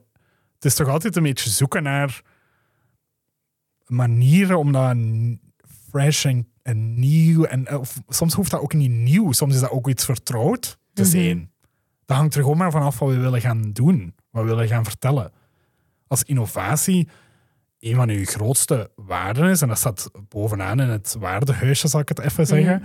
het 0.54 0.66
is 0.66 0.76
toch 0.76 0.88
altijd 0.88 1.16
een 1.16 1.24
beetje 1.24 1.50
zoeken 1.50 1.84
naar 1.84 2.22
manieren 3.88 4.58
om 4.58 4.72
dat 4.72 4.98
fresh 5.90 6.26
en, 6.26 6.48
en 6.62 7.00
nieuw. 7.00 7.44
En, 7.44 7.68
eh, 7.68 7.80
of, 7.80 8.00
soms 8.08 8.34
hoeft 8.34 8.52
dat 8.52 8.62
ook 8.62 8.74
niet 8.74 8.92
nieuw, 8.92 9.32
soms 9.32 9.54
is 9.54 9.60
dat 9.62 9.70
ook 9.70 9.90
iets 9.90 10.06
vertrouwd 10.06 10.78
te 10.94 11.02
Mhm. 11.02 11.12
zijn. 11.12 11.52
Dat 12.06 12.18
hangt 12.18 12.36
er 12.36 12.42
gewoon 12.42 12.58
maar 12.58 12.72
vanaf 12.72 13.00
wat 13.00 13.10
we 13.10 13.18
willen 13.18 13.42
gaan 13.42 13.72
doen, 13.72 14.16
wat 14.30 14.44
we 14.44 14.50
willen 14.50 14.68
gaan 14.68 14.84
vertellen. 14.84 15.32
Als 16.08 16.24
innovatie 16.24 17.08
een 17.80 17.96
van 17.96 18.10
uw 18.10 18.26
grootste 18.26 18.92
waarden 18.96 19.50
is, 19.50 19.62
en 19.62 19.68
dat 19.68 19.78
staat 19.78 20.10
bovenaan 20.30 20.80
in 20.80 20.88
het 20.90 21.16
waardehuisje, 21.20 21.88
zal 21.88 22.00
ik 22.00 22.10
het 22.10 22.20
even 22.20 22.46
zeggen, 22.48 22.84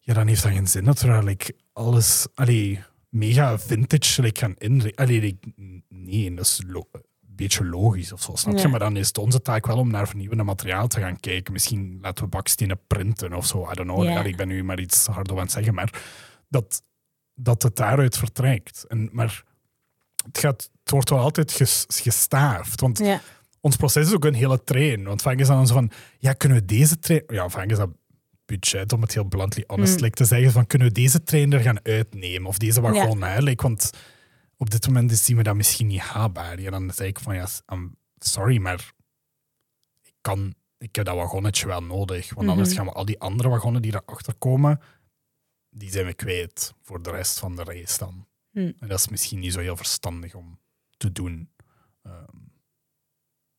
ja, 0.00 0.14
dan 0.14 0.26
heeft 0.26 0.42
dat 0.42 0.52
geen 0.52 0.66
zin 0.68 0.84
dat 0.84 1.00
we 1.00 1.06
daar 1.06 1.24
like, 1.24 1.54
alles 1.72 2.26
allee, 2.34 2.82
mega 3.08 3.58
vintage 3.58 4.22
like, 4.22 4.40
gaan 4.40 4.54
inrichten. 4.58 5.04
Allee, 5.04 5.20
like, 5.20 5.52
nee, 5.88 6.34
dat 6.34 6.44
is 6.44 6.62
beetje 7.36 7.64
logisch 7.64 8.12
of 8.12 8.22
zo, 8.22 8.32
snap 8.36 8.54
je? 8.54 8.60
Ja. 8.60 8.68
Maar 8.68 8.78
dan 8.78 8.96
is 8.96 9.06
het 9.06 9.18
onze 9.18 9.42
taak 9.42 9.66
wel 9.66 9.78
om 9.78 9.90
naar 9.90 10.06
vernieuwende 10.08 10.42
materiaal 10.42 10.86
te 10.88 11.00
gaan 11.00 11.20
kijken. 11.20 11.52
Misschien 11.52 11.98
laten 12.02 12.24
we 12.24 12.30
bakstenen 12.30 12.80
printen 12.86 13.32
of 13.32 13.46
zo, 13.46 13.70
I 13.70 13.74
don't 13.74 13.90
know. 13.90 14.04
Ja. 14.04 14.22
Ik 14.24 14.36
ben 14.36 14.48
nu 14.48 14.64
maar 14.64 14.80
iets 14.80 15.06
harder 15.06 15.36
aan 15.36 15.42
het 15.42 15.52
zeggen, 15.52 15.74
maar 15.74 16.02
dat, 16.48 16.82
dat 17.34 17.62
het 17.62 17.76
daaruit 17.76 18.16
vertrekt. 18.18 18.84
En, 18.88 19.08
maar 19.12 19.44
het, 20.24 20.38
gaat, 20.38 20.70
het 20.82 20.90
wordt 20.90 21.10
wel 21.10 21.18
altijd 21.18 21.52
ges, 21.52 21.84
gestaafd, 21.88 22.80
want 22.80 22.98
Ja. 22.98 23.20
ons 23.60 23.76
proces 23.76 24.06
is 24.06 24.14
ook 24.14 24.24
een 24.24 24.34
hele 24.34 24.64
train. 24.64 25.04
Want 25.04 25.22
vaak 25.22 25.38
is 25.38 25.46
dan 25.46 25.66
zo 25.66 25.74
van, 25.74 25.90
ja, 26.18 26.32
kunnen 26.32 26.58
we 26.58 26.64
deze 26.64 26.98
train... 26.98 27.22
Ja, 27.26 27.48
vaak 27.48 27.70
is 27.70 27.76
dat 27.76 27.90
budget, 28.46 28.92
om 28.92 29.02
het 29.02 29.14
heel 29.14 29.24
bluntly 29.24 29.64
honest 29.66 29.96
Mm. 29.96 30.02
like, 30.02 30.16
te 30.16 30.24
zeggen, 30.24 30.52
van 30.52 30.66
kunnen 30.66 30.88
we 30.88 30.94
deze 30.94 31.22
train 31.22 31.52
er 31.52 31.60
gaan 31.60 31.78
uitnemen? 31.84 32.48
Of 32.48 32.58
deze 32.58 32.80
wagon, 32.80 33.22
hè? 33.22 33.40
Like, 33.40 33.62
want 33.62 33.90
op 34.56 34.70
dit 34.70 34.86
moment 34.86 35.10
is- 35.10 35.24
zien 35.24 35.36
we 35.36 35.42
dat 35.42 35.56
misschien 35.56 35.86
niet 35.86 36.00
haalbaar. 36.00 36.60
Ja, 36.60 36.70
dan 36.70 36.90
zeg 36.90 37.06
ik 37.06 37.18
van, 37.20 37.34
ja, 37.34 37.46
I'm 37.72 37.96
sorry, 38.18 38.58
maar 38.58 38.92
ik, 40.02 40.14
kan, 40.20 40.54
ik 40.78 40.94
heb 40.96 41.04
dat 41.04 41.16
wagonnetje 41.16 41.66
wel 41.66 41.82
nodig. 41.82 42.34
Want 42.34 42.48
anders 42.48 42.68
Mhm. 42.68 42.76
gaan 42.78 42.86
we 42.86 42.92
al 42.92 43.04
die 43.04 43.20
andere 43.20 43.48
wagonnen 43.48 43.82
die 43.82 43.94
erachter 43.94 44.34
komen, 44.34 44.80
die 45.70 45.90
zijn 45.90 46.06
we 46.06 46.14
kwijt 46.14 46.74
voor 46.82 47.02
de 47.02 47.10
rest 47.10 47.38
van 47.38 47.56
de 47.56 47.64
race 47.64 47.98
dan. 47.98 48.26
Mm. 48.50 48.72
En 48.78 48.88
dat 48.88 48.98
is 48.98 49.08
misschien 49.08 49.38
niet 49.38 49.52
zo 49.52 49.60
heel 49.60 49.76
verstandig 49.76 50.34
om 50.34 50.58
te 50.96 51.12
doen. 51.12 51.50
Ehm, 52.02 52.36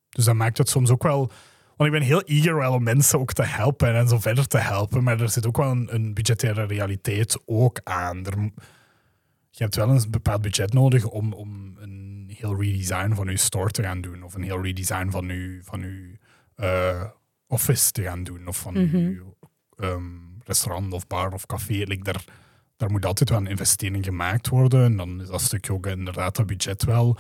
dus 0.10 0.26
dat 0.26 0.36
maakt 0.36 0.58
het 0.58 0.70
soms 0.70 0.90
ook 0.90 1.04
wel. 1.04 1.32
Want 1.78 1.94
ik 1.94 2.00
ben 2.00 2.08
heel 2.08 2.22
eager 2.24 2.56
wel 2.56 2.74
om 2.74 2.84
mensen 2.84 3.20
ook 3.20 3.34
te 3.34 3.44
helpen 3.44 3.96
en 3.96 4.08
zo 4.08 4.20
verder 4.20 4.48
te 4.48 4.58
helpen. 4.58 5.04
Maar 5.04 5.22
er 5.22 5.30
zit 5.30 5.46
ook 5.48 5.58
wel 5.58 5.72
een, 5.72 5.94
een 5.96 6.14
budgettaire 6.14 6.64
realiteit 6.66 7.38
ook 7.46 7.80
aan. 7.84 8.26
Er, 8.26 8.52
je 9.58 9.64
hebt 9.64 9.76
wel 9.76 9.90
een 9.90 10.06
bepaald 10.10 10.42
budget 10.42 10.74
nodig 10.74 11.06
om, 11.06 11.34
om 11.34 11.78
een 11.78 12.30
heel 12.38 12.62
redesign 12.62 13.14
van 13.14 13.28
je 13.28 13.38
store 13.38 13.72
te 13.72 13.84
gaan 13.84 14.02
doen. 14.02 14.24
Of 14.24 14.34
een 14.34 14.44
heel 14.44 14.62
redesign 14.62 15.10
van 15.10 15.28
je, 15.28 15.60
van 15.64 15.80
je 15.80 16.18
eh, 16.56 17.04
office 17.48 17.92
te 17.92 18.02
gaan 18.02 18.24
doen. 18.24 18.48
Of 18.48 18.58
van 18.58 18.74
Mhm. 18.74 18.98
je 18.98 19.24
ehm, 19.76 20.04
restaurant 20.44 20.94
of 20.94 21.08
bar 21.08 21.34
of 21.34 21.46
café. 21.46 21.74
Like, 21.74 22.04
daar, 22.04 22.24
daar 22.78 22.92
moet 22.92 23.06
altijd 23.06 23.30
wel 23.30 23.40
een 23.40 23.48
investering 23.48 24.06
gemaakt 24.06 24.48
worden. 24.48 24.84
En 24.86 24.98
dan 24.98 25.22
is 25.22 25.28
dat 25.28 25.42
stukje 25.42 25.74
ook 25.74 25.88
inderdaad 25.88 26.36
dat 26.36 26.46
budget 26.46 26.84
wel. 26.84 27.18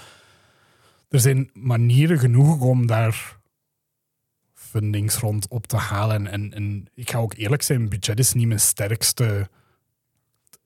Er 1.09 1.19
zijn 1.19 1.49
manieren 1.53 2.19
genoeg 2.19 2.59
om 2.61 2.87
daar 2.87 3.39
fundings 4.53 5.17
rond 5.17 5.47
op 5.47 5.67
te 5.67 5.77
halen. 5.77 6.27
En, 6.27 6.53
en 6.53 6.85
ik 6.93 7.09
ga 7.09 7.17
ook 7.17 7.33
eerlijk 7.33 7.61
zijn, 7.61 7.89
budget 7.89 8.19
is 8.19 8.33
niet 8.33 8.47
mijn 8.47 8.59
sterkste 8.59 9.49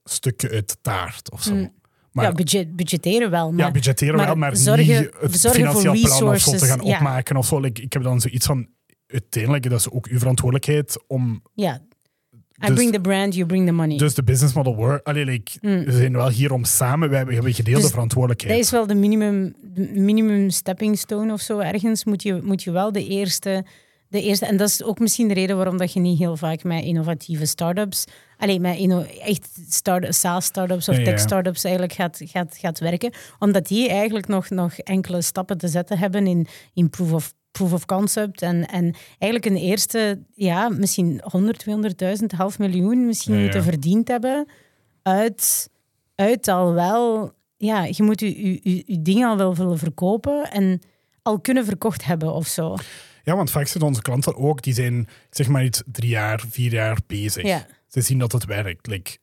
stukje 0.04 0.50
uit 0.50 0.68
de 0.68 0.76
taart 0.80 1.30
of 1.30 1.42
zo. 1.42 1.54
Mm. 1.54 1.72
Maar, 2.12 2.24
ja, 2.24 2.32
budget, 2.32 2.76
budgetteren 2.76 3.30
wel, 3.30 3.52
maar 3.52 3.66
ja, 3.66 3.70
budgetteren 3.70 4.16
maar 4.16 4.26
wel, 4.26 4.34
maar 4.34 4.56
zorgen- 4.56 4.86
niet 5.00 5.10
het 5.20 5.50
financieel 5.50 5.92
plan 5.92 6.28
of 6.34 6.40
zo 6.40 6.50
te 6.56 6.64
gaan 6.66 6.84
ja. 6.84 6.96
opmaken 6.96 7.36
of 7.36 7.46
zo. 7.46 7.60
Like, 7.60 7.82
ik 7.82 7.92
heb 7.92 8.02
dan 8.02 8.20
zoiets 8.20 8.46
van, 8.46 8.68
uiteindelijk, 9.06 9.70
dat 9.70 9.78
is 9.80 9.90
ook 9.90 10.06
uw 10.06 10.18
verantwoordelijkheid 10.18 11.04
om 11.06 11.42
ja. 11.54 11.80
I 12.64 12.66
Dus- 12.66 12.74
bring 12.74 12.92
the 12.92 13.00
brand, 13.00 13.34
you 13.34 13.46
bring 13.46 13.66
the 13.66 13.72
money. 13.72 13.96
dus 13.96 14.14
de 14.14 14.22
business 14.22 14.54
model 14.54 14.76
work. 14.76 15.06
Allee, 15.06 15.24
like, 15.24 15.52
Mm. 15.60 15.84
we 15.84 15.92
zijn 15.92 16.12
wel 16.12 16.28
hier 16.28 16.52
om 16.52 16.64
samen, 16.64 17.08
we 17.08 17.14
hebben, 17.16 17.26
we 17.26 17.34
hebben 17.34 17.54
gedeelde 17.54 17.80
Dus 17.82 17.90
verantwoordelijkheid. 17.90 18.54
Dat 18.54 18.64
is 18.64 18.70
wel 18.70 18.86
de 18.86 18.94
minimum, 18.94 19.54
de 19.62 19.90
minimum 19.94 20.50
stepping 20.50 20.98
stone 20.98 21.32
of 21.32 21.40
zo. 21.40 21.58
Ergens 21.58 22.04
moet 22.04 22.22
je, 22.22 22.40
moet 22.42 22.62
je 22.62 22.70
wel 22.70 22.92
de 22.92 23.06
eerste, 23.06 23.64
de 24.08 24.22
eerste... 24.22 24.46
En 24.46 24.56
dat 24.56 24.68
is 24.68 24.82
ook 24.82 24.98
misschien 24.98 25.28
de 25.28 25.34
reden 25.34 25.56
waarom 25.56 25.76
dat 25.76 25.92
je 25.92 26.00
niet 26.00 26.18
heel 26.18 26.36
vaak 26.36 26.62
met 26.64 26.84
innovatieve 26.84 27.46
start-ups... 27.46 28.04
Alleen 28.40 28.60
met 28.60 28.78
echt 29.20 29.48
start, 29.68 30.14
SaaS-startups 30.14 30.88
of 30.88 30.96
Ja, 30.96 31.04
tech-startups 31.04 31.64
eigenlijk 31.64 31.94
gaat, 31.94 32.20
gaat, 32.24 32.56
gaat 32.58 32.78
werken. 32.78 33.12
Omdat 33.38 33.66
die 33.66 33.88
eigenlijk 33.88 34.26
nog, 34.26 34.50
nog 34.50 34.78
enkele 34.78 35.22
stappen 35.22 35.58
te 35.58 35.68
zetten 35.68 35.98
hebben 35.98 36.26
in, 36.26 36.46
in 36.74 36.90
proof 36.90 37.12
of 37.12 37.34
proof 37.50 37.72
of 37.72 37.84
concept. 37.84 38.42
En, 38.42 38.66
en 38.68 38.94
eigenlijk 39.18 39.54
een 39.54 39.62
eerste, 39.62 40.22
ja, 40.34 40.68
misschien 40.68 41.20
100, 41.24 41.64
200.000, 42.20 42.26
half 42.36 42.58
miljoen 42.58 43.06
misschien 43.06 43.34
Ja, 43.34 43.38
ja. 43.38 43.44
moeten 43.44 43.64
verdiend 43.64 44.08
hebben 44.08 44.46
uit, 45.02 45.70
uit 46.14 46.48
al 46.48 46.72
wel... 46.74 47.32
Ja, 47.56 47.84
je 47.84 48.02
moet 48.02 48.20
je, 48.20 48.46
je, 48.46 48.60
je, 48.62 48.82
je 48.86 49.02
ding 49.02 49.24
al 49.24 49.36
wel 49.36 49.54
willen 49.54 49.78
verkopen 49.78 50.50
en 50.50 50.80
al 51.22 51.40
kunnen 51.40 51.64
verkocht 51.64 52.04
hebben 52.04 52.32
of 52.32 52.46
zo. 52.46 52.76
Ja, 53.22 53.36
want 53.36 53.50
vaak 53.50 53.66
zijn 53.66 53.82
onze 53.82 54.02
klanten 54.02 54.36
ook, 54.36 54.62
die 54.62 54.74
zijn 54.74 55.08
zeg 55.30 55.48
maar 55.48 55.64
iets 55.64 55.82
drie 55.86 56.10
jaar, 56.10 56.44
vier 56.48 56.72
jaar 56.72 56.98
bezig. 57.06 57.42
Ja. 57.42 57.66
Ze 57.90 58.00
zien 58.00 58.18
dat 58.18 58.32
het 58.32 58.44
werkt. 58.44 58.86
Like, 58.86 59.18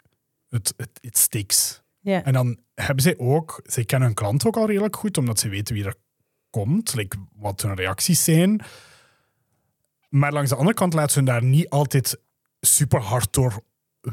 het, 0.49 0.74
het, 0.78 0.89
it 1.01 1.18
sticks. 1.18 1.82
Ja. 1.99 2.24
En 2.24 2.34
dan 2.34 2.57
hebben 2.76 3.03
zij 3.03 3.18
ook, 3.18 3.61
zij 3.63 3.86
kennen 3.86 4.07
hun 4.07 4.18
klant 4.18 4.45
ook 4.45 4.57
al 4.57 4.68
redelijk 4.68 4.95
goed, 4.95 5.18
omdat 5.18 5.39
ze 5.39 5.49
weten 5.49 5.76
wie 5.76 5.86
er 5.86 5.95
komt, 6.49 6.93
like, 6.93 7.18
wat 7.36 7.61
hun 7.61 7.76
reacties 7.76 8.24
zijn. 8.24 8.61
Maar 10.09 10.34
langs 10.34 10.49
de 10.49 10.55
andere 10.55 10.76
kant 10.76 10.93
laten 10.93 11.11
ze 11.11 11.18
hun 11.18 11.28
daar 11.28 11.43
niet 11.43 11.70
altijd 11.70 12.20
super 12.61 12.99
hard 13.01 13.34
door 13.34 13.63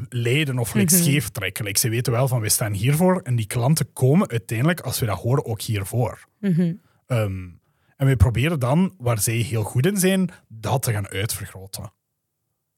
leiden 0.09 0.59
of 0.59 0.75
like, 0.75 0.95
Mhm. 0.95 1.03
scheef 1.03 1.29
trekken. 1.29 1.65
Like, 1.65 1.79
ze 1.79 1.89
weten 1.89 2.13
wel 2.13 2.29
van, 2.29 2.41
we 2.41 2.49
staan 2.49 2.73
hiervoor 2.73 3.21
en 3.21 3.37
die 3.37 3.47
klanten 3.47 3.93
komen 3.93 4.29
uiteindelijk, 4.29 4.81
als 4.81 4.99
we 4.99 5.07
dat 5.07 5.19
horen, 5.19 5.45
ook 5.45 5.61
hiervoor. 5.63 6.25
Mhm. 6.41 6.75
Ehm, 7.07 7.49
en 7.97 8.07
we 8.07 8.17
proberen 8.17 8.61
dan, 8.61 8.95
waar 8.99 9.21
zij 9.21 9.35
heel 9.35 9.63
goed 9.63 9.87
in 9.87 9.97
zijn, 9.97 10.31
dat 10.49 10.83
te 10.83 10.93
gaan 10.93 11.09
uitvergroten. 11.09 11.93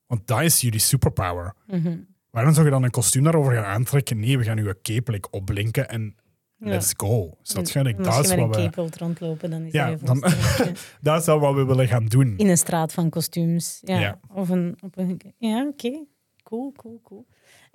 Want 0.06 0.26
dat 0.26 0.40
is 0.40 0.60
jullie 0.60 0.80
superpower. 0.80 1.54
Mhm. 1.66 1.96
Waarom 2.30 2.52
zou 2.52 2.64
je 2.64 2.72
dan 2.72 2.82
een 2.82 2.90
kostuum 2.90 3.24
daarover 3.24 3.52
gaan 3.54 3.64
aantrekken? 3.64 4.20
Nee, 4.20 4.38
we 4.38 4.44
gaan 4.44 4.58
uw 4.58 4.72
cape 4.82 5.20
opblinken 5.30 5.88
en 5.88 6.14
Ja. 6.58 6.68
let's 6.68 6.92
go. 6.96 7.16
Like, 7.16 7.32
als 7.42 7.52
dat, 7.52 7.68
je 7.72 7.80
is 8.20 8.34
wat 8.34 8.56
we, 8.56 8.62
cape 8.62 8.74
wilt 8.74 8.96
rondlopen, 8.96 9.50
dan 9.50 9.62
is 9.62 9.72
Ja, 9.72 9.90
dat 9.90 10.00
je 10.00 10.06
dan- 10.06 10.20
dat 11.00 11.20
is 11.20 11.26
wel 11.26 11.40
wat 11.40 11.54
we 11.54 11.64
willen 11.64 11.88
gaan 11.88 12.06
doen. 12.06 12.34
In 12.36 12.48
een 12.48 12.56
straat 12.56 12.92
van 12.92 13.10
kostuums. 13.10 13.78
Ja. 13.82 13.98
Ja. 14.00 14.20
Of 14.34 14.48
een, 14.48 14.78
op 14.84 14.98
een, 14.98 15.20
ja, 15.38 15.66
oké. 15.66 16.04
Cool, 16.42 16.72
cool, 16.76 17.00
cool. 17.04 17.26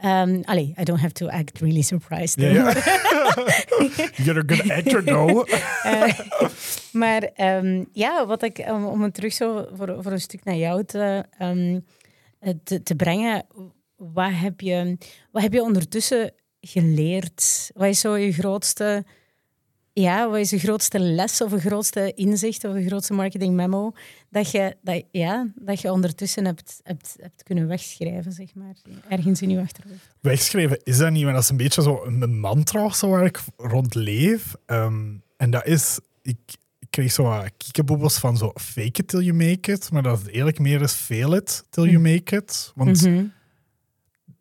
Um, 0.06 0.42
allee, 0.44 0.74
I 0.80 0.84
don't 0.84 1.00
have 1.00 1.14
to 1.14 1.28
act 1.28 1.60
really 1.60 1.82
surprised. 1.82 2.40
Ja. 2.40 2.52
You're 4.24 4.40
a 4.40 4.56
good 4.56 4.72
actor, 4.72 5.04
though. 5.04 5.50
Eh, 5.84 6.20
maar 7.02 7.22
ehm, 7.22 7.84
ja, 7.92 8.26
wat 8.26 8.44
ik, 8.44 8.66
om, 8.70 8.86
om 8.86 9.02
het 9.02 9.14
terug 9.14 9.34
zo 9.34 9.68
voor, 9.74 10.04
voor 10.04 10.12
een 10.12 10.22
stuk 10.22 10.44
naar 10.44 10.56
jou 10.56 10.84
te, 10.86 11.26
ehm, 11.38 11.76
eh, 11.76 11.78
te, 12.64 12.84
te 12.84 12.96
brengen, 12.96 13.46
wat 13.96 14.32
heb, 14.34 14.62
je, 14.62 14.98
wat 15.32 15.42
heb 15.42 15.54
je 15.54 15.62
ondertussen 15.62 16.34
geleerd? 16.62 17.72
Wat 17.74 17.88
is 17.88 18.00
zo 18.00 18.16
je 18.16 18.32
grootste 18.32 19.06
ja, 19.94 20.30
wat 20.30 20.40
is 20.40 20.50
de 20.50 20.60
grootste 20.60 21.00
les 21.00 21.42
of 21.42 21.52
de 21.52 21.60
grootste 21.60 22.14
inzicht 22.14 22.64
of 22.64 22.74
de 22.74 22.86
grootste 22.86 23.14
marketing 23.14 23.54
memo 23.54 23.92
dat 24.30 24.52
je, 24.52 24.76
dat, 24.82 25.04
ja, 25.12 25.48
dat 25.56 25.82
je 25.82 25.92
ondertussen 25.92 26.46
hebt, 26.46 26.80
hebt, 26.84 27.16
hebt 27.20 27.44
kunnen 27.44 27.68
wegschrijven, 27.68 28.32
zeg 28.32 28.56
maar, 28.56 28.76
ergens 29.10 29.42
in 29.42 29.50
je 29.50 29.60
achterhoofd? 29.60 30.16
Wegschrijven 30.20 30.80
is 30.84 30.98
dat 30.98 31.12
niet, 31.12 31.24
maar 31.24 31.34
dat 31.34 31.44
is 31.44 31.50
een 31.50 31.58
beetje 31.58 31.82
zo 31.82 32.04
een 32.06 32.40
mantra 32.40 32.90
zo 32.90 33.10
waar 33.10 33.26
ik 33.26 33.40
rond 33.58 33.96
leef. 33.96 34.56
Ehm, 34.66 35.16
en 35.38 35.52
dat 35.52 35.66
is, 35.66 36.00
ik 36.22 36.40
kreeg 36.92 37.12
zo 37.12 37.24
wat 37.24 37.52
kiekeboebels 37.58 38.18
van 38.20 38.38
zo 38.38 38.52
fake 38.56 39.02
it 39.02 39.08
till 39.08 39.22
you 39.22 39.34
make 39.38 39.72
it, 39.72 39.92
maar 39.92 40.04
dat 40.04 40.20
is 40.20 40.26
eigenlijk 40.26 40.60
meer 40.60 40.82
is 40.82 40.94
fail 40.94 41.36
it 41.36 41.64
till 41.70 41.84
you 41.86 42.00
make 42.00 42.36
it. 42.36 42.72
Want 42.76 43.02
Mhm. 43.06 43.24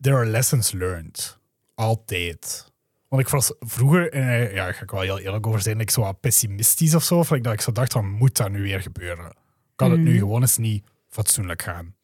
there 0.01 0.17
are 0.17 0.27
lessons 0.27 0.73
learned. 0.73 1.39
Altijd. 1.75 2.69
Want 3.09 3.23
ik 3.23 3.29
was 3.29 3.53
vroeger, 3.61 4.13
en 4.13 4.41
ja, 4.49 4.55
daar 4.65 4.75
ga 4.75 4.83
ik 4.83 4.91
wel 4.91 5.01
heel 5.01 5.19
eerlijk 5.19 5.47
over 5.47 5.61
zijn, 5.61 5.81
ik 5.81 5.91
zo 5.91 6.01
wat 6.01 6.21
pessimistisch 6.21 6.95
of 6.95 7.03
zo. 7.03 7.19
Of 7.19 7.29
dat 7.29 7.53
ik 7.53 7.61
zo 7.61 7.73
dacht 7.73 7.93
van, 7.93 8.11
moet 8.11 8.37
dat 8.37 8.51
nu 8.51 8.63
weer 8.63 8.81
gebeuren? 8.83 9.33
Kan 9.77 9.91
het 9.91 10.01
nu 10.01 10.19
gewoon 10.19 10.41
eens 10.41 10.57
niet 10.57 10.85
fatsoenlijk 11.09 11.63
gaan? 11.63 11.95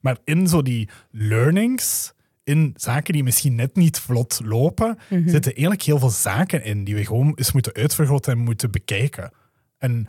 Maar 0.00 0.18
in 0.24 0.48
zo 0.48 0.62
die 0.62 0.88
learnings, 1.10 2.12
in 2.44 2.74
zaken 2.76 3.12
die 3.12 3.22
misschien 3.22 3.54
net 3.54 3.76
niet 3.76 3.98
vlot 3.98 4.40
lopen, 4.44 4.98
zitten 5.08 5.52
eigenlijk 5.52 5.82
heel 5.82 5.98
veel 5.98 6.10
zaken 6.10 6.64
in 6.64 6.84
die 6.84 6.94
we 6.94 7.04
gewoon 7.06 7.32
eens 7.34 7.52
moeten 7.52 7.72
uitvergroten 7.74 8.32
en 8.32 8.38
moeten 8.38 8.70
bekijken. 8.70 9.32
En 9.84 10.08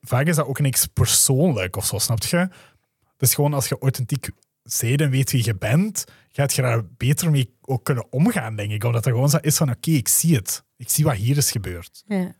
vaak 0.00 0.26
is 0.26 0.36
dat 0.36 0.46
ook 0.46 0.60
niks 0.60 0.86
persoonlijk 0.86 1.76
of 1.76 1.86
zo, 1.86 1.98
snap 1.98 2.22
je? 2.22 2.36
Het 2.36 3.28
is 3.28 3.34
gewoon 3.34 3.54
als 3.54 3.68
je 3.68 3.78
authentiek 3.78 4.30
zijt 4.62 5.00
en 5.00 5.10
weet 5.10 5.32
wie 5.32 5.44
je 5.44 5.54
bent, 5.54 6.04
gaat 6.28 6.54
je 6.54 6.62
daar 6.62 6.84
beter 6.96 7.30
mee 7.30 7.56
ook 7.60 7.84
kunnen 7.84 8.12
omgaan, 8.12 8.56
denk 8.56 8.70
ik. 8.70 8.84
Omdat 8.84 9.06
er 9.06 9.12
gewoon 9.12 9.30
zo 9.30 9.36
is 9.36 9.56
van, 9.56 9.70
oké, 9.70 9.90
ik 9.90 10.08
zie 10.08 10.34
het. 10.36 10.64
Ik 10.76 10.88
zie 10.88 11.04
wat 11.04 11.14
hier 11.14 11.36
is 11.36 11.50
gebeurd. 11.50 12.04
Ja. 12.06 12.34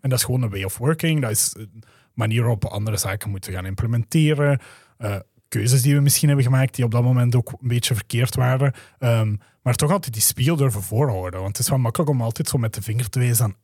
En 0.00 0.10
dat 0.10 0.18
is 0.18 0.24
gewoon 0.24 0.42
een 0.42 0.50
way 0.50 0.62
of 0.62 0.78
working. 0.78 1.20
Dat 1.20 1.30
is 1.30 1.54
een 1.58 1.82
manier 2.14 2.40
waarop 2.40 2.62
we 2.62 2.68
andere 2.68 2.96
zaken 2.96 3.30
moeten 3.30 3.52
gaan 3.52 3.66
implementeren. 3.66 4.60
Eh, 4.98 5.16
keuzes 5.48 5.82
die 5.82 5.94
we 5.94 6.00
misschien 6.00 6.28
hebben 6.28 6.46
gemaakt, 6.46 6.74
die 6.74 6.84
op 6.84 6.90
dat 6.90 7.02
moment 7.02 7.34
ook 7.34 7.50
een 7.50 7.68
beetje 7.68 7.94
verkeerd 7.94 8.34
waren. 8.34 8.72
Ehm, 8.98 9.36
maar 9.62 9.74
toch 9.74 9.90
altijd 9.90 10.12
die 10.12 10.22
spiegel 10.22 10.56
durven 10.56 10.82
voorhouden. 10.82 11.40
Want 11.40 11.56
het 11.56 11.66
is 11.66 11.70
wel 11.70 11.78
makkelijk 11.78 12.10
om 12.10 12.22
altijd 12.22 12.48
zo 12.48 12.58
met 12.58 12.74
de 12.74 12.82
vinger 12.82 13.08
te 13.08 13.18
wijzen 13.18 13.44
aan... 13.44 13.56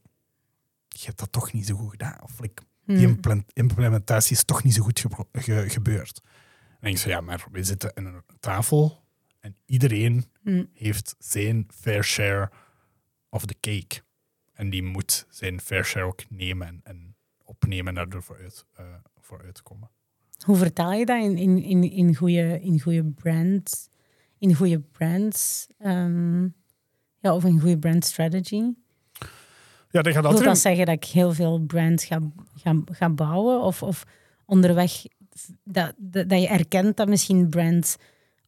Je 1.01 1.07
hebt 1.07 1.19
dat 1.19 1.33
toch 1.33 1.53
niet 1.53 1.67
zo 1.67 1.75
goed 1.77 1.91
gedaan. 1.91 2.23
Of 2.23 2.41
like, 2.41 2.63
die 2.85 2.97
implen- 3.07 3.47
implementatie 3.53 4.37
is 4.37 4.45
toch 4.45 4.63
niet 4.65 4.75
zo 4.75 4.83
goed 4.83 5.05
ge- 5.33 5.69
gebeurd. 5.69 6.21
En 6.81 6.91
ik 6.91 6.99
zei, 6.99 7.15
ja, 7.15 7.21
maar 7.21 7.47
we 7.53 7.65
zitten 7.65 7.97
aan 7.97 8.05
een 8.07 8.23
tafel 8.41 9.05
en 9.41 9.57
iedereen 9.67 10.25
heeft 10.73 11.15
zijn 11.19 11.67
fair 11.75 12.05
share 12.05 12.51
of 13.29 13.47
the 13.47 13.57
cake. 13.61 14.03
En 14.53 14.71
die 14.71 14.83
moet 14.83 15.27
zijn 15.29 15.61
fair 15.61 15.85
share 15.85 16.07
ook 16.07 16.31
nemen 16.31 16.67
en, 16.67 16.81
en 16.83 17.17
opnemen 17.45 17.99
en 17.99 18.09
daar 18.09 18.23
vooruit, 18.23 18.65
eh 18.75 18.85
vooruit 19.21 19.63
komen. 19.63 19.91
Hoe 20.45 20.57
vertaal 20.57 20.93
je 20.93 21.07
dat 21.07 21.23
in, 21.23 21.37
in, 21.37 21.59
in, 21.63 21.83
in 21.91 22.15
goede 22.15 22.61
in 22.61 22.81
goede 22.81 23.05
brands? 23.05 23.89
In 24.39 24.55
goede 24.55 24.81
brands? 24.81 25.67
ehm, 25.79 26.43
ja, 27.19 27.35
of 27.35 27.45
een 27.45 27.61
goede 27.61 27.79
brand 27.79 28.05
strategy? 28.05 28.63
Ja, 29.91 30.03
dat 30.03 30.13
gaat 30.13 30.33
Wil 30.33 30.43
dat 30.43 30.59
zeggen 30.59 30.87
dat 30.87 30.95
ik 30.95 31.05
heel 31.05 31.33
veel 31.33 31.59
brands 31.59 32.05
ga, 32.05 32.21
ga, 32.55 32.75
ga 32.85 33.11
bouwen? 33.11 33.63
Of, 33.63 33.83
of 33.83 34.05
onderweg 34.47 34.93
dat, 35.65 35.93
dat, 35.97 36.29
dat 36.29 36.41
je 36.41 36.49
erkent 36.49 36.97
dat 36.97 37.09
misschien 37.09 37.49
brands 37.49 37.97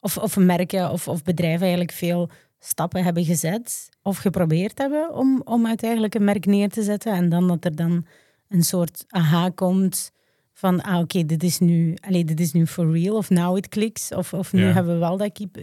of, 0.00 0.18
of 0.18 0.36
merken 0.36 0.90
of, 0.90 1.08
of 1.08 1.22
bedrijven 1.22 1.60
eigenlijk 1.60 1.92
veel 1.92 2.30
stappen 2.58 3.04
hebben 3.04 3.24
gezet 3.24 3.88
of 4.02 4.16
geprobeerd 4.16 4.78
hebben 4.78 5.14
om, 5.14 5.40
om 5.44 5.66
uiteindelijk 5.66 6.14
een 6.14 6.24
merk 6.24 6.46
neer 6.46 6.68
te 6.68 6.82
zetten. 6.82 7.12
En 7.12 7.28
dan 7.28 7.48
dat 7.48 7.64
er 7.64 7.76
dan 7.76 8.06
een 8.48 8.62
soort 8.62 9.04
aha 9.08 9.48
komt 9.48 10.12
van, 10.52 10.82
ah 10.82 10.98
oké, 10.98 11.24
dit 11.24 11.42
is 11.42 11.58
nu, 11.58 11.94
allee, 12.00 12.24
dit 12.24 12.40
is 12.40 12.52
nu 12.52 12.66
for 12.66 12.92
real, 12.92 13.16
of 13.16 13.30
now 13.30 13.56
it 13.56 13.68
clicks, 13.68 14.12
of, 14.12 14.32
of 14.32 14.52
nu 14.52 14.64
Ja. 14.64 14.72
hebben 14.72 14.92
we 14.92 14.98
wel 14.98 15.16
dat 15.16 15.32
kip, 15.32 15.58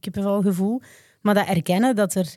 kip. 0.00 0.16
Maar 1.20 1.34
dat 1.34 1.46
erkennen 1.46 1.96
dat 1.96 2.14
er... 2.14 2.36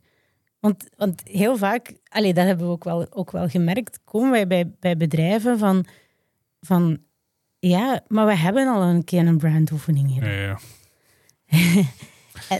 Want, 0.63 0.89
want 0.97 1.21
heel 1.25 1.57
vaak, 1.57 1.93
allee, 2.07 2.33
dat 2.33 2.45
hebben 2.45 2.65
we 2.65 2.71
ook 2.71 2.83
wel, 2.83 3.07
ook 3.09 3.31
wel 3.31 3.49
gemerkt, 3.49 3.99
komen 4.03 4.31
wij 4.31 4.47
bij, 4.47 4.71
bij 4.79 4.97
bedrijven 4.97 5.57
van, 5.57 5.85
van, 6.61 6.99
ja, 7.59 8.03
maar 8.07 8.25
we 8.25 8.35
hebben 8.35 8.67
al 8.67 8.81
een 8.81 9.03
keer 9.03 9.27
een 9.27 9.37
brandoefening 9.37 10.11
hier. 10.11 10.29
Ja, 10.29 10.57
ja. 11.47 12.59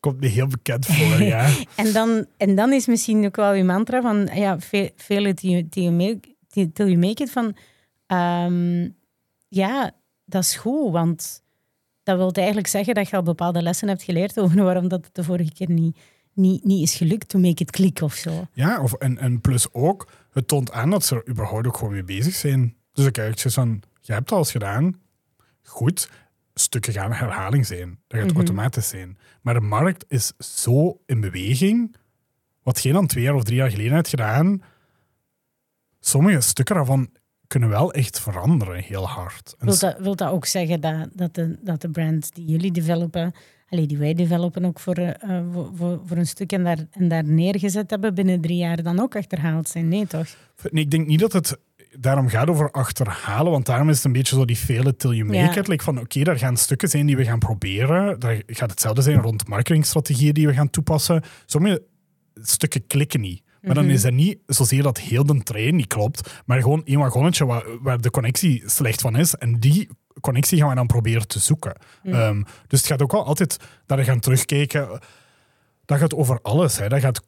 Komt 0.00 0.20
me 0.20 0.26
heel 0.26 0.46
bekend 0.46 0.86
voor, 0.86 1.22
ja. 1.22 1.50
En 1.76 1.92
dan, 1.92 2.26
en 2.36 2.54
dan 2.54 2.72
is 2.72 2.86
misschien 2.86 3.24
ook 3.24 3.36
wel 3.36 3.52
je 3.52 3.64
mantra 3.64 4.00
van, 4.00 4.28
ja, 4.34 4.60
fail 4.96 5.24
it 5.24 5.36
till 5.40 5.66
you, 5.70 5.90
make, 5.90 6.20
till 6.48 6.86
you 6.86 6.96
make 6.96 7.22
it, 7.22 7.30
van, 7.30 7.56
ehm, 8.06 8.88
ja, 9.48 9.90
dat 10.24 10.42
is 10.42 10.56
goed, 10.56 10.92
want 10.92 11.42
dat 12.02 12.16
wil 12.16 12.30
eigenlijk 12.30 12.66
zeggen 12.66 12.94
dat 12.94 13.08
je 13.08 13.16
al 13.16 13.22
bepaalde 13.22 13.62
lessen 13.62 13.88
hebt 13.88 14.02
geleerd 14.02 14.40
over 14.40 14.64
waarom 14.64 14.88
dat 14.88 15.04
het 15.04 15.14
de 15.14 15.24
vorige 15.24 15.52
keer 15.52 15.70
niet, 15.70 15.96
niet, 16.32 16.64
niet 16.64 16.82
is 16.82 16.94
gelukt 16.94 17.28
to 17.28 17.38
make 17.38 17.62
it 17.62 17.70
click 17.70 18.00
of 18.00 18.14
zo. 18.14 18.46
Ja, 18.52 18.82
of, 18.82 18.92
en, 18.92 19.18
en 19.18 19.40
plus 19.40 19.72
ook, 19.72 20.08
het 20.32 20.48
toont 20.48 20.72
aan 20.72 20.90
dat 20.90 21.04
ze 21.04 21.14
er 21.14 21.28
überhaupt 21.28 21.66
ook 21.66 21.76
gewoon 21.76 21.92
mee 21.92 22.04
bezig 22.04 22.34
zijn. 22.34 22.76
Dus 22.92 23.06
ik 23.06 23.12
kijk 23.12 23.38
zoiets 23.38 23.54
van, 23.54 23.82
je 24.00 24.12
hebt 24.12 24.24
het 24.24 24.32
al 24.32 24.38
eens 24.38 24.50
gedaan, 24.50 25.00
goed, 25.62 26.10
stukken 26.54 26.92
gaan 26.92 27.12
herhaling 27.12 27.66
zijn. 27.66 27.98
Dat 28.06 28.20
gaat 28.20 28.32
automatisch 28.32 28.88
zijn. 28.88 29.18
Maar 29.42 29.54
de 29.54 29.60
markt 29.60 30.04
is 30.08 30.32
zo 30.38 31.00
in 31.06 31.20
beweging, 31.20 31.96
wat 32.62 32.82
jij 32.82 32.92
dan 32.92 33.06
twee 33.06 33.24
jaar 33.24 33.34
of 33.34 33.44
drie 33.44 33.56
jaar 33.56 33.70
geleden 33.70 33.92
hebt 33.92 34.08
gedaan, 34.08 34.62
sommige 36.00 36.40
stukken 36.40 36.74
daarvan 36.74 37.10
kunnen 37.46 37.68
wel 37.68 37.92
echt 37.92 38.20
veranderen, 38.20 38.82
heel 38.82 39.08
hard. 39.08 39.54
Wil 39.58 39.78
dat, 39.78 39.98
wil 39.98 40.16
dat 40.16 40.30
ook 40.30 40.46
zeggen 40.46 40.80
dat, 40.80 41.08
dat, 41.12 41.34
de, 41.34 41.58
dat 41.60 41.80
de 41.80 41.90
brands 41.90 42.30
die 42.30 42.44
jullie 42.44 42.72
developen, 42.72 43.34
allee, 43.72 43.86
die 43.86 43.98
wij 43.98 44.14
developen 44.14 44.64
ook 44.64 44.80
voor, 44.80 44.94
eh, 44.94 45.08
eh, 45.08 45.44
voor, 45.52 45.70
voor, 45.74 46.00
voor 46.06 46.16
een 46.16 46.26
stuk 46.26 46.52
en 46.52 46.64
daar, 46.64 46.78
en 46.90 47.08
daar 47.08 47.24
neergezet 47.24 47.90
hebben, 47.90 48.14
binnen 48.14 48.40
drie 48.40 48.56
jaar 48.56 48.82
dan 48.82 49.00
ook 49.00 49.16
achterhaald 49.16 49.68
zijn? 49.68 49.88
Nee, 49.88 50.06
toch? 50.06 50.26
Nee, 50.70 50.84
ik 50.84 50.90
denk 50.90 51.06
niet 51.06 51.20
dat 51.20 51.32
het 51.32 51.58
daarom 51.98 52.28
gaat 52.28 52.48
over 52.48 52.70
achterhalen, 52.70 53.52
want 53.52 53.66
daarom 53.66 53.88
is 53.88 53.96
het 53.96 54.04
een 54.04 54.12
beetje 54.12 54.36
zo 54.36 54.44
die 54.44 54.56
it 54.56 54.98
till 54.98 55.10
you 55.12 55.24
make 55.24 55.38
Ja. 55.38 55.56
it. 55.56 55.68
Like 55.68 55.84
van, 55.84 56.00
oké, 56.00 56.22
daar 56.22 56.38
gaan 56.38 56.56
stukken 56.56 56.88
zijn 56.88 57.06
die 57.06 57.16
we 57.16 57.24
gaan 57.24 57.38
proberen. 57.38 58.20
Daar 58.20 58.42
gaat 58.46 58.70
hetzelfde 58.70 59.02
zijn 59.02 59.20
rond 59.20 59.48
marketingstrategieën 59.48 60.34
die 60.34 60.46
we 60.46 60.54
gaan 60.54 60.70
toepassen. 60.70 61.22
Sommige 61.46 61.82
stukken 62.34 62.86
klikken 62.86 63.20
niet. 63.20 63.42
Maar 63.62 63.74
dan 63.74 63.90
is 63.90 64.02
dat 64.02 64.12
niet 64.12 64.38
zozeer 64.46 64.82
dat 64.82 64.98
heel 64.98 65.26
de 65.26 65.42
trein 65.42 65.76
niet 65.76 65.86
klopt, 65.86 66.42
maar 66.46 66.60
gewoon 66.60 66.82
één 66.84 66.98
wagonnetje 66.98 67.46
waar, 67.46 67.64
waar 67.80 68.00
de 68.00 68.10
connectie 68.10 68.62
slecht 68.66 69.00
van 69.00 69.16
is. 69.16 69.34
En 69.34 69.60
die 69.60 69.88
connectie 70.20 70.58
gaan 70.58 70.68
we 70.68 70.74
dan 70.74 70.86
proberen 70.86 71.26
te 71.26 71.38
zoeken. 71.38 71.76
Ehm, 72.02 72.42
dus 72.66 72.78
het 72.78 72.88
gaat 72.88 73.02
ook 73.02 73.12
wel 73.12 73.24
altijd 73.24 73.56
dat 73.86 73.98
we 73.98 74.04
gaan 74.04 74.20
terugkijken. 74.20 75.00
Dat 75.84 75.98
gaat 75.98 76.14
over 76.14 76.38
alles. 76.42 76.78
Hè. 76.78 76.88
Dat 76.88 77.00
gaat, 77.00 77.22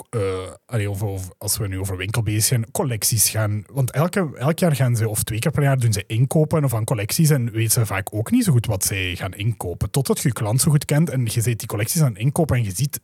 eh, 0.67 0.91
over, 0.91 1.21
als 1.39 1.57
we 1.57 1.69
nu 1.69 1.79
over 1.79 1.97
winkel 1.97 2.23
bezig 2.23 2.45
zijn, 2.45 2.71
collecties 2.71 3.29
gaan. 3.29 3.65
Want 3.73 3.91
elke, 3.91 4.37
elk 4.37 4.59
jaar 4.59 4.77
gaan 4.77 4.97
ze, 4.97 5.09
of 5.09 5.23
twee 5.23 5.39
keer 5.39 5.51
per 5.51 5.63
jaar, 5.63 5.79
doen 5.79 5.93
ze 5.93 6.05
inkopen 6.07 6.69
van 6.69 6.85
collecties. 6.85 7.31
En 7.31 7.51
weten 7.51 7.71
ze 7.71 7.87
vaak 7.87 8.15
ook 8.15 8.31
niet 8.31 8.45
zo 8.45 8.53
goed 8.53 8.67
wat 8.67 8.85
zij 8.85 9.17
gaan 9.17 9.35
inkopen. 9.35 9.91
Totdat 9.91 10.21
je 10.21 10.29
je 10.29 10.35
klant 10.35 10.61
zo 10.61 10.71
goed 10.71 10.85
kent 10.85 11.11
en 11.11 11.25
je 11.25 11.41
ziet 11.41 11.59
die 11.59 11.69
collecties 11.69 12.03
aan 12.03 12.17
inkopen 12.17 12.57
en 12.57 12.65
je 12.65 12.73
ziet 12.75 13.01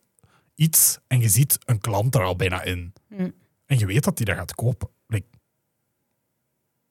iets 0.54 0.98
en 1.06 1.20
je 1.20 1.28
ziet 1.28 1.58
een 1.64 1.78
klant 1.78 2.14
er 2.14 2.22
al 2.22 2.36
bijna 2.36 2.62
in. 2.62 2.92
En 3.66 3.78
je 3.78 3.86
weet 3.86 4.04
dat 4.04 4.16
die 4.16 4.26
dat 4.26 4.36
gaat 4.36 4.54
kopen. 4.54 4.88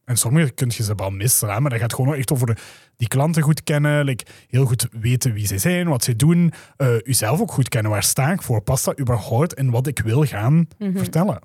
En 0.09 0.17
sommige 0.17 0.51
kun 0.51 0.71
je 0.75 0.83
ze 0.83 0.95
wel 0.95 1.09
missen, 1.09 1.49
hè, 1.49 1.59
maar 1.59 1.69
dat 1.69 1.79
gaat 1.79 1.93
gewoon 1.93 2.15
echt 2.15 2.31
over 2.31 2.57
die 2.97 3.07
klanten 3.07 3.43
goed 3.43 3.63
kennen, 3.63 4.05
like, 4.05 4.25
heel 4.47 4.65
goed 4.65 4.87
weten 4.91 5.33
wie 5.33 5.47
ze 5.47 5.57
zijn, 5.57 5.87
wat 5.87 6.03
ze 6.03 6.15
doen, 6.15 6.53
eh 6.77 6.95
uzelf 7.03 7.41
ook 7.41 7.51
goed 7.51 7.69
kennen. 7.69 7.91
Waar 7.91 8.03
sta 8.03 8.31
ik 8.31 8.41
voor? 8.41 8.61
Past 8.61 8.85
dat 8.85 8.99
überhaupt 8.99 9.53
in 9.53 9.69
wat 9.69 9.87
ik 9.87 9.99
wil 9.99 10.23
gaan 10.25 10.67
vertellen? 10.77 11.39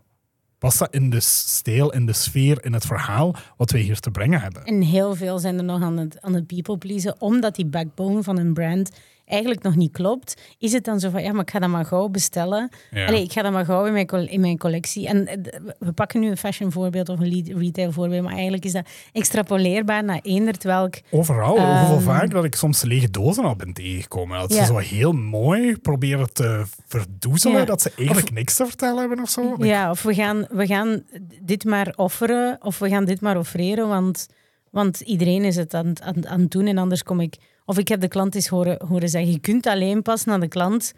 Past 0.59 0.79
dat 0.79 0.95
in 0.95 1.11
de 1.11 1.21
stijl, 1.21 1.93
in 1.93 2.07
de 2.07 2.13
sfeer, 2.13 2.65
in 2.65 2.73
het 2.73 2.87
verhaal 2.87 3.35
wat 3.57 3.71
wij 3.71 3.81
hier 3.81 4.01
te 4.01 4.11
brengen 4.11 4.41
hebben? 4.41 4.65
En 4.65 4.83
heel 4.83 5.15
veel 5.15 5.39
zijn 5.39 5.59
er 5.59 5.65
nog 5.65 5.83
aan 5.83 5.97
het, 5.97 6.21
aan 6.21 6.35
het 6.35 6.47
people 6.47 6.79
pleasen, 6.79 7.21
omdat 7.21 7.55
die 7.55 7.67
backbone 7.67 8.23
van 8.23 8.39
een 8.39 8.55
brand 8.55 8.91
eigenlijk 9.27 9.63
nog 9.63 9.77
niet 9.77 9.93
klopt. 9.93 10.41
Is 10.59 10.73
het 10.73 10.85
dan 10.85 11.01
zo 11.01 11.11
van, 11.11 11.23
ja, 11.23 11.33
maar 11.33 11.43
ik 11.43 11.51
ga 11.51 11.59
dat 11.59 11.69
maar 11.69 11.85
gauw 11.85 12.09
bestellen. 12.09 12.69
Ja. 12.91 13.07
Allee, 13.07 13.23
ik 13.23 13.33
ga 13.33 13.43
dat 13.43 13.53
maar 13.53 13.65
gauw 13.65 13.85
in 13.85 13.93
mijn, 13.93 14.29
in 14.31 14.41
mijn 14.41 14.59
collectie. 14.59 15.07
En 15.09 15.27
eh, 15.27 15.61
we 15.79 15.93
pakken 15.93 16.21
nu 16.21 16.29
een 16.31 16.37
fashion 16.37 16.73
voorbeeld 16.73 17.09
of 17.09 17.19
een 17.21 17.59
retail 17.59 17.93
voorbeeld, 17.93 18.23
maar 18.23 18.33
eigenlijk 18.33 18.65
is 18.65 18.73
dat 18.73 18.87
extrapoleerbaar 19.13 20.05
naar 20.05 20.21
eender 20.23 20.55
welk 20.61 20.95
Overal. 21.11 21.57
Ehm. 21.57 21.79
Hoeveel 21.79 22.01
vaak 22.01 22.31
dat 22.31 22.45
ik 22.45 22.55
soms 22.55 22.83
lege 22.83 23.11
dozen 23.11 23.45
al 23.45 23.57
ben 23.57 23.73
tegengekomen. 23.73 24.39
Dat 24.41 24.53
Ja. 24.55 24.59
ze 24.65 24.65
zo 24.73 24.77
heel 24.79 25.13
mooi 25.13 25.77
proberen 25.77 26.33
te 26.33 26.65
verdoezelen, 26.87 27.59
Ja. 27.59 27.65
dat 27.65 27.83
ze 27.83 27.93
eigenlijk 27.97 28.31
niks 28.33 28.57
te 28.57 28.67
vertellen 28.67 28.99
hebben 28.99 29.21
of 29.21 29.29
zo. 29.31 29.57
Ja, 29.59 29.91
of 29.91 30.03
we 30.03 30.15
gaan, 30.15 30.47
we 30.51 30.67
gaan 30.67 31.03
dit 31.43 31.65
maar 31.65 31.93
offeren, 31.97 32.59
of 32.63 32.79
we 32.79 32.89
gaan 32.89 33.05
dit 33.05 33.21
maar 33.21 33.39
offereren, 33.39 33.89
want, 33.89 34.29
want 34.71 35.01
iedereen 35.01 35.45
is 35.45 35.57
het 35.57 35.75
aan, 35.75 35.93
aan, 36.03 36.29
aan 36.29 36.41
het 36.41 36.51
doen 36.51 36.67
en 36.67 36.79
anders 36.79 37.03
kom 37.03 37.21
ik... 37.21 37.37
Of 37.65 37.79
ik 37.79 37.89
heb 37.89 38.01
de 38.01 38.09
klant 38.09 38.35
eens 38.35 38.49
horen, 38.49 38.87
horen 38.89 39.09
zeggen, 39.09 39.31
je 39.33 39.39
kunt 39.39 39.67
alleen 39.67 40.03
pas 40.03 40.25
naar 40.25 40.41
de 40.41 40.49
klant... 40.49 40.93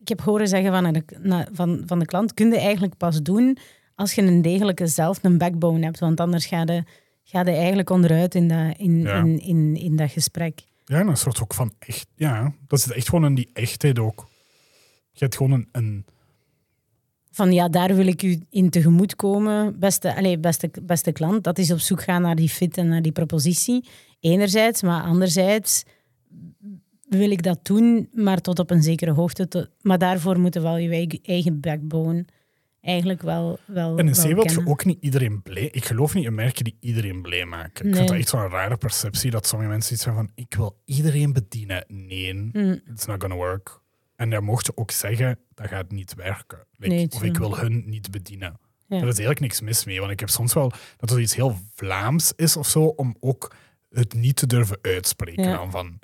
Ik 0.00 0.08
heb 0.08 0.20
horen 0.20 0.48
zeggen 0.48 0.72
van 0.72 0.92
de, 0.92 1.02
na- 1.22 1.48
van, 1.52 1.82
van 1.86 1.98
de 1.98 2.04
klant, 2.04 2.34
kun 2.34 2.50
je 2.50 2.58
eigenlijk 2.58 2.96
pas 2.96 3.22
doen 3.22 3.56
als 3.94 4.12
je 4.12 4.22
een 4.22 4.42
degelijke 4.42 4.86
zelf 4.86 5.18
een 5.22 5.38
backbone 5.38 5.84
hebt. 5.84 5.98
Want 5.98 6.20
anders 6.20 6.46
ga 6.46 6.60
je, 6.60 6.82
ga 7.24 7.40
je 7.40 7.50
eigenlijk 7.50 7.90
onderuit 7.90 8.34
in 8.34 8.48
dat, 8.48 8.74
in, 8.76 9.00
Ja. 9.00 9.18
in, 9.18 9.38
in, 9.40 9.76
in 9.76 9.96
dat 9.96 10.10
gesprek. 10.10 10.60
Ja, 10.84 10.98
en 11.00 11.08
een 11.08 11.16
soort 11.16 11.42
ook 11.42 11.54
van 11.54 11.72
echt. 11.78 12.06
Ja, 12.14 12.52
dat 12.68 12.80
zit 12.80 12.92
echt 12.92 13.08
gewoon 13.08 13.24
in 13.24 13.34
die 13.34 13.50
echtheid 13.52 13.98
ook. 13.98 14.28
Je 15.12 15.18
hebt 15.18 15.36
gewoon 15.36 15.52
een. 15.52 15.68
een 15.72 16.04
Van 17.30 17.52
ja, 17.52 17.68
daar 17.68 17.94
wil 17.94 18.06
ik 18.06 18.22
u 18.22 18.40
in 18.50 18.70
tegemoet 18.70 19.16
komen, 19.16 19.78
beste, 19.78 20.16
allez, 20.16 20.36
beste, 20.40 20.70
beste 20.82 21.12
klant. 21.12 21.44
Dat 21.44 21.58
is 21.58 21.70
op 21.72 21.78
zoek 21.78 22.02
gaan 22.02 22.22
naar 22.22 22.36
die 22.36 22.48
fit 22.48 22.76
en 22.76 22.88
naar 22.88 23.02
die 23.02 23.12
propositie. 23.12 23.88
Enerzijds, 24.20 24.82
maar 24.82 25.02
anderzijds 25.02 25.84
wil 27.18 27.30
ik 27.30 27.42
dat 27.42 27.58
doen, 27.62 28.08
maar 28.12 28.40
tot 28.40 28.58
op 28.58 28.70
een 28.70 28.82
zekere 28.82 29.10
hoogte. 29.10 29.48
Tot- 29.48 29.70
maar 29.80 29.98
daarvoor 29.98 30.38
moeten 30.40 30.62
wel 30.62 30.76
je 30.76 31.20
eigen- 31.22 31.60
backbone 31.60 32.24
eigenlijk 32.80 33.22
wel, 33.22 33.58
wel, 33.66 33.98
en 33.98 34.06
in 34.06 34.12
C 34.12 34.16
wil 34.22 34.50
je 34.50 34.66
ook 34.66 34.84
niet 34.84 34.98
iedereen 35.00 35.42
blij. 35.42 35.68
Ik 35.72 35.84
geloof 35.84 36.14
niet 36.14 36.24
in 36.24 36.34
merken 36.34 36.64
die 36.64 36.76
iedereen 36.80 37.22
blij 37.22 37.44
maken. 37.44 37.88
Ik 37.88 37.94
vind 37.94 38.08
dat 38.08 38.16
echt 38.16 38.28
zo'n 38.28 38.48
rare 38.48 38.76
perceptie 38.76 39.30
dat 39.30 39.46
sommige 39.46 39.70
mensen 39.70 39.94
iets 39.94 40.04
hebben 40.04 40.24
van: 40.24 40.32
ik 40.44 40.54
wil 40.54 40.80
iedereen 40.84 41.32
bedienen. 41.32 41.84
Nee, 41.88 42.34
Mm. 42.34 42.80
it's 42.92 43.06
not 43.06 43.20
gonna 43.20 43.36
work. 43.36 43.80
En 44.16 44.30
dan 44.30 44.44
mocht 44.44 44.66
je 44.66 44.72
ook 44.76 44.90
zeggen: 44.90 45.38
dat 45.54 45.66
gaat 45.66 45.90
niet 45.90 46.14
werken. 46.14 46.58
Like, 46.76 46.94
Nee, 46.94 47.06
of 47.10 47.22
ik 47.22 47.36
wil 47.36 47.58
hun 47.58 47.82
niet 47.86 48.10
bedienen. 48.10 48.58
Ja. 48.86 48.96
Er 48.96 49.02
is 49.02 49.18
eigenlijk 49.18 49.40
niks 49.40 49.60
mis 49.60 49.84
mee, 49.84 50.00
want 50.00 50.12
ik 50.12 50.20
heb 50.20 50.28
soms 50.28 50.54
wel 50.54 50.72
dat 50.96 51.10
er 51.10 51.20
iets 51.20 51.34
heel 51.34 51.56
Vlaams 51.74 52.32
is 52.36 52.56
of 52.56 52.68
zo, 52.68 52.84
om 52.84 53.16
ook 53.20 53.54
het 53.90 54.14
niet 54.14 54.36
te 54.36 54.46
durven 54.46 54.78
uitspreken. 54.82 55.44
Ja. 55.44 55.56
Dan 55.56 55.70
van, 55.70 55.98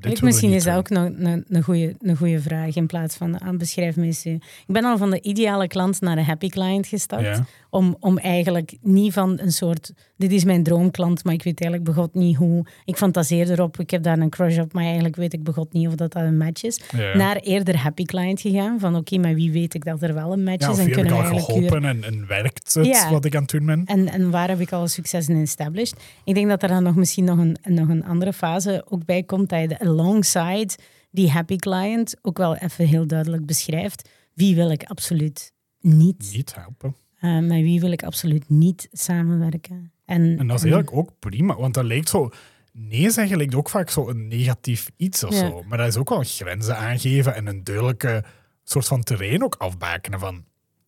Kijk, 0.00 0.22
misschien 0.22 0.52
is 0.52 0.64
dat 0.64 0.76
ook 0.76 0.88
nog 0.88 1.10
een, 1.48 1.62
goede, 1.62 1.94
een 2.00 2.16
goede 2.16 2.40
vraag 2.40 2.76
in 2.76 2.86
plaats 2.86 3.16
van 3.16 3.40
aan 3.40 3.58
beschrijf 3.58 3.96
me 3.96 4.04
eens, 4.04 4.24
eh. 4.24 4.32
Ik 4.32 4.42
ben 4.66 4.84
al 4.84 4.98
van 4.98 5.10
de 5.10 5.22
ideale 5.22 5.66
klant 5.66 6.00
naar 6.00 6.16
de 6.16 6.24
happy 6.24 6.48
client 6.48 6.86
gestapt. 6.86 7.22
Ja. 7.22 7.44
Om, 7.74 7.96
om 8.00 8.18
eigenlijk 8.18 8.76
niet 8.80 9.12
van 9.12 9.38
een 9.40 9.52
soort, 9.52 9.92
dit 10.16 10.32
is 10.32 10.44
mijn 10.44 10.62
droomklant, 10.62 11.24
maar 11.24 11.34
ik 11.34 11.42
weet 11.42 11.60
eigenlijk 11.60 11.94
begot 11.94 12.14
niet 12.14 12.36
hoe. 12.36 12.66
Ik 12.84 12.96
fantaseer 12.96 13.50
erop, 13.50 13.78
ik 13.78 13.90
heb 13.90 14.02
daar 14.02 14.18
een 14.18 14.30
crush 14.30 14.58
op, 14.58 14.72
maar 14.72 14.84
eigenlijk 14.84 15.16
weet 15.16 15.32
ik 15.32 15.42
begot 15.42 15.72
niet 15.72 15.86
of 15.86 15.94
dat, 15.94 16.12
dat 16.12 16.22
een 16.22 16.36
match 16.36 16.62
is. 16.62 16.80
Ja. 16.96 17.16
Naar 17.16 17.36
eerder 17.36 17.76
happy 17.76 18.04
client 18.04 18.40
gegaan, 18.40 18.80
van 18.80 18.96
oké, 18.96 19.18
maar 19.18 19.34
wie 19.34 19.52
weet 19.52 19.74
ik 19.74 19.84
dat 19.84 20.02
er 20.02 20.14
wel 20.14 20.32
een 20.32 20.44
match 20.44 20.66
Ja, 20.66 20.72
is 20.72 20.78
en 20.78 20.84
wie 20.84 20.94
heb 20.94 21.04
ik 21.04 21.10
kunnen 21.10 21.32
al 21.32 21.38
geholpen 21.40 21.84
en, 21.84 22.04
en 22.04 22.26
werkt 22.26 22.74
het 22.74 22.86
Ja. 22.86 23.10
wat 23.10 23.24
ik 23.24 23.34
aan 23.34 23.42
het 23.42 23.50
doen 23.50 23.66
ben? 23.66 23.84
en, 23.84 24.08
en 24.08 24.30
waar 24.30 24.48
heb 24.48 24.60
ik 24.60 24.72
al 24.72 24.88
succes 24.88 25.28
in 25.28 25.40
established? 25.40 26.02
Ik 26.24 26.34
denk 26.34 26.48
dat 26.48 26.62
er 26.62 26.68
dan 26.68 26.82
nog 26.82 26.94
misschien 26.94 27.24
nog 27.24 27.38
een, 27.38 27.56
nog 27.62 27.88
een 27.88 28.04
andere 28.04 28.32
fase 28.32 28.84
ook 28.88 29.04
bij 29.04 29.22
komt, 29.22 29.48
dat 29.48 29.60
je 29.60 29.68
de 29.68 29.80
alongside 29.80 30.74
die 31.10 31.30
happy 31.30 31.56
client 31.56 32.16
ook 32.22 32.38
wel 32.38 32.56
even 32.56 32.86
heel 32.86 33.06
duidelijk 33.06 33.46
beschrijft. 33.46 34.08
Wie 34.34 34.54
wil 34.54 34.70
ik 34.70 34.82
absoluut 34.84 35.52
niet? 35.80 36.30
Niet 36.32 36.54
helpen. 36.54 36.94
Eh, 37.24 37.38
met 37.38 37.62
wie 37.62 37.80
wil 37.80 37.92
ik 37.92 38.02
absoluut 38.02 38.48
niet 38.48 38.88
samenwerken? 38.92 39.92
En, 40.04 40.38
En 40.38 40.46
dat 40.46 40.56
is 40.56 40.62
eigenlijk 40.62 40.96
ook 40.96 41.10
prima, 41.18 41.56
want 41.56 41.74
dat 41.74 41.84
lijkt 41.84 42.08
zo... 42.08 42.30
Nee 42.72 43.10
zeggen 43.10 43.36
lijkt 43.36 43.54
ook 43.54 43.68
vaak 43.68 43.90
zo 43.90 44.08
een 44.08 44.28
negatief 44.28 44.90
iets 44.96 45.24
of 45.24 45.32
Ja. 45.34 45.38
zo. 45.48 45.62
Maar 45.62 45.78
dat 45.78 45.88
is 45.88 45.96
ook 45.96 46.08
wel 46.08 46.22
grenzen 46.22 46.76
aangeven 46.76 47.34
en 47.34 47.46
een 47.46 47.64
duidelijke 47.64 48.24
soort 48.62 48.86
van 48.86 49.02
terrein 49.02 49.44
ook 49.44 49.54
afbakenen 49.54 50.18
van 50.20 50.44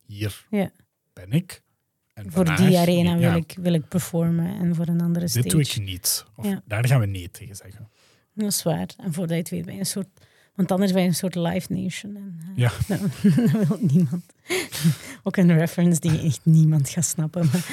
hier 0.07 0.47
Ja. 0.51 0.71
ben 1.13 1.31
ik. 1.33 1.63
En 2.15 2.25
voor 2.25 2.47
vandaag 2.47 2.67
die 2.69 2.79
arena 2.79 3.17
wil, 3.17 3.35
ik, 3.37 3.57
wil 3.61 3.73
ik 3.73 3.89
performen 3.89 4.59
en 4.59 4.75
voor 4.75 4.87
een 4.87 5.01
andere 5.01 5.29
stage. 5.29 5.43
Dit 5.43 5.53
doe 5.53 5.61
ik 5.61 5.79
niet. 5.89 6.25
Of 6.37 6.47
daar 6.65 6.87
gaan 6.87 7.01
we 7.01 7.07
nee 7.07 7.31
tegen 7.31 7.57
zeggen. 7.57 7.89
Dat 8.35 8.49
is 8.49 8.63
waar. 8.63 8.89
En 8.97 9.13
voordat 9.13 9.31
je 9.37 9.43
het 9.43 9.51
weet 9.51 9.65
ben 9.65 9.75
je 9.75 9.81
een 9.81 9.87
soort... 9.87 10.09
Want 10.57 10.73
anders 10.73 10.93
ben 10.93 11.03
je 11.03 11.09
een 11.09 11.15
soort 11.15 11.35
live 11.35 11.73
nation. 11.73 12.17
En, 12.17 12.39
eh, 12.41 12.47
Ja. 12.57 12.71
dat, 12.89 13.01
dat 13.53 13.69
wil 13.69 13.79
niemand. 13.81 14.25
Ook 15.23 15.37
een 15.37 15.59
reference 15.59 16.01
die 16.01 16.23
echt 16.23 16.41
niemand 16.43 16.89
gaat 16.89 17.05
snappen. 17.05 17.47
Maar 17.53 17.67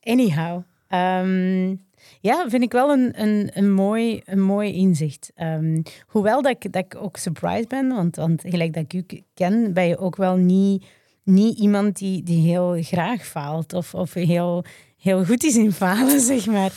anyhow. 0.00 0.62
ehm, 0.88 1.74
ja, 2.20 2.48
vind 2.48 2.62
ik 2.62 2.72
wel 2.72 2.92
een, 2.92 3.22
een, 3.22 3.50
een, 3.52 3.72
mooi, 3.72 4.22
een 4.24 4.40
mooi 4.40 4.72
inzicht. 4.72 5.30
Ehm, 5.34 5.82
hoewel 6.06 6.42
dat 6.42 6.52
ik, 6.52 6.72
dat 6.72 6.84
ik 6.84 6.96
ook 6.96 7.16
surprised 7.16 7.68
ben, 7.68 7.88
want, 7.88 8.16
want 8.16 8.42
gelijk 8.46 8.72
dat 8.72 8.92
ik 8.92 8.92
u 8.92 9.22
ken, 9.34 9.72
ben 9.72 9.86
je 9.86 9.98
ook 9.98 10.16
wel 10.16 10.36
niet, 10.36 10.84
niet 11.22 11.58
iemand 11.58 11.98
die, 11.98 12.22
die 12.22 12.40
heel 12.48 12.82
graag 12.82 13.26
faalt 13.26 13.72
of, 13.72 13.94
of 13.94 14.14
heel, 14.14 14.64
heel 14.98 15.24
goed 15.24 15.44
is 15.44 15.56
in 15.56 15.72
falen, 15.72 16.20
zeg 16.32 16.46
maar. 16.46 16.72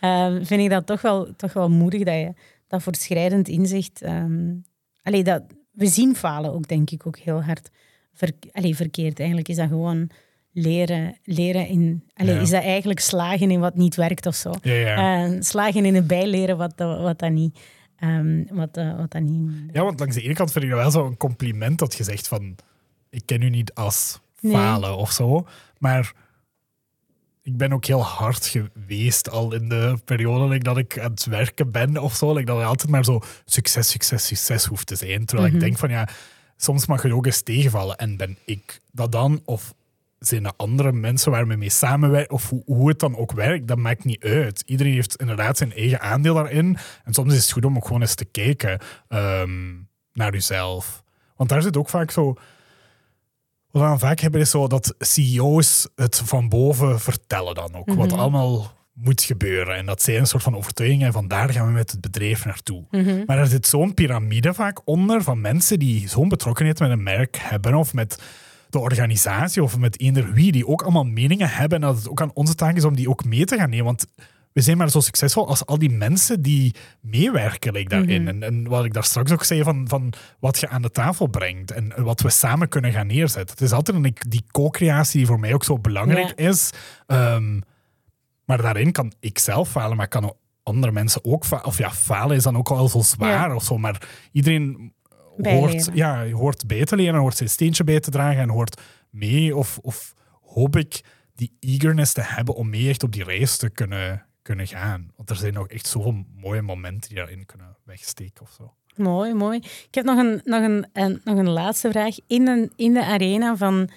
Ehm, 0.00 0.44
vind 0.44 0.60
ik 0.60 0.70
dat 0.70 0.86
toch 0.86 1.00
wel, 1.00 1.28
toch 1.36 1.52
wel 1.52 1.70
moedig 1.70 2.02
dat 2.02 2.14
je 2.14 2.32
dat 2.68 2.82
voortschrijdend 2.82 3.48
inzicht... 3.48 4.02
allee, 5.04 5.24
dat, 5.24 5.42
we 5.72 5.86
zien 5.86 6.16
falen 6.16 6.52
ook, 6.52 6.68
denk 6.68 6.90
ik, 6.90 7.06
ook 7.06 7.18
heel 7.18 7.42
hard 7.42 7.70
ver, 8.14 8.30
allee, 8.52 8.76
verkeerd. 8.76 9.18
Eigenlijk 9.18 9.48
is 9.48 9.56
dat 9.56 9.68
gewoon 9.68 10.10
leren, 10.52 11.16
leren 11.24 11.66
in... 11.68 12.04
Allee, 12.14 12.34
Ja. 12.34 12.40
Is 12.40 12.50
dat 12.50 12.62
eigenlijk 12.62 13.00
slagen 13.00 13.50
in 13.50 13.60
wat 13.60 13.74
niet 13.76 13.94
werkt 13.94 14.26
of 14.26 14.34
zo. 14.34 14.52
Ja, 14.62 14.72
ja. 14.74 15.24
Eh, 15.24 15.36
slagen 15.40 15.84
in 15.84 15.94
het 15.94 16.06
bijleren 16.06 16.56
wat, 16.56 16.72
dat- 16.76 17.00
wat 17.00 17.18
dat 17.18 17.30
niet... 17.30 17.58
ehm, 17.98 18.44
wat, 18.50 18.76
eh, 18.76 18.96
wat 18.96 19.10
dat 19.10 19.22
niet... 19.22 19.50
ja, 19.72 19.82
want 19.84 19.98
langs 20.00 20.14
de 20.14 20.22
ene 20.22 20.34
kant 20.34 20.52
vind 20.52 20.64
ik 20.64 20.70
dat 20.70 20.80
wel 20.80 20.90
zo 20.90 21.06
een 21.06 21.16
compliment 21.16 21.78
dat 21.78 21.94
je 21.94 22.04
zegt 22.04 22.28
van 22.28 22.56
ik 23.10 23.22
ken 23.24 23.42
u 23.42 23.50
niet 23.50 23.74
als 23.74 24.20
Nee. 24.40 24.52
falen 24.52 24.96
of 24.96 25.10
zo. 25.12 25.46
Maar 25.78 26.12
ik 27.44 27.56
ben 27.56 27.72
ook 27.72 27.84
heel 27.84 28.02
hard 28.04 28.46
geweest 28.46 29.30
al 29.30 29.54
in 29.54 29.68
de 29.68 29.98
periode 30.04 30.48
like, 30.48 30.64
dat 30.64 30.78
ik 30.78 30.98
aan 30.98 31.10
het 31.10 31.24
werken 31.24 31.70
ben 31.70 31.96
of 31.98 32.14
zo. 32.14 32.32
Like, 32.32 32.44
dat 32.46 32.58
er 32.58 32.64
altijd 32.64 32.90
maar 32.90 33.04
zo 33.04 33.20
succes, 33.44 33.88
succes, 33.90 34.26
succes 34.26 34.64
hoeft 34.64 34.86
te 34.86 34.96
zijn. 34.96 35.24
Terwijl 35.24 35.48
Mhm. 35.48 35.56
ik 35.56 35.62
denk 35.64 35.78
van 35.78 35.88
ja, 35.90 36.08
soms 36.56 36.86
mag 36.86 37.02
het 37.02 37.12
ook 37.12 37.26
eens 37.26 37.42
tegenvallen. 37.42 37.96
En 37.96 38.16
ben 38.16 38.38
ik 38.44 38.80
dat 38.92 39.12
dan? 39.12 39.42
Of 39.44 39.74
zijn 40.18 40.44
er 40.44 40.52
andere 40.56 40.92
mensen 40.92 41.30
waar 41.30 41.46
we 41.46 41.54
mee 41.56 41.70
samenwerken? 41.70 42.34
Of 42.34 42.48
hoe, 42.48 42.62
hoe 42.66 42.88
het 42.88 42.98
dan 42.98 43.16
ook 43.16 43.32
werkt, 43.32 43.68
dat 43.68 43.78
maakt 43.78 44.04
niet 44.04 44.24
uit. 44.24 44.62
Iedereen 44.66 44.92
heeft 44.94 45.16
inderdaad 45.16 45.56
zijn 45.56 45.72
eigen 45.74 46.00
aandeel 46.00 46.34
daarin. 46.34 46.76
En 47.04 47.14
soms 47.14 47.34
is 47.34 47.42
het 47.42 47.52
goed 47.52 47.64
om 47.64 47.76
ook 47.76 47.86
gewoon 47.86 48.00
eens 48.00 48.14
te 48.14 48.24
kijken 48.24 48.78
ehm, 49.08 49.72
naar 50.12 50.32
jezelf. 50.32 51.02
Want 51.36 51.48
daar 51.50 51.62
zit 51.62 51.76
ook 51.76 51.88
vaak 51.88 52.10
zo... 52.10 52.34
Wat 53.74 53.82
we 53.82 53.88
dan 53.88 53.98
vaak 53.98 54.20
hebben 54.20 54.40
is 54.40 54.50
zo 54.50 54.66
dat 54.66 54.94
CEO's 54.98 55.88
het 55.94 56.22
van 56.24 56.48
boven 56.48 57.00
vertellen 57.00 57.54
dan 57.54 57.74
ook. 57.74 57.94
Wat 57.94 58.12
allemaal 58.12 58.72
moet 58.92 59.22
gebeuren. 59.22 59.76
En 59.76 59.86
dat 59.86 60.02
zij 60.02 60.18
een 60.18 60.26
soort 60.26 60.42
van 60.42 60.56
overtuiging 60.56 61.02
hebben 61.02 61.20
van 61.20 61.28
daar 61.28 61.50
gaan 61.50 61.66
we 61.66 61.72
met 61.72 61.90
het 61.90 62.00
bedrijf 62.00 62.44
naartoe. 62.44 62.84
Maar 63.26 63.38
er 63.38 63.46
zit 63.46 63.66
zo'n 63.66 63.94
piramide 63.94 64.54
vaak 64.54 64.80
onder 64.84 65.22
van 65.22 65.40
mensen 65.40 65.78
die 65.78 66.08
zo'n 66.08 66.28
betrokkenheid 66.28 66.78
met 66.78 66.90
een 66.90 67.02
merk 67.02 67.36
hebben 67.40 67.74
of 67.74 67.94
met 67.94 68.22
de 68.70 68.78
organisatie 68.78 69.62
of 69.62 69.78
met 69.78 70.00
eender 70.00 70.32
wie, 70.32 70.52
die 70.52 70.66
ook 70.66 70.82
allemaal 70.82 71.04
meningen 71.04 71.48
hebben 71.48 71.82
en 71.82 71.86
dat 71.86 71.96
het 71.96 72.08
ook 72.08 72.20
aan 72.20 72.34
onze 72.34 72.54
taak 72.54 72.76
is 72.76 72.84
om 72.84 72.96
die 72.96 73.08
ook 73.08 73.24
mee 73.24 73.44
te 73.44 73.56
gaan 73.56 73.70
nemen. 73.70 73.84
Want 73.84 74.06
we 74.54 74.60
zijn 74.60 74.76
maar 74.76 74.90
zo 74.90 75.00
succesvol 75.00 75.48
als 75.48 75.66
al 75.66 75.78
die 75.78 75.90
mensen 75.90 76.42
die 76.42 76.74
meewerken 77.00 77.72
like, 77.72 77.88
daarin. 77.88 78.28
en, 78.28 78.42
en 78.42 78.68
wat 78.68 78.84
ik 78.84 78.92
daar 78.92 79.04
straks 79.04 79.32
ook 79.32 79.44
zei 79.44 79.62
van, 79.62 79.88
van 79.88 80.12
wat 80.40 80.60
je 80.60 80.68
aan 80.68 80.82
de 80.82 80.90
tafel 80.90 81.26
brengt 81.26 81.70
en 81.70 82.02
wat 82.04 82.20
we 82.20 82.30
samen 82.30 82.68
kunnen 82.68 82.92
gaan 82.92 83.06
neerzetten. 83.06 83.56
Het 83.56 83.60
is 83.64 83.72
altijd 83.72 83.96
een, 84.04 84.16
die 84.28 84.44
co-creatie 84.50 85.18
die 85.18 85.26
voor 85.26 85.40
mij 85.40 85.54
ook 85.54 85.64
zo 85.64 85.78
belangrijk 85.78 86.32
Ja. 86.40 86.48
is. 86.48 86.70
Ehm, 87.06 87.60
maar 88.44 88.62
daarin 88.62 88.92
kan 88.92 89.12
ik 89.20 89.38
zelf 89.38 89.70
falen, 89.70 89.96
maar 89.96 90.08
kan 90.08 90.24
ook 90.24 90.36
andere 90.62 90.92
mensen 90.92 91.24
ook 91.24 91.44
falen. 91.44 91.64
Of 91.64 91.78
ja, 91.78 91.90
falen 91.90 92.36
is 92.36 92.42
dan 92.42 92.56
ook 92.56 92.70
al 92.70 92.88
zo 92.88 93.00
zwaar 93.00 93.48
Ja. 93.48 93.54
of 93.54 93.64
zo. 93.64 93.78
Maar 93.78 94.08
iedereen 94.32 94.92
hoort, 95.08 95.42
Bijleren. 95.42 95.96
ja, 95.96 96.30
hoort 96.30 96.66
bij 96.66 96.84
te 96.84 96.96
leren, 96.96 97.20
hoort 97.20 97.36
zijn 97.36 97.48
steentje 97.48 97.84
bij 97.84 98.00
te 98.00 98.10
dragen 98.10 98.40
en 98.42 98.48
hoort 98.50 98.80
mee. 99.10 99.56
Of, 99.56 99.78
of 99.82 100.14
hoop 100.42 100.76
ik 100.76 101.00
die 101.34 101.56
eagerness 101.60 102.12
te 102.12 102.22
hebben 102.24 102.54
om 102.54 102.70
mee 102.70 102.88
echt 102.88 103.02
op 103.02 103.12
die 103.12 103.24
reis 103.24 103.56
te 103.56 103.70
kunnen, 103.70 104.26
kunnen 104.44 104.66
gaan. 104.66 105.10
Want 105.16 105.30
er 105.30 105.36
zijn 105.36 105.52
nog 105.52 105.68
echt 105.68 105.86
zoveel 105.86 106.24
mooie 106.36 106.62
momenten 106.62 107.08
die 107.08 107.18
daarin 107.18 107.46
kunnen 107.46 107.76
wegsteken 107.84 108.42
of 108.42 108.50
zo. 108.50 108.74
Mooi, 108.96 109.34
mooi. 109.34 109.58
Ik 109.58 109.94
heb 109.94 110.04
nog 110.04 110.18
een, 110.18 110.40
nog 110.44 110.62
een, 110.62 110.86
een, 110.92 111.20
nog 111.24 111.38
een 111.38 111.48
laatste 111.48 111.90
vraag. 111.90 112.16
In, 112.26 112.48
een, 112.48 112.72
in 112.76 112.92
de 112.92 113.04
arena 113.04 113.56
van, 113.56 113.88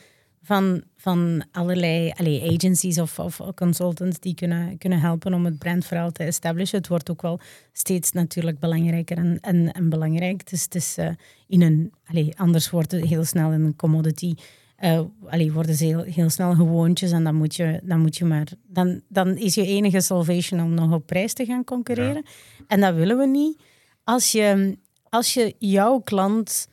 van, 0.41 0.83
van 0.97 1.45
allerlei 1.51 2.11
allee, 2.15 2.55
agencies 2.55 2.99
of, 2.99 3.19
of 3.19 3.41
consultants 3.55 4.19
die 4.19 4.35
kunnen, 4.35 4.77
kunnen 4.77 4.99
helpen 4.99 5.33
om 5.33 5.45
het 5.45 5.57
brandverhaal 5.57 6.11
te 6.11 6.23
establishen. 6.23 6.77
Het 6.77 6.87
wordt 6.87 7.11
ook 7.11 7.21
wel 7.21 7.39
steeds 7.73 8.11
natuurlijk 8.11 8.59
belangrijker 8.59 9.17
en, 9.17 9.71
en, 9.73 9.89
belangrijk. 9.89 10.49
Dus 10.49 10.63
het 10.63 10.75
is 10.75 10.97
eh, 10.97 11.09
in 11.47 11.61
een, 11.61 11.93
anders 12.35 12.69
wordt 12.69 12.91
het 12.91 13.05
heel 13.05 13.23
snel 13.23 13.51
een 13.51 13.75
commodity. 13.75 14.35
Eh 14.77 15.01
allee, 15.25 15.51
worden 15.51 15.75
ze 15.75 15.85
heel, 15.85 16.03
heel 16.03 16.29
snel 16.29 16.55
gewoontjes 16.55 17.11
en 17.11 17.23
dan 17.23 17.35
moet 17.35 17.55
je, 17.55 17.79
dan 17.83 17.99
moet 17.99 18.17
je 18.17 18.25
maar... 18.25 18.47
Dan, 18.67 19.01
dan 19.07 19.37
is 19.37 19.55
je 19.55 19.65
enige 19.65 20.01
salvation 20.01 20.61
om 20.61 20.73
nog 20.73 20.93
op 20.93 21.05
prijs 21.05 21.33
te 21.33 21.45
gaan 21.45 21.63
concurreren. 21.63 22.25
En 22.67 22.81
dat 22.81 22.95
willen 22.95 23.17
we 23.17 23.27
niet. 23.27 23.61
Als 24.03 24.31
je, 24.31 24.77
als 25.09 25.33
je 25.33 25.55
jouw 25.59 25.99
klant 25.99 26.67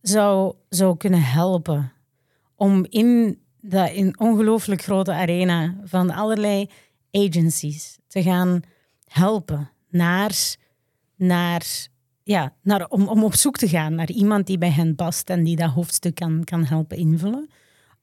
zou, 0.00 0.54
zou 0.68 0.96
kunnen 0.96 1.22
helpen 1.22 1.92
om 2.54 2.86
in 2.88 3.38
dat 3.60 3.90
in 3.90 4.18
ongelooflijk 4.20 4.82
grote 4.82 5.12
arena 5.12 5.76
van 5.84 6.10
allerlei 6.10 6.70
agencies 7.10 7.98
te 8.06 8.22
gaan 8.22 8.60
helpen 9.04 9.70
naar, 9.88 10.56
naar, 11.16 11.88
ja, 12.30 12.54
om, 12.88 13.08
om 13.08 13.24
op 13.24 13.34
zoek 13.34 13.56
te 13.56 13.68
gaan 13.68 13.94
naar 13.94 14.10
iemand 14.10 14.46
die 14.46 14.58
bij 14.58 14.70
hen 14.70 14.94
past 14.94 15.30
en 15.30 15.44
die 15.44 15.56
dat 15.56 15.70
hoofdstuk 15.70 16.14
kan, 16.14 16.44
kan 16.44 16.64
helpen 16.64 16.96
invullen. 16.96 17.50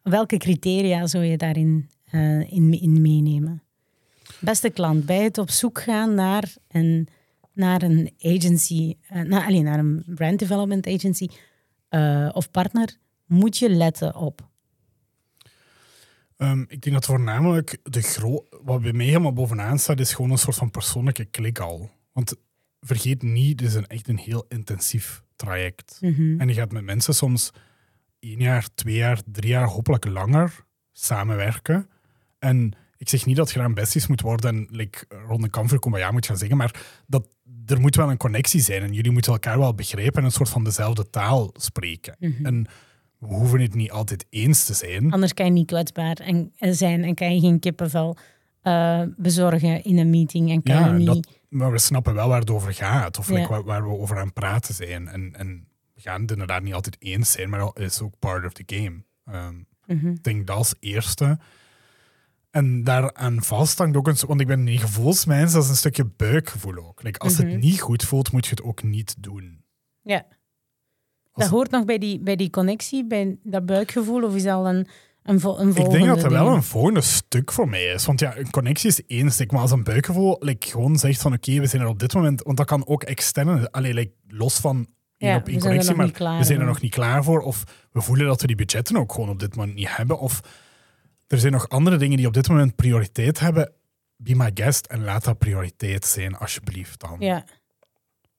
welke 0.01 0.37
criteria 0.37 1.07
zou 1.07 1.23
je 1.23 1.37
daarin 1.37 1.89
uh, 2.11 2.51
in, 2.51 2.81
in 2.81 3.01
meenemen? 3.01 3.63
Beste 4.39 4.69
klant, 4.69 5.05
bij 5.05 5.23
het 5.23 5.37
op 5.37 5.49
zoek 5.49 5.81
gaan 5.81 6.13
naar 6.13 6.55
een, 6.67 7.07
naar 7.53 7.81
een 7.81 8.13
agency, 8.19 8.95
naar, 9.23 9.45
alleen 9.45 9.63
naar 9.63 9.79
een 9.79 10.03
brand 10.05 10.39
development 10.39 10.87
agency 10.87 11.27
uh, 11.89 12.29
of 12.33 12.51
partner, 12.51 12.97
moet 13.25 13.57
je 13.57 13.69
letten 13.69 14.15
op? 14.15 14.47
Um, 16.37 16.65
ik 16.67 16.81
denk 16.81 16.95
dat 16.95 17.05
voornamelijk 17.05 17.77
de 17.83 18.01
gro 18.01 18.45
wat 18.63 18.81
bij 18.81 18.93
mij 18.93 19.05
helemaal 19.05 19.33
bovenaan 19.33 19.79
staat, 19.79 19.99
is 19.99 20.13
gewoon 20.13 20.31
een 20.31 20.37
soort 20.37 20.55
van 20.55 20.71
persoonlijke 20.71 21.25
klik 21.25 21.59
al. 21.59 21.89
Want 22.11 22.35
vergeet 22.79 23.21
niet, 23.21 23.57
dit 23.57 23.67
is 23.67 23.73
een, 23.73 23.87
echt 23.87 24.07
een 24.07 24.17
heel 24.17 24.45
intensief 24.49 25.23
traject. 25.35 25.97
Mm 26.01 26.13
-hmm. 26.13 26.39
En 26.39 26.47
je 26.47 26.53
gaat 26.53 26.71
met 26.71 26.83
mensen 26.83 27.15
soms 27.15 27.51
één 28.19 28.39
jaar, 28.39 28.67
twee 28.75 28.95
jaar, 28.95 29.21
drie 29.25 29.49
jaar, 29.49 29.67
hopelijk 29.67 30.05
langer 30.05 30.65
samenwerken. 30.91 31.89
En 32.39 32.73
ik 32.97 33.09
zeg 33.09 33.25
niet 33.25 33.35
dat 33.35 33.51
je 33.51 33.59
dan 33.59 33.73
besties 33.73 34.07
moet 34.07 34.21
worden 34.21 34.55
en 34.55 34.67
like, 34.71 35.05
rond 35.27 35.41
de 35.41 35.49
kam 35.49 35.79
komen 35.79 35.99
ja 35.99 36.11
moet 36.11 36.25
gaan 36.25 36.37
zeggen, 36.37 36.57
maar 36.57 37.01
dat, 37.07 37.27
er 37.65 37.79
moet 37.79 37.95
wel 37.95 38.09
een 38.09 38.17
connectie 38.17 38.61
zijn 38.61 38.81
en 38.81 38.93
jullie 38.93 39.11
moeten 39.11 39.31
elkaar 39.31 39.59
wel 39.59 39.73
begrijpen 39.73 40.19
en 40.19 40.25
een 40.25 40.31
soort 40.31 40.49
van 40.49 40.63
dezelfde 40.63 41.09
taal 41.09 41.49
spreken. 41.53 42.15
Mm 42.19 42.33
-hmm. 42.37 42.45
En 42.45 42.67
we 43.17 43.27
hoeven 43.27 43.61
het 43.61 43.75
niet 43.75 43.91
altijd 43.91 44.25
eens 44.29 44.65
te 44.65 44.73
zijn. 44.73 45.11
Anders 45.11 45.33
kan 45.33 45.45
je 45.45 45.51
niet 45.51 45.67
kwetsbaar 45.67 46.15
en, 46.15 46.51
zijn 46.59 47.03
en 47.03 47.15
kan 47.15 47.33
je 47.35 47.39
geen 47.39 47.59
kippenvel 47.59 48.17
uh, 48.63 49.01
bezorgen 49.17 49.83
in 49.83 49.97
een 49.97 50.09
meeting. 50.09 50.51
En 50.51 50.63
kan 50.63 50.75
ja, 50.75 50.87
je 50.87 50.93
niet... 50.93 51.07
dat, 51.07 51.36
maar 51.49 51.71
we 51.71 51.77
snappen 51.79 52.13
wel 52.13 52.27
waar 52.29 52.39
het 52.39 52.49
over 52.49 52.73
gaat 52.73 53.17
of 53.17 53.27
Ja. 53.29 53.33
like, 53.35 53.47
waar, 53.49 53.63
waar 53.63 53.83
we 53.83 53.89
over 53.89 54.17
aan 54.17 54.25
het 54.25 54.33
praten 54.33 54.73
zijn. 54.73 55.07
En, 55.07 55.33
en 55.35 55.67
we 55.93 56.01
gaan 56.01 56.21
het 56.21 56.31
inderdaad 56.31 56.61
niet 56.63 56.73
altijd 56.73 56.95
eens 56.99 57.31
zijn, 57.31 57.49
maar 57.49 57.59
dat 57.59 57.79
is 57.79 58.01
ook 58.01 58.19
part 58.19 58.45
of 58.45 58.53
the 58.53 58.63
game. 58.65 59.03
Mhm. 59.85 60.07
ik 60.07 60.23
denk 60.23 60.47
dat 60.47 60.55
als 60.57 60.75
eerste. 60.79 61.39
En 62.51 62.83
daaraan 62.83 63.43
vast 63.43 63.77
hangt 63.77 63.97
ook 63.97 64.07
een... 64.07 64.17
Want 64.27 64.41
ik 64.41 64.47
ben 64.47 64.67
een 64.67 64.77
gevoelsmens, 64.79 65.53
dat 65.53 65.63
is 65.63 65.69
een 65.69 65.75
stukje 65.75 66.05
buikgevoel 66.05 66.75
ook. 66.87 67.03
Like, 67.03 67.19
als 67.19 67.37
Mhm. 67.37 67.47
het 67.47 67.59
niet 67.61 67.81
goed 67.81 68.03
voelt, 68.03 68.31
moet 68.31 68.43
je 68.45 68.49
het 68.51 68.61
ook 68.61 68.83
niet 68.83 69.15
doen. 69.23 69.63
Ja. 70.01 70.25
Als- 71.31 71.43
Dat 71.45 71.47
hoort 71.53 71.71
nog 71.71 71.85
bij 71.85 71.97
die, 71.97 72.19
bij 72.19 72.35
die 72.35 72.49
connectie, 72.49 73.05
bij 73.07 73.37
dat 73.43 73.65
buikgevoel, 73.65 74.23
of 74.23 74.35
is 74.35 74.43
dat 74.43 74.53
al 74.53 74.67
een, 74.69 74.87
een, 75.27 75.75
Ik 75.75 75.89
denk 75.89 76.05
dat 76.05 76.23
er 76.23 76.29
wel 76.29 76.47
een 76.47 76.63
volgende 76.63 77.01
stuk 77.01 77.51
voor 77.51 77.69
mij 77.69 77.85
is. 77.85 78.05
Want 78.05 78.19
ja, 78.19 78.37
een 78.37 78.49
connectie 78.49 78.89
is 78.89 79.05
één 79.05 79.31
stuk, 79.31 79.51
maar 79.51 79.61
als 79.61 79.71
een 79.71 79.83
buikgevoel 79.83 80.37
like, 80.39 80.67
gewoon 80.67 80.97
zegt 80.97 81.21
van 81.21 81.33
oké, 81.33 81.59
we 81.59 81.65
zijn 81.67 81.81
er 81.81 81.87
op 81.87 81.99
dit 81.99 82.13
moment... 82.13 82.43
Want 82.43 82.57
dat 82.57 82.65
kan 82.65 82.87
ook 82.87 83.03
externe... 83.03 83.71
Allee, 83.71 83.93
like, 83.93 84.11
los 84.27 84.59
van 84.59 84.87
Ja, 85.17 85.35
op 85.35 85.47
één 85.47 85.59
connectie, 85.59 85.95
maar 85.95 86.37
we 86.37 86.43
zijn 86.43 86.59
er 86.59 86.65
nog 86.65 86.81
niet 86.81 86.93
klaar 86.93 87.23
voor. 87.23 87.41
Of 87.41 87.63
we 87.91 88.01
voelen 88.01 88.25
dat 88.25 88.41
we 88.41 88.47
die 88.47 88.55
budgetten 88.55 88.97
ook 88.97 89.13
gewoon 89.13 89.29
op 89.29 89.39
dit 89.39 89.55
moment 89.55 89.75
niet 89.75 89.95
hebben. 89.95 90.19
Of 90.19 90.41
er 91.27 91.39
zijn 91.39 91.51
nog 91.51 91.69
andere 91.69 91.97
dingen 91.97 92.17
die 92.17 92.27
op 92.27 92.33
dit 92.33 92.47
moment 92.49 92.75
prioriteit 92.75 93.39
hebben. 93.39 93.71
Be 94.17 94.35
my 94.35 94.51
guest 94.53 94.85
en 94.85 95.03
laat 95.03 95.23
dat 95.23 95.37
prioriteit 95.37 96.05
zijn, 96.05 96.35
alsjeblieft 96.35 96.99
dan. 96.99 97.15
Ja, 97.19 97.45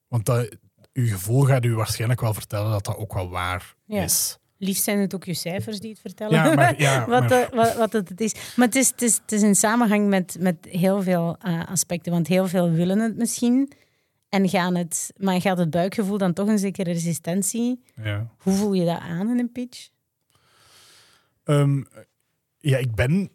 Want 0.07 0.25
dat, 0.25 0.55
uw 0.93 1.07
gevoel 1.07 1.41
gaat 1.41 1.65
u 1.65 1.75
waarschijnlijk 1.75 2.21
wel 2.21 2.33
vertellen 2.33 2.71
dat 2.71 2.85
dat 2.85 2.97
ook 2.97 3.13
wel 3.13 3.29
waar 3.29 3.75
Ja. 3.85 4.03
is. 4.03 4.37
Liefst 4.61 4.83
zijn 4.83 4.99
het 4.99 5.15
ook 5.15 5.23
je 5.23 5.33
cijfers 5.33 5.79
die 5.79 5.89
het 5.89 5.99
vertellen. 5.99 6.33
Ja, 6.33 6.53
maar, 6.55 6.81
ja, 6.81 6.99
wat, 7.07 7.19
maar- 7.19 7.29
de- 7.29 7.55
wat, 7.55 7.75
wat 7.75 7.93
het 7.93 8.21
is. 8.21 8.33
Maar 8.55 8.65
het 8.65 8.75
is, 8.75 8.87
het 8.89 9.01
is, 9.01 9.15
het 9.21 9.31
is 9.31 9.41
in 9.41 9.55
samenhang 9.55 10.07
met, 10.07 10.37
met 10.39 10.55
heel 10.69 11.01
veel 11.01 11.37
eh, 11.41 11.65
aspecten. 11.67 12.11
Want 12.11 12.27
heel 12.27 12.47
veel 12.47 12.71
willen 12.71 12.99
het 12.99 13.17
misschien. 13.17 13.71
En 14.29 14.49
gaan 14.49 14.75
het, 14.75 15.13
maar 15.17 15.41
gaat 15.41 15.57
het 15.57 15.69
buikgevoel 15.69 16.17
dan 16.17 16.33
toch 16.33 16.47
een 16.47 16.59
zekere 16.59 16.91
resistentie? 16.91 17.83
ja. 18.03 18.27
Hoe 18.37 18.53
voel 18.53 18.73
je 18.73 18.85
dat 18.85 18.99
aan 18.99 19.29
in 19.29 19.39
een 19.39 19.51
pitch? 19.51 19.89
Ehm, 21.43 21.83
ja, 22.59 22.77
ik 22.77 22.95
ben 22.95 23.29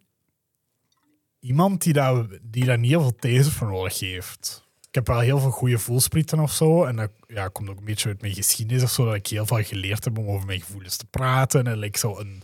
iemand 1.41 1.83
die 1.83 1.93
daar, 1.93 2.27
die 2.43 2.65
daar 2.65 2.79
niet 2.79 2.91
heel 2.91 3.01
veel 3.01 3.15
these 3.17 3.51
voor 3.51 3.69
nodig 3.71 4.01
heeft. 4.01 4.64
Ik 4.95 5.01
heb 5.07 5.15
wel 5.15 5.25
heel 5.25 5.39
veel 5.39 5.51
goede 5.51 5.79
voelsprieten 5.79 6.39
of 6.41 6.53
zo. 6.53 6.85
En 6.85 6.97
dat 6.97 7.11
ja, 7.27 7.49
komt 7.49 7.69
ook 7.69 7.79
een 7.79 7.85
beetje 7.85 8.09
uit 8.09 8.21
mijn 8.21 8.35
geschiedenis 8.35 8.83
of 8.83 8.91
zo. 8.91 9.05
Dat 9.05 9.15
ik 9.15 9.27
heel 9.27 9.47
veel 9.47 9.63
geleerd 9.63 10.05
heb 10.05 10.19
om 10.19 10.29
over 10.29 10.47
mijn 10.47 10.61
gevoelens 10.61 10.97
te 10.97 11.07
praten. 11.07 11.67
En 11.67 11.79
like, 11.79 11.99
zo 11.99 12.19
een 12.19 12.43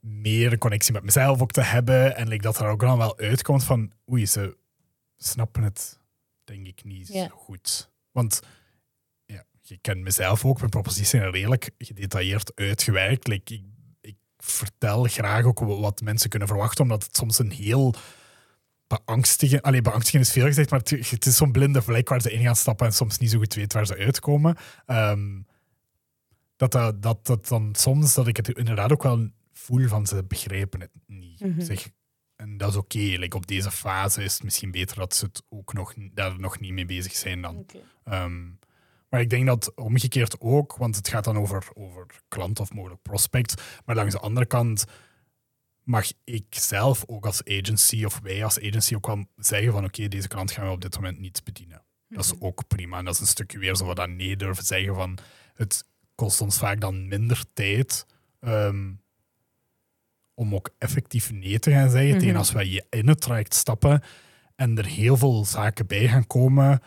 meer 0.00 0.58
connectie 0.58 0.92
met 0.92 1.02
mezelf 1.02 1.40
ook 1.40 1.50
te 1.50 1.60
hebben. 1.60 2.16
En 2.16 2.28
like, 2.28 2.42
dat 2.42 2.58
er 2.58 2.66
ook 2.66 2.80
dan 2.80 2.98
wel 2.98 3.18
uitkomt 3.18 3.64
van... 3.64 3.92
Oei, 4.12 4.26
ze 4.26 4.56
snappen 5.16 5.62
het 5.62 5.98
denk 6.44 6.66
ik 6.66 6.84
niet 6.84 7.08
Ja. 7.08 7.28
zo 7.28 7.36
goed. 7.36 7.90
Want 8.12 8.40
ja, 9.26 9.44
je 9.62 9.78
kent 9.80 10.00
mezelf 10.00 10.44
ook. 10.44 10.58
Mijn 10.58 10.70
proposities 10.70 11.10
zijn 11.10 11.30
redelijk 11.30 11.70
gedetailleerd 11.78 12.52
uitgewerkt. 12.54 13.26
Like, 13.26 13.54
ik, 13.54 13.62
ik 14.00 14.16
vertel 14.36 15.04
graag 15.04 15.44
ook 15.44 15.58
wat 15.60 16.00
mensen 16.00 16.30
kunnen 16.30 16.48
verwachten, 16.48 16.82
omdat 16.82 17.02
het 17.04 17.16
soms 17.16 17.38
een 17.38 17.52
heel 17.52 17.94
beangstigend... 18.98 19.62
Allee, 19.62 19.82
beangstigend 19.82 20.24
is 20.24 20.32
veel 20.32 20.46
gezegd, 20.46 20.70
maar 20.70 20.78
het, 20.78 21.10
het 21.10 21.26
is 21.26 21.36
zo'n 21.36 21.52
blinde 21.52 21.82
vlek 21.82 22.08
waar 22.08 22.20
ze 22.20 22.32
in 22.32 22.42
gaan 22.42 22.56
stappen 22.56 22.86
en 22.86 22.92
soms 22.92 23.18
niet 23.18 23.30
zo 23.30 23.38
goed 23.38 23.54
weet 23.54 23.72
waar 23.72 23.86
ze 23.86 23.96
uitkomen. 23.96 24.56
Ehm, 24.86 25.40
dat, 26.56 26.72
dat, 26.72 27.02
dat, 27.02 27.26
dat 27.26 27.48
dan 27.48 27.74
soms, 27.74 28.14
dat 28.14 28.26
ik 28.26 28.36
het 28.36 28.48
inderdaad 28.48 28.92
ook 28.92 29.02
wel 29.02 29.30
voel 29.52 29.88
van 29.88 30.06
ze 30.06 30.24
begrijpen 30.24 30.80
het 30.80 30.90
niet. 31.06 31.40
Mhm. 31.40 31.60
Zeg, 31.60 31.90
en 32.36 32.56
dat 32.56 32.70
is 32.70 32.76
oké. 32.76 32.98
like, 32.98 33.36
op 33.36 33.46
deze 33.46 33.70
fase 33.70 34.22
is 34.22 34.34
het 34.34 34.42
misschien 34.42 34.70
beter 34.70 34.96
dat 34.96 35.14
ze 35.14 35.24
het 35.24 35.42
ook 35.48 35.72
nog, 35.72 35.94
daar 36.12 36.40
nog 36.40 36.60
niet 36.60 36.72
mee 36.72 36.86
bezig 36.86 37.12
zijn 37.12 37.42
dan. 37.42 37.66
Ehm, 38.04 38.48
maar 39.08 39.20
ik 39.20 39.30
denk 39.30 39.46
dat 39.46 39.74
omgekeerd 39.74 40.40
ook, 40.40 40.76
want 40.76 40.96
het 40.96 41.08
gaat 41.08 41.24
dan 41.24 41.36
over, 41.36 41.68
over 41.74 42.06
klant 42.28 42.60
of 42.60 42.72
mogelijk 42.72 43.02
prospect. 43.02 43.62
Maar 43.84 43.96
langs 43.96 44.14
de 44.14 44.20
andere 44.20 44.46
kant 44.46 44.84
mag 45.90 46.10
ik 46.24 46.44
zelf 46.50 47.04
ook 47.06 47.26
als 47.26 47.44
agency 47.44 48.04
of 48.04 48.20
wij 48.22 48.44
als 48.44 48.60
agency 48.60 48.94
ook 48.94 49.06
wel 49.06 49.24
zeggen 49.36 49.72
van 49.72 49.84
oké, 49.84 50.08
deze 50.08 50.28
klant 50.28 50.50
gaan 50.50 50.66
we 50.66 50.72
op 50.72 50.80
dit 50.80 50.94
moment 50.94 51.18
niet 51.18 51.44
bedienen. 51.44 51.82
Dat 52.08 52.24
is 52.24 52.34
ook 52.40 52.66
prima. 52.66 52.98
En 52.98 53.04
dat 53.04 53.14
is 53.14 53.20
een 53.20 53.26
stukje 53.26 53.58
weer 53.58 53.76
zo 53.76 53.84
wat 53.84 53.96
dan 53.96 54.16
nee 54.16 54.36
durven 54.36 54.64
zeggen 54.64 54.94
van 54.94 55.18
het 55.54 55.84
kost 56.14 56.40
ons 56.40 56.58
vaak 56.58 56.80
dan 56.80 57.08
minder 57.08 57.44
tijd 57.52 58.06
ehm, 58.40 58.92
om 60.34 60.54
ook 60.54 60.70
effectief 60.78 61.32
nee 61.32 61.58
te 61.58 61.70
gaan 61.70 61.90
zeggen. 61.90 62.18
Tegen 62.18 62.36
als 62.36 62.52
wij 62.52 62.66
je 62.66 62.86
in 62.90 63.08
het 63.08 63.20
traject 63.20 63.54
stappen 63.54 64.02
en 64.56 64.78
er 64.78 64.86
heel 64.86 65.16
veel 65.16 65.44
zaken 65.44 65.86
bij 65.86 66.08
gaan 66.08 66.26
komen. 66.26 66.80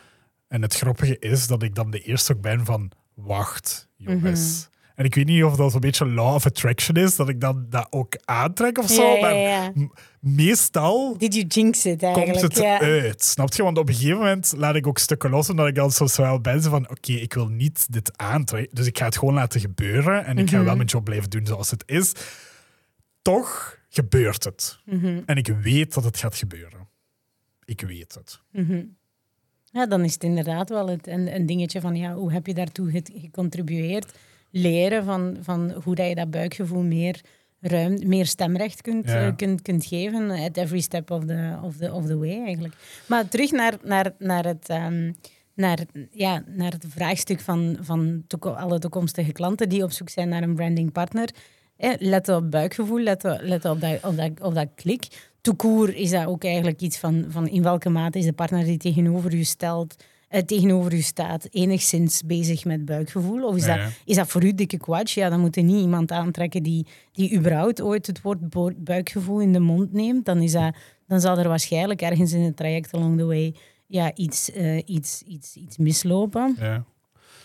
En 0.47 0.61
het 0.61 0.75
grappige 0.75 1.19
is 1.19 1.47
dat 1.47 1.63
ik 1.63 1.75
dan 1.75 1.91
de 1.91 1.99
eerste 1.99 2.34
ook 2.34 2.41
ben 2.41 2.65
van 2.65 2.91
wacht, 3.13 3.89
jongens. 3.95 4.69
En 4.95 5.06
ik 5.06 5.15
weet 5.15 5.26
niet 5.26 5.44
of 5.44 5.56
dat 5.56 5.74
een 5.74 5.80
beetje 5.80 6.06
law 6.06 6.34
of 6.36 6.45
attraction 6.45 6.95
is, 6.95 7.15
dat 7.15 7.30
ik 7.30 7.41
dan 7.41 7.65
dat 7.70 7.88
ook 7.90 8.14
aantrek 8.26 8.78
of 8.78 8.90
zo. 8.90 9.18
Ja, 9.18 9.30
ja, 9.30 9.72
Maar 9.76 9.88
meestal 10.20 11.18
Did 11.18 11.34
you 11.34 11.45
jinx 11.48 11.86
it 11.86 11.99
komt 12.11 12.41
het 12.41 12.61
uit. 12.61 13.24
Snap 13.24 13.53
je? 13.53 13.64
Want 13.64 13.78
op 13.78 13.88
een 13.88 13.94
gegeven 13.95 14.18
moment 14.18 14.53
laat 14.57 14.76
ik 14.76 14.88
ook 14.88 14.98
stukken 14.98 15.30
los, 15.30 15.49
omdat 15.49 15.68
ik 15.68 15.76
dan 15.76 15.91
soms 15.91 16.18
wel 16.18 16.41
ben 16.41 16.61
zo 16.61 16.70
van 16.70 16.90
oké, 16.90 17.11
ik 17.11 17.34
wil 17.34 17.48
niet 17.48 17.94
dit 17.94 18.18
aantrekken. 18.18 18.76
Dus 18.76 18.88
ik 18.88 18.98
ga 18.98 19.06
het 19.06 19.18
gewoon 19.18 19.34
laten 19.34 19.60
gebeuren 19.60 20.26
en 20.26 20.38
ik 20.38 20.49
ga 20.49 20.56
Mhm. 20.56 20.65
wel 20.65 20.76
mijn 20.76 20.88
job 20.88 21.03
blijven 21.03 21.30
doen 21.30 21.45
zoals 21.45 21.72
het 21.72 21.84
is. 21.86 22.11
Toch 23.22 23.78
gebeurt 23.90 24.44
het. 24.44 24.80
Mhm. 24.86 25.20
En 25.26 25.36
ik 25.38 25.48
weet 25.48 25.94
dat 25.94 26.03
het 26.03 26.18
gaat 26.18 26.36
gebeuren. 26.36 26.88
Ik 27.65 27.82
weet 27.82 28.14
het. 28.14 28.40
Mhm. 28.52 28.82
Ja, 29.72 29.86
dan 29.88 30.03
is 30.03 30.14
het 30.14 30.24
inderdaad 30.24 30.70
wel 30.70 30.88
het, 30.88 31.07
een, 31.07 31.36
een 31.36 31.45
dingetje 31.45 31.82
van 31.82 31.95
ja, 31.95 32.14
hoe 32.14 32.32
heb 32.32 32.48
je 32.48 32.53
daartoe 32.53 32.91
ge- 32.91 33.11
gecontribueerd? 33.22 34.14
Leren 34.55 35.03
van, 35.03 35.38
van 35.41 35.71
hoe 35.84 35.95
dat 35.95 36.07
je 36.07 36.15
dat 36.15 36.31
buikgevoel 36.31 36.81
meer 36.84 37.21
ruim, 37.59 38.07
meer 38.07 38.25
stemrecht 38.25 38.81
kunt, 38.81 39.05
Ja. 39.09 39.27
eh, 39.27 39.35
kunt, 39.35 39.61
kunt 39.61 39.85
geven 39.85 40.30
at 40.30 40.57
every 40.57 40.80
step 40.81 41.11
of 41.11 41.25
the, 41.25 41.57
of 41.61 41.77
the, 41.77 41.93
of 41.93 42.05
the 42.05 42.17
way 42.17 42.43
eigenlijk. 42.43 42.73
Maar 43.07 43.27
terug 43.27 43.51
naar, 43.51 43.73
naar, 43.84 44.11
naar, 44.19 44.45
het, 44.45 44.69
ehm, 44.69 45.11
naar, 45.55 45.80
ja, 46.11 46.43
naar 46.47 46.71
het 46.71 46.85
vraagstuk 46.88 47.39
van, 47.39 47.77
van 47.81 48.23
alle 48.41 48.80
toekomstige 48.80 49.31
klanten 49.31 49.69
die 49.69 49.84
op 49.84 49.91
zoek 49.91 50.09
zijn 50.09 50.30
naar 50.30 50.43
een 50.43 50.55
brandingpartner. 50.55 51.30
Eh, 51.77 51.91
let 51.97 52.30
op 52.30 52.51
buikgevoel, 52.51 52.99
let, 52.99 53.25
op- 53.25 53.39
let 53.41 53.65
op, 53.65 53.81
dat, 53.81 54.03
op, 54.05 54.17
dat, 54.17 54.41
op 54.41 54.53
dat 54.53 54.67
klik. 54.75 55.31
Toekoer 55.41 55.95
is 55.95 56.09
dat 56.09 56.25
ook 56.25 56.43
eigenlijk 56.43 56.81
iets 56.81 56.97
van, 56.97 57.25
van 57.30 57.47
in 57.47 57.63
welke 57.63 57.89
mate 57.89 58.17
is 58.17 58.25
de 58.25 58.34
partner 58.34 58.63
die 58.65 58.77
tegenover 58.77 59.34
u 59.34 59.43
stelt, 59.43 60.03
eh, 60.34 60.41
tegenover 60.41 60.93
u 60.93 61.01
staat, 61.01 61.47
enigszins 61.51 62.22
bezig 62.26 62.65
met 62.65 62.85
buikgevoel? 62.85 63.43
Of 63.43 63.55
is, 63.55 63.65
Ja, 63.65 63.77
dat, 63.77 63.91
is 64.05 64.15
dat 64.15 64.27
voor 64.27 64.43
u 64.43 64.53
dikke 64.53 64.77
kwatsch? 64.77 65.15
Ja, 65.15 65.30
dan 65.30 65.39
moet 65.39 65.55
je 65.55 65.61
niet 65.61 65.81
iemand 65.81 66.11
aantrekken 66.11 66.64
die, 66.64 66.85
die 67.11 67.35
überhaupt 67.38 67.81
ooit 67.81 68.07
het 68.07 68.22
woord 68.22 68.84
buikgevoel 68.84 69.39
in 69.39 69.53
de 69.53 69.60
mond 69.60 69.93
neemt. 69.93 70.26
Dan, 70.26 70.41
is 70.41 70.51
dat, 70.51 70.76
dan 71.07 71.22
zal 71.22 71.38
er 71.38 71.47
waarschijnlijk 71.47 72.01
ergens 72.01 72.34
in 72.34 72.41
het 72.41 72.57
traject 72.57 72.93
along 72.93 73.18
the 73.18 73.26
way 73.26 73.55
ja, 73.88 74.11
iets, 74.15 74.51
eh, 74.51 74.81
iets, 74.85 75.22
iets, 75.26 75.55
iets 75.55 75.77
mislopen. 75.77 76.55
Ja. 76.60 76.84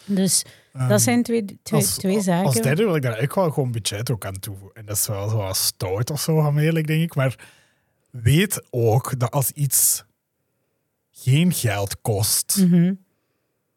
Dus 0.05 0.45
Ehm, 0.79 0.89
dat 0.89 1.01
zijn 1.01 1.23
twee, 1.23 1.45
twee, 1.45 1.81
als, 1.81 1.97
twee 1.97 2.21
zaken. 2.21 2.47
Als 2.47 2.61
derde 2.61 2.85
wil 2.85 2.95
ik 2.95 3.03
daar 3.03 3.13
eigenlijk 3.13 3.35
wel 3.35 3.51
gewoon 3.51 3.73
budget 3.73 4.11
ook 4.11 4.25
aan 4.25 4.39
toevoegen. 4.39 4.77
En 4.77 4.87
dat 4.87 4.97
is 4.97 5.07
wel 5.07 5.29
zo 5.29 5.37
wat 5.37 5.57
stout 5.57 6.11
of 6.11 6.21
zo 6.21 6.57
eerlijk, 6.57 6.87
denk 6.87 7.03
ik. 7.03 7.15
Maar 7.15 7.35
weet 8.11 8.63
ook 8.71 9.19
dat 9.19 9.31
als 9.31 9.51
iets 9.51 10.05
geen 11.21 11.53
geld 11.53 12.01
kost, 12.01 12.57
Mhm. 12.61 12.95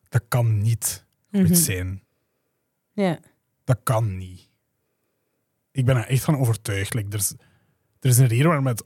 dat 0.10 0.24
kan 0.28 0.62
niet 0.62 1.06
goed 1.32 1.42
Mhm. 1.42 1.54
zijn. 1.54 2.04
Ja. 2.94 3.20
Dat 3.64 3.80
kan 3.84 4.18
niet. 4.18 4.50
ik 5.72 5.86
ben 5.86 5.98
er 5.98 6.06
echt 6.08 6.24
van 6.24 6.38
overtuigd. 6.38 6.94
Like, 6.94 7.08
er, 7.10 7.18
is, 7.20 7.34
er 8.00 8.10
is 8.10 8.18
een 8.18 8.28
reden 8.28 8.46
waarom 8.48 8.68
het... 8.68 8.84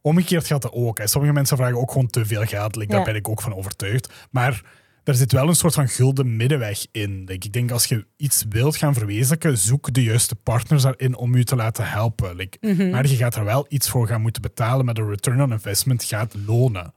Omgekeerd 0.00 0.46
gaat 0.46 0.62
dat 0.62 0.72
ook. 0.72 0.98
Hè. 0.98 1.06
Sommige 1.06 1.32
mensen 1.32 1.56
vragen 1.56 1.76
ook 1.78 1.90
gewoon 1.92 2.06
te 2.06 2.26
veel 2.26 2.44
geld. 2.44 2.76
Like, 2.76 2.90
Ja. 2.90 2.96
Daar 2.96 3.06
ben 3.06 3.14
ik 3.14 3.28
ook 3.28 3.42
van 3.42 3.54
overtuigd. 3.54 4.12
Maar 4.30 4.62
er 5.04 5.14
zit 5.14 5.32
wel 5.32 5.48
een 5.48 5.54
soort 5.54 5.74
van 5.74 5.88
gulden 5.88 6.36
middenweg 6.36 6.86
in. 6.92 7.18
Like, 7.24 7.46
ik 7.46 7.52
denk 7.52 7.70
als 7.70 7.84
je 7.86 8.06
iets 8.16 8.44
wilt 8.48 8.76
gaan 8.76 8.94
verwezenlijken, 8.94 9.58
zoek 9.58 9.92
de 9.92 10.02
juiste 10.02 10.34
partners 10.36 10.82
daarin 10.82 11.16
om 11.16 11.36
je 11.36 11.44
te 11.44 11.56
laten 11.56 11.88
helpen. 11.88 12.36
Like, 12.36 12.58
Mhm. 12.60 12.90
Maar 12.90 13.06
je 13.08 13.16
gaat 13.16 13.34
er 13.34 13.44
wel 13.44 13.66
iets 13.68 13.88
voor 13.90 14.06
gaan 14.06 14.20
moeten 14.22 14.42
betalen, 14.42 14.84
maar 14.84 14.94
de 14.94 15.06
return 15.06 15.42
on 15.42 15.52
investment 15.52 16.04
gaat 16.04 16.34
lonen. 16.46 16.92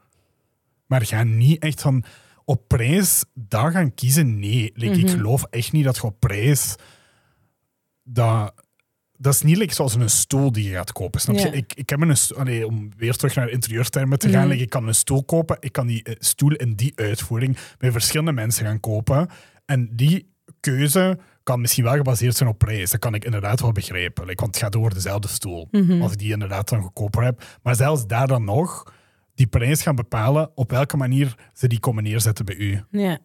Maar 0.87 1.05
ga 1.05 1.23
niet 1.23 1.61
echt 1.61 1.81
van 1.81 2.03
op 2.45 2.67
prijs 2.67 3.23
daar 3.33 3.71
gaan 3.71 3.93
kiezen. 3.93 4.39
Nee, 4.39 4.71
like, 4.73 4.99
ik 4.99 5.09
geloof 5.09 5.43
echt 5.49 5.71
niet 5.71 5.83
dat 5.83 5.95
je 5.95 6.03
op 6.03 6.19
prijs 6.19 6.75
dat. 8.03 8.53
Dat 9.19 9.33
is 9.33 9.41
niet 9.41 9.57
like 9.57 9.73
zoals 9.73 9.95
een 9.95 10.09
stoel 10.09 10.51
die 10.51 10.69
je 10.69 10.75
gaat 10.75 10.91
kopen. 10.91 11.21
Snap 11.21 11.35
je? 11.35 11.41
Ja. 11.41 11.51
Ik, 11.51 11.73
ik 11.73 11.89
heb 11.89 12.01
een 12.01 12.65
om 12.65 12.89
weer 12.97 13.15
terug 13.15 13.35
naar 13.35 13.49
interieurtermen 13.49 14.19
te 14.19 14.29
gaan. 14.29 14.41
Mhm. 14.41 14.49
like, 14.49 14.63
ik 14.63 14.69
kan 14.69 14.87
een 14.87 14.95
stoel 14.95 15.23
kopen. 15.23 15.57
Ik 15.59 15.71
kan 15.71 15.87
die 15.87 16.03
eh, 16.03 16.15
stoel 16.19 16.51
in 16.51 16.75
die 16.75 16.91
uitvoering 16.95 17.57
bij 17.77 17.91
verschillende 17.91 18.31
mensen 18.31 18.65
gaan 18.65 18.79
kopen. 18.79 19.29
En 19.65 19.89
die 19.95 20.33
keuze 20.59 21.17
kan 21.43 21.61
misschien 21.61 21.83
wel 21.83 21.95
gebaseerd 21.95 22.35
zijn 22.35 22.49
op 22.49 22.57
prijs. 22.57 22.91
Dat 22.91 22.99
kan 22.99 23.13
ik 23.13 23.25
inderdaad 23.25 23.61
wel 23.61 23.71
begrijpen. 23.71 24.25
Like, 24.25 24.41
want 24.41 24.55
het 24.55 24.63
gaat 24.63 24.75
over 24.75 24.93
dezelfde 24.93 25.27
stoel. 25.27 25.69
Als 26.01 26.11
ik 26.11 26.17
die 26.17 26.31
inderdaad 26.31 26.69
dan 26.69 26.81
goedkoper 26.81 27.23
heb. 27.23 27.43
Maar 27.63 27.75
zelfs 27.75 28.07
daar 28.07 28.27
dan 28.27 28.43
nog, 28.43 28.83
die 29.37 29.47
prijs 29.47 29.81
gaan 29.81 29.95
bepalen 29.95 30.49
op 30.55 30.71
welke 30.71 30.97
manier 30.97 31.35
ze 31.53 31.67
die 31.67 31.79
komen 31.79 32.03
neerzetten 32.03 32.45
bij 32.45 32.55
u. 32.55 32.83
Ja. 32.91 33.19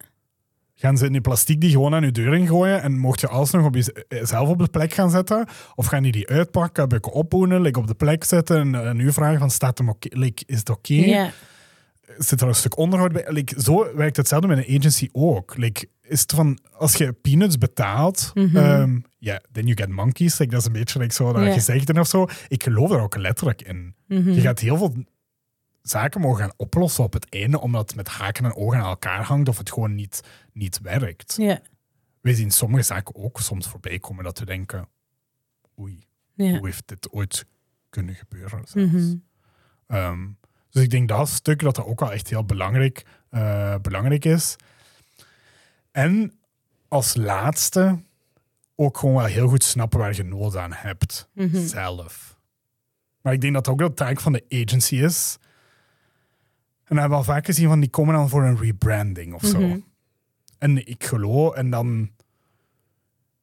Gaan 0.75 0.97
ze 0.97 1.05
in 1.05 1.11
die 1.11 1.21
plastic 1.21 1.61
die 1.61 1.69
gewoon 1.71 1.93
aan 1.95 2.03
je 2.03 2.11
deur 2.11 2.33
ingooien 2.33 2.81
en 2.81 2.97
mocht 2.97 3.19
je 3.19 3.27
alsnog 3.27 3.65
op 3.65 3.75
jezelf 4.07 4.49
op 4.49 4.57
de 4.59 4.67
plek 4.67 4.93
gaan 4.93 5.09
zetten? 5.09 5.47
Of 5.75 5.85
gaan 5.85 6.03
die 6.03 6.11
die 6.11 6.27
uitpakken, 6.27 6.89
bukken 6.89 7.11
opboenen, 7.11 7.61
like 7.61 7.79
op 7.79 7.87
de 7.87 7.93
plek 7.93 8.23
zetten 8.23 8.57
en, 8.59 8.87
en 8.87 8.99
u 8.99 9.11
vragen 9.13 9.39
van 9.39 9.49
staat 9.51 9.77
hem 9.77 9.89
oké? 9.89 10.07
Like, 10.17 10.43
is 10.45 10.57
het 10.57 10.69
oké? 10.69 10.93
Ja. 10.93 11.31
Zit 12.17 12.41
er 12.41 12.47
een 12.47 12.55
stuk 12.55 12.77
onderhoud 12.77 13.11
bij? 13.11 13.25
Like, 13.27 13.61
zo 13.61 13.95
werkt 13.95 14.17
hetzelfde 14.17 14.47
met 14.47 14.57
een 14.57 14.77
agency 14.77 15.09
ook. 15.11 15.57
Like, 15.57 15.87
is 16.01 16.21
het 16.21 16.31
van, 16.31 16.59
als 16.73 16.93
je 16.95 17.13
peanuts 17.13 17.57
betaalt, 17.57 18.31
ehm, 18.35 18.99
ja, 19.17 19.41
then 19.51 19.65
you 19.65 19.77
get 19.77 19.89
monkeys. 19.89 20.37
Like, 20.37 20.51
dat 20.51 20.59
is 20.61 20.67
een 20.67 20.73
beetje 20.73 20.99
like 20.99 21.13
zo, 21.13 21.33
dat 21.33 21.43
Ja. 21.45 21.51
gezegden 21.53 21.97
of 21.99 22.07
zo. 22.07 22.27
Ik 22.47 22.63
geloof 22.63 22.89
daar 22.89 23.01
ook 23.01 23.17
letterlijk 23.17 23.61
in. 23.61 23.95
Je 24.07 24.41
gaat 24.41 24.59
heel 24.59 24.77
veel 24.77 24.93
zaken 25.83 26.21
mogen 26.21 26.39
gaan 26.39 26.53
oplossen 26.57 27.03
op 27.03 27.13
het 27.13 27.29
einde, 27.29 27.59
omdat 27.61 27.87
het 27.87 27.95
met 27.95 28.07
haken 28.07 28.45
en 28.45 28.55
ogen 28.55 28.79
aan 28.79 28.85
elkaar 28.89 29.23
hangt 29.23 29.49
of 29.49 29.57
het 29.57 29.71
gewoon 29.71 29.95
niet, 29.95 30.21
niet 30.53 30.79
werkt. 30.81 31.35
Ja. 31.37 31.61
We 32.21 32.35
zien 32.35 32.51
sommige 32.51 32.83
zaken 32.83 33.15
ook 33.15 33.39
soms 33.39 33.67
voorbij 33.67 33.99
komen 33.99 34.23
dat 34.23 34.39
we 34.39 34.45
denken, 34.45 34.89
oei, 35.79 36.07
Ja. 36.33 36.57
hoe 36.57 36.65
heeft 36.65 36.87
dit 36.87 37.11
ooit 37.11 37.45
kunnen 37.89 38.15
gebeuren? 38.15 38.49
zelfs? 38.67 38.73
Mhm. 38.91 39.15
Ehm, 39.87 40.27
dus 40.69 40.83
ik 40.83 40.89
denk 40.89 41.07
dat 41.07 41.29
stuk 41.29 41.59
dat 41.59 41.75
dat 41.75 41.85
ook 41.85 41.99
wel 41.99 42.11
echt 42.11 42.29
heel 42.29 42.45
belangrijk, 42.45 43.05
eh, 43.29 43.75
belangrijk 43.81 44.25
is. 44.25 44.55
En 45.91 46.39
als 46.87 47.15
laatste 47.15 48.03
ook 48.75 48.97
gewoon 48.97 49.15
wel 49.15 49.25
heel 49.25 49.47
goed 49.47 49.63
snappen 49.63 49.99
waar 49.99 50.15
je 50.15 50.23
nood 50.23 50.57
aan 50.57 50.73
hebt. 50.73 51.27
Mhm. 51.33 51.65
Zelf. 51.67 52.37
Maar 53.21 53.33
ik 53.33 53.41
denk 53.41 53.53
dat 53.53 53.65
dat 53.65 53.73
ook 53.73 53.79
de 53.79 53.93
taak 53.93 54.19
van 54.19 54.33
de 54.33 54.45
agency 54.49 54.95
is. 54.95 55.37
En 56.85 56.95
we 56.95 56.99
hebben 56.99 57.17
al 57.17 57.23
vaak 57.23 57.45
gezien 57.45 57.67
van 57.67 57.79
die 57.79 57.89
komen 57.89 58.13
dan 58.13 58.29
voor 58.29 58.43
een 58.43 58.57
rebranding 58.57 59.33
of 59.33 59.43
zo. 59.43 59.59
Mhm. 59.59 59.79
En 60.57 60.87
ik 60.87 61.03
geloof, 61.03 61.53
en 61.53 61.69
dan 61.69 62.09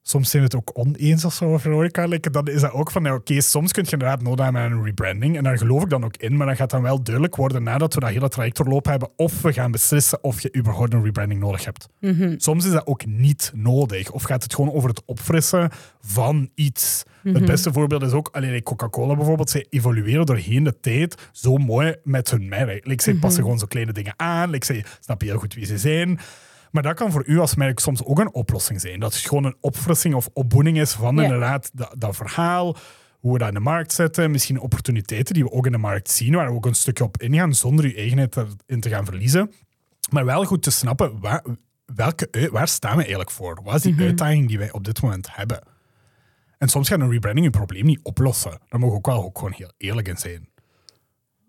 soms 0.01 0.29
zijn 0.29 0.43
we 0.43 0.49
het 0.49 0.57
ook 0.57 0.77
oneens 0.77 1.25
of 1.25 1.33
zo 1.33 1.53
over 1.53 1.71
horeca. 1.71 2.05
Like, 2.05 2.29
dan 2.29 2.47
is 2.47 2.61
dat 2.61 2.71
ook 2.71 2.91
van, 2.91 3.03
ja, 3.03 3.13
oké, 3.13 3.41
soms 3.41 3.71
kun 3.71 3.83
je 3.85 3.91
inderdaad 3.91 4.21
nood 4.21 4.39
hebben 4.39 4.61
aan 4.61 4.71
een 4.71 4.83
rebranding. 4.83 5.37
En 5.37 5.43
daar 5.43 5.57
geloof 5.57 5.83
ik 5.83 5.89
dan 5.89 6.03
ook 6.03 6.17
in. 6.17 6.37
Maar 6.37 6.47
dan 6.47 6.55
gaat 6.55 6.69
dan 6.69 6.81
wel 6.81 7.03
duidelijk 7.03 7.35
worden 7.35 7.63
nadat 7.63 7.93
we 7.93 7.99
dat 7.99 8.09
hele 8.09 8.29
traject 8.29 8.57
doorlopen 8.57 8.91
hebben, 8.91 9.09
of 9.15 9.41
we 9.41 9.53
gaan 9.53 9.71
beslissen 9.71 10.23
of 10.23 10.41
je 10.41 10.55
überhaupt 10.55 10.93
een 10.93 11.03
rebranding 11.03 11.39
nodig 11.39 11.65
hebt. 11.65 11.87
Mhm. 11.99 12.33
Soms 12.37 12.65
is 12.65 12.71
dat 12.71 12.87
ook 12.87 13.05
niet 13.05 13.51
nodig. 13.55 14.11
Of 14.11 14.23
gaat 14.23 14.43
het 14.43 14.55
gewoon 14.55 14.71
over 14.73 14.89
het 14.89 15.01
opfrissen 15.05 15.69
van 16.01 16.49
iets. 16.55 17.03
Het 17.23 17.45
beste 17.45 17.73
voorbeeld 17.73 18.01
is 18.01 18.11
ook, 18.11 18.29
alleen 18.31 18.63
Coca-Cola 18.63 19.15
bijvoorbeeld, 19.15 19.49
zij 19.49 19.65
evolueren 19.69 20.25
doorheen 20.25 20.63
de 20.63 20.79
tijd 20.79 21.29
zo 21.31 21.57
mooi 21.57 21.95
met 22.03 22.31
hun 22.31 22.47
merk. 22.47 22.85
Like, 22.85 23.03
zij 23.03 23.13
passen 23.13 23.43
gewoon 23.43 23.59
zo 23.59 23.65
kleine 23.65 23.93
dingen 23.93 24.13
aan. 24.17 24.49
Like, 24.49 24.65
zij 24.65 24.85
snappen 24.99 25.27
heel 25.27 25.37
goed 25.37 25.53
wie 25.53 25.65
ze 25.65 25.77
zijn. 25.77 26.19
Maar 26.71 26.83
dat 26.83 26.93
kan 26.95 27.11
voor 27.11 27.23
u 27.25 27.39
als 27.39 27.55
merk 27.55 27.79
soms 27.79 28.03
ook 28.03 28.19
een 28.19 28.33
oplossing 28.33 28.81
zijn. 28.81 28.99
Dat 28.99 29.13
het 29.13 29.23
gewoon 29.25 29.43
een 29.45 29.55
opfrissing 29.59 30.13
of 30.15 30.29
opboening 30.33 30.79
is 30.79 30.91
van 30.91 31.15
Ja. 31.15 31.23
inderdaad 31.23 31.69
dat, 31.73 31.95
dat 31.97 32.15
verhaal. 32.15 32.75
Hoe 33.19 33.33
we 33.33 33.39
dat 33.39 33.47
in 33.47 33.53
de 33.53 33.59
markt 33.59 33.91
zetten. 33.93 34.31
Misschien 34.31 34.59
opportuniteiten 34.59 35.33
die 35.33 35.43
we 35.43 35.51
ook 35.51 35.65
in 35.65 35.71
de 35.71 35.77
markt 35.77 36.09
zien, 36.09 36.33
waar 36.35 36.47
we 36.49 36.53
ook 36.55 36.65
een 36.65 36.75
stukje 36.75 37.03
op 37.03 37.21
ingaan 37.21 37.53
zonder 37.53 37.85
uw 37.85 37.93
eigenheid 37.95 38.35
erin 38.35 38.81
te 38.81 38.89
gaan 38.89 39.05
verliezen. 39.05 39.51
Maar 40.11 40.25
wel 40.25 40.45
goed 40.45 40.63
te 40.63 40.71
snappen, 40.71 41.19
waar, 41.19 41.43
welke, 41.95 42.27
ui- 42.31 42.49
waar 42.49 42.67
staan 42.67 42.91
we 42.95 42.99
eigenlijk 43.01 43.31
voor? 43.31 43.59
Wat 43.63 43.75
is 43.75 43.81
die 43.81 44.05
uitdaging 44.05 44.47
die 44.47 44.57
wij 44.57 44.71
op 44.71 44.83
dit 44.83 45.01
moment 45.01 45.27
hebben? 45.35 45.63
En 46.57 46.67
soms 46.69 46.87
gaat 46.89 46.99
een 46.99 47.11
rebranding 47.11 47.45
een 47.45 47.51
probleem 47.51 47.85
niet 47.85 47.99
oplossen. 48.03 48.51
Daar 48.51 48.79
mogen 48.79 48.89
we 48.89 48.95
ook 48.97 49.05
wel 49.05 49.23
ook 49.23 49.37
gewoon 49.37 49.53
heel 49.53 49.71
eerlijk 49.77 50.07
in 50.07 50.17
zijn. 50.17 50.49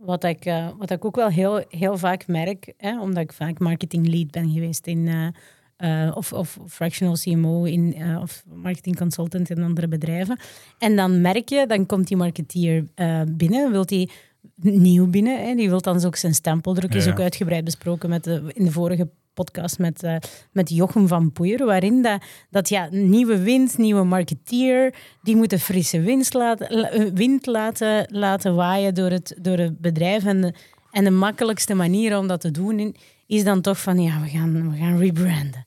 Wat 0.04 0.24
ik, 0.24 0.44
eh, 0.44 0.68
wat 0.78 0.90
ik 0.90 1.04
ook 1.04 1.16
wel 1.16 1.28
heel, 1.28 1.64
heel 1.68 1.98
vaak 1.98 2.26
merk, 2.26 2.72
hè, 2.76 3.00
omdat 3.00 3.22
ik 3.22 3.32
vaak 3.32 3.58
marketing 3.58 4.08
lead 4.08 4.30
ben 4.30 4.50
geweest 4.50 4.86
in, 4.86 5.08
eh, 5.08 6.06
eh, 6.06 6.16
of, 6.16 6.32
of 6.32 6.58
fractional 6.68 7.16
CMO 7.16 7.64
in, 7.64 7.96
of 8.20 8.44
marketing 8.54 8.96
consultant 8.96 9.50
in 9.50 9.62
andere 9.62 9.88
bedrijven. 9.88 10.38
En 10.78 10.96
dan 10.96 11.20
merk 11.20 11.48
je, 11.48 11.66
dan 11.66 11.86
komt 11.86 12.08
die 12.08 12.16
marketeer 12.16 12.84
binnen, 13.28 13.70
wil 13.70 13.86
die 13.86 14.10
nieuw 14.60 15.06
binnen, 15.06 15.46
hè, 15.46 15.54
die 15.54 15.68
wil 15.68 15.80
dan 15.80 16.04
ook 16.04 16.16
zijn 16.16 16.34
stempel 16.34 16.74
drukken, 16.74 16.98
is 16.98 17.04
Ja. 17.04 17.10
ook 17.12 17.20
uitgebreid 17.20 17.64
besproken 17.64 18.08
met 18.08 18.24
de, 18.24 18.50
in 18.54 18.64
de 18.64 18.72
vorige 18.72 19.08
podcast 19.34 19.78
met, 19.78 20.02
eh, 20.02 20.16
met 20.52 20.70
Jochem 20.70 21.09
van 21.09 21.32
Poeier, 21.32 21.64
waarin 21.66 22.02
dat, 22.02 22.22
dat 22.50 22.68
ja, 22.68 22.88
nieuwe 22.90 23.38
wind, 23.42 23.78
nieuwe 23.78 24.04
marketeer, 24.04 24.94
die 25.22 25.36
moeten 25.36 25.59
frisse 25.59 26.00
wind 26.00 26.34
laten, 26.34 26.76
la- 26.80 26.90
eh, 26.90 27.10
wind 27.14 27.46
laten, 27.46 28.06
laten 28.10 28.54
waaien 28.54 28.94
door 28.94 29.10
het, 29.10 29.36
door 29.40 29.56
het 29.59 29.78
bedrijf. 29.80 30.24
En 30.24 30.40
de, 30.40 30.54
en 30.90 31.04
de 31.04 31.10
makkelijkste 31.10 31.74
manier 31.74 32.18
om 32.18 32.26
dat 32.26 32.40
te 32.40 32.50
doen 32.50 32.96
is 33.26 33.44
dan 33.44 33.60
toch 33.60 33.80
van, 33.80 33.98
ja, 34.02 34.20
we 34.20 34.28
gaan, 34.28 34.70
we 34.70 34.76
gaan 34.76 34.98
rebranden. 34.98 35.66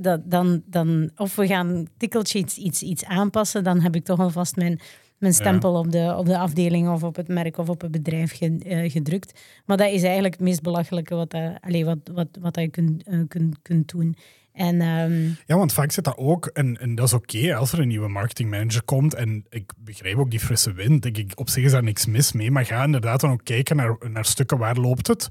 Dat, 0.00 0.20
dan, 0.30 0.62
dan, 0.66 1.10
of 1.16 1.36
we 1.36 1.46
gaan 1.46 1.86
tikkeltje 1.96 2.38
iets, 2.38 2.82
iets 2.82 3.04
aanpassen, 3.04 3.64
dan 3.64 3.80
heb 3.80 3.94
ik 3.94 4.04
toch 4.04 4.18
alvast 4.18 4.56
mijn, 4.56 4.80
mijn 5.18 5.34
stempel 5.34 5.74
op, 5.74 5.92
de, 5.92 6.14
op 6.18 6.26
de 6.26 6.38
afdeling 6.38 6.88
of 6.88 7.02
op 7.02 7.16
het 7.16 7.28
merk 7.28 7.56
of 7.58 7.68
op 7.68 7.80
het 7.80 7.90
bedrijf 7.90 8.36
ge- 8.36 8.58
eh, 8.64 8.90
gedrukt. 8.90 9.40
Maar 9.66 9.76
dat 9.76 9.90
is 9.90 10.02
eigenlijk 10.02 10.34
het 10.34 10.42
meest 10.42 10.62
belachelijke 10.62 11.14
wat, 11.14 11.30
dat, 11.30 11.52
allee, 11.60 11.84
wat, 11.84 11.98
wat, 12.12 12.28
wat 12.40 12.54
dat 12.54 12.64
je 12.64 12.70
kunt, 12.70 13.02
eh, 13.02 13.18
kunt, 13.28 13.56
kunt 13.62 13.88
doen. 13.88 14.16
En 14.52 14.80
ehm, 14.80 15.22
Ja, 15.46 15.56
want 15.56 15.72
vaak 15.72 15.92
zit 15.92 16.04
dat 16.04 16.16
ook, 16.16 16.46
en, 16.46 16.76
en 16.80 16.94
dat 16.94 17.06
is 17.06 17.12
oké 17.12 17.54
als 17.54 17.72
er 17.72 17.78
een 17.80 17.88
nieuwe 17.88 18.08
marketingmanager 18.08 18.82
komt. 18.82 19.14
En 19.14 19.44
ik 19.48 19.72
begrijp 19.76 20.16
ook 20.16 20.30
die 20.30 20.40
frisse 20.40 20.72
wind. 20.72 21.04
Ik, 21.04 21.18
ik- 21.18 21.32
op 21.38 21.48
zich 21.48 21.64
is 21.64 21.72
daar 21.72 21.82
niks 21.82 22.06
mis 22.06 22.32
mee. 22.32 22.50
Maar 22.50 22.64
ga 22.64 22.84
inderdaad 22.84 23.20
dan 23.20 23.30
ook 23.30 23.44
kijken 23.44 23.76
naar, 23.76 23.96
naar 24.10 24.24
stukken 24.24 24.58
waar 24.58 24.76
loopt 24.76 25.06
het 25.06 25.28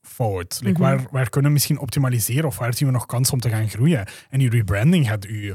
fout. 0.00 0.60
Like, 0.62 0.78
waar, 0.80 1.06
waar 1.10 1.28
kunnen 1.28 1.50
we 1.50 1.54
misschien 1.56 1.78
optimaliseren 1.78 2.44
of 2.44 2.58
waar 2.58 2.74
zien 2.74 2.88
we 2.88 2.94
nog 2.94 3.06
kansen 3.06 3.34
om 3.34 3.40
te 3.40 3.48
gaan 3.48 3.68
groeien? 3.68 4.06
En 4.30 4.38
die 4.38 4.50
rebranding 4.50 5.08
gaat 5.08 5.24
u 5.26 5.54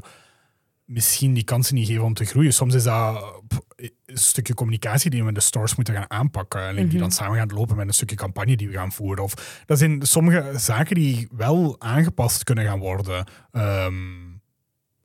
misschien 0.87 1.33
die 1.33 1.43
kansen 1.43 1.75
niet 1.75 1.87
geven 1.87 2.03
om 2.03 2.13
te 2.13 2.25
groeien. 2.25 2.53
Soms 2.53 2.73
is 2.73 2.83
dat 2.83 3.41
een 3.75 4.17
stukje 4.17 4.53
communicatie 4.53 5.09
die 5.09 5.21
we 5.21 5.27
in 5.27 5.33
de 5.33 5.39
stores 5.39 5.75
moeten 5.75 5.93
gaan 5.93 6.09
aanpakken. 6.09 6.61
En 6.77 6.87
die 6.87 6.99
dan 6.99 7.11
samen 7.11 7.37
gaan 7.37 7.53
lopen 7.53 7.75
met 7.75 7.87
een 7.87 7.93
stukje 7.93 8.15
campagne 8.15 8.57
die 8.57 8.67
we 8.67 8.73
gaan 8.73 8.91
voeren. 8.91 9.23
Of 9.23 9.63
dat 9.65 9.77
zijn 9.77 10.01
sommige 10.01 10.53
zaken 10.59 10.95
die 10.95 11.27
wel 11.31 11.75
aangepast 11.79 12.43
kunnen 12.43 12.65
gaan 12.65 12.79
worden. 12.79 13.25
Ehm, 13.51 13.95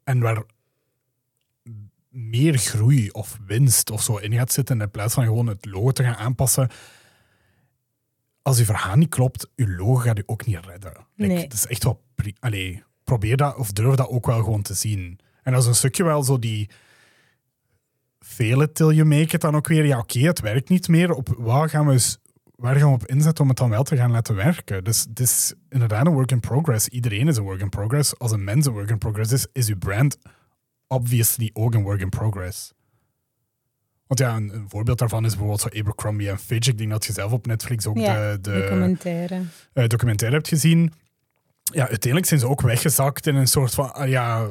en 0.04 0.20
waar 0.20 0.42
meer 2.08 2.58
groei 2.58 3.10
of 3.10 3.38
winst 3.46 3.90
of 3.90 4.02
zo 4.02 4.16
in 4.16 4.32
gaat 4.32 4.52
zitten 4.52 4.80
in 4.80 4.90
plaats 4.90 5.14
van 5.14 5.24
gewoon 5.24 5.46
het 5.46 5.64
logo 5.66 5.90
te 5.90 6.02
gaan 6.02 6.16
aanpassen. 6.16 6.70
Als 8.42 8.58
uw 8.58 8.64
verhaal 8.64 8.96
niet 8.96 9.08
klopt, 9.08 9.50
uw 9.56 9.76
logo 9.76 9.94
gaat 9.94 10.18
u 10.18 10.22
ook 10.26 10.46
niet 10.46 10.66
redden. 10.66 10.92
Like, 11.14 11.32
Nee. 11.32 11.42
Het 11.42 11.52
is 11.52 11.66
echt 11.66 11.84
wel... 11.84 12.02
Allee, 12.38 12.82
probeer 13.04 13.36
dat 13.36 13.56
of 13.56 13.72
durf 13.72 13.94
dat 13.94 14.08
ook 14.08 14.26
wel 14.26 14.42
gewoon 14.42 14.62
te 14.62 14.74
zien. 14.74 15.18
En 15.42 15.52
dat 15.52 15.62
is 15.62 15.68
een 15.68 15.74
stukje 15.74 16.04
wel 16.04 16.22
zo 16.22 16.38
die... 16.38 16.70
It 18.38 18.74
till 18.74 18.90
you 18.92 19.04
make 19.04 19.34
it 19.34 19.40
dan 19.40 19.56
ook 19.56 19.66
weer. 19.68 19.86
Ja, 19.86 19.98
oké, 19.98 20.18
het 20.18 20.40
werkt 20.40 20.68
niet 20.68 20.88
meer. 20.88 21.12
Op 21.12 21.34
waar 21.38 21.68
gaan 21.68 21.86
we 21.86 21.92
eens- 21.92 22.18
waar 22.56 22.76
gaan 22.76 22.88
we 22.88 22.94
op 22.94 23.06
inzetten 23.06 23.42
om 23.42 23.48
het 23.48 23.58
dan 23.58 23.70
wel 23.70 23.82
te 23.82 23.96
gaan 23.96 24.10
laten 24.10 24.34
werken? 24.34 24.84
Dus 24.84 25.00
het 25.08 25.20
is 25.20 25.54
inderdaad 25.68 26.06
een 26.06 26.12
work 26.12 26.30
in 26.30 26.40
progress. 26.40 26.88
Iedereen 26.88 27.28
is 27.28 27.36
een 27.36 27.42
work 27.42 27.60
in 27.60 27.68
progress. 27.68 28.18
Als 28.18 28.30
een 28.32 28.44
mens 28.44 28.66
een 28.66 28.72
work 28.72 28.90
in 28.90 28.98
progress 28.98 29.32
is, 29.32 29.46
is 29.52 29.68
uw 29.68 29.78
brand 29.78 30.18
obviously 30.86 31.50
ook 31.52 31.74
een 31.74 31.82
work 31.82 32.00
in 32.00 32.08
progress. 32.08 32.72
Want 34.06 34.20
ja, 34.20 34.36
een, 34.36 34.54
een 34.54 34.68
voorbeeld 34.68 34.98
daarvan 34.98 35.24
is 35.24 35.30
bijvoorbeeld 35.30 35.60
zo 35.60 35.78
Abercrombie 35.80 36.28
en 36.30 36.38
Fitch. 36.38 36.68
Ik 36.68 36.78
denk 36.78 36.90
dat 36.90 37.04
je 37.04 37.12
zelf 37.12 37.32
op 37.32 37.46
Netflix 37.46 37.86
ook 37.86 37.96
ja, 37.98 38.32
de, 38.32 38.40
de, 38.40 38.50
documentaire. 38.60 39.42
eh, 39.72 39.86
documentaire 39.86 40.36
hebt 40.36 40.48
gezien. 40.48 40.92
Ja, 41.62 41.80
uiteindelijk 41.88 42.26
zijn 42.26 42.40
ze 42.40 42.48
ook 42.48 42.60
weggezakt 42.60 43.26
in 43.26 43.34
een 43.36 43.46
soort 43.48 43.74
van, 43.74 43.94
ah 43.94 44.08
ja, 44.08 44.48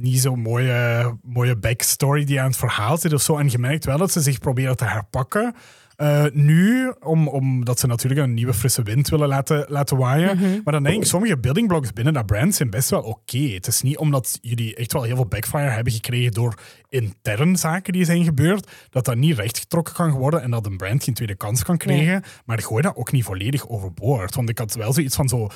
niet 0.00 0.20
zo'n 0.20 0.40
mooie, 0.40 1.16
mooie 1.22 1.56
backstory 1.56 2.24
die 2.24 2.40
aan 2.40 2.46
het 2.46 2.56
verhaal 2.56 2.96
zit 2.96 3.12
of 3.12 3.22
zo. 3.22 3.36
En 3.36 3.50
je 3.50 3.58
merkt 3.58 3.84
wel 3.84 3.98
dat 3.98 4.12
ze 4.12 4.20
zich 4.20 4.38
proberen 4.38 4.76
te 4.76 4.84
herpakken. 4.84 5.54
Uh, 5.96 6.24
nu, 6.32 6.92
om, 7.00 7.28
omdat 7.28 7.78
ze 7.78 7.86
natuurlijk 7.86 8.20
een 8.20 8.34
nieuwe 8.34 8.54
frisse 8.54 8.82
wind 8.82 9.08
willen 9.08 9.28
laten, 9.28 9.64
laten 9.68 9.96
waaien. 9.96 10.36
Mhm. 10.36 10.60
Maar 10.64 10.72
dan 10.72 10.82
denk 10.82 10.96
ik, 10.96 11.04
sommige 11.04 11.38
building 11.38 11.68
blocks 11.68 11.92
binnen 11.92 12.12
dat 12.12 12.26
brand 12.26 12.54
zijn 12.54 12.70
best 12.70 12.90
wel 12.90 13.02
oké. 13.02 13.38
Het 13.38 13.66
is 13.66 13.82
niet 13.82 13.96
omdat 13.96 14.38
jullie 14.40 14.74
echt 14.74 14.92
wel 14.92 15.02
heel 15.02 15.16
veel 15.16 15.26
backfire 15.26 15.70
hebben 15.70 15.92
gekregen 15.92 16.32
door 16.32 16.54
intern 16.88 17.56
zaken 17.56 17.92
die 17.92 18.04
zijn 18.04 18.24
gebeurd, 18.24 18.70
dat 18.90 19.04
dat 19.04 19.16
niet 19.16 19.38
rechtgetrokken 19.38 19.94
kan 19.94 20.10
worden 20.10 20.42
en 20.42 20.50
dat 20.50 20.66
een 20.66 20.76
brand 20.76 21.04
geen 21.04 21.14
tweede 21.14 21.36
kans 21.36 21.62
kan 21.62 21.76
krijgen. 21.76 22.22
Maar 22.44 22.62
gooi 22.62 22.82
dat 22.82 22.96
ook 22.96 23.12
niet 23.12 23.24
volledig 23.24 23.68
overboord. 23.68 24.34
Want 24.34 24.48
ik 24.48 24.58
had 24.58 24.74
wel 24.74 24.92
zoiets 24.92 25.16
van 25.16 25.28
zo... 25.28 25.48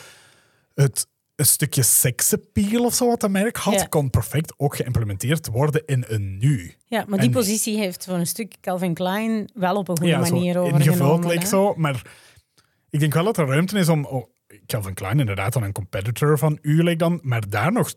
Het, 0.75 1.07
een 1.41 1.47
stukje 1.47 1.83
seksappeal 1.83 2.85
of 2.85 2.95
zo 2.95 3.07
wat 3.07 3.21
dat 3.21 3.31
merk 3.31 3.57
had, 3.57 3.75
Ja. 3.75 3.85
kon 3.85 4.11
perfect 4.11 4.55
ook 4.57 4.77
geïmplementeerd 4.77 5.47
worden 5.47 5.83
in 5.87 6.05
een 6.09 6.39
nu. 6.39 6.75
Ja, 6.85 7.05
maar 7.09 7.19
die 7.19 7.29
En- 7.29 7.35
positie 7.35 7.79
heeft 7.79 8.05
voor 8.05 8.15
een 8.15 8.27
stuk 8.27 8.55
Calvin 8.61 8.95
Klein 8.95 9.51
wel 9.55 9.77
op 9.77 9.89
een 9.89 9.97
goede 9.99 10.13
ja, 10.13 10.25
zo 10.25 10.35
manier 10.35 10.55
ingevuld 10.57 10.73
overgenomen. 10.75 11.27
like 11.29 11.41
hè. 11.43 11.47
zo. 11.49 11.75
Maar 11.77 12.03
ik 12.91 13.01
denk 13.01 13.15
wel 13.15 13.25
dat 13.25 13.39
er 13.39 13.47
ruimte 13.47 13.79
is 13.79 13.89
om... 13.89 14.05
Oh, 14.05 14.29
Calvin 14.67 14.95
Klein 14.95 15.21
inderdaad 15.21 15.53
dan 15.53 15.63
een 15.63 15.73
competitor 15.73 16.39
van 16.39 16.59
u 16.63 16.83
like 16.83 16.97
dan, 16.97 17.21
maar 17.23 17.49
daar 17.49 17.73
nog 17.73 17.95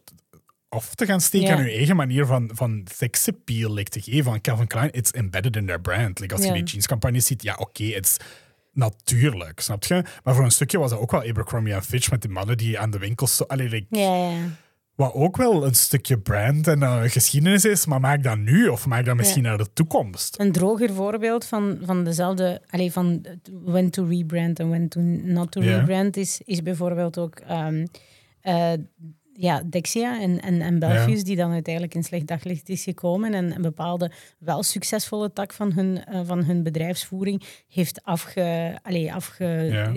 af 0.70 0.96
te 0.96 1.06
gaan 1.06 1.22
steken 1.22 1.52
aan 1.52 1.60
uw 1.60 1.68
eigen 1.68 1.96
manier 1.96 2.26
van, 2.26 2.50
van 2.54 2.88
seksappeal 2.96 3.74
like, 3.74 3.90
te 3.90 4.02
geven. 4.02 4.24
Van 4.24 4.42
Calvin 4.42 4.68
Klein, 4.68 4.90
it's 4.92 5.12
embedded 5.12 5.56
in 5.56 5.66
their 5.66 5.82
brand. 5.82 6.20
Like, 6.20 6.34
als 6.34 6.44
Ja. 6.44 6.54
je 6.54 6.64
die 6.64 6.64
jeanscampagnes 6.72 7.26
ziet, 7.26 7.44
ja 7.44 7.56
oké, 7.60 7.84
het 7.84 8.06
is 8.06 8.18
natuurlijk, 8.74 9.60
snap 9.60 9.84
je? 9.84 10.04
Maar 10.24 10.36
voor 10.36 10.44
een 10.44 10.52
stukje 10.52 10.80
was 10.80 10.90
dat 10.90 11.00
ook 11.00 11.12
wel 11.12 11.24
Abercrombie 11.24 11.74
en 11.74 11.84
Fitch 11.84 12.12
met 12.12 12.22
die 12.22 12.32
mannen 12.32 12.58
die 12.58 12.80
aan 12.80 12.92
de 12.92 12.98
winkels... 12.98 13.36
Zo, 13.36 13.44
allee, 13.44 13.70
like, 13.70 14.00
Ja, 14.00 14.16
ja. 14.16 14.38
Wat 14.96 15.14
ook 15.14 15.38
wel 15.38 15.66
een 15.66 15.76
stukje 15.76 16.20
brand 16.20 16.68
en 16.68 16.84
eh, 16.84 17.02
geschiedenis 17.04 17.66
is, 17.66 17.86
maar 17.86 18.00
maak 18.00 18.24
dat 18.24 18.38
nu 18.38 18.68
of 18.68 18.86
maak 18.86 19.06
dat 19.06 19.16
misschien 19.16 19.44
naar 19.44 19.58
de 19.58 19.74
toekomst. 19.74 20.40
Een 20.40 20.52
droger 20.52 20.94
voorbeeld 20.94 21.46
van, 21.46 21.78
van 21.82 22.04
dezelfde, 22.04 22.62
allee, 22.70 22.92
van 22.92 23.26
when 23.64 23.90
to 23.90 24.06
rebrand 24.06 24.60
en 24.60 24.70
when 24.70 24.88
to 24.88 25.00
not 25.02 25.52
to 25.52 25.62
rebrand 25.62 26.18
is, 26.18 26.42
is 26.46 26.62
bijvoorbeeld 26.62 27.18
ook 27.18 27.40
ehm, 27.40 27.86
eh, 28.42 28.72
ja, 29.34 29.64
Dexia 29.70 30.22
en, 30.22 30.42
en, 30.42 30.62
en 30.62 30.80
die 31.24 31.36
dan 31.36 31.52
uiteindelijk 31.52 31.96
in 31.96 32.04
slecht 32.04 32.28
daglicht 32.28 32.70
is 32.70 32.84
gekomen 32.84 33.34
en 33.34 33.56
een 33.56 33.62
bepaalde 33.62 34.12
wel 34.38 34.64
succesvolle 34.64 35.34
tak 35.34 35.54
van 35.54 35.72
hun, 35.72 36.06
eh, 36.06 36.22
van 36.26 36.44
hun 36.44 36.64
bedrijfsvoering 36.64 37.44
heeft 37.68 38.04
afge, 38.04 38.80
allee, 38.82 39.14
afge, 39.14 39.46
Ja. 39.46 39.92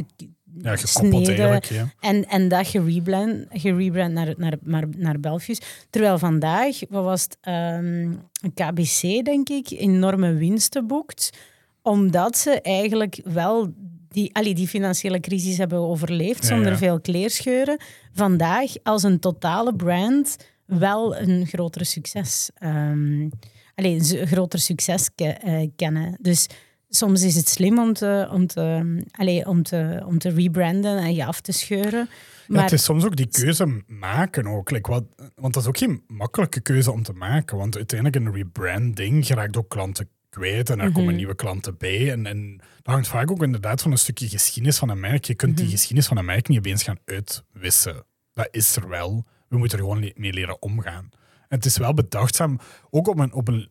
Ja, 0.62 0.76
sneden 0.76 1.26
eigenlijk. 1.26 1.64
Ja. 1.64 1.88
en, 2.00 2.28
en 2.28 2.48
dat 2.48 2.66
gerebrand, 2.66 3.46
gerebrand 3.50 4.12
naar, 4.12 4.34
naar, 4.36 4.56
naar, 4.60 4.84
naar 4.96 5.20
Belfius. 5.20 5.60
Terwijl 5.90 6.18
vandaag, 6.18 6.78
wat 6.88 7.04
was 7.04 7.22
het, 7.22 7.38
ehm, 7.40 8.12
KBC, 8.54 9.24
denk 9.24 9.48
ik, 9.48 9.70
enorme 9.70 10.34
winsten 10.34 10.86
boekt. 10.86 11.38
Omdat 11.82 12.36
ze 12.36 12.60
eigenlijk 12.60 13.20
wel 13.24 13.72
die, 14.16 14.34
allee, 14.34 14.54
die 14.54 14.68
financiële 14.68 15.20
crisis 15.20 15.56
hebben 15.58 15.78
overleefd 15.78 16.44
zonder 16.44 16.70
ja. 16.72 16.76
veel 16.76 17.00
kleerscheuren. 17.00 17.78
Vandaag 18.12 18.70
als 18.82 19.02
een 19.02 19.18
totale 19.18 19.74
brand 19.74 20.36
wel 20.66 21.16
een 21.16 21.46
grotere 21.46 21.84
succes. 21.84 22.50
ehm 22.54 23.28
allee, 23.74 23.94
een 23.94 24.26
groter 24.26 24.58
succes 24.58 25.10
ke- 25.14 25.24
eh, 25.24 25.68
kennen. 25.76 26.16
Dus 26.20 26.46
soms 26.88 27.22
is 27.22 27.34
het 27.34 27.48
slim 27.48 27.78
om 27.78 27.92
te, 27.92 28.28
om 28.32 28.46
te, 28.46 28.96
allee, 29.10 29.46
om 29.46 29.62
te, 29.62 30.02
om 30.06 30.18
te 30.18 30.28
rebranden 30.30 30.98
en 30.98 31.14
je 31.14 31.24
af 31.24 31.40
te 31.40 31.52
scheuren. 31.52 32.08
Ja, 32.08 32.54
Maar 32.54 32.62
het 32.62 32.72
is 32.72 32.84
soms 32.84 33.04
ook 33.04 33.16
die 33.16 33.28
keuze 33.28 33.82
maken 33.86 34.46
ook. 34.46 34.70
Like, 34.70 34.90
wat, 34.90 35.04
want 35.34 35.54
dat 35.54 35.62
is 35.62 35.68
ook 35.68 35.78
geen 35.78 36.02
makkelijke 36.06 36.60
keuze 36.60 36.92
om 36.92 37.02
te 37.02 37.12
maken. 37.12 37.56
Want 37.56 37.76
uiteindelijk 37.76 38.24
een 38.24 38.32
rebranding 38.32 39.26
geraakt 39.26 39.56
ook 39.56 39.68
klanten 39.68 40.08
kwijt 40.36 40.70
en 40.70 40.80
er 40.80 40.86
komen 40.92 41.04
Mhm. 41.08 41.16
nieuwe 41.16 41.34
klanten 41.34 41.76
bij. 41.76 42.12
En, 42.12 42.26
en 42.26 42.56
dat 42.82 42.94
hangt 42.94 43.08
vaak 43.08 43.30
ook 43.30 43.42
inderdaad 43.42 43.82
van 43.82 43.90
een 43.90 43.98
stukje 43.98 44.28
geschiedenis 44.28 44.78
van 44.78 44.88
een 44.88 45.00
merk. 45.00 45.24
Je 45.24 45.34
kunt 45.34 45.52
Mhm. 45.52 45.60
die 45.62 45.70
geschiedenis 45.70 46.06
van 46.06 46.16
een 46.16 46.24
merk 46.24 46.48
niet 46.48 46.58
opeens 46.58 46.82
gaan 46.82 46.98
uitwissen. 47.04 48.04
Dat 48.32 48.48
is 48.50 48.76
er 48.76 48.88
wel. 48.88 49.24
We 49.48 49.58
moeten 49.58 49.78
er 49.78 49.84
gewoon 49.84 50.12
mee 50.14 50.32
leren 50.32 50.62
omgaan. 50.62 51.08
En 51.48 51.56
het 51.56 51.64
is 51.64 51.76
wel 51.76 51.94
bedachtzaam, 51.94 52.58
ook 52.90 53.08
op 53.08 53.18
een, 53.18 53.32
op 53.32 53.48
een 53.48 53.70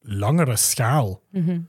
langere 0.00 0.56
schaal, 0.56 1.22
Mhm. 1.30 1.60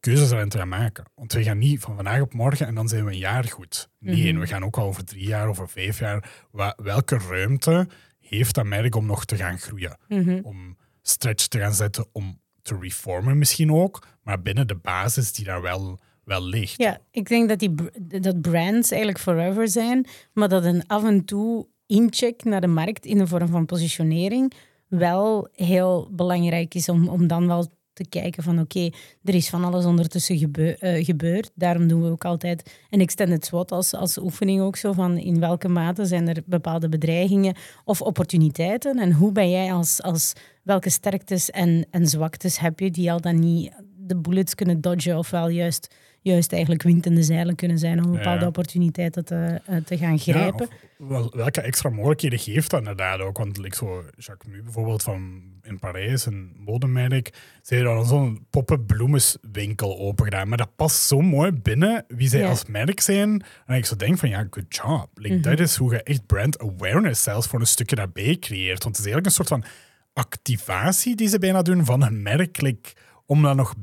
keuzes 0.00 0.30
erin 0.30 0.48
te 0.48 0.58
gaan 0.58 0.68
maken. 0.68 1.04
Want 1.14 1.32
we 1.32 1.42
gaan 1.42 1.58
niet 1.58 1.80
van 1.80 1.94
vandaag 1.96 2.20
op 2.20 2.34
morgen 2.34 2.66
en 2.66 2.74
dan 2.74 2.88
zijn 2.88 3.04
we 3.04 3.10
een 3.10 3.18
jaar 3.18 3.44
goed. 3.44 3.88
Nee, 3.98 4.32
Mhm. 4.32 4.40
we 4.40 4.46
gaan 4.46 4.64
ook 4.64 4.76
al 4.78 4.86
over 4.86 5.04
drie 5.04 5.26
jaar, 5.26 5.48
over 5.48 5.68
vijf 5.68 5.98
jaar. 5.98 6.30
Welke 6.76 7.18
ruimte 7.18 7.88
heeft 8.20 8.54
dat 8.54 8.64
merk 8.66 8.94
om 8.94 9.06
nog 9.06 9.24
te 9.24 9.36
gaan 9.36 9.58
groeien? 9.58 9.98
Mhm. 10.08 10.40
Om 10.42 10.76
stretch 11.02 11.46
te 11.46 11.58
gaan 11.58 11.74
zetten, 11.74 12.06
om 12.12 12.40
te 12.64 12.78
reformen 12.80 13.38
misschien 13.38 13.72
ook, 13.72 14.06
maar 14.22 14.42
binnen 14.42 14.66
de 14.66 14.76
basis 14.76 15.32
die 15.32 15.44
daar 15.44 15.62
wel, 15.62 15.98
wel 16.24 16.42
ligt. 16.42 16.78
Ja, 16.82 16.98
ik 17.10 17.28
denk 17.28 17.48
dat, 17.48 17.58
die, 17.58 17.74
dat 18.20 18.40
brands 18.40 18.90
eigenlijk 18.90 19.20
forever 19.20 19.68
zijn, 19.68 20.06
maar 20.32 20.48
dat 20.48 20.64
een 20.64 20.86
af 20.86 21.04
en 21.04 21.24
toe 21.24 21.66
incheck 21.86 22.44
naar 22.44 22.60
de 22.60 22.66
markt 22.66 23.06
in 23.06 23.18
de 23.18 23.26
vorm 23.26 23.48
van 23.48 23.66
positionering 23.66 24.52
wel 24.88 25.48
heel 25.52 26.08
belangrijk 26.12 26.74
is 26.74 26.88
om, 26.88 27.08
om 27.08 27.26
dan 27.26 27.46
wel 27.46 27.66
te 27.94 28.04
kijken 28.08 28.42
van 28.42 28.58
oké, 28.58 28.90
er 29.24 29.34
is 29.34 29.48
van 29.48 29.64
alles 29.64 29.84
ondertussen 29.84 30.52
eh, 30.52 31.04
gebeurd. 31.04 31.50
Daarom 31.54 31.88
doen 31.88 32.02
we 32.02 32.10
ook 32.10 32.24
altijd 32.24 32.70
een 32.90 33.00
extended 33.00 33.44
SWOT 33.44 33.72
als, 33.72 33.94
als 33.94 34.18
oefening 34.18 34.60
ook 34.60 34.76
zo 34.76 34.92
van 34.92 35.18
in 35.18 35.40
welke 35.40 35.68
mate 35.68 36.04
zijn 36.04 36.28
er 36.28 36.42
bepaalde 36.46 36.88
bedreigingen 36.88 37.56
of 37.84 38.02
opportuniteiten 38.02 38.98
en 38.98 39.12
hoe 39.12 39.32
ben 39.32 39.50
jij 39.50 39.72
als, 39.72 40.02
als 40.02 40.32
welke 40.62 40.90
sterktes 40.90 41.50
en, 41.50 41.86
en 41.90 42.06
zwaktes 42.06 42.58
heb 42.58 42.80
je 42.80 42.90
die 42.90 43.12
al 43.12 43.20
dan 43.20 43.38
niet 43.38 43.72
de 44.06 44.16
bullets 44.16 44.54
kunnen 44.54 44.80
dodgen 44.80 45.18
ofwel 45.18 45.48
juist, 45.48 45.94
juist 46.32 46.52
eigenlijk 46.52 46.82
wind 46.82 47.06
in 47.06 47.14
de 47.14 47.22
zeilen 47.22 47.54
kunnen 47.54 47.78
zijn 47.78 48.04
om 48.04 48.12
bepaalde 48.12 48.46
opportuniteiten 48.46 49.24
te, 49.24 49.60
te 49.84 49.98
gaan 49.98 50.18
grijpen. 50.18 50.68
wel- 50.98 51.32
welke 51.36 51.60
extra 51.60 51.90
mogelijkheden 51.90 52.38
geeft 52.38 52.70
dat 52.70 52.80
inderdaad 52.80 53.20
ook? 53.20 53.38
Want 53.38 53.58
like 53.58 53.76
zo, 53.76 54.02
Jacques 54.16 54.52
Mu 54.54 54.62
bijvoorbeeld 54.62 55.02
van 55.02 55.42
in 55.62 55.78
Parijs, 55.78 56.26
een 56.26 56.52
modemerk, 56.58 57.34
ze 57.62 57.74
hebben 57.74 57.94
dan 57.94 58.06
zo'n 58.06 58.46
poppenbloemenswinkel 58.50 59.98
open 59.98 60.24
gedaan. 60.24 60.48
Maar 60.48 60.58
dat 60.58 60.76
past 60.76 61.06
zo 61.06 61.20
mooi 61.20 61.52
binnen 61.52 62.04
wie 62.08 62.28
zij 62.28 62.46
als 62.48 62.64
merk 62.66 63.00
zijn. 63.00 63.42
En 63.66 63.76
ik 63.76 63.84
zo 63.86 63.96
denk 63.96 64.18
van 64.18 64.28
ja, 64.28 64.46
good 64.50 64.64
job. 64.76 65.08
Like, 65.14 65.34
Mhm. 65.34 65.42
Dat 65.42 65.58
is 65.60 65.76
hoe 65.76 65.92
je 65.92 66.02
echt 66.02 66.26
brand 66.26 66.58
awareness 66.58 67.22
zelfs 67.22 67.46
voor 67.46 67.60
een 67.60 67.66
stukje 67.66 67.96
daarbij 67.96 68.36
creëert. 68.40 68.82
Want 68.84 68.96
het 68.96 69.06
is 69.06 69.12
eigenlijk 69.12 69.26
een 69.26 69.32
soort 69.32 69.48
van 69.48 69.64
activatie 70.12 71.16
die 71.16 71.28
ze 71.28 71.38
bijna 71.38 71.62
doen 71.62 71.84
van 71.84 72.02
hun 72.02 72.22
merk. 72.22 72.60
like, 72.60 72.92
om 73.26 73.42
dat 73.42 73.56
nog 73.56 73.74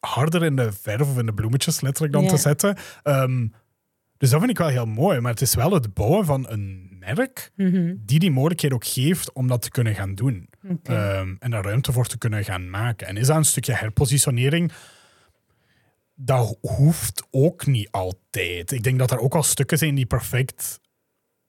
harder 0.00 0.44
in 0.44 0.56
de 0.56 0.72
verf 0.72 1.00
of 1.10 1.18
in 1.18 1.26
de 1.26 1.34
bloemetjes 1.34 1.80
letterlijk 1.80 2.12
dan 2.14 2.26
te 2.26 2.36
zetten. 2.36 2.76
Ehm, 3.02 3.46
dus 4.16 4.30
dat 4.30 4.38
vind 4.38 4.50
ik 4.50 4.58
wel 4.58 4.68
heel 4.68 4.86
mooi. 4.86 5.20
Maar 5.20 5.30
het 5.32 5.40
is 5.40 5.54
wel 5.54 5.72
het 5.72 5.94
bouwen 5.94 6.24
van 6.24 6.48
een 6.50 6.96
merk 6.98 7.50
Mhm. 7.56 7.94
die 7.98 8.18
die 8.18 8.30
mogelijkheid 8.30 8.72
ook 8.72 8.86
geeft 8.86 9.32
om 9.32 9.46
dat 9.48 9.62
te 9.62 9.70
kunnen 9.70 9.94
gaan 9.94 10.14
doen. 10.14 10.48
Ehm, 10.82 11.34
en 11.38 11.50
daar 11.50 11.64
ruimte 11.64 11.92
voor 11.92 12.06
te 12.06 12.18
kunnen 12.18 12.44
gaan 12.44 12.70
maken. 12.70 13.06
En 13.06 13.16
is 13.16 13.26
dat 13.26 13.36
een 13.36 13.44
stukje 13.44 13.72
herpositionering? 13.72 14.72
Dat 16.14 16.58
hoeft 16.60 17.26
ook 17.30 17.66
niet 17.66 17.88
altijd. 17.90 18.72
Ik 18.72 18.82
denk 18.82 18.98
dat 18.98 19.10
er 19.10 19.18
ook 19.18 19.34
al 19.34 19.42
stukken 19.42 19.78
zijn 19.78 19.94
die 19.94 20.06
perfect 20.06 20.80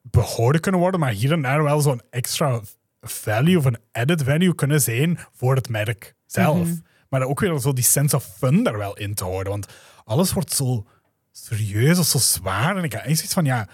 behouden 0.01 0.61
kunnen 0.61 0.81
worden, 0.81 0.99
maar 0.99 1.11
hier 1.11 1.31
en 1.31 1.41
daar 1.41 1.63
wel 1.63 1.81
zo'n 1.81 2.01
extra 2.09 2.61
value 3.01 3.57
of 3.57 3.65
een 3.65 3.77
added 3.91 4.23
value 4.23 4.55
kunnen 4.55 4.81
zijn 4.81 5.19
voor 5.33 5.55
het 5.55 5.69
merk 5.69 6.15
zelf. 6.25 6.67
Mhm. 6.67 6.77
Maar 7.09 7.21
ook 7.23 7.39
weer 7.39 7.59
zo 7.59 7.73
die 7.73 7.83
sense 7.83 8.15
of 8.15 8.25
fun 8.37 8.63
daar 8.63 8.77
wel 8.77 8.97
in 8.97 9.13
te 9.13 9.23
houden. 9.23 9.51
Want 9.51 9.65
alles 10.03 10.33
wordt 10.33 10.51
zo 10.53 10.85
serieus 11.31 11.99
of 11.99 12.05
zo 12.05 12.17
zwaar. 12.17 12.77
En 12.77 12.83
ik 12.83 12.91
heb 12.91 13.01
echt 13.01 13.15
zoiets 13.15 13.33
van, 13.33 13.45
ja, 13.45 13.67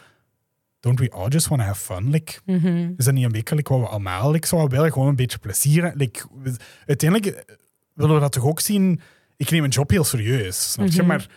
don't 0.79 0.99
we 0.99 1.11
all 1.11 1.27
just 1.27 1.47
want 1.47 1.61
to 1.61 1.67
have 1.67 1.81
fun? 1.93 2.09
Like, 2.09 2.39
Mhm. 2.45 2.91
is 2.97 3.05
dat 3.05 3.13
niet 3.13 3.25
een 3.25 3.31
beetje 3.31 3.55
like, 3.55 3.71
wat 3.73 3.81
we 3.81 3.87
allemaal 3.87 4.31
like, 4.31 4.47
zo 4.47 4.67
willen? 4.67 4.91
Gewoon 4.91 5.07
een 5.07 5.15
beetje 5.15 5.37
plezier. 5.37 5.91
Like, 5.95 6.25
we- 6.43 6.55
uiteindelijk 6.85 7.35
eh, 7.35 7.55
willen 7.93 8.15
we 8.15 8.21
dat 8.21 8.31
toch 8.31 8.45
ook 8.45 8.59
zien. 8.59 9.01
Ik 9.37 9.51
neem 9.51 9.63
een 9.63 9.69
job 9.69 9.89
heel 9.89 10.03
serieus, 10.03 10.71
snap 10.71 10.87
je? 10.87 10.97
Mhm. 10.97 11.07
Maar 11.07 11.27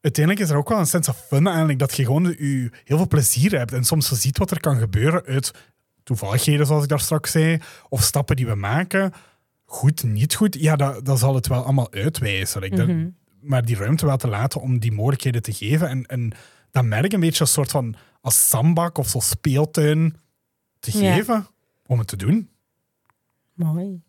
uiteindelijk 0.00 0.44
is 0.44 0.50
er 0.50 0.56
ook 0.58 0.68
wel 0.68 0.78
een 0.78 0.86
sense 0.86 1.10
of 1.10 1.24
fun 1.26 1.46
eigenlijk 1.46 1.78
dat 1.78 1.96
je 1.96 2.04
gewoon 2.04 2.24
je 2.24 2.70
heel 2.84 2.96
veel 2.96 3.06
plezier 3.08 3.58
hebt 3.58 3.72
en 3.72 3.84
soms 3.84 4.08
ziet 4.08 4.38
wat 4.38 4.50
er 4.50 4.60
kan 4.60 4.78
gebeuren 4.78 5.24
uit 5.24 5.50
toevalligheden, 6.02 6.66
zoals 6.66 6.82
ik 6.82 6.88
daar 6.88 7.00
straks 7.00 7.30
zei, 7.30 7.58
of 7.88 8.02
stappen 8.02 8.36
die 8.36 8.46
we 8.46 8.54
maken. 8.54 9.12
Goed, 9.72 10.02
niet 10.02 10.34
goed, 10.34 10.54
ja, 10.60 10.76
dat, 10.76 11.04
dat 11.04 11.18
zal 11.18 11.34
het 11.34 11.46
wel 11.46 11.62
allemaal 11.62 11.92
uitwijzen. 11.92 12.60
Dat- 12.70 12.86
Mhm. 12.86 13.08
maar 13.40 13.64
die 13.64 13.76
ruimte 13.76 14.06
wel 14.06 14.16
te 14.16 14.28
laten 14.28 14.60
om 14.60 14.78
die 14.78 14.92
mogelijkheden 14.92 15.42
te 15.42 15.52
geven. 15.52 15.88
En, 15.88 16.06
en 16.06 16.32
dat 16.70 16.84
merk 16.84 17.12
een 17.12 17.20
beetje 17.20 17.40
een 17.40 17.46
soort 17.50 17.70
van 17.70 17.94
als 18.20 18.48
zandbak 18.48 18.98
of 18.98 19.08
zo'n 19.08 19.20
speeltuin 19.22 20.16
te 20.78 20.98
Ja. 20.98 21.14
geven 21.14 21.46
om 21.86 21.98
het 21.98 22.08
te 22.08 22.16
doen. 22.16 22.48
Mooi. 23.54 24.02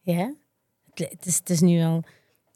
Ja? 0.00 0.34
Het, 0.94 1.10
het 1.10 1.26
is, 1.26 1.36
het 1.36 1.50
is 1.50 1.60
nu 1.60 1.82
al 1.82 2.04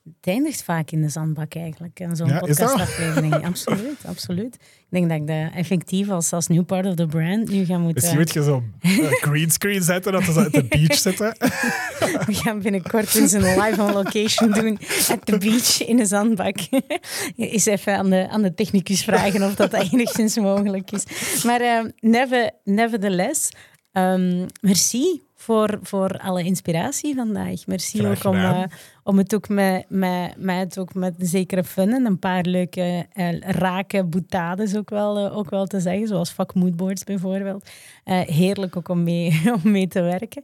het 0.04 0.14
eindigt 0.26 0.62
vaak 0.62 0.90
in 0.90 1.02
de 1.02 1.08
zandbak 1.08 1.54
eigenlijk. 1.54 2.00
En 2.00 2.16
zo'n 2.16 2.26
Ja, 2.26 2.34
is 2.34 2.40
podcastaflevering. 2.40 3.34
absoluut, 3.44 4.04
absoluut. 4.06 4.54
Ik 4.54 4.86
denk 4.88 5.08
dat 5.08 5.18
ik 5.18 5.26
dat 5.26 5.52
effectief 5.54 6.08
als, 6.08 6.32
als 6.32 6.46
new 6.46 6.64
part 6.64 6.86
of 6.86 6.94
the 6.94 7.06
brand 7.06 7.50
nu 7.50 7.64
ga 7.64 7.78
moeten... 7.78 7.94
Misschien 7.94 8.18
moet 8.18 8.32
je 8.32 8.42
zo 8.42 8.62
uh, 8.80 9.12
greenscreen 9.12 9.82
zetten, 9.82 10.12
dat 10.12 10.24
we 10.24 10.40
at 10.40 10.52
the 10.52 10.64
beach 10.64 10.94
zitten. 10.94 11.36
We 12.26 12.34
gaan 12.34 12.60
binnenkort 12.60 13.14
eens 13.14 13.32
een 13.32 13.60
live 13.60 13.82
on 13.82 13.92
location 13.92 14.50
doen 14.50 14.78
at 15.08 15.26
the 15.26 15.38
beach 15.38 15.86
in 15.86 15.98
een 15.98 16.06
zandbak. 16.06 16.56
Eens 17.36 17.66
even 17.66 17.96
aan 17.96 18.10
de, 18.10 18.28
aan 18.28 18.42
de 18.42 18.54
technicus 18.54 19.04
vragen 19.04 19.42
of 19.42 19.54
dat 19.54 19.72
enigszins 19.72 20.36
mogelijk 20.36 20.90
is. 20.90 21.04
Maar 21.44 21.60
eh, 21.60 21.84
never, 22.00 22.50
nevertheless, 22.64 23.50
ehm, 23.92 24.46
merci 24.60 25.22
voor, 25.44 25.78
voor 25.82 26.18
alle 26.18 26.42
inspiratie 26.42 27.14
vandaag. 27.14 27.66
Merci 27.66 28.06
ook 28.06 28.24
om, 28.24 28.36
eh, 28.36 28.62
om 29.02 29.18
het 29.18 29.34
ook 29.34 29.48
met, 29.48 29.84
met, 29.88 30.34
met, 30.36 30.78
ook 30.78 30.94
met 30.94 31.14
een 31.18 31.26
zekere 31.26 31.64
fun 31.64 31.92
en 31.92 32.06
een 32.06 32.18
paar 32.18 32.42
leuke 32.42 33.06
eh, 33.12 33.40
rake 33.40 34.04
boutades 34.04 34.76
ook 34.76 34.90
wel, 34.90 35.18
eh, 35.18 35.36
ook 35.36 35.50
wel 35.50 35.66
te 35.66 35.80
zeggen, 35.80 36.06
zoals 36.06 36.30
fuck 36.30 36.54
moodboards 36.54 37.04
bijvoorbeeld. 37.04 37.70
Heerlijk 38.04 38.76
ook 38.76 38.88
om 38.88 39.02
mee, 39.02 39.42
om 39.64 39.70
mee 39.70 39.88
te 39.88 40.00
werken. 40.00 40.42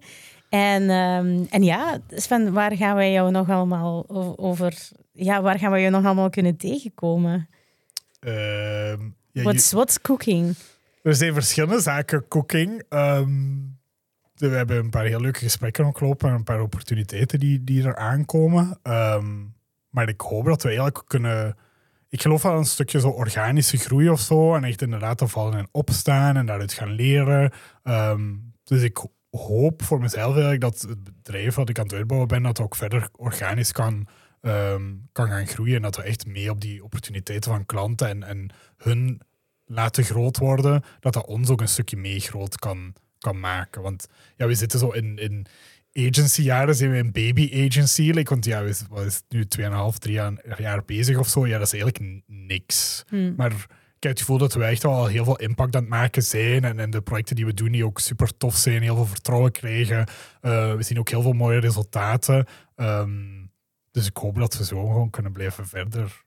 En, 0.49 0.91
ehm, 0.91 1.45
en 1.51 1.63
ja, 1.63 1.99
Sven, 2.09 2.53
waar 2.53 2.77
gaan 2.77 2.95
wij 2.95 3.13
jou 3.13 3.31
nog 3.31 3.51
allemaal 3.51 4.05
over... 4.39 4.75
Ja, 5.13 5.43
waar 5.43 5.59
gaan 5.59 5.73
we 5.73 5.81
jou 5.81 5.93
nog 5.93 6.05
allemaal 6.05 6.31
kunnen 6.31 6.57
tegenkomen? 6.57 7.49
Ehm, 8.21 9.01
ja, 9.33 9.43
What's, 9.43 9.73
what's 9.73 10.01
cooking? 10.01 10.55
Er 11.03 11.15
zijn 11.15 11.35
verschillende 11.35 11.81
zaken 11.81 12.29
cooking. 12.29 12.83
Ehm, 12.89 13.29
we 14.49 14.57
hebben 14.57 14.77
een 14.77 14.91
paar 14.91 15.05
heel 15.05 15.21
leuke 15.21 15.39
gesprekken 15.39 15.85
ook 15.85 16.01
lopen 16.01 16.29
en 16.29 16.35
een 16.35 16.45
paar 16.45 16.61
opportuniteiten 16.61 17.41
die, 17.41 17.65
die 17.65 17.87
er 17.87 17.97
aankomen. 17.97 18.79
Ehm, 18.83 19.45
maar 19.89 20.09
ik 20.09 20.21
hoop 20.21 20.45
dat 20.45 20.63
we 20.63 20.69
eigenlijk 20.69 21.03
kunnen. 21.07 21.57
Ik 22.09 22.23
geloof 22.23 22.43
wel 22.43 22.57
een 22.57 22.65
stukje 22.65 23.01
zo 23.01 23.09
organische 23.09 23.77
groei 23.77 24.09
of 24.09 24.21
zo. 24.21 24.55
En 24.55 24.65
echt 24.65 24.83
inderdaad 24.83 25.19
te 25.19 25.29
vallen 25.29 25.59
en 25.59 25.69
opstaan 25.71 26.37
en 26.37 26.47
daaruit 26.47 26.73
gaan 26.73 26.91
leren. 26.91 27.53
Ehm, 27.83 28.35
dus 28.65 28.83
ik 28.83 29.07
hoop 29.31 29.83
voor 29.83 30.01
mezelf 30.01 30.33
eigenlijk 30.33 30.61
dat 30.61 30.81
het 30.81 31.05
bedrijf 31.05 31.55
wat 31.55 31.69
ik 31.69 31.79
aan 31.79 31.85
het 31.85 31.95
uitbouwen 31.95 32.29
ben, 32.29 32.43
dat 32.43 32.61
ook 32.61 32.77
verder 32.77 33.09
organisch 33.13 33.73
kan, 33.73 34.07
ehm, 34.41 34.83
kan 35.13 35.29
gaan 35.29 35.47
groeien. 35.47 35.77
En 35.77 35.83
dat 35.83 35.97
we 35.97 36.03
echt 36.03 36.27
mee 36.27 36.51
op 36.51 36.61
die 36.61 36.85
opportuniteiten 36.85 37.51
van 37.51 37.67
klanten 37.67 38.09
en, 38.09 38.23
en 38.23 38.51
hun 38.77 39.21
laten 39.65 40.05
groot 40.05 40.39
worden, 40.39 40.83
dat 41.01 41.13
dat 41.13 41.27
ons 41.27 41.51
ook 41.51 41.61
een 41.61 41.69
stukje 41.69 41.97
mee 41.97 42.21
groot 42.21 42.59
kan, 42.59 42.95
kan 43.21 43.41
maken. 43.41 43.83
Want 43.83 44.07
ja, 44.37 44.47
we 44.47 44.55
zitten 44.55 44.79
zo 44.79 44.89
in, 44.91 45.19
in 45.19 45.47
agency-jaren, 45.93 46.75
zijn 46.75 46.91
we 46.91 46.97
een 46.99 47.13
baby-agency. 47.13 48.03
Like, 48.11 48.31
want 48.31 48.45
ja, 48.45 48.63
we 48.63 48.73
zijn- 48.73 49.07
is 49.07 49.23
nu 49.29 49.45
2,5, 49.45 49.99
3 49.99 50.15
jaar, 50.15 50.33
jaar 50.59 50.85
bezig 50.85 51.19
of 51.19 51.29
zo. 51.29 51.47
Ja, 51.47 51.59
dat 51.59 51.73
is 51.73 51.81
eigenlijk 51.81 52.23
niks. 52.27 53.05
Hm. 53.09 53.35
Maar 53.37 53.51
ik 53.53 54.07
heb 54.07 54.11
het 54.13 54.21
gevoel 54.21 54.39
dat 54.39 54.55
we 54.55 54.65
echt 54.65 54.83
wel 54.83 55.07
heel 55.07 55.25
veel 55.25 55.37
impact 55.37 55.75
aan 55.75 55.81
het 55.81 55.91
maken 55.91 56.23
zijn. 56.23 56.65
En, 56.65 56.79
en 56.79 56.91
de 56.91 57.01
projecten 57.01 57.37
die 57.37 57.47
we 57.47 57.55
doen, 57.55 57.73
die 57.73 57.85
ook 57.85 57.99
super 57.99 58.37
tof 58.37 58.57
zijn, 58.57 58.83
heel 58.83 58.97
veel 58.97 59.07
vertrouwen 59.07 59.51
krijgen. 59.53 60.07
Eh, 60.41 60.75
we 60.75 60.83
zien 60.83 60.99
ook 60.99 61.09
heel 61.09 61.23
veel 61.23 61.33
mooie 61.33 61.59
resultaten. 61.61 62.47
Ehm, 62.77 63.11
dus 63.91 64.07
ik 64.07 64.17
hoop 64.17 64.37
dat 64.39 64.57
we 64.59 64.65
zo 64.65 64.87
gewoon 64.87 65.11
kunnen 65.11 65.33
blijven 65.33 65.67
verder, 65.67 66.25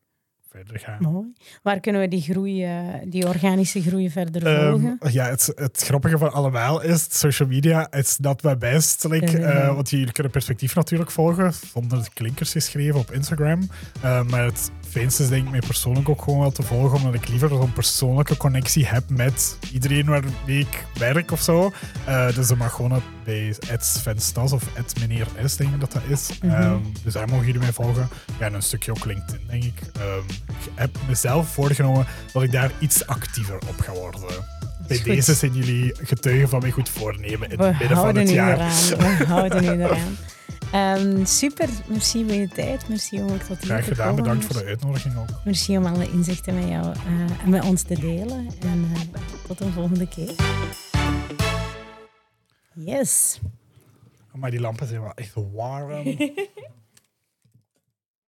verder 0.55 0.79
gaan. 0.79 0.97
Mooi. 0.99 1.33
Waar 1.61 1.79
kunnen 1.79 2.01
we 2.01 2.07
die 2.07 2.21
groei, 2.21 2.63
eh, 2.63 2.79
die 3.05 3.27
organische 3.27 3.81
groei 3.81 4.09
verder 4.09 4.45
Ehm, 4.45 4.69
volgen? 4.69 4.97
ja, 5.11 5.25
het, 5.29 5.51
het 5.55 5.81
grappige 5.85 6.17
van 6.17 6.33
allemaal 6.33 6.81
is, 6.81 7.07
social 7.19 7.47
media, 7.47 7.87
it's 7.91 8.17
not 8.19 8.43
my 8.43 8.57
best. 8.57 9.03
Like, 9.09 9.37
eh, 9.37 9.75
want 9.75 9.89
jullie 9.89 10.11
kunnen 10.11 10.31
perspectief 10.31 10.75
natuurlijk 10.75 11.11
volgen, 11.11 11.53
zonder 11.73 12.03
de 12.03 12.09
klinkers 12.13 12.51
geschreven 12.51 12.99
op 12.99 13.11
Instagram. 13.11 13.69
Eh, 14.01 14.23
maar 14.23 14.43
het 14.45 14.71
is 15.01 15.15
denk 15.29 15.45
ik 15.45 15.51
mij 15.51 15.59
persoonlijk 15.59 16.09
ook 16.09 16.21
gewoon 16.21 16.39
wel 16.39 16.51
te 16.51 16.63
volgen, 16.63 16.97
omdat 16.97 17.13
ik 17.13 17.27
liever 17.27 17.49
zo'n 17.49 17.73
persoonlijke 17.73 18.37
connectie 18.37 18.85
heb 18.85 19.03
met 19.09 19.57
iedereen 19.71 20.05
waarmee 20.05 20.59
ik 20.59 20.85
werk 20.99 21.31
of 21.31 21.41
zo. 21.41 21.71
Eh, 22.05 22.35
dus 22.35 22.47
dat 22.47 22.57
mag 22.57 22.73
gewoon 22.73 23.01
bij 23.23 23.55
Sven 23.79 24.19
Stas 24.19 24.51
of 24.51 24.63
meneer 24.99 25.27
S, 25.45 25.55
denk 25.55 25.73
ik 25.73 25.79
dat 25.79 25.91
dat 25.91 26.01
is. 26.07 26.29
Mhm. 26.41 26.53
Ehm, 26.53 26.77
dus 27.03 27.13
daar 27.13 27.27
mogen 27.29 27.45
jullie 27.45 27.61
mij 27.61 27.73
volgen. 27.73 28.09
Ja, 28.39 28.45
en 28.45 28.53
een 28.53 28.61
stukje 28.61 28.91
ook 28.91 29.05
LinkedIn, 29.05 29.41
denk 29.49 29.63
ik. 29.63 29.79
Ehm, 29.95 30.29
ik 30.47 30.71
heb 30.75 30.97
mezelf 31.07 31.47
voorgenomen 31.47 32.05
dat 32.33 32.43
ik 32.43 32.51
daar 32.51 32.71
iets 32.79 33.07
actiever 33.07 33.55
op 33.55 33.79
ga 33.79 33.91
worden. 33.91 34.21
Bij 34.87 35.01
deze 35.03 35.33
zijn 35.33 35.53
jullie 35.53 35.95
getuigen 36.01 36.49
van 36.49 36.59
mijn 36.59 36.71
goed 36.71 36.89
voornemen 36.89 37.49
in 37.51 37.57
We 37.57 37.63
het 37.63 37.79
midden 37.79 37.97
van 37.97 38.15
het 38.15 38.29
jaar. 38.29 38.55
eraan. 38.57 39.17
We 39.17 39.25
houden 39.25 39.63
u 39.63 39.67
eraan. 39.83 40.17
Ehm, 40.73 41.25
super, 41.25 41.69
merci 41.87 42.23
voor 42.23 42.33
je 42.33 42.47
tijd. 42.47 42.89
Merci 42.89 43.21
om 43.21 43.29
ook 43.29 43.41
tot 43.41 43.57
hier 43.57 43.65
Graag 43.65 43.85
gedaan, 43.85 44.15
bedankt 44.15 44.45
voor 44.45 44.55
de 44.55 44.65
uitnodiging 44.65 45.17
ook. 45.17 45.29
Merci 45.45 45.77
om 45.77 45.85
alle 45.85 46.11
inzichten 46.11 46.55
met 46.55 46.67
jou 46.67 46.85
eh, 46.85 47.43
en 47.43 47.49
met 47.49 47.63
ons 47.63 47.81
te 47.81 47.99
delen. 47.99 48.47
En 48.61 48.91
eh, 48.93 49.21
tot 49.47 49.59
een 49.59 49.71
volgende 49.71 50.07
keer. 50.07 50.35
Yes. 52.73 53.39
Maar 54.31 54.51
die 54.51 54.59
lampen 54.59 54.87
zijn 54.87 55.01
wel 55.01 55.13
echt 55.13 55.33
warm. 55.53 56.17